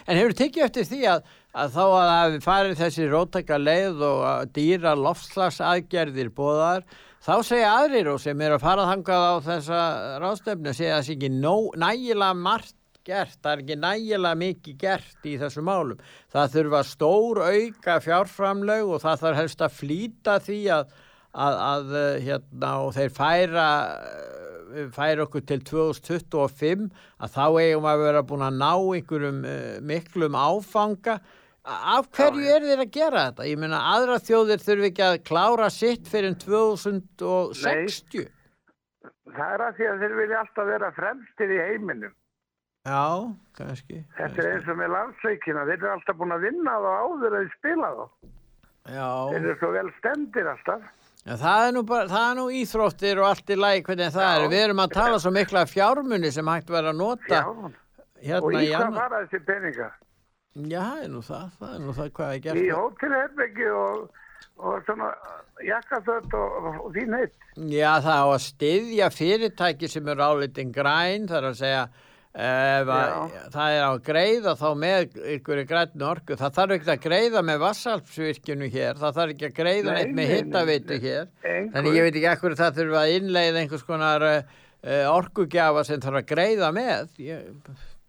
en 0.06 0.20
hefur 0.20 0.36
tekið 0.38 0.64
eftir 0.68 0.86
því 0.86 1.00
að, 1.10 1.32
að 1.56 1.76
þá 1.76 1.82
að 1.86 2.10
hafi 2.12 2.40
farið 2.44 2.80
þessi 2.82 3.10
rótaka 3.10 3.58
leið 3.60 4.02
og 4.04 4.54
dýra 4.56 4.94
loftslagsaðgerðir 5.00 6.32
bóðar, 6.36 6.84
þá 7.24 7.34
segja 7.48 7.70
aðrir 7.80 8.10
og 8.12 8.20
sem 8.22 8.42
eru 8.44 8.58
að 8.58 8.66
fara 8.66 8.88
þangað 8.90 9.24
á 9.24 9.34
þessa 9.46 9.84
ráðstöfnu, 10.22 10.74
segja 10.76 10.96
að 10.96 11.00
það 11.00 11.06
sé 11.08 11.16
ekki 11.16 11.32
nægilega 11.36 12.36
margt 12.42 12.76
gert, 13.06 13.38
það 13.40 13.52
er 13.52 13.62
ekki 13.62 13.78
nægilega 13.80 14.40
mikið 14.42 14.78
gert 14.80 15.28
í 15.28 15.36
þessu 15.40 15.64
málum. 15.64 16.00
Það 16.32 16.54
þurfa 16.56 16.82
stór 16.90 17.42
auka 17.46 17.98
fjárframlög 18.04 18.94
og 18.96 19.04
það 19.04 19.22
þarf 19.22 19.40
helst 19.42 19.62
að 19.62 19.76
flýta 19.80 20.38
því 20.42 20.58
að, 20.76 20.96
að, 21.32 21.60
að 21.68 21.94
eh, 22.00 22.16
hérna, 22.26 22.72
þeir 22.96 23.14
færa 23.16 23.68
eh, 24.02 24.36
færa 24.92 25.24
okkur 25.24 25.44
til 25.46 25.60
2025 25.64 26.86
að 27.22 27.34
þá 27.36 27.44
eigum 27.62 27.86
að 27.88 28.02
vera 28.02 28.24
búin 28.26 28.44
að 28.44 28.58
ná 28.60 28.72
einhverjum 28.74 29.38
uh, 29.46 29.76
miklum 29.86 30.36
áfanga 30.36 31.20
af 31.66 32.08
hverju 32.14 32.46
er 32.54 32.64
þeir 32.66 32.82
að 32.84 32.94
gera 32.94 33.24
þetta? 33.30 33.46
Ég 33.50 33.58
meina 33.58 33.82
aðra 33.94 34.20
þjóðir 34.22 34.62
þurfi 34.62 34.90
ekki 34.92 35.04
að 35.06 35.16
klára 35.26 35.70
sitt 35.74 36.08
fyrir 36.10 36.36
2060 36.44 38.30
Það 39.36 39.52
er 39.56 39.64
að 39.64 39.74
því 39.78 39.88
að 39.90 40.02
þeir 40.02 40.14
vilja 40.20 40.38
alltaf 40.42 40.68
vera 40.70 40.92
fremstir 40.96 41.50
í 41.50 41.58
heiminum. 41.58 42.12
Já, 42.86 43.02
kannski 43.58 44.04
Þetta 44.14 44.42
er 44.42 44.48
eins 44.52 44.68
og 44.70 44.78
með 44.78 44.92
landsleikina, 44.94 45.64
þeir 45.66 45.76
eru 45.80 45.90
alltaf 45.96 46.18
búin 46.20 46.34
að 46.36 46.46
vinna 46.46 46.76
þá 46.84 46.90
áður 47.02 47.36
að 47.40 47.48
spila 47.56 47.90
þá. 47.96 48.04
Já 48.86 49.08
Þeir 49.32 49.40
eru 49.40 49.56
svo 49.58 49.72
vel 49.74 49.90
stendir 49.96 50.50
alltaf. 50.52 50.86
Já, 51.26 51.32
það 51.42 51.64
er 51.66 51.72
nú, 51.74 51.82
bara, 51.90 52.06
það 52.12 52.28
er 52.28 52.36
nú 52.38 52.46
íþróttir 52.54 53.18
og 53.18 53.28
allt 53.32 53.50
í 53.50 53.58
lagi 53.58 53.82
hvernig 53.88 54.12
það 54.14 54.30
er. 54.36 54.46
Við 54.52 54.64
erum 54.68 54.82
að 54.84 54.94
tala 54.94 55.18
svo 55.24 55.32
mikla 55.34 55.64
fjármunni 55.66 56.30
sem 56.30 56.50
hægt 56.52 56.70
verið 56.70 56.92
að 56.92 57.00
nota 57.00 57.40
og 57.50 57.64
hérna 58.22 58.52
í 58.62 58.68
í 58.68 58.70
hvað 58.70 59.00
fara 59.00 59.22
þessi 59.24 59.40
peninga? 59.48 59.88
Já, 60.56 60.80
það 60.80 61.02
er 61.04 61.10
nú 61.12 61.20
það, 61.26 61.48
það 61.60 61.74
er 61.74 61.82
nú 61.84 61.94
það 61.96 62.12
hvað 62.16 62.30
er 62.30 62.36
Í 62.36 62.44
gert. 62.46 62.70
hótelherbyggi 62.80 63.66
og, 63.76 64.22
og 64.56 64.78
svona 64.86 65.10
jakkaföld 65.66 66.36
og, 66.38 66.68
og 66.72 66.90
þín 66.96 67.16
heitt. 67.18 67.34
Já, 67.72 67.92
það 68.06 68.20
á 68.24 68.26
að 68.26 68.42
styðja 68.46 69.08
fyrirtæki 69.12 69.90
sem 69.92 70.08
eru 70.14 70.24
álitin 70.30 70.72
græn, 70.72 71.28
það 71.28 71.38
er 71.42 71.48
að 71.50 71.58
segja 71.60 71.86
ef 72.36 72.90
að, 72.92 73.36
það 73.52 73.74
er 73.74 73.84
á 73.84 73.90
að 73.90 74.00
greiða 74.08 74.52
þá 74.60 74.66
með 74.80 75.14
ykkur 75.36 75.62
græn 75.68 76.02
orku. 76.08 76.36
Það 76.40 76.56
þarf 76.58 76.76
ekki 76.76 76.92
að 76.96 77.04
greiða 77.06 77.44
með 77.48 77.62
vassalpsvirkjunu 77.64 78.72
hér, 78.72 78.98
það 79.00 79.16
þarf 79.20 79.36
ekki 79.36 79.48
að 79.50 79.56
greiða 79.60 79.92
Nei, 79.92 80.00
neitt 80.00 80.16
með 80.16 80.90
nei. 80.90 80.98
hér. 81.04 81.30
Engu. 81.52 81.72
Þannig 81.76 81.96
ég 82.00 82.08
veit 82.08 82.18
ekki 82.20 82.32
ekkur 82.32 82.58
það 82.60 82.80
þurfa 82.80 83.04
að 83.04 83.14
innleiða 83.20 83.62
einhvers 83.62 83.86
konar 83.88 84.26
uh, 84.32 84.42
orkugjafa 85.12 85.86
sem 85.88 86.04
þarf 86.04 86.20
að 86.20 86.28
greiða 86.32 86.72
með. 86.76 87.16
Ég 87.24 87.48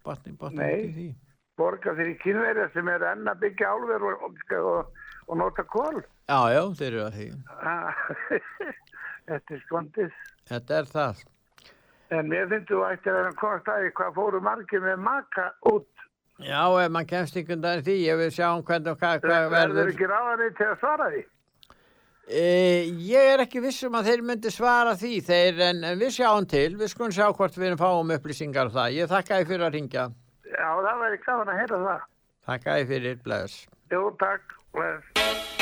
botni, 0.04 0.36
botni 0.40 0.60
Nei. 0.64 1.16
Borga 1.58 1.94
þeir 1.98 2.12
í 2.14 2.18
kynverja 2.22 2.68
sem 2.74 2.90
eru 2.94 3.08
enn 3.10 3.30
að 3.32 3.40
byggja 3.46 3.72
álver 3.74 4.04
og, 4.06 4.26
og, 4.28 4.92
og, 5.26 5.38
nota 5.40 5.66
kól. 5.66 6.02
Já, 6.30 6.40
já, 6.54 6.62
þeir 6.80 6.92
eru 6.92 7.06
að 7.08 7.18
því. 7.18 7.28
Þetta 9.28 9.56
er 9.58 9.64
skondið. 9.66 10.20
Þetta 10.48 10.78
er 10.82 10.92
það. 10.92 11.24
En 12.16 12.30
mér 12.32 12.46
finnst 12.52 12.70
þú 12.72 12.84
ætti 12.88 13.12
að 13.12 13.18
vera 13.20 13.32
að 13.34 13.40
komast 13.42 13.72
að 13.72 13.82
því 13.84 13.94
hvað 13.98 14.14
fóru 14.16 14.44
margir 14.46 14.84
með 14.86 15.02
maka 15.04 15.48
út. 15.68 15.90
Já, 16.38 16.62
ef 16.70 16.92
maður 16.94 17.10
kemst 17.10 17.40
einhvern 17.40 17.64
daginn 17.66 17.88
því, 17.88 17.96
ég 18.06 18.20
vil 18.22 18.30
sjá 18.32 18.46
um 18.54 18.62
hvernig 18.64 18.94
og 18.94 19.02
hvað, 19.02 19.26
Verður 19.26 19.52
verður. 19.56 19.90
ekki 19.96 20.12
ráðanir 20.12 20.54
til 20.60 20.68
að 20.68 20.78
svara 20.84 21.10
því? 21.16 21.24
E, 22.28 22.46
ég 23.08 23.32
er 23.34 23.42
ekki 23.42 23.64
viss 23.64 23.82
um 23.88 23.98
að 23.98 24.12
þeir 24.12 24.24
myndi 24.30 24.52
svara 24.54 24.94
því 25.00 25.12
þeir, 25.26 25.62
en, 25.72 25.84
en 25.90 26.00
við 26.00 26.14
sjáum 26.20 26.48
til, 26.48 26.70
við 26.78 26.92
skulum 26.94 27.16
sjá 27.16 27.26
hvort 27.32 27.58
við 27.58 27.72
erum 27.72 27.82
fáum 27.82 28.14
upplýsingar 28.18 28.70
um 28.70 28.76
það. 28.78 28.96
Ég 29.00 29.12
þakka 29.12 29.42
þið 29.42 29.52
fyrir 29.52 29.68
að 29.68 29.76
ringja. 29.80 30.06
Já, 30.54 30.70
það 30.86 31.04
væri 31.04 31.22
gaman 31.26 31.54
að 31.54 31.62
heyra 31.62 31.82
það. 31.86 32.08
Þakka 32.48 32.78
þið 32.80 32.92
fyrir, 32.94 33.22
bless. 33.26 33.62
Jú, 33.92 34.04
takk. 34.22 34.60
Bless. 34.78 35.57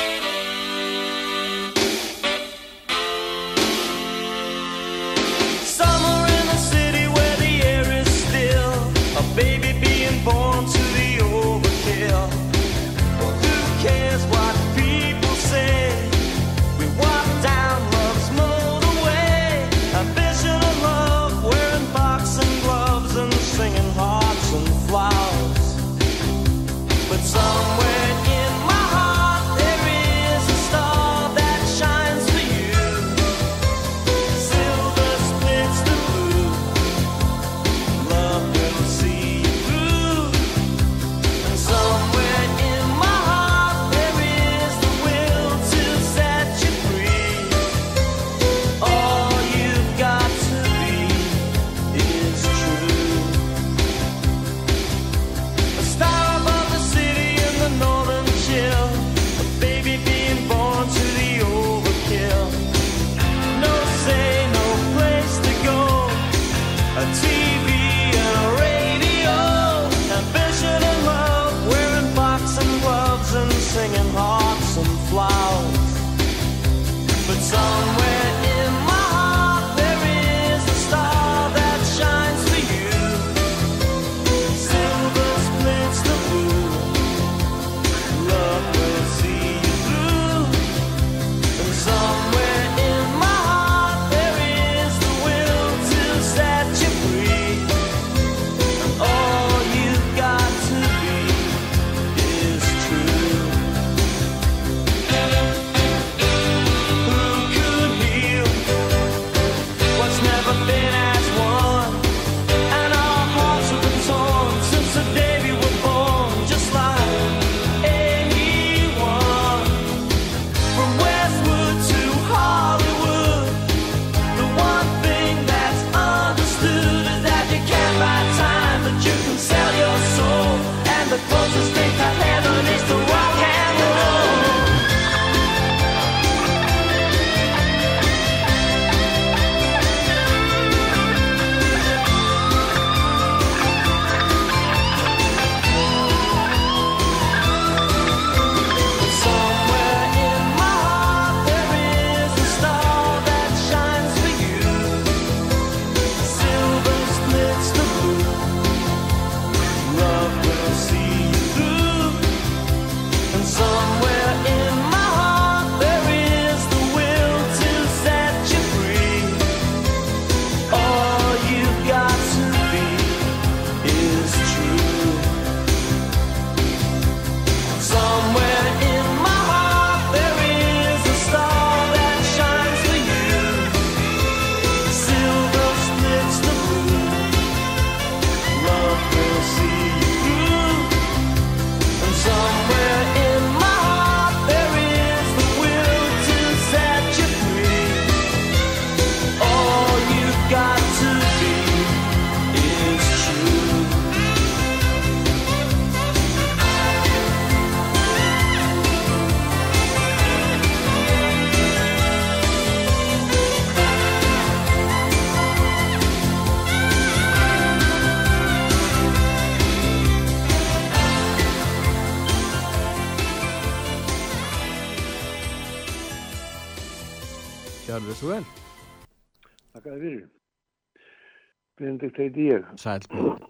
Benedikt 232.16 232.18
heiti 232.18 232.48
ég. 232.48 232.64
Sæl. 232.76 233.00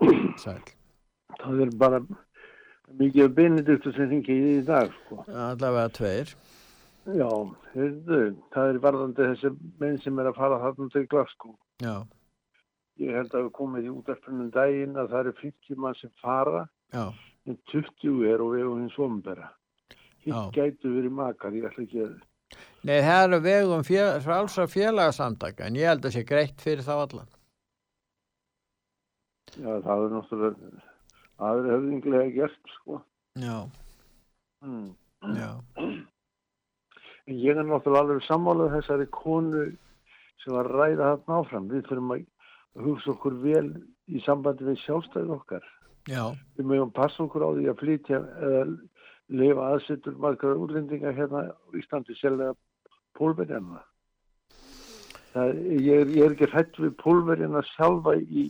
Sæl. 0.44 0.60
Það 1.40 1.60
er 1.60 1.70
bara 1.78 2.00
mikið 2.98 3.24
af 3.24 3.34
Benediktu 3.34 3.92
sem 3.92 4.08
hringi 4.10 4.36
í 4.56 4.62
dag, 4.66 4.92
sko. 5.04 5.24
Allavega 5.28 5.88
tveir. 5.94 6.34
Já, 7.06 7.30
heyrðu, 7.74 8.20
það 8.54 8.70
er 8.72 8.78
varðandi 8.82 9.26
þessi 9.30 9.52
menn 9.80 9.98
sem 10.02 10.18
er 10.18 10.30
að 10.30 10.38
fara 10.40 10.58
þarna 10.58 10.88
til 10.92 11.06
Glasgow. 11.06 11.54
Já. 11.82 12.02
Ég 12.98 13.12
held 13.14 13.34
að 13.34 13.44
við 13.46 13.52
komið 13.58 13.86
í 13.86 13.92
útarpunum 13.92 14.50
daginn 14.50 14.96
að 14.96 15.12
það 15.12 15.20
eru 15.20 15.34
50 15.42 15.82
mann 15.84 15.98
sem 16.00 16.10
fara, 16.22 16.64
Já. 16.94 17.12
en 17.46 17.58
20 17.70 18.24
er 18.32 18.42
og 18.42 18.54
við 18.54 18.64
erum 18.64 18.80
hins 18.82 18.98
ombera. 18.98 19.52
Hitt 20.24 20.56
gætu 20.56 20.96
verið 20.96 21.14
makar, 21.14 21.54
ég 21.54 21.68
ætla 21.68 21.84
ekki 21.84 22.02
að... 22.08 22.16
Nei, 22.86 22.98
það 23.02 23.22
eru 23.26 23.40
vegum 23.44 23.86
fél, 23.86 24.08
frálsra 24.24 24.66
félagsamtaka 24.70 25.66
en 25.68 25.78
ég 25.78 25.90
held 25.90 26.06
að 26.08 26.16
sé 26.16 26.24
greitt 26.26 26.62
fyrir 26.62 26.86
þá 26.86 26.94
allan. 26.96 27.30
Já, 29.56 29.72
það 29.84 30.04
er 30.04 30.14
náttúrulega 30.14 30.84
aðri 31.46 31.72
höfðinglega 31.74 32.32
gert, 32.34 32.72
sko. 32.78 33.00
Já. 33.40 33.56
Mm. 34.64 34.90
Já. 35.36 35.50
En 37.26 37.40
ég 37.42 37.56
er 37.56 37.66
náttúrulega 37.66 38.04
alveg 38.04 38.24
sammálað 38.26 38.74
þessari 38.76 39.08
konu 39.14 39.64
sem 40.42 40.54
var 40.54 40.70
ræða 40.70 41.12
þarna 41.14 41.40
áfram. 41.40 41.70
Við 41.72 41.88
þurfum 41.88 42.12
að 42.14 42.84
hugsa 42.86 43.12
okkur 43.14 43.40
vel 43.42 43.66
í 44.06 44.22
sambandi 44.24 44.68
við 44.68 44.78
sjálfstæðið 44.84 45.34
okkar. 45.38 45.66
Já. 46.06 46.22
Við 46.56 46.70
mögum 46.70 46.92
passa 46.94 47.24
okkur 47.24 47.48
á 47.48 47.50
því 47.56 47.66
að 47.72 47.80
flytja 47.82 48.20
eða 48.20 48.62
lifa 49.40 49.68
aðsettur 49.72 50.18
margar 50.22 50.60
útlendingar 50.60 51.16
hérna 51.16 51.48
á 51.50 51.56
Íslandi 51.74 52.14
sérlega 52.20 52.54
pólverjana. 53.18 53.82
Það, 55.36 55.56
ég, 55.84 56.12
ég 56.16 56.22
er 56.24 56.32
ekki 56.32 56.46
hrætt 56.48 56.78
við 56.80 56.92
pólverjana 57.02 57.60
sjálfa 57.74 58.14
í, 58.16 58.46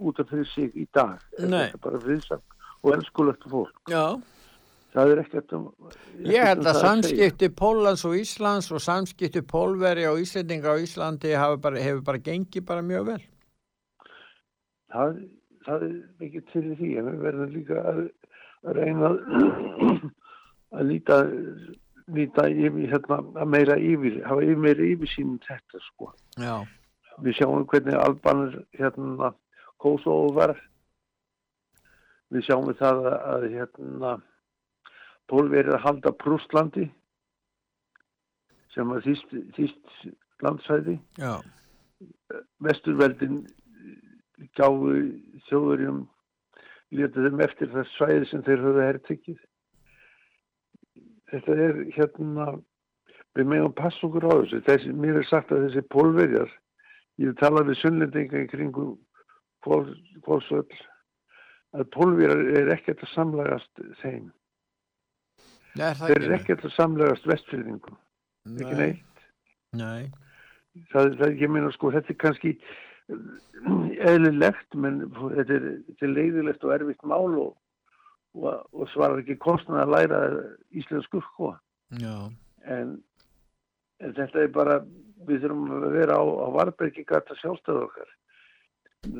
út 0.00 0.20
af 0.22 0.30
fyrir 0.30 0.46
sig 0.48 0.76
í 0.80 0.86
dag. 0.96 1.18
Þetta 1.36 1.64
er 1.66 1.82
bara 1.82 2.00
friðsamt 2.00 2.54
og 2.82 2.94
elskulegt 2.96 3.44
fólk. 3.52 3.82
Já. 3.92 4.16
Það 4.92 5.12
er 5.12 5.20
ekkert 5.22 5.52
um... 5.56 5.66
Ég 6.28 6.44
held 6.44 6.62
um 6.62 6.70
að 6.72 6.78
samskipti 6.82 7.48
Póllands 7.56 8.04
og 8.08 8.16
Íslands 8.16 8.68
og 8.72 8.80
samskipti 8.84 9.40
Pólveri 9.48 10.04
og 10.08 10.20
Íslendinga 10.20 10.72
á 10.72 10.76
Íslandi 10.80 11.32
bara, 11.64 11.80
hefur 11.80 12.02
bara 12.08 12.20
gengið 12.24 12.66
bara 12.68 12.84
mjög 12.84 13.06
vel. 13.12 13.20
það, 14.92 15.22
það 15.66 15.86
er 15.86 15.94
ekki 16.26 16.42
til 16.52 16.66
því 16.80 16.90
en 17.00 17.08
við 17.08 17.22
verðum 17.26 17.54
líka 17.56 17.84
að, 17.92 18.02
að 18.68 18.80
reyna 18.80 19.08
að, 19.08 19.16
að 20.76 20.90
líta, 20.90 21.18
líta 22.08 22.48
yfir, 22.50 22.88
hérna, 22.90 23.20
meira 23.46 23.76
yfir, 23.78 24.20
hafa 24.26 24.42
yfir 24.44 24.60
meira 24.64 24.86
yfir 24.86 25.10
sínum 25.12 25.38
þetta 25.46 25.80
sko. 25.86 26.12
Já. 26.40 26.62
Við 27.22 27.38
sjáum 27.38 27.66
hvernig 27.68 27.98
Albanur 28.00 28.58
hérna 28.78 29.32
Kosovo 29.82 30.32
var. 30.36 30.56
Við 32.32 32.46
sjáum 32.48 32.68
við 32.70 32.78
það 32.80 33.08
að, 33.12 33.48
hérna 33.52 34.16
Pólverið 35.30 35.76
að 35.76 35.84
halda 35.86 36.12
Prústlandi 36.18 36.88
sem 38.74 38.88
var 38.88 39.04
þýst, 39.04 39.30
þýst 39.56 40.08
landsvæði 40.42 40.96
Já. 41.20 41.38
vesturveldin 42.64 43.44
gáðu 44.58 44.96
þjóðurjum 45.48 46.02
létu 46.92 47.24
þeim 47.24 47.42
eftir 47.46 47.70
það 47.72 47.90
svæði 47.94 48.28
sem 48.30 48.44
þeir 48.44 48.64
höfðu 48.66 48.86
herrtykkið. 48.86 49.40
Þetta 51.32 51.56
er 51.66 51.80
hérna, 51.96 52.48
við 53.38 53.48
meðum 53.48 53.74
passa 53.76 54.06
okkur 54.06 54.28
á 54.28 54.32
þessu. 54.42 54.60
Þessi, 54.68 54.92
mér 55.04 55.20
er 55.22 55.28
sagt 55.30 55.52
að 55.54 55.66
þessi 55.66 55.84
pólverjar, 55.94 56.52
ég 57.22 57.32
hef 57.32 57.40
talað 57.40 57.70
við 57.72 57.80
sunnlendinga 57.80 58.44
í 58.44 58.50
kringum 58.52 58.94
Kvolsvöll, 59.62 60.80
að 61.78 61.88
pólverjar 61.94 62.42
er 62.58 62.72
ekkert 62.74 63.04
að 63.06 63.12
samlagast 63.14 63.84
þeim. 64.00 64.32
Nei, 65.78 65.86
er 65.88 66.00
Þeir 66.02 66.18
eru 66.18 66.34
ekkert 66.36 66.66
að 66.66 66.74
samlagast 66.76 67.28
vestfyrðingum. 67.30 68.00
Ekki 68.50 68.74
Nei. 68.74 68.80
neitt. 68.82 69.12
Nei. 69.78 70.10
það, 70.92 71.14
það 71.20 71.38
ég 71.40 71.52
meina 71.52 71.70
sko 71.72 71.92
þetta 71.94 72.12
er 72.12 72.18
kannski 72.20 72.52
eðlilegt 74.02 74.76
menn 74.78 75.02
þetta 75.12 75.56
er, 75.56 75.66
þetta 75.88 76.06
er 76.06 76.14
leiðilegt 76.16 76.66
og 76.66 76.74
erfitt 76.76 77.06
mál 77.08 77.36
og, 77.40 77.54
og, 78.34 78.64
og 78.72 78.88
svarar 78.92 79.22
ekki 79.22 79.38
kostnað 79.42 79.84
að 79.84 79.94
læra 79.96 80.20
íslensku 80.78 81.22
sko 81.28 81.52
en, 82.64 82.96
en 84.00 84.14
þetta 84.16 84.44
er 84.44 84.52
bara 84.54 84.78
við 85.26 85.44
þurfum 85.44 85.74
að 85.78 85.88
vera 85.94 86.18
á, 86.18 86.24
á 86.24 86.46
Varbergi 86.56 87.04
gata 87.08 87.36
sjálfstæðu 87.40 87.86
okkar 87.88 88.14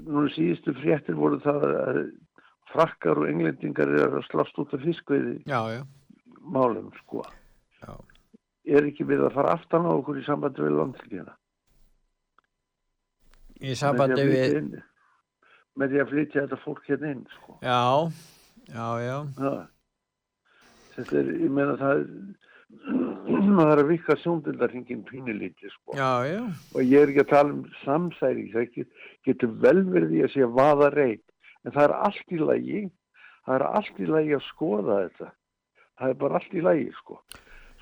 nú 0.06 0.24
síðustu 0.32 0.74
fréttir 0.78 1.18
voru 1.18 1.40
það 1.42 1.68
að 1.68 2.00
frakkar 2.72 3.20
og 3.20 3.28
englendingar 3.28 3.90
eru 3.90 4.22
að 4.22 4.26
slást 4.30 4.58
út 4.62 4.72
af 4.74 4.82
fiskveiði 4.86 5.36
Já, 5.50 5.60
já. 5.76 5.82
málum 6.40 6.90
sko 7.02 7.24
Já. 7.82 7.94
er 8.64 8.88
ekki 8.88 9.06
við 9.08 9.26
að 9.26 9.36
fara 9.36 9.56
aftan 9.58 9.86
á 9.86 9.92
okkur 9.92 10.22
í 10.22 10.26
sambandi 10.26 10.64
við 10.64 10.76
landslíkina 10.78 11.36
Í 13.62 13.74
sambandi 13.78 14.24
við... 14.26 14.72
með 15.78 15.92
því 15.92 16.00
að 16.02 16.08
flytja 16.12 16.44
þetta 16.44 16.58
fólk 16.64 16.88
hérna 16.88 17.12
inn 17.14 17.20
sko. 17.36 17.58
Já, 17.62 18.10
já, 18.72 18.86
já. 19.02 19.18
Já. 19.38 19.52
þetta 20.96 21.20
er, 21.20 21.34
ég 21.42 21.52
meina 21.58 21.76
það 21.80 22.06
maður 22.72 23.68
þarf 23.68 23.82
að 23.82 23.90
vika 23.90 24.16
sjóndildarhingin 24.22 25.02
pínulítið 25.08 25.74
sko. 25.74 25.96
Já, 25.98 26.24
já. 26.24 26.40
og 26.72 26.80
ég 26.88 27.04
er 27.04 27.12
ekki 27.12 27.24
að 27.24 27.32
tala 27.34 27.54
um 27.56 27.62
samsæri 27.82 28.48
það 28.54 28.72
get, 28.76 29.04
getur 29.28 29.54
vel 29.62 29.82
verið 29.90 30.10
því 30.14 30.24
að 30.24 30.34
sé 30.34 30.48
vaða 30.56 30.90
reynd 30.96 31.24
en 31.62 31.76
það 31.76 31.84
er 31.84 31.94
allt 32.08 32.32
í 32.32 32.40
lagi 32.40 32.82
það 33.46 33.54
er 33.58 33.66
allt 33.68 34.00
í 34.00 34.08
lagi 34.08 34.36
að 34.38 34.46
skoða 34.48 34.98
þetta 35.04 35.28
það 35.98 36.14
er 36.14 36.18
bara 36.22 36.40
allt 36.40 36.56
í 36.56 36.64
lagi 36.64 36.88
sko. 37.00 37.20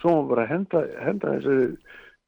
svo 0.01 0.17
má 0.17 0.29
bara 0.33 0.49
henda, 0.49 0.83
henda 1.05 1.37
þessari, 1.37 1.71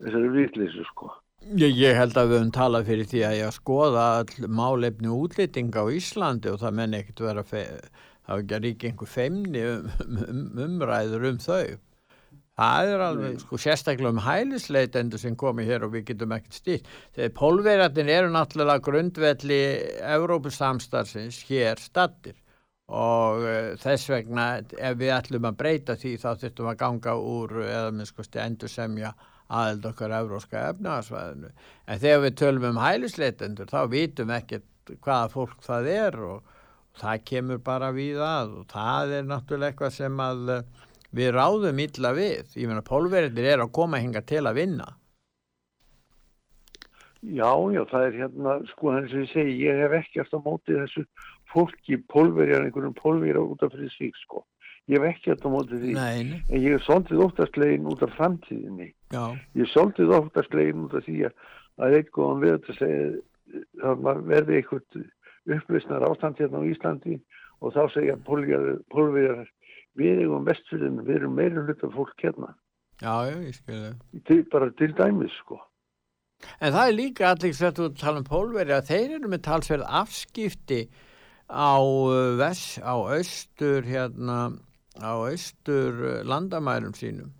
þessari 0.04 0.32
vitleysu 0.36 0.86
sko. 0.90 1.10
Ég, 1.58 1.72
ég 1.74 1.96
held 1.98 2.14
að 2.20 2.28
við 2.30 2.38
höfum 2.38 2.54
talað 2.54 2.88
fyrir 2.90 3.08
því 3.10 3.22
að 3.26 3.36
ég 3.40 3.48
að 3.48 3.56
skoða 3.56 4.02
all 4.20 4.48
málefni 4.60 5.10
útlýtinga 5.10 5.82
á 5.82 5.86
Íslandi 5.90 6.52
og 6.52 6.60
það 6.62 6.76
menn 6.78 6.98
ekkert 7.00 7.22
vera 7.24 7.44
það 8.26 8.52
er 8.56 8.68
ekki 8.72 8.90
einhver 8.90 9.10
feimni 9.10 9.64
um, 9.68 9.88
um, 10.26 10.44
umræður 10.66 11.26
um 11.30 11.40
þau. 11.42 11.78
Það 12.62 12.90
er 12.92 13.02
alveg, 13.06 13.36
sko, 13.40 13.58
sérstaklega 13.58 14.12
um 14.12 14.20
hælisleitendur 14.22 15.20
sem 15.22 15.36
komi 15.40 15.64
hér 15.64 15.86
og 15.86 15.94
við 15.94 16.10
getum 16.10 16.34
ekkert 16.36 16.58
stýrt. 16.58 16.90
Þegar 17.16 17.34
pólverjarnir 17.38 18.12
eru 18.12 18.32
náttúrulega 18.34 18.84
grundvelli 18.84 19.60
Evrópusamstarsins 20.04 21.40
hér 21.48 21.80
stattir 21.80 22.36
og 22.92 23.40
uh, 23.46 23.72
þess 23.80 24.10
vegna 24.12 24.46
ef 24.60 24.98
við 25.00 25.14
ætlum 25.16 25.48
að 25.48 25.58
breyta 25.62 25.96
því 25.96 26.16
þá 26.20 26.30
þurftum 26.42 26.68
að 26.68 26.80
ganga 26.82 27.16
úr 27.16 27.60
eða 27.64 27.92
minn 27.96 28.10
skoðst 28.10 28.36
endur 28.42 28.72
semja 28.72 29.14
aðeld 29.52 29.88
okkar 29.88 30.14
evróska 30.16 30.68
efnaðarsvæðinu. 30.72 31.52
En 31.88 32.02
þegar 32.04 32.24
við 32.26 32.36
tölum 32.40 32.68
um 32.68 32.82
hælisleitendur 32.82 33.72
þá 33.72 33.80
vitum 33.92 34.32
ekkert 34.36 34.92
hvaða 35.00 35.32
fólk 35.32 35.64
það 35.64 35.88
er 35.92 36.20
og 36.26 36.51
það 37.00 37.22
kemur 37.28 37.60
bara 37.64 37.92
við 37.94 38.20
að 38.24 38.56
og 38.60 38.66
það 38.72 39.14
er 39.18 39.28
náttúrulega 39.28 39.72
eitthvað 39.72 39.94
sem 39.96 40.22
að 40.22 40.52
eh, 40.56 40.64
við 41.12 41.30
ráðum 41.36 41.82
illa 41.84 42.12
við. 42.16 42.56
Ég 42.56 42.70
meina, 42.70 42.84
pólverðir 42.86 43.48
er 43.54 43.64
að 43.64 43.72
koma 43.78 44.00
hinga 44.02 44.24
til 44.28 44.44
að 44.46 44.60
vinna. 44.60 44.88
Já, 47.22 47.50
já, 47.70 47.82
það 47.86 48.06
er 48.06 48.16
hérna, 48.18 48.54
sko, 48.72 48.94
eins 48.96 49.12
og 49.14 49.20
ég 49.22 49.28
segi, 49.30 49.58
ég 49.62 49.78
hef 49.78 49.92
ekkert 50.00 50.32
á 50.34 50.38
móti 50.42 50.74
þessu 50.74 51.04
fólki, 51.52 52.00
pólverjar, 52.10 52.64
einhverjum 52.66 52.96
pólverjar 52.98 53.44
út 53.44 53.62
af 53.62 53.76
fyrir 53.76 53.92
sig, 53.94 54.16
sko. 54.24 54.42
Ég 54.90 54.98
hef 54.98 55.12
ekkert 55.12 55.46
á 55.46 55.48
móti 55.52 55.78
því. 55.78 55.92
Nei, 55.94 56.24
nei. 56.32 56.40
En 56.50 56.64
ég 56.64 56.74
er 56.74 56.82
svolítið 56.82 57.22
óttastlegin 57.28 57.86
út 57.92 58.02
af 58.02 58.16
framtíðinni. 58.16 58.88
Já. 59.14 59.24
Ég 59.54 59.68
er 59.68 59.70
svolítið 59.70 60.16
óttastlegin 60.18 60.82
út 60.88 60.96
af 60.98 61.06
því 61.06 61.18
að 61.28 61.36
að 61.80 61.98
eitt 61.98 62.12
góðan 62.14 62.42
við 62.42 62.54
þetta 62.56 62.76
segja, 62.78 63.10
það 63.82 64.24
verði 64.28 64.58
eitthvað 64.58 65.04
upplýsnar 65.50 66.04
ástand 66.06 66.38
hérna 66.40 66.62
á 66.62 66.68
Íslandi 66.68 67.18
og 67.62 67.74
þá 67.74 67.82
segja 67.94 68.16
pólverjar, 68.26 69.44
við 69.98 70.22
eigum 70.24 70.46
vestfyrðinu, 70.48 71.04
við 71.06 71.20
erum 71.20 71.36
meira 71.38 71.62
hluta 71.66 71.90
fólk 71.92 72.24
hérna. 72.24 72.54
Já, 73.02 73.14
ég 73.30 73.54
skil 73.56 73.78
það. 73.78 74.00
Til, 74.28 74.40
bara 74.52 74.70
til 74.78 74.90
dæmis, 74.98 75.36
sko. 75.42 75.58
En 76.58 76.74
það 76.74 76.88
er 76.88 76.96
líka 76.96 77.28
allir 77.30 77.54
sem 77.54 77.74
þú 77.76 77.88
tala 77.98 78.22
um 78.22 78.26
pólveri 78.26 78.74
að 78.74 78.88
þeir 78.90 79.16
eru 79.18 79.30
með 79.30 79.44
talsverð 79.46 79.86
afskipti 80.00 80.80
á 81.46 81.78
uh, 81.78 82.34
vest, 82.40 82.80
á 82.82 82.94
austur 82.98 83.86
hérna, 83.86 84.38
á 84.98 85.12
austur 85.12 86.02
uh, 86.02 86.18
landamærum 86.26 86.96
sínum 86.98 87.30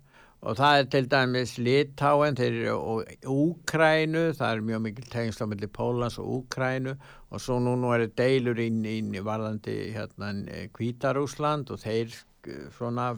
og 0.43 0.57
það 0.59 0.79
er 0.79 0.89
til 0.91 1.05
dæmis 1.11 1.53
Litáen, 1.63 2.39
og 2.73 3.05
Úkrænu, 3.31 4.25
það 4.35 4.49
er 4.49 4.65
mjög 4.67 4.83
mikil 4.87 5.07
tengsl 5.13 5.45
á 5.45 5.47
milli 5.47 5.69
Pólans 5.71 6.19
og 6.19 6.27
Úkrænu 6.37 6.97
og 7.31 7.41
svo 7.41 7.59
nú, 7.63 7.77
nú 7.79 7.93
eru 7.95 8.09
deilur 8.17 8.59
inn, 8.59 8.83
í 8.83 9.23
varðandi 9.23 9.77
hérna 9.95 10.33
Kvítarúsland 10.75 11.71
og 11.71 11.79
þeir 11.79 12.11
uh, 12.11 12.67
svona 12.75 13.13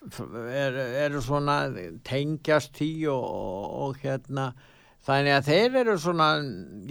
eru 0.00 0.84
er 1.04 1.16
svona 1.22 1.56
tengjast 2.08 2.74
því 2.80 2.92
og, 3.12 3.24
og, 3.24 3.64
og 3.86 4.04
hérna 4.04 4.50
Þannig 5.00 5.32
að 5.32 5.46
þeir 5.46 5.76
eru 5.80 5.92
svona, 5.96 6.24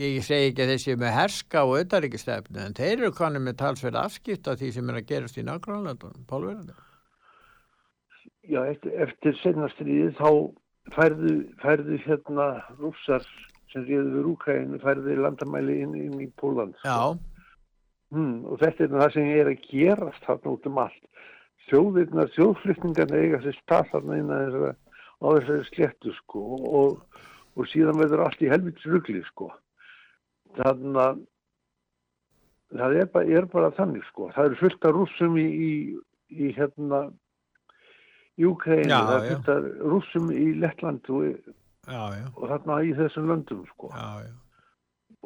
ég 0.02 0.24
segi 0.26 0.50
ekki 0.50 0.78
séu 0.82 0.98
með 0.98 1.12
herska 1.14 1.62
og 1.68 1.76
auðaríkistefnu, 1.78 2.58
en 2.64 2.74
þeir 2.74 2.96
eru 2.96 3.12
konum 3.14 3.46
með 3.46 3.60
talsverð 3.60 4.00
afskipt 4.02 4.50
af 4.50 4.58
því 4.58 4.72
sem 4.74 4.90
er 4.90 4.98
að 4.98 5.10
gerast 5.12 5.38
í 5.38 5.44
nágrannlandunum, 5.46 6.24
pólverðinu. 6.30 6.74
Já, 8.50 8.64
eftir, 8.66 8.96
eftir 9.06 9.38
sennastriðið 9.44 10.16
þá 10.18 10.30
færðu, 10.96 11.34
færðu 11.62 12.00
hérna 12.06 12.48
rússar 12.80 13.26
sem 13.70 13.84
réðu 13.86 14.16
við 14.16 14.30
Úkræðinu 14.32 14.80
færðu 14.82 15.18
landamæli 15.20 15.76
inn, 15.84 15.94
inn 16.00 16.24
í 16.24 16.30
Póland. 16.42 16.78
Já. 16.82 17.14
Hmm, 18.10 18.42
og 18.50 18.58
þetta 18.64 18.88
er 18.88 18.96
það 18.96 19.14
sem 19.14 19.30
er 19.36 19.52
að 19.52 19.66
gerast 19.70 20.26
þarna 20.26 20.54
út 20.56 20.66
um 20.66 20.82
allt. 20.82 21.26
Þjóðirnar, 21.70 22.32
þjóðflutningarna 22.34 23.22
eiga 23.22 23.42
sér 23.44 23.58
stað 23.60 23.92
þarna 23.92 24.18
inn 24.18 24.34
að 24.34 24.60
á 25.20 25.28
þessari 25.36 25.68
sléttu 25.68 26.14
sko 26.18 26.44
og, 26.58 27.22
og 27.54 27.70
síðan 27.70 28.00
verður 28.00 28.26
allt 28.26 28.42
í 28.42 28.50
helvits 28.50 28.88
rugli 28.90 29.22
sko. 29.28 29.52
Þannig 30.58 31.02
að 31.04 31.24
það 32.80 33.00
er 33.04 33.10
bara, 33.14 33.34
er 33.38 33.50
bara 33.54 33.74
þannig 33.78 34.06
sko. 34.10 34.32
Það 34.34 34.50
eru 34.50 34.62
fullt 34.64 34.88
af 34.90 34.96
rússum 34.96 35.38
í, 35.38 35.46
í, 35.46 35.74
í 36.34 36.54
hérna 36.58 37.10
Úkræðinu, 38.40 38.88
Já, 38.88 39.00
það 39.44 39.50
af 39.52 39.66
rússum 39.92 40.30
í 40.32 40.46
Lettland 40.62 41.10
og, 41.12 41.26
Já, 41.90 42.04
já. 42.16 42.26
og 42.36 42.46
þarna 42.48 42.78
í 42.88 42.94
þessum 42.96 43.28
löndum 43.28 43.66
sko. 43.74 43.92
Já. 43.92 44.30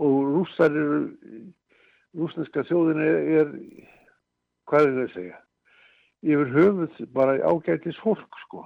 Og 0.01 0.15
rússar 0.33 0.73
eru, 0.73 1.01
rúsneska 2.17 2.63
þjóðin 2.65 3.01
er, 3.05 3.17
er, 3.37 3.55
hvað 4.69 4.87
er 4.87 4.93
það 4.95 5.03
að 5.03 5.17
segja, 5.17 5.41
yfir 6.23 6.53
höfuð 6.55 7.01
bara 7.13 7.37
ágætis 7.45 7.99
fólk 8.01 8.39
sko. 8.47 8.63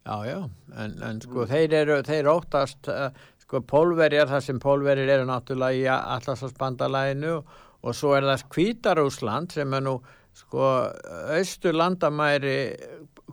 Já, 0.00 0.16
já, 0.26 0.38
en, 0.80 0.94
en 1.06 1.20
sko 1.22 1.44
þeir 1.46 1.74
eru, 1.84 1.98
þeir 2.06 2.30
óttast, 2.32 2.88
uh, 2.90 3.10
sko 3.44 3.60
pólverjar, 3.68 4.30
það 4.30 4.46
sem 4.46 4.62
pólverjar 4.62 5.14
eru 5.18 5.28
náttúrulega 5.28 5.76
í 5.76 5.84
allarsvarsbandalæginu 5.92 7.34
og, 7.36 7.58
og 7.84 7.96
svo 7.96 8.16
er 8.16 8.26
það 8.26 8.46
Kvítarúsland 8.54 9.54
sem 9.54 9.76
er 9.76 9.84
nú, 9.84 9.98
sko, 10.40 10.70
austur 11.36 11.76
landamæri 11.76 12.56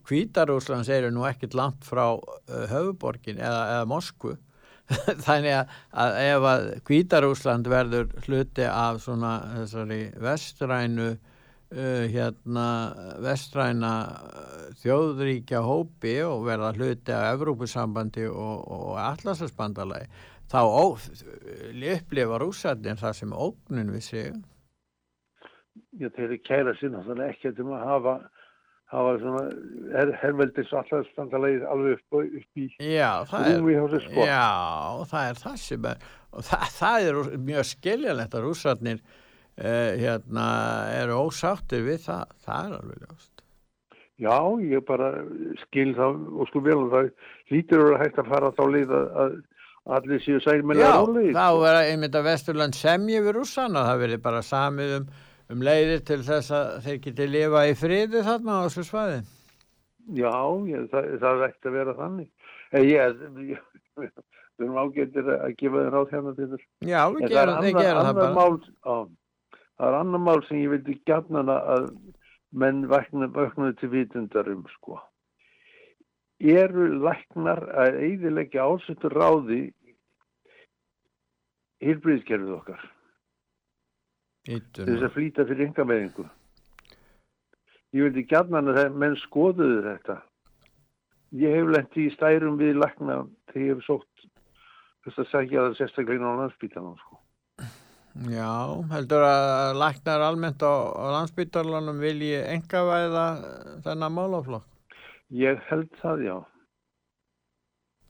Kvítarúslands 0.08 0.90
eru 0.94 1.12
nú 1.14 1.26
ekkit 1.28 1.56
langt 1.58 1.88
frá 1.88 2.06
uh, 2.16 2.66
höfuborgin 2.72 3.40
eða, 3.40 3.64
eða 3.78 3.88
Moskvu. 3.92 4.36
Þannig 5.26 5.56
að, 5.58 5.74
að 6.04 6.20
ef 6.24 6.46
að 6.52 6.68
Kvítarúsland 6.88 7.68
verður 7.72 8.14
hluti 8.28 8.68
af 8.68 9.02
svona 9.04 9.34
þessari 9.58 10.00
vestrænu 10.24 11.10
uh, 11.12 12.06
hérna 12.14 12.68
vestræna 13.26 13.94
uh, 14.32 14.64
þjóðríkja 14.84 15.62
hópi 15.66 16.18
og 16.24 16.48
verða 16.48 16.72
hluti 16.78 17.16
af 17.16 17.34
Evrópusambandi 17.36 18.30
og, 18.32 18.64
og 18.64 18.98
Atlasarspandalagi 19.04 20.08
þá 20.48 20.62
ó, 20.64 20.86
upplifa 21.98 22.40
rússarnir 22.40 23.00
það 23.00 23.18
sem 23.20 23.34
ógnun 23.36 23.92
við 23.92 24.06
sig 24.06 24.38
Já, 25.98 26.10
þeir 26.14 26.26
eru 26.28 26.38
kæra 26.46 26.74
sinna, 26.78 27.02
þannig 27.06 27.32
ekki 27.34 27.52
um 27.64 27.72
að 27.74 27.86
hafa, 27.90 28.14
hafa 28.92 29.14
svona 29.22 29.44
her, 29.94 30.12
herveldis 30.22 30.74
allarsbandalegið 30.82 31.66
alveg 31.68 31.98
upp, 31.98 32.20
upp 32.22 32.62
í 32.62 32.68
Já, 32.80 33.12
það 33.28 33.48
er, 33.52 33.96
sko. 34.06 34.28
já, 34.28 34.46
það 35.12 35.32
er 35.32 35.42
það 35.44 35.58
sem 35.64 35.88
er, 35.92 36.06
og 36.32 36.46
það, 36.48 36.68
það 36.78 37.08
er 37.08 37.40
mjög 37.50 37.68
skiljanlegt 37.72 38.38
að 38.38 38.46
rússarnir 38.48 39.02
uh, 39.02 39.92
hérna, 40.00 40.46
eru 41.02 41.20
ósáttir 41.26 41.84
við 41.88 42.06
það, 42.06 42.38
það 42.46 42.70
er 42.70 42.78
alveg 42.80 43.04
ljóst. 43.04 43.34
Já, 44.18 44.38
ég 44.66 44.82
bara 44.88 45.12
skil 45.68 45.92
það 45.94 46.24
og 46.34 46.48
sko 46.50 46.64
vel 46.66 46.80
og 46.88 46.90
það 46.96 47.12
lítur 47.54 47.84
að 47.92 48.00
hægt 48.02 48.24
að 48.24 48.32
fara 48.32 48.56
þá 48.58 48.64
leið 48.74 48.96
að, 48.98 49.12
að 49.24 49.36
allir 49.98 50.24
séu 50.24 50.40
sælmennilega 50.44 50.90
Já, 50.90 51.04
rólegir. 51.04 51.36
þá 51.38 51.48
verða 51.62 51.84
einmitt 51.92 52.18
að 52.18 52.26
Vesturland 52.32 52.76
semji 52.76 53.22
við 53.24 53.36
rússana, 53.38 53.84
það 53.88 54.02
verður 54.04 54.24
bara 54.26 54.42
samið 54.44 54.96
um, 54.98 55.06
um 55.54 55.62
leiðir 55.64 56.02
til 56.08 56.20
þess 56.28 56.52
að 56.52 56.72
þeir 56.86 56.98
geti 57.08 57.28
lifa 57.32 57.66
í 57.70 57.76
friði 57.80 58.24
þarna 58.28 58.58
á 58.60 58.66
þessu 58.68 58.84
svæði. 58.90 59.20
Já, 60.18 60.34
ég, 60.72 60.88
það, 60.92 61.08
það 61.24 61.46
ætti 61.48 61.68
að 61.72 61.78
vera 61.78 61.94
þannig. 61.98 62.30
En 62.78 62.84
ég, 62.88 63.22
ég, 63.48 63.62
við 63.98 64.66
erum 64.66 64.78
ágættir 64.84 65.32
að 65.38 65.56
gefa 65.60 65.82
þér 65.84 65.92
ráð 65.96 66.14
hérna 66.16 66.36
til 66.38 66.48
þess. 66.54 66.68
Já, 66.88 67.02
við 67.14 67.26
gerum- 67.28 67.38
er 67.42 67.52
annað- 67.54 67.80
gerum 67.82 68.08
það 68.08 68.20
bara. 68.22 68.34
Mál, 68.38 68.56
á, 68.88 68.96
það 69.78 69.88
er 69.92 69.98
annar 70.02 70.24
mál 70.28 70.42
sem 70.48 70.58
ég 70.64 70.72
vildi 70.76 70.96
gætna 71.08 71.44
að 71.58 71.90
menn 72.52 72.84
vaknaði 72.90 73.76
til 73.80 73.90
vitundar 73.92 74.48
um, 74.52 74.64
sko. 74.78 75.00
Eru 76.40 76.88
læknar 77.04 77.64
að 77.84 78.00
eidilegja 78.08 78.64
ásettur 78.70 79.12
ráði 79.18 79.62
hilbriðskerfið 81.84 82.54
okkar. 82.58 82.84
Til 84.48 84.88
þess 84.88 85.06
að 85.08 85.14
flýta 85.16 85.46
fyrir 85.48 85.68
yngameðingu. 85.68 86.26
Ég 87.96 88.08
vildi 88.08 88.26
gætna 88.28 88.64
að 88.64 88.98
menn 89.00 89.16
skoðuðu 89.20 89.84
þetta. 89.86 90.18
Ég 91.38 91.56
hef 91.58 91.72
lent 91.76 91.98
í 92.00 92.08
stærum 92.16 92.60
við 92.60 92.80
lækna 92.80 93.22
þegar 93.52 93.66
ég 93.66 93.74
hef 93.76 93.86
sótt 93.88 94.28
þess 95.08 95.24
að 95.24 95.32
segja 95.32 95.64
það 95.66 95.78
sérstaklega 95.80 96.32
á 96.32 96.40
landsbítanum, 96.42 96.98
sko. 97.00 97.20
Já, 98.32 98.52
heldur 98.92 99.24
að 99.28 99.78
læknar 99.78 100.24
almennt 100.26 100.64
á, 100.66 100.74
á 100.74 101.06
landsbytarlanum 101.20 102.00
vilji 102.02 102.40
engavæða 102.56 103.26
þennan 103.86 104.16
málaflokk? 104.16 104.96
Ég 105.38 105.60
held 105.70 105.92
það, 106.02 106.24
já. 106.26 106.38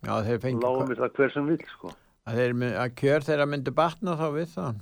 Já, 0.05 0.13
þeir 0.23 0.41
fengi... 0.45 0.63
Lágum 0.63 0.91
við 0.93 1.01
það 1.01 1.17
hver 1.17 1.33
sem 1.33 1.49
vill, 1.51 1.63
sko. 1.73 1.93
Að, 2.27 2.39
þeir, 2.39 2.55
að 2.77 2.95
kjör 3.01 3.25
þeirra 3.27 3.49
myndi 3.49 3.73
batna 3.75 4.15
þá 4.19 4.27
við 4.37 4.49
það? 4.53 4.79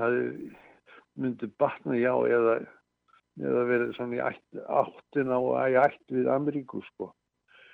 Það 0.00 0.18
myndi 1.20 1.48
batna, 1.60 1.96
já, 2.00 2.12
eða, 2.32 2.58
eða 3.40 3.64
verið 3.68 3.96
svona 3.96 4.16
í 4.16 4.20
ætt, 4.30 4.60
áttina 4.80 5.40
og 5.40 5.56
í 5.68 5.80
ætt 5.80 6.14
við 6.14 6.30
Ameríku, 6.32 6.80
sko. 6.88 7.10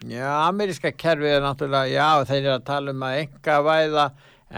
Já, 0.05 0.29
ameríska 0.45 0.91
kerfið 0.93 1.39
er 1.39 1.45
náttúrulega, 1.45 1.89
já, 1.89 2.25
þeir 2.29 2.41
eru 2.43 2.55
að 2.59 2.65
tala 2.69 2.93
um 2.93 3.05
að 3.07 3.21
engavæða 3.23 4.07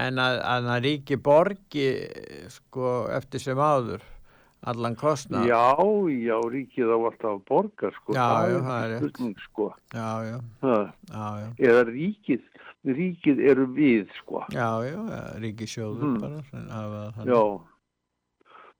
en 0.04 0.20
að, 0.20 0.38
að, 0.52 0.70
að 0.74 0.86
ríki 0.88 1.18
borgi 1.28 1.84
sko 2.52 2.94
eftir 3.14 3.44
sem 3.44 3.60
áður 3.60 4.02
allan 4.66 4.96
kostnað. 4.98 5.46
Já, 5.46 5.78
já, 6.10 6.34
ríkið 6.50 6.90
á 6.90 6.96
alltaf 6.98 7.30
að 7.30 7.44
borga, 7.48 7.92
sko. 7.94 8.16
Já, 8.16 8.26
það 8.26 8.50
já, 8.50 8.58
það 8.66 8.80
er 8.80 8.94
rétt. 8.96 9.44
sko. 9.44 9.68
Já, 9.94 10.08
já, 10.26 10.38
já, 10.66 11.26
já. 11.44 11.48
Eða 11.70 11.84
ríkið, 11.92 12.42
ríkið 12.96 13.40
eru 13.50 13.66
við, 13.76 14.08
sko. 14.22 14.44
Já, 14.54 14.68
já, 14.88 15.00
ríkisjóður 15.42 16.02
Mm. 16.06 16.20
bara. 16.20 16.42
hafa 16.72 17.00
þannig. 17.16 17.32
Já, 17.32 17.42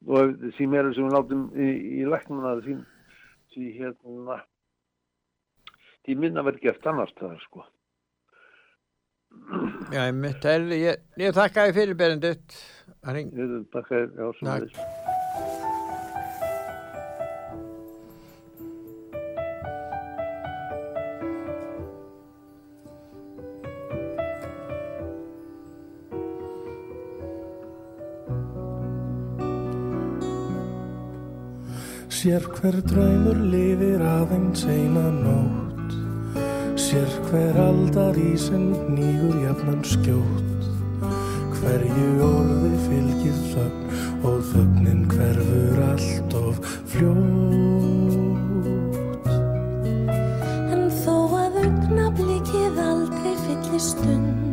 og 0.09 0.37
því 0.57 0.69
meira 0.69 0.95
sem 0.95 1.05
við 1.09 1.13
látum 1.17 1.43
í, 1.53 1.69
í 2.01 2.05
læknuna 2.09 2.55
því, 2.65 2.77
því 3.55 3.67
hérna 3.79 4.39
því 6.07 6.17
minna 6.17 6.43
verður 6.43 6.61
gert 6.63 6.87
annars 6.87 7.13
það, 7.21 7.37
sko. 7.45 7.65
Já, 9.93 10.03
ég 10.09 10.15
mitt 10.15 10.45
er, 10.45 10.61
ég, 10.73 10.97
ég 11.19 11.33
þakka 11.37 11.69
þér 11.69 11.75
fyrir. 11.77 11.95
Ég 11.99 13.65
þakka 13.73 13.89
þér, 13.95 14.11
já, 14.17 14.33
sem 14.39 14.49
Takk. 14.49 15.18
Sér 32.29 32.45
hver 32.45 32.75
draumur 32.85 33.39
lifir 33.41 34.03
aðeins 34.05 34.67
eina 34.69 35.07
nótt. 35.09 35.95
Sér 36.77 37.09
hver 37.25 37.57
aldar 37.63 38.19
í 38.21 38.35
sem 38.37 38.67
nýgur 38.93 39.39
jafnan 39.47 39.81
skjótt. 39.81 40.67
Hverju 41.55 42.11
orði 42.27 42.75
fylgir 42.83 43.39
þögn 43.55 44.27
og 44.29 44.45
þögnin 44.51 45.07
hverfur 45.09 45.81
allt 45.87 46.37
of 46.43 46.61
fljótt. 46.93 47.25
En 50.77 50.85
þó 51.01 51.17
að 51.47 51.59
augnablikið 51.65 52.85
aldrei 52.91 53.35
fyllir 53.47 53.85
stund 53.89 54.48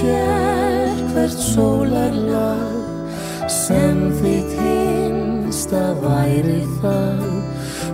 sér 0.00 0.88
hvert 1.12 1.40
sólarlag 1.52 2.72
sem 3.52 3.98
þitt 4.20 4.52
hinsta 4.56 5.82
væri 6.00 6.62
það. 6.80 7.24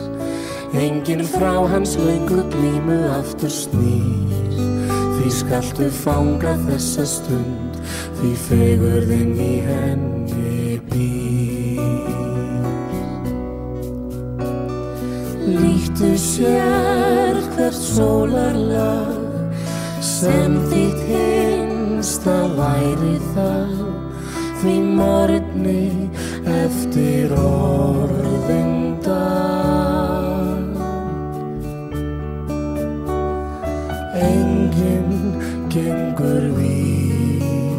Enginn 0.75 1.25
frá 1.27 1.67
hans 1.67 1.97
löngu 1.97 2.43
glímu 2.51 3.11
aftur 3.19 3.51
snýr. 3.51 4.55
Því 5.17 5.31
skaltu 5.31 5.91
fanga 5.91 6.55
þessa 6.67 7.07
stund 7.07 7.81
Því 8.21 8.31
fegurðin 8.47 9.35
í 9.43 9.55
henni 9.67 10.79
býr. 10.91 11.83
Líttu 15.43 16.15
sér 16.17 17.43
hvert 17.57 17.75
sólarlag 17.75 19.19
sem 20.01 20.61
þitt 20.71 21.03
hinsta 21.11 22.39
væri 22.55 23.19
það 23.35 23.75
því 24.63 24.77
morgni 24.95 26.12
eftir 26.53 27.33
orðinda 27.39 29.19
Enginn 34.23 35.13
gengur 35.73 36.45
vísum 36.59 37.73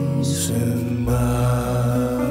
að. 1.13 2.23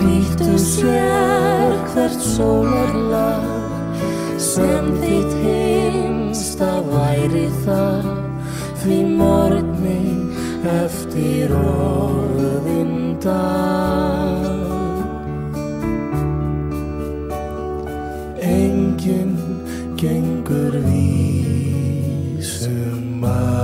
Líttu 0.00 0.54
sér 0.62 1.74
hvert 1.90 2.22
sólarlag 2.22 3.44
sem 4.40 4.86
þitt 5.02 5.34
hinsta 5.42 6.70
væri 6.88 7.48
það 7.66 8.06
því 8.80 8.98
morgni 9.18 10.02
eftir 10.80 11.48
orðinda 13.20 13.36
Enginn 18.40 19.36
gengur 19.96 20.74
vísum 20.86 21.64
að 23.24 23.60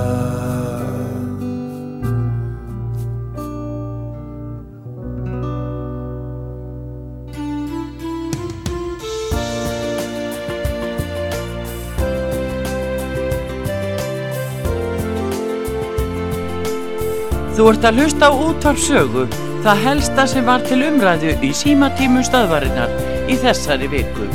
Þú 17.56 17.70
ert 17.72 17.86
að 17.88 17.96
hlusta 17.96 18.28
á 18.28 18.30
útvarp 18.36 18.76
sögu, 18.76 19.22
það 19.66 19.80
helsta 19.82 20.24
sem 20.30 20.44
var 20.47 20.62
til 20.62 20.76
umræðu 20.86 21.32
í 21.43 21.48
símatímu 21.60 22.20
stöðvarinnar 22.28 22.93
í 23.26 23.38
þessari 23.43 23.88
viku. 23.90 24.28